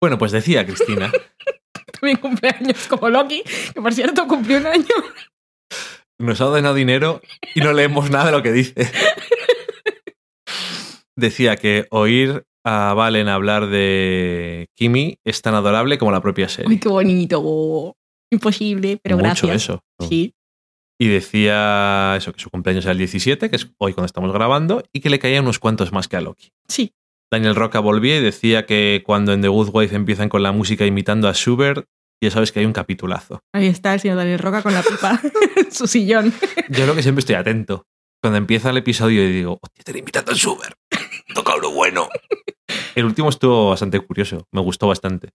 Bueno, 0.00 0.16
pues 0.16 0.32
decía 0.32 0.64
Cristina 0.64 1.12
También 2.00 2.16
cumpleaños 2.16 2.86
como 2.88 3.10
Loki, 3.10 3.42
que 3.74 3.82
por 3.82 3.92
cierto 3.92 4.26
cumplió 4.26 4.56
un 4.56 4.66
año. 4.68 4.86
nos 6.18 6.40
ha 6.40 6.46
donado 6.46 6.74
dinero 6.74 7.20
y 7.54 7.60
no 7.60 7.74
leemos 7.74 8.10
nada 8.10 8.26
de 8.26 8.32
lo 8.32 8.42
que 8.42 8.52
dice. 8.52 8.74
Decía 11.16 11.56
que 11.56 11.86
oír 11.90 12.44
a 12.64 12.94
Valen 12.94 13.28
hablar 13.28 13.66
de 13.68 14.68
Kimi 14.74 15.18
es 15.24 15.42
tan 15.42 15.54
adorable 15.54 15.98
como 15.98 16.10
la 16.12 16.20
propia 16.22 16.46
Uy, 16.46 16.50
serie. 16.50 16.80
qué 16.80 16.88
bonito. 16.88 17.96
Imposible, 18.32 18.98
pero 19.02 19.16
Mucho 19.16 19.46
gracias. 19.46 19.56
eso. 19.56 19.80
Sí. 20.00 20.34
Y 20.98 21.08
decía 21.08 22.14
eso, 22.16 22.32
que 22.32 22.40
su 22.40 22.50
cumpleaños 22.50 22.84
era 22.84 22.92
el 22.92 22.98
17, 22.98 23.50
que 23.50 23.56
es 23.56 23.68
hoy 23.78 23.92
cuando 23.92 24.06
estamos 24.06 24.32
grabando, 24.32 24.82
y 24.92 25.00
que 25.00 25.10
le 25.10 25.18
caían 25.18 25.44
unos 25.44 25.58
cuantos 25.58 25.92
más 25.92 26.08
que 26.08 26.16
a 26.16 26.20
Loki. 26.20 26.50
Sí. 26.68 26.92
Daniel 27.32 27.56
Roca 27.56 27.80
volvía 27.80 28.16
y 28.16 28.22
decía 28.22 28.64
que 28.64 29.02
cuando 29.04 29.32
en 29.32 29.42
The 29.42 29.48
Good 29.48 29.70
Wife 29.72 29.94
empiezan 29.96 30.28
con 30.28 30.42
la 30.42 30.52
música 30.52 30.86
imitando 30.86 31.28
a 31.28 31.32
Schubert, 31.34 31.86
ya 32.22 32.30
sabes 32.30 32.52
que 32.52 32.60
hay 32.60 32.66
un 32.66 32.72
capitulazo. 32.72 33.40
Ahí 33.52 33.66
está 33.66 33.92
el 33.94 34.00
señor 34.00 34.16
Daniel 34.18 34.38
Roca 34.38 34.62
con 34.62 34.72
la 34.72 34.82
pipa 34.82 35.20
en 35.56 35.72
su 35.72 35.86
sillón. 35.88 36.32
Yo 36.70 36.86
lo 36.86 36.94
que 36.94 37.02
siempre 37.02 37.20
estoy 37.20 37.34
atento. 37.34 37.86
Cuando 38.22 38.38
empieza 38.38 38.70
el 38.70 38.76
episodio 38.78 39.22
y 39.28 39.32
digo, 39.32 39.58
hostia, 39.60 39.80
están 39.80 39.96
imitando 39.98 40.32
a 40.32 40.34
Schubert. 40.34 40.74
Toca 41.32 41.56
uno 41.56 41.70
bueno. 41.70 42.08
El 42.94 43.04
último 43.04 43.28
estuvo 43.28 43.70
bastante 43.70 44.00
curioso, 44.00 44.46
me 44.52 44.60
gustó 44.60 44.88
bastante. 44.88 45.30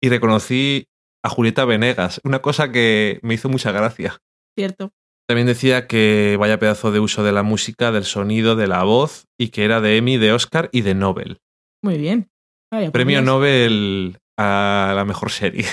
Y 0.00 0.08
reconocí 0.08 0.86
a 1.22 1.28
Julieta 1.28 1.64
Venegas, 1.64 2.20
una 2.24 2.40
cosa 2.40 2.70
que 2.70 3.18
me 3.22 3.34
hizo 3.34 3.48
mucha 3.48 3.72
gracia. 3.72 4.18
Cierto. 4.56 4.92
También 5.28 5.46
decía 5.46 5.86
que 5.86 6.36
vaya 6.38 6.58
pedazo 6.58 6.90
de 6.90 7.00
uso 7.00 7.22
de 7.22 7.32
la 7.32 7.42
música, 7.42 7.92
del 7.92 8.04
sonido, 8.04 8.56
de 8.56 8.66
la 8.66 8.82
voz, 8.84 9.26
y 9.38 9.48
que 9.48 9.64
era 9.64 9.80
de 9.80 9.98
Emmy, 9.98 10.16
de 10.16 10.32
Oscar 10.32 10.70
y 10.72 10.80
de 10.80 10.94
Nobel. 10.94 11.38
Muy 11.82 11.98
bien. 11.98 12.30
Vaya, 12.72 12.86
por 12.86 12.92
Premio. 12.92 13.20
Nobel 13.22 14.18
a 14.38 14.92
la 14.94 15.04
mejor 15.04 15.30
serie. 15.30 15.66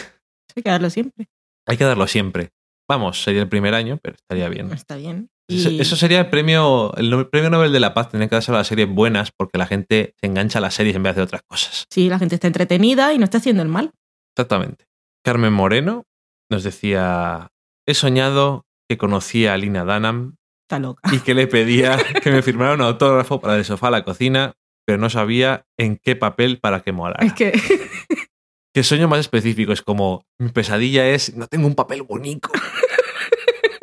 Hay 0.55 0.63
que 0.63 0.69
darlo 0.69 0.89
siempre. 0.89 1.27
Hay 1.67 1.77
que 1.77 1.84
darlo 1.84 2.07
siempre. 2.07 2.49
Vamos, 2.88 3.23
sería 3.23 3.41
el 3.41 3.49
primer 3.49 3.73
año, 3.73 3.97
pero 4.01 4.15
estaría 4.15 4.49
bien. 4.49 4.72
Está 4.72 4.97
bien. 4.97 5.30
Eso, 5.47 5.69
Y- 5.69 5.80
eso 5.80 5.95
sería 5.95 6.19
el 6.22 6.30
premio, 6.30 6.93
el 6.97 7.27
premio 7.30 7.49
Nobel 7.49 7.72
de 7.72 7.80
la 7.80 7.93
Paz. 7.93 8.09
Tendría 8.09 8.27
que 8.30 8.35
darse 8.35 8.51
a 8.51 8.55
las 8.55 8.67
series 8.67 8.89
buenas 8.89 9.31
porque 9.35 9.57
la 9.59 9.67
gente 9.67 10.13
se 10.19 10.27
engancha 10.27 10.59
a 10.59 10.61
las 10.61 10.73
series 10.73 10.95
en 10.95 11.03
vez 11.03 11.15
de 11.15 11.22
otras 11.22 11.41
cosas. 11.47 11.85
Sí, 11.91 12.09
la 12.09 12.17
gente 12.19 12.35
está 12.35 12.47
entretenida 12.47 13.13
y 13.13 13.17
no 13.19 13.26
está 13.26 13.38
haciendo 13.38 13.61
el 13.61 13.69
mal. 13.69 13.91
Exactamente. 14.35 14.85
Carmen 15.23 15.53
Moreno 15.53 16.03
nos 16.49 16.63
decía: 16.63 17.49
He 17.88 17.93
soñado 17.93 18.65
que 18.89 18.97
conocía 18.97 19.53
a 19.53 19.57
Lina 19.57 19.84
Dunham 19.84 20.35
Está 20.67 20.80
loca. 20.80 21.13
y 21.13 21.19
que 21.19 21.34
le 21.35 21.47
pedía 21.47 21.97
que 22.23 22.31
me 22.31 22.41
firmara 22.41 22.73
un 22.73 22.81
autógrafo 22.81 23.39
para 23.39 23.55
el 23.57 23.65
sofá 23.65 23.88
a 23.89 23.91
la 23.91 24.03
cocina, 24.03 24.53
pero 24.85 24.97
no 24.99 25.09
sabía 25.11 25.65
en 25.77 25.97
qué 25.97 26.15
papel 26.15 26.59
para 26.59 26.81
que 26.81 26.91
molara. 26.91 27.23
Es 27.26 27.34
que 27.34 27.53
¿Qué 28.73 28.84
sueño 28.84 29.07
más 29.07 29.19
específico? 29.22 29.72
Es 29.73 29.81
como: 29.81 30.26
Mi 30.39 30.49
pesadilla 30.49 31.07
es: 31.07 31.35
No 31.35 31.47
tengo 31.47 31.67
un 31.67 31.76
papel 31.76 32.01
bonito. 32.03 32.49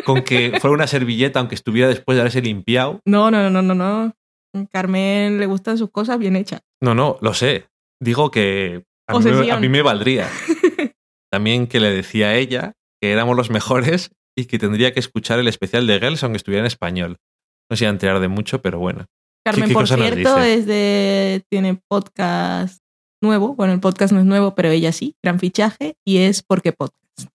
con 0.04 0.22
que 0.22 0.58
fuera 0.60 0.74
una 0.74 0.86
servilleta, 0.86 1.38
aunque 1.38 1.54
estuviera 1.54 1.88
después 1.88 2.16
de 2.16 2.22
haberse 2.22 2.42
limpiado. 2.42 3.00
No, 3.04 3.30
no, 3.30 3.50
no, 3.50 3.62
no, 3.62 3.74
no. 3.74 4.14
Carmen 4.70 5.38
le 5.38 5.46
gustan 5.46 5.78
sus 5.78 5.90
cosas 5.90 6.18
bien 6.18 6.36
hechas. 6.36 6.60
No, 6.80 6.94
no, 6.94 7.16
lo 7.20 7.34
sé. 7.34 7.68
Digo 8.00 8.30
que 8.30 8.84
a 9.08 9.18
mí, 9.18 9.24
me, 9.24 9.30
Obsesión. 9.30 9.56
a 9.56 9.60
mí 9.60 9.68
me 9.68 9.82
valdría. 9.82 10.28
También 11.30 11.66
que 11.66 11.80
le 11.80 11.90
decía 11.90 12.28
a 12.28 12.34
ella 12.34 12.74
que 13.00 13.12
éramos 13.12 13.36
los 13.36 13.50
mejores 13.50 14.10
y 14.36 14.46
que 14.46 14.58
tendría 14.58 14.92
que 14.92 15.00
escuchar 15.00 15.38
el 15.38 15.48
especial 15.48 15.86
de 15.86 15.98
Girls 15.98 16.22
aunque 16.22 16.36
estuviera 16.36 16.60
en 16.60 16.66
español. 16.66 17.18
No 17.70 17.76
se 17.76 17.84
iba 17.84 17.90
a 17.90 17.92
enterar 17.94 18.20
de 18.20 18.28
mucho, 18.28 18.60
pero 18.60 18.78
bueno. 18.78 19.06
Carmen, 19.44 19.68
qué 19.68 19.74
por 19.74 19.88
cierto, 19.88 20.36
dice? 20.36 20.54
es 20.54 20.66
de. 20.66 21.42
tiene 21.50 21.80
podcast 21.88 22.82
nuevo. 23.22 23.54
Bueno, 23.54 23.72
el 23.72 23.80
podcast 23.80 24.12
no 24.12 24.20
es 24.20 24.26
nuevo, 24.26 24.54
pero 24.54 24.68
ella 24.68 24.92
sí. 24.92 25.16
Gran 25.22 25.40
fichaje. 25.40 25.96
Y 26.06 26.18
es 26.18 26.42
porque 26.42 26.72
podcast. 26.72 26.98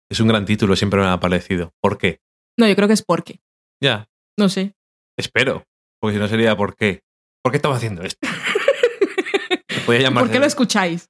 Es 0.10 0.20
un 0.20 0.28
gran 0.28 0.46
título, 0.46 0.76
siempre 0.76 1.00
me 1.00 1.08
ha 1.08 1.20
parecido. 1.20 1.72
¿Por 1.82 1.98
qué? 1.98 2.20
No, 2.58 2.68
yo 2.68 2.76
creo 2.76 2.88
que 2.88 2.94
es 2.94 3.04
porque. 3.04 3.40
Ya, 3.82 4.08
No 4.38 4.50
sé. 4.50 4.74
espero. 5.18 5.66
Porque 6.00 6.16
si 6.16 6.20
no 6.20 6.28
sería 6.28 6.56
¿por 6.56 6.76
qué? 6.76 7.02
¿Por 7.42 7.52
qué 7.52 7.58
estamos 7.58 7.78
haciendo 7.78 8.04
esto? 8.04 8.28
Podía 9.86 10.02
¿Y 10.02 10.04
llamarse- 10.04 10.20
¿Por 10.28 10.32
qué 10.32 10.40
lo 10.40 10.46
escucháis? 10.46 11.10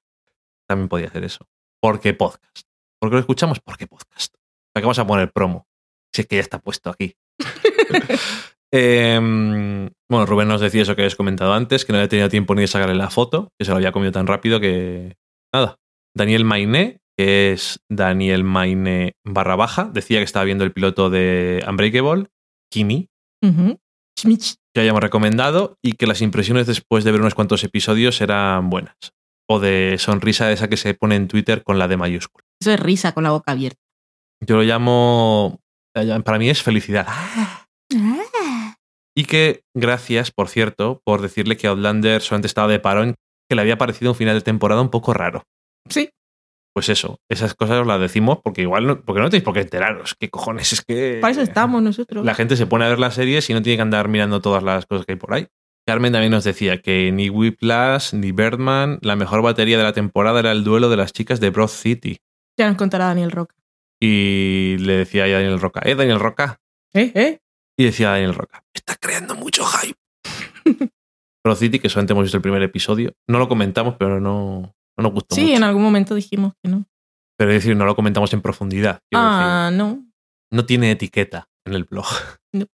También 0.67 0.87
podía 0.89 1.07
hacer 1.07 1.23
eso. 1.23 1.45
¿Por 1.81 1.99
qué 1.99 2.13
podcast? 2.13 2.61
¿Por 2.99 3.09
qué 3.09 3.15
lo 3.15 3.19
escuchamos? 3.19 3.59
¿Por 3.59 3.77
qué 3.77 3.85
podcast? 3.87 4.33
¿Para 4.73 4.81
qué 4.81 4.85
vamos 4.85 4.99
a 4.99 5.05
poner 5.07 5.31
promo? 5.31 5.67
Si 6.13 6.21
es 6.21 6.27
que 6.27 6.35
ya 6.37 6.41
está 6.41 6.59
puesto 6.59 6.89
aquí. 6.89 7.13
Em, 8.75 9.87
bueno, 10.09 10.25
Rubén 10.25 10.47
nos 10.47 10.59
decía 10.61 10.81
eso 10.81 10.95
que 10.95 11.03
habéis 11.03 11.15
comentado 11.15 11.53
antes, 11.53 11.85
que 11.85 11.93
no 11.93 11.99
había 11.99 12.09
tenido 12.09 12.29
tiempo 12.29 12.55
ni 12.55 12.61
de 12.61 12.67
sacarle 12.67 12.95
la 12.95 13.11
foto, 13.11 13.51
que 13.59 13.65
se 13.65 13.71
lo 13.71 13.77
había 13.77 13.91
comido 13.91 14.11
tan 14.11 14.25
rápido 14.25 14.59
que. 14.59 15.15
Nada. 15.53 15.77
Daniel 16.15 16.43
Mainé, 16.43 16.99
que 17.17 17.51
es 17.53 17.79
Daniel 17.89 18.43
Mainé 18.43 19.13
barra 19.25 19.55
baja, 19.55 19.89
decía 19.93 20.19
que 20.19 20.23
estaba 20.23 20.45
viendo 20.45 20.63
el 20.63 20.71
piloto 20.73 21.09
de 21.09 21.63
Unbreakable, 21.67 22.27
Kimi, 22.71 23.07
Ujú. 23.43 23.77
Schmitz. 24.19 24.55
que 24.73 24.81
hayamos 24.81 25.01
recomendado 25.01 25.77
y 25.83 25.93
que 25.93 26.07
las 26.07 26.21
impresiones 26.21 26.67
después 26.67 27.03
de 27.03 27.11
ver 27.11 27.21
unos 27.21 27.35
cuantos 27.35 27.63
episodios 27.63 28.19
eran 28.21 28.69
buenas. 28.69 28.95
O 29.49 29.59
de 29.59 29.97
sonrisa 29.99 30.51
esa 30.51 30.69
que 30.69 30.77
se 30.77 30.93
pone 30.93 31.15
en 31.15 31.27
Twitter 31.27 31.63
con 31.63 31.77
la 31.77 31.87
de 31.87 31.97
mayúscula. 31.97 32.43
Eso 32.61 32.71
es 32.71 32.79
risa 32.79 33.11
con 33.11 33.23
la 33.25 33.31
boca 33.31 33.51
abierta. 33.51 33.79
Yo 34.45 34.55
lo 34.55 34.63
llamo. 34.63 35.59
Para 36.23 36.39
mí 36.39 36.49
es 36.49 36.63
felicidad. 36.63 37.07
Y 39.15 39.25
que 39.25 39.61
gracias, 39.75 40.31
por 40.31 40.49
cierto, 40.49 41.01
por 41.05 41.21
decirle 41.21 41.57
que 41.57 41.67
Outlander 41.67 42.21
solamente 42.21 42.47
estaba 42.47 42.67
de 42.67 42.79
parón, 42.79 43.15
que 43.49 43.55
le 43.55 43.61
había 43.61 43.77
parecido 43.77 44.11
un 44.11 44.15
final 44.17 44.35
de 44.35 44.41
temporada 44.41 44.81
un 44.81 44.89
poco 44.89 45.13
raro. 45.13 45.43
Sí. 45.89 46.09
Pues 46.73 46.89
eso, 46.89 47.19
esas 47.29 47.53
cosas 47.53 47.81
os 47.81 47.87
las 47.87 47.99
decimos 47.99 48.39
porque 48.43 48.63
igual 48.63 48.87
no, 48.87 49.01
porque 49.01 49.21
no 49.21 49.29
tenéis 49.29 49.43
por 49.43 49.53
qué 49.53 49.61
enteraros. 49.61 50.15
¿Qué 50.19 50.29
cojones? 50.29 50.73
Es 50.73 50.81
que. 50.81 51.19
Para 51.21 51.31
eso 51.31 51.41
estamos 51.41 51.83
nosotros. 51.83 52.25
La 52.25 52.33
gente 52.33 52.57
se 52.57 52.65
pone 52.65 52.85
a 52.85 52.89
ver 52.89 52.99
las 52.99 53.13
series 53.13 53.47
y 53.49 53.53
no 53.53 53.61
tiene 53.61 53.77
que 53.77 53.83
andar 53.83 54.07
mirando 54.07 54.41
todas 54.41 54.63
las 54.63 54.87
cosas 54.87 55.05
que 55.05 55.13
hay 55.13 55.17
por 55.19 55.33
ahí. 55.33 55.47
Carmen 55.85 56.13
también 56.13 56.31
nos 56.31 56.45
decía 56.45 56.81
que 56.81 57.11
ni 57.11 57.29
Whiplash 57.29 58.13
ni 58.13 58.31
Birdman, 58.31 58.99
la 59.01 59.15
mejor 59.15 59.41
batería 59.41 59.77
de 59.77 59.83
la 59.83 59.93
temporada 59.93 60.39
era 60.39 60.51
el 60.51 60.63
duelo 60.63 60.89
de 60.89 60.97
las 60.97 61.11
chicas 61.11 61.39
de 61.39 61.49
Broad 61.49 61.67
City. 61.67 62.19
Ya 62.57 62.67
nos 62.67 62.77
contará 62.77 63.05
Daniel 63.05 63.31
Roca. 63.31 63.55
Y 64.01 64.77
le 64.79 64.93
decía 64.93 65.25
a 65.25 65.29
Daniel 65.29 65.59
Roca, 65.59 65.81
¿eh, 65.83 65.95
Daniel 65.95 66.19
Roca? 66.19 66.59
¿Eh? 66.93 67.11
¿Eh? 67.13 67.39
Y 67.77 67.85
decía 67.85 68.11
Daniel 68.11 68.33
Roca, 68.33 68.63
está 68.73 68.95
creando 68.95 69.35
mucho 69.35 69.65
hype. 69.65 69.97
Broad 71.43 71.57
City, 71.57 71.79
que 71.79 71.89
solamente 71.89 72.13
hemos 72.13 72.23
visto 72.23 72.37
el 72.37 72.43
primer 72.43 72.63
episodio. 72.63 73.13
No 73.27 73.39
lo 73.39 73.49
comentamos, 73.49 73.95
pero 73.99 74.21
no, 74.21 74.73
no 74.97 75.03
nos 75.03 75.13
gustó 75.13 75.35
Sí, 75.35 75.41
mucho. 75.43 75.55
en 75.55 75.63
algún 75.63 75.81
momento 75.83 76.15
dijimos 76.15 76.53
que 76.63 76.69
no. 76.69 76.85
Pero 77.37 77.51
es 77.51 77.63
decir, 77.63 77.75
no 77.75 77.85
lo 77.85 77.95
comentamos 77.95 78.31
en 78.33 78.41
profundidad. 78.41 78.99
decir. 79.11 79.23
Ah, 79.25 79.69
no. 79.73 80.05
no 80.51 80.65
tiene 80.65 80.91
etiqueta 80.91 81.47
en 81.65 81.73
el 81.73 81.83
blog. 81.85 82.05
No. 82.53 82.65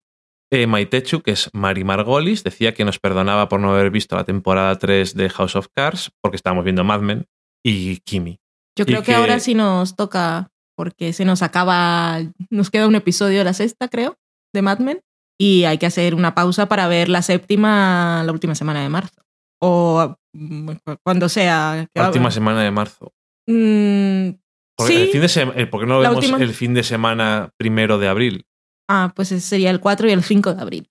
Eh, 0.52 0.66
Maitechu, 0.66 1.20
que 1.20 1.32
es 1.32 1.50
Mari 1.52 1.84
Margolis, 1.84 2.42
decía 2.42 2.74
que 2.74 2.84
nos 2.84 2.98
perdonaba 2.98 3.48
por 3.48 3.60
no 3.60 3.70
haber 3.70 3.90
visto 3.90 4.16
la 4.16 4.24
temporada 4.24 4.76
3 4.76 5.14
de 5.14 5.28
House 5.30 5.56
of 5.56 5.68
Cards, 5.76 6.10
porque 6.22 6.36
estábamos 6.36 6.64
viendo 6.64 6.82
Mad 6.84 7.00
Men, 7.02 7.26
y 7.64 7.98
Kimi. 7.98 8.40
Yo 8.76 8.86
creo 8.86 9.00
que, 9.00 9.06
que- 9.06 9.14
ahora 9.14 9.38
sí 9.40 9.54
nos 9.54 9.94
toca, 9.94 10.48
porque 10.76 11.12
se 11.12 11.24
nos 11.24 11.42
acaba, 11.42 12.18
nos 12.50 12.70
queda 12.70 12.88
un 12.88 12.94
episodio 12.94 13.38
de 13.38 13.44
la 13.44 13.52
sexta, 13.52 13.88
creo, 13.88 14.16
de 14.54 14.62
Mad 14.62 14.78
Men, 14.78 15.00
y 15.38 15.64
hay 15.64 15.78
que 15.78 15.86
hacer 15.86 16.14
una 16.14 16.34
pausa 16.34 16.66
para 16.66 16.88
ver 16.88 17.08
la 17.08 17.22
séptima 17.22 18.22
la 18.24 18.32
última 18.32 18.54
semana 18.54 18.82
de 18.82 18.88
marzo. 18.88 19.20
O 19.60 20.16
mm, 20.34 20.70
cu- 20.84 20.96
cuando 21.04 21.28
sea. 21.28 21.88
La 21.94 22.06
última 22.06 22.30
semana 22.30 22.62
de 22.62 22.70
marzo. 22.70 23.12
Mm, 23.48 24.30
Porque 24.76 24.92
sí. 24.94 25.02
el 25.02 25.08
fin 25.08 25.20
de 25.56 25.66
¿Por 25.66 25.80
qué 25.80 25.86
no 25.86 25.94
lo 25.94 26.00
vemos 26.00 26.16
última- 26.16 26.38
el 26.38 26.54
fin 26.54 26.74
de 26.74 26.82
semana 26.84 27.50
primero 27.56 27.98
de 27.98 28.08
abril? 28.08 28.46
Ah, 28.90 29.12
pues 29.14 29.32
ese 29.32 29.46
sería 29.46 29.70
el 29.70 29.80
4 29.80 30.08
y 30.08 30.12
el 30.12 30.22
5 30.22 30.54
de 30.54 30.62
abril. 30.62 30.90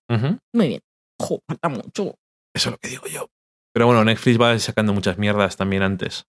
Muy 0.54 0.68
bien. 0.68 0.80
Jo, 1.20 1.40
falta 1.48 1.68
mucho. 1.68 2.14
Eso 2.54 2.68
es 2.68 2.72
lo 2.72 2.78
que 2.78 2.88
digo 2.88 3.06
yo. 3.06 3.28
Pero 3.74 3.86
bueno, 3.86 4.04
Netflix 4.04 4.40
va 4.40 4.58
sacando 4.58 4.92
muchas 4.92 5.18
mierdas 5.18 5.56
también 5.56 5.82
antes. 5.82 6.26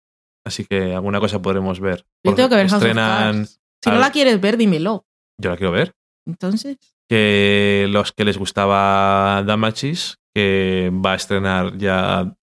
Así 0.47 0.65
que 0.65 0.95
alguna 0.95 1.21
cosa 1.21 1.43
podremos 1.43 1.81
ver. 1.81 2.07
Yo 2.25 2.35
tengo 2.35 2.49
que 2.49 2.55
ver 2.57 2.69
House 2.69 2.83
of 2.83 2.89
estrenan. 2.89 3.35
Cards. 3.37 3.61
Si 3.85 3.91
no 3.91 3.99
la 3.99 4.11
quieres 4.11 4.41
ver, 4.41 4.57
dímelo. 4.57 5.07
Yo 5.41 5.51
la 5.51 5.57
quiero 5.57 5.73
ver. 5.73 5.95
Entonces, 6.27 6.79
que 7.09 7.87
los 7.89 8.13
que 8.13 8.25
les 8.25 8.39
gustaba 8.39 9.43
Damagis, 9.45 10.19
que 10.35 10.93
va 10.95 11.13
a 11.13 11.17
estrenar 11.17 11.79
ya, 11.79 12.37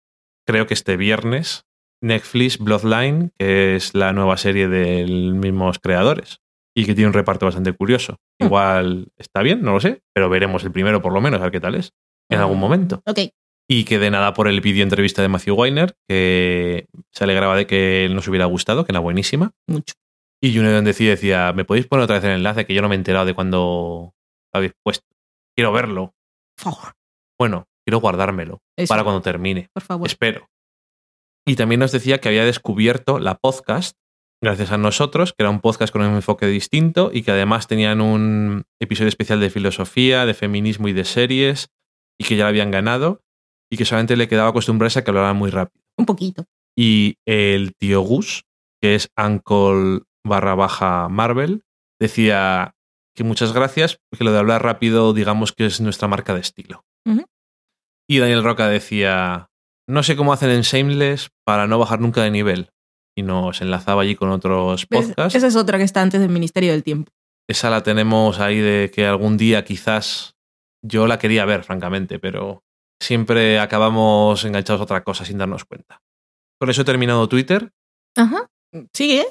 creo 0.46 0.68
que 0.68 0.74
este 0.74 0.98
viernes, 0.98 1.66
Netflix 2.02 2.58
Bloodline, 2.58 3.32
que 3.38 3.76
es 3.76 3.94
la 3.94 4.14
nueva 4.14 4.38
serie 4.38 4.68
de 4.68 5.08
los 5.08 5.36
mismos 5.36 5.80
creadores 5.80 6.40
y 6.76 6.86
que 6.86 6.94
tiene 6.94 7.08
un 7.08 7.14
reparto 7.14 7.46
bastante 7.46 7.72
curioso. 7.74 8.18
Hmm. 8.40 8.46
Igual 8.46 9.08
está 9.18 9.42
bien, 9.42 9.62
no 9.62 9.74
lo 9.74 9.80
sé, 9.80 10.02
pero 10.14 10.30
veremos 10.30 10.64
el 10.64 10.72
primero 10.72 11.02
por 11.02 11.14
lo 11.14 11.22
menos, 11.22 11.40
a 11.40 11.44
ver 11.44 11.52
qué 11.52 11.62
tal 11.62 11.76
es, 11.76 11.94
en 12.30 12.40
algún 12.40 12.60
momento. 12.60 13.02
ok. 13.06 13.20
Y 13.68 13.86
que 13.86 13.98
de 13.98 14.12
nada 14.12 14.36
por 14.36 14.48
el 14.48 14.62
vídeo 14.62 14.84
entrevista 14.84 15.24
de 15.24 15.28
Matthew 15.28 15.56
Weiner, 15.56 15.96
que 16.08 16.86
se 17.12 17.24
alegraba 17.24 17.56
de 17.56 17.66
que 17.66 18.08
nos 18.12 18.28
hubiera 18.28 18.46
gustado, 18.46 18.86
que 18.86 18.92
era 18.92 19.00
buenísima. 19.00 19.54
Mucho. 19.68 19.96
Y 20.40 20.56
Julian 20.56 20.86
decía, 20.86 21.10
decía, 21.10 21.52
¿me 21.52 21.66
podéis 21.66 21.88
poner 21.88 22.04
otra 22.04 22.18
vez 22.18 22.26
el 22.26 22.32
enlace? 22.32 22.68
Que 22.68 22.76
yo 22.76 22.84
no 22.84 22.90
me 22.90 22.94
he 22.94 22.98
enterado 23.00 23.26
de 23.26 23.34
cuando 23.34 24.14
habéis 24.56 24.74
puesto. 24.84 25.06
Quiero 25.56 25.72
verlo. 25.72 26.14
Por 26.58 26.74
favor. 26.74 26.94
Bueno, 27.40 27.68
quiero 27.86 28.00
guardármelo 28.00 28.62
Eso, 28.78 28.90
para 28.90 29.04
cuando 29.04 29.22
termine. 29.22 29.70
por 29.74 29.84
favor. 29.84 30.08
Espero. 30.08 30.50
Y 31.48 31.56
también 31.56 31.80
nos 31.80 31.92
decía 31.92 32.20
que 32.20 32.30
había 32.30 32.46
descubierto 32.46 33.20
la 33.20 33.36
podcast, 33.36 33.98
gracias 34.42 34.72
a 34.72 34.78
nosotros, 34.78 35.34
que 35.34 35.44
era 35.44 35.50
un 35.50 35.60
podcast 35.62 35.94
con 35.94 36.02
un 36.02 36.16
enfoque 36.16 36.48
distinto 36.48 37.12
y 37.14 37.22
que 37.24 37.32
además 37.32 37.68
tenían 37.68 38.02
un 38.02 38.64
episodio 38.82 39.10
especial 39.10 39.40
de 39.40 39.50
filosofía, 39.50 40.26
de 40.26 40.34
feminismo 40.34 40.88
y 40.88 40.94
de 40.94 41.06
series, 41.06 41.70
y 42.20 42.24
que 42.26 42.36
ya 42.36 42.44
lo 42.46 42.50
habían 42.50 42.72
ganado, 42.72 43.22
y 43.72 43.78
que 43.78 43.86
solamente 43.86 44.16
le 44.16 44.28
quedaba 44.28 44.50
acostumbrarse 44.50 45.00
a 45.00 45.04
que 45.04 45.12
hablaran 45.12 45.38
muy 45.38 45.52
rápido. 45.52 45.84
Un 45.98 46.06
poquito. 46.06 46.46
Y 46.78 47.16
el 47.26 47.74
tío 47.76 48.02
Gus, 48.02 48.44
que 48.82 48.96
es 48.96 49.10
Uncle 49.18 50.02
barra 50.26 50.56
baja 50.56 51.08
Marvel, 51.10 51.64
decía 52.00 52.75
que 53.16 53.24
muchas 53.24 53.54
gracias, 53.54 54.00
porque 54.10 54.24
lo 54.26 54.32
de 54.32 54.40
hablar 54.40 54.64
rápido, 54.64 55.14
digamos 55.14 55.54
que 55.54 55.66
es 55.66 55.82
nuestra 55.82 56.08
marca 56.08 56.34
de 56.34 56.42
estilo. 56.42 56.84
Y 58.08 58.20
Daniel 58.20 58.44
Roca 58.44 58.68
decía, 58.68 59.50
no 59.88 60.04
sé 60.04 60.16
cómo 60.16 60.32
hacen 60.32 60.52
en 60.52 60.62
Shameless 60.62 61.32
para 61.44 61.66
no 61.66 61.80
bajar 61.80 62.00
nunca 62.00 62.22
de 62.22 62.30
nivel. 62.30 62.70
Y 63.18 63.24
nos 63.24 63.62
enlazaba 63.62 64.04
allí 64.04 64.16
con 64.16 64.30
otros 64.30 64.86
¿Ves? 64.90 65.08
podcasts. 65.08 65.36
Esa 65.36 65.48
es 65.48 65.56
otra 65.56 65.80
que 65.80 65.86
está 65.86 66.02
antes 66.02 66.22
del 66.22 66.30
Ministerio 66.30 66.72
del 66.72 66.84
Tiempo. 66.84 67.12
Esa 67.48 67.70
la 67.70 67.82
tenemos 67.82 68.40
ahí 68.40 68.60
de 68.60 68.92
que 68.94 69.08
algún 69.08 69.38
día 69.38 69.64
quizás 69.64 70.36
yo 70.84 71.08
la 71.08 71.18
quería 71.18 71.46
ver, 71.46 71.64
francamente, 71.64 72.20
pero 72.20 72.64
siempre 73.02 73.60
acabamos 73.60 74.44
enganchados 74.46 74.82
a 74.82 74.84
otra 74.84 75.04
cosa 75.04 75.26
sin 75.26 75.38
darnos 75.38 75.66
cuenta. 75.66 76.04
Con 76.60 76.70
eso 76.70 76.84
he 76.84 76.86
terminado 76.86 77.28
Twitter. 77.28 77.72
Ajá. 78.16 78.50
Sigue. 78.94 79.26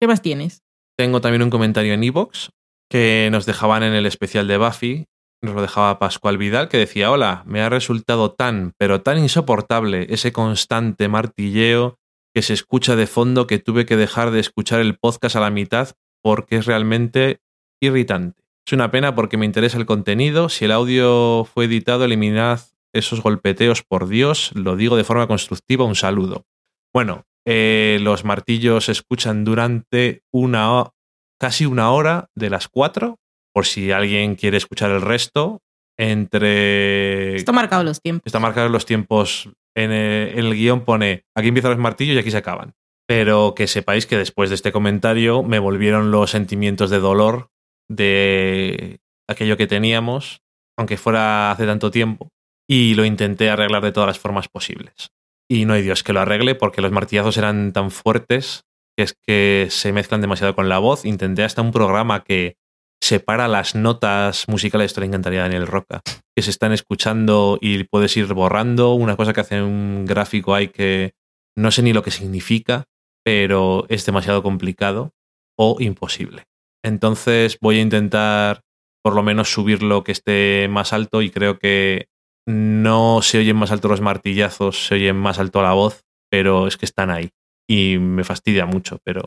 ¿Qué 0.00 0.06
más 0.06 0.22
tienes? 0.22 0.62
Tengo 0.96 1.20
también 1.20 1.42
un 1.42 1.50
comentario 1.50 1.92
en 1.92 2.04
Evox 2.04 2.50
que 2.88 3.28
nos 3.30 3.46
dejaban 3.46 3.82
en 3.82 3.94
el 3.94 4.06
especial 4.06 4.48
de 4.48 4.58
Buffy. 4.58 5.06
Nos 5.42 5.54
lo 5.54 5.62
dejaba 5.62 5.98
Pascual 5.98 6.38
Vidal 6.38 6.68
que 6.68 6.78
decía, 6.78 7.10
hola, 7.10 7.42
me 7.46 7.60
ha 7.60 7.68
resultado 7.68 8.32
tan, 8.32 8.72
pero 8.78 9.02
tan 9.02 9.18
insoportable 9.18 10.06
ese 10.10 10.32
constante 10.32 11.08
martilleo 11.08 11.98
que 12.34 12.42
se 12.42 12.54
escucha 12.54 12.96
de 12.96 13.06
fondo 13.06 13.46
que 13.46 13.58
tuve 13.58 13.86
que 13.86 13.96
dejar 13.96 14.30
de 14.30 14.40
escuchar 14.40 14.80
el 14.80 14.96
podcast 14.98 15.36
a 15.36 15.40
la 15.40 15.50
mitad 15.50 15.92
porque 16.22 16.56
es 16.56 16.66
realmente 16.66 17.40
irritante. 17.80 18.42
Es 18.66 18.72
una 18.72 18.90
pena 18.90 19.14
porque 19.14 19.36
me 19.36 19.46
interesa 19.46 19.78
el 19.78 19.86
contenido. 19.86 20.48
Si 20.48 20.64
el 20.64 20.72
audio 20.72 21.44
fue 21.44 21.66
editado, 21.66 22.04
eliminad 22.04 22.60
esos 22.92 23.22
golpeteos, 23.22 23.82
por 23.82 24.08
Dios. 24.08 24.50
Lo 24.54 24.74
digo 24.74 24.96
de 24.96 25.04
forma 25.04 25.28
constructiva. 25.28 25.84
Un 25.84 25.94
saludo. 25.94 26.46
Bueno, 26.92 27.24
eh, 27.46 27.98
los 28.00 28.24
martillos 28.24 28.86
se 28.86 28.92
escuchan 28.92 29.44
durante 29.44 30.22
una 30.32 30.90
casi 31.38 31.66
una 31.66 31.90
hora 31.90 32.28
de 32.34 32.50
las 32.50 32.68
cuatro. 32.68 33.18
Por 33.52 33.64
si 33.64 33.90
alguien 33.90 34.34
quiere 34.34 34.58
escuchar 34.58 34.90
el 34.90 35.00
resto, 35.00 35.62
entre. 35.98 37.36
Está 37.36 37.52
marcado 37.52 37.84
los 37.84 38.00
tiempos. 38.00 38.26
Está 38.26 38.38
marcado 38.38 38.68
los 38.68 38.86
tiempos. 38.86 39.48
En 39.74 39.92
el, 39.92 40.38
en 40.38 40.38
el 40.38 40.54
guion 40.54 40.84
pone 40.84 41.24
aquí 41.34 41.48
empiezan 41.48 41.72
los 41.72 41.80
martillos 41.80 42.16
y 42.16 42.18
aquí 42.18 42.30
se 42.30 42.38
acaban. 42.38 42.74
Pero 43.06 43.54
que 43.54 43.66
sepáis 43.66 44.06
que 44.06 44.18
después 44.18 44.50
de 44.50 44.56
este 44.56 44.72
comentario 44.72 45.42
me 45.42 45.58
volvieron 45.58 46.10
los 46.10 46.30
sentimientos 46.30 46.90
de 46.90 46.98
dolor 46.98 47.50
de 47.88 48.98
aquello 49.28 49.56
que 49.56 49.66
teníamos, 49.66 50.42
aunque 50.76 50.96
fuera 50.96 51.50
hace 51.50 51.66
tanto 51.66 51.90
tiempo, 51.90 52.30
y 52.68 52.94
lo 52.94 53.04
intenté 53.04 53.48
arreglar 53.48 53.82
de 53.82 53.92
todas 53.92 54.08
las 54.08 54.18
formas 54.18 54.48
posibles. 54.48 55.12
Y 55.48 55.64
no 55.64 55.74
hay 55.74 55.82
Dios 55.82 56.02
que 56.02 56.12
lo 56.12 56.20
arregle 56.20 56.56
porque 56.56 56.82
los 56.82 56.90
martillazos 56.90 57.36
eran 57.36 57.72
tan 57.72 57.90
fuertes 57.90 58.64
que 58.96 59.02
es 59.04 59.14
que 59.14 59.68
se 59.70 59.92
mezclan 59.92 60.20
demasiado 60.20 60.54
con 60.54 60.68
la 60.68 60.78
voz. 60.78 61.04
Intenté 61.04 61.44
hasta 61.44 61.62
un 61.62 61.72
programa 61.72 62.24
que 62.24 62.56
separa 63.02 63.46
las 63.46 63.74
notas 63.74 64.48
musicales, 64.48 64.86
esto 64.86 65.00
le 65.00 65.06
encantaría 65.06 65.40
a 65.40 65.42
Daniel 65.44 65.66
Roca, 65.66 66.00
que 66.34 66.42
se 66.42 66.50
están 66.50 66.72
escuchando 66.72 67.58
y 67.60 67.84
puedes 67.84 68.16
ir 68.16 68.32
borrando. 68.32 68.94
Una 68.94 69.16
cosa 69.16 69.32
que 69.32 69.42
hace 69.42 69.62
un 69.62 70.06
gráfico 70.06 70.54
hay 70.54 70.68
que 70.68 71.12
no 71.56 71.70
sé 71.70 71.82
ni 71.82 71.92
lo 71.92 72.02
que 72.02 72.10
significa, 72.10 72.84
pero 73.24 73.86
es 73.88 74.04
demasiado 74.06 74.42
complicado 74.42 75.12
o 75.58 75.76
imposible. 75.80 76.44
Entonces 76.84 77.58
voy 77.60 77.78
a 77.78 77.82
intentar 77.82 78.62
por 79.02 79.14
lo 79.14 79.22
menos 79.22 79.52
subirlo 79.52 80.04
que 80.04 80.12
esté 80.12 80.68
más 80.68 80.92
alto 80.92 81.22
y 81.22 81.30
creo 81.30 81.58
que 81.58 82.08
no 82.46 83.22
se 83.22 83.38
oyen 83.38 83.56
más 83.56 83.72
alto 83.72 83.88
los 83.88 84.00
martillazos, 84.00 84.86
se 84.86 84.96
oyen 84.96 85.16
más 85.16 85.38
alto 85.38 85.62
la 85.62 85.72
voz, 85.72 86.04
pero 86.30 86.66
es 86.66 86.76
que 86.76 86.86
están 86.86 87.10
ahí 87.10 87.30
y 87.68 87.98
me 87.98 88.24
fastidia 88.24 88.66
mucho, 88.66 88.98
pero 89.04 89.22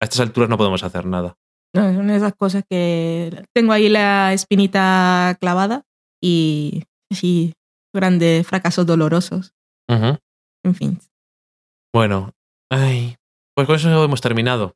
a 0.00 0.04
estas 0.04 0.20
alturas 0.20 0.50
no 0.50 0.58
podemos 0.58 0.82
hacer 0.82 1.06
nada. 1.06 1.36
No, 1.74 1.88
es 1.88 1.96
una 1.96 2.12
de 2.12 2.18
esas 2.18 2.34
cosas 2.34 2.64
que 2.68 3.44
tengo 3.52 3.72
ahí 3.72 3.88
la 3.88 4.32
espinita 4.32 5.36
clavada 5.40 5.82
y 6.22 6.84
sí, 7.10 7.54
grandes 7.92 8.46
fracasos 8.46 8.86
dolorosos. 8.86 9.54
En 9.88 10.74
fin. 10.74 10.98
Bueno, 11.92 12.32
ay, 12.70 13.16
pues 13.54 13.66
con 13.66 13.76
eso 13.76 14.04
hemos 14.04 14.20
terminado. 14.20 14.74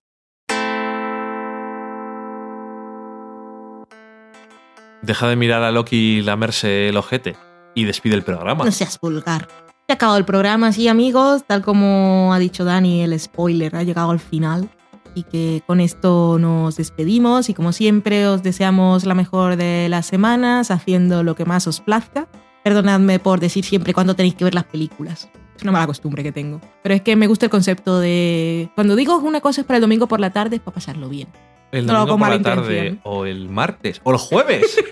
Deja 5.02 5.28
de 5.28 5.36
mirar 5.36 5.62
a 5.62 5.70
Loki 5.70 6.22
lamerse 6.22 6.88
el 6.88 6.96
ojete 6.96 7.36
y 7.74 7.84
despide 7.84 8.14
el 8.14 8.24
programa. 8.24 8.64
No 8.64 8.72
seas 8.72 8.98
vulgar. 9.00 9.48
Se 9.88 9.92
ha 9.92 9.94
acabado 9.94 10.18
el 10.18 10.26
programa, 10.26 10.70
sí, 10.70 10.86
amigos. 10.86 11.44
Tal 11.46 11.62
como 11.62 12.34
ha 12.34 12.38
dicho 12.38 12.62
Dani, 12.66 13.00
el 13.00 13.18
spoiler 13.18 13.74
ha 13.74 13.84
llegado 13.84 14.10
al 14.10 14.20
final. 14.20 14.68
Y 15.14 15.22
que 15.22 15.62
con 15.66 15.80
esto 15.80 16.36
nos 16.38 16.76
despedimos. 16.76 17.48
Y 17.48 17.54
como 17.54 17.72
siempre, 17.72 18.28
os 18.28 18.42
deseamos 18.42 19.06
la 19.06 19.14
mejor 19.14 19.56
de 19.56 19.88
las 19.88 20.04
semanas, 20.04 20.70
haciendo 20.70 21.22
lo 21.22 21.34
que 21.34 21.46
más 21.46 21.66
os 21.66 21.80
plazca. 21.80 22.28
Perdonadme 22.64 23.18
por 23.18 23.40
decir 23.40 23.64
siempre 23.64 23.94
cuándo 23.94 24.14
tenéis 24.14 24.34
que 24.34 24.44
ver 24.44 24.54
las 24.54 24.64
películas. 24.64 25.30
Es 25.56 25.62
una 25.62 25.72
mala 25.72 25.86
costumbre 25.86 26.22
que 26.22 26.32
tengo. 26.32 26.60
Pero 26.82 26.94
es 26.94 27.00
que 27.00 27.16
me 27.16 27.26
gusta 27.26 27.46
el 27.46 27.50
concepto 27.50 27.98
de. 27.98 28.70
Cuando 28.74 28.94
digo 28.94 29.16
una 29.16 29.40
cosa 29.40 29.62
es 29.62 29.66
para 29.66 29.78
el 29.78 29.80
domingo 29.80 30.06
por 30.06 30.20
la 30.20 30.28
tarde, 30.28 30.56
es 30.56 30.62
para 30.62 30.74
pasarlo 30.74 31.08
bien. 31.08 31.28
El 31.72 31.86
no 31.86 31.94
domingo 31.94 32.18
por 32.18 32.28
con 32.28 32.36
la 32.36 32.42
tarde 32.42 32.98
o 33.04 33.24
el 33.24 33.48
martes 33.48 34.02
o 34.04 34.12
el 34.12 34.18
jueves. 34.18 34.78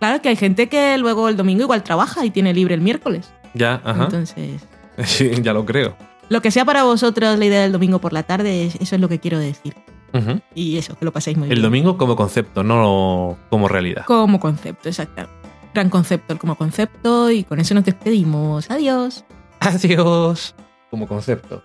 Claro 0.00 0.20
que 0.20 0.28
hay 0.28 0.36
gente 0.36 0.68
que 0.68 0.98
luego 0.98 1.30
el 1.30 1.36
domingo 1.36 1.62
igual 1.62 1.82
trabaja 1.82 2.26
y 2.26 2.30
tiene 2.30 2.52
libre 2.52 2.74
el 2.74 2.82
miércoles. 2.82 3.32
Ya, 3.54 3.80
ajá. 3.84 4.04
Entonces, 4.04 4.62
Sí, 5.04 5.30
ya 5.42 5.52
lo 5.52 5.64
creo. 5.64 5.96
lo 6.28 6.40
que 6.42 6.50
sea 6.50 6.64
para 6.64 6.84
vosotros 6.84 7.38
la 7.38 7.44
idea 7.44 7.62
del 7.62 7.72
domingo 7.72 8.00
por 8.00 8.12
la 8.12 8.22
tarde, 8.22 8.66
es- 8.66 8.74
eso 8.76 8.94
es 8.94 9.00
lo 9.00 9.08
que 9.08 9.18
quiero 9.20 9.38
decir. 9.38 9.74
Y 10.54 10.76
eso, 10.78 10.96
que 10.96 11.04
lo 11.04 11.12
paséis 11.12 11.36
muy 11.36 11.48
El 11.48 11.54
bien. 11.54 11.62
domingo 11.62 11.96
como 11.98 12.14
concepto, 12.14 12.62
no 12.62 13.36
como 13.50 13.66
realidad. 13.66 14.04
Como 14.06 14.38
concepto, 14.38 14.88
exacto. 14.88 15.28
Gran 15.74 15.90
concepto, 15.90 16.32
el 16.34 16.38
como 16.38 16.54
concepto, 16.54 17.32
y 17.32 17.42
con 17.42 17.58
eso 17.58 17.74
nos 17.74 17.84
despedimos. 17.84 18.70
Adiós. 18.70 19.24
Adiós. 19.60 20.54
Como 20.88 21.08
concepto. 21.08 21.64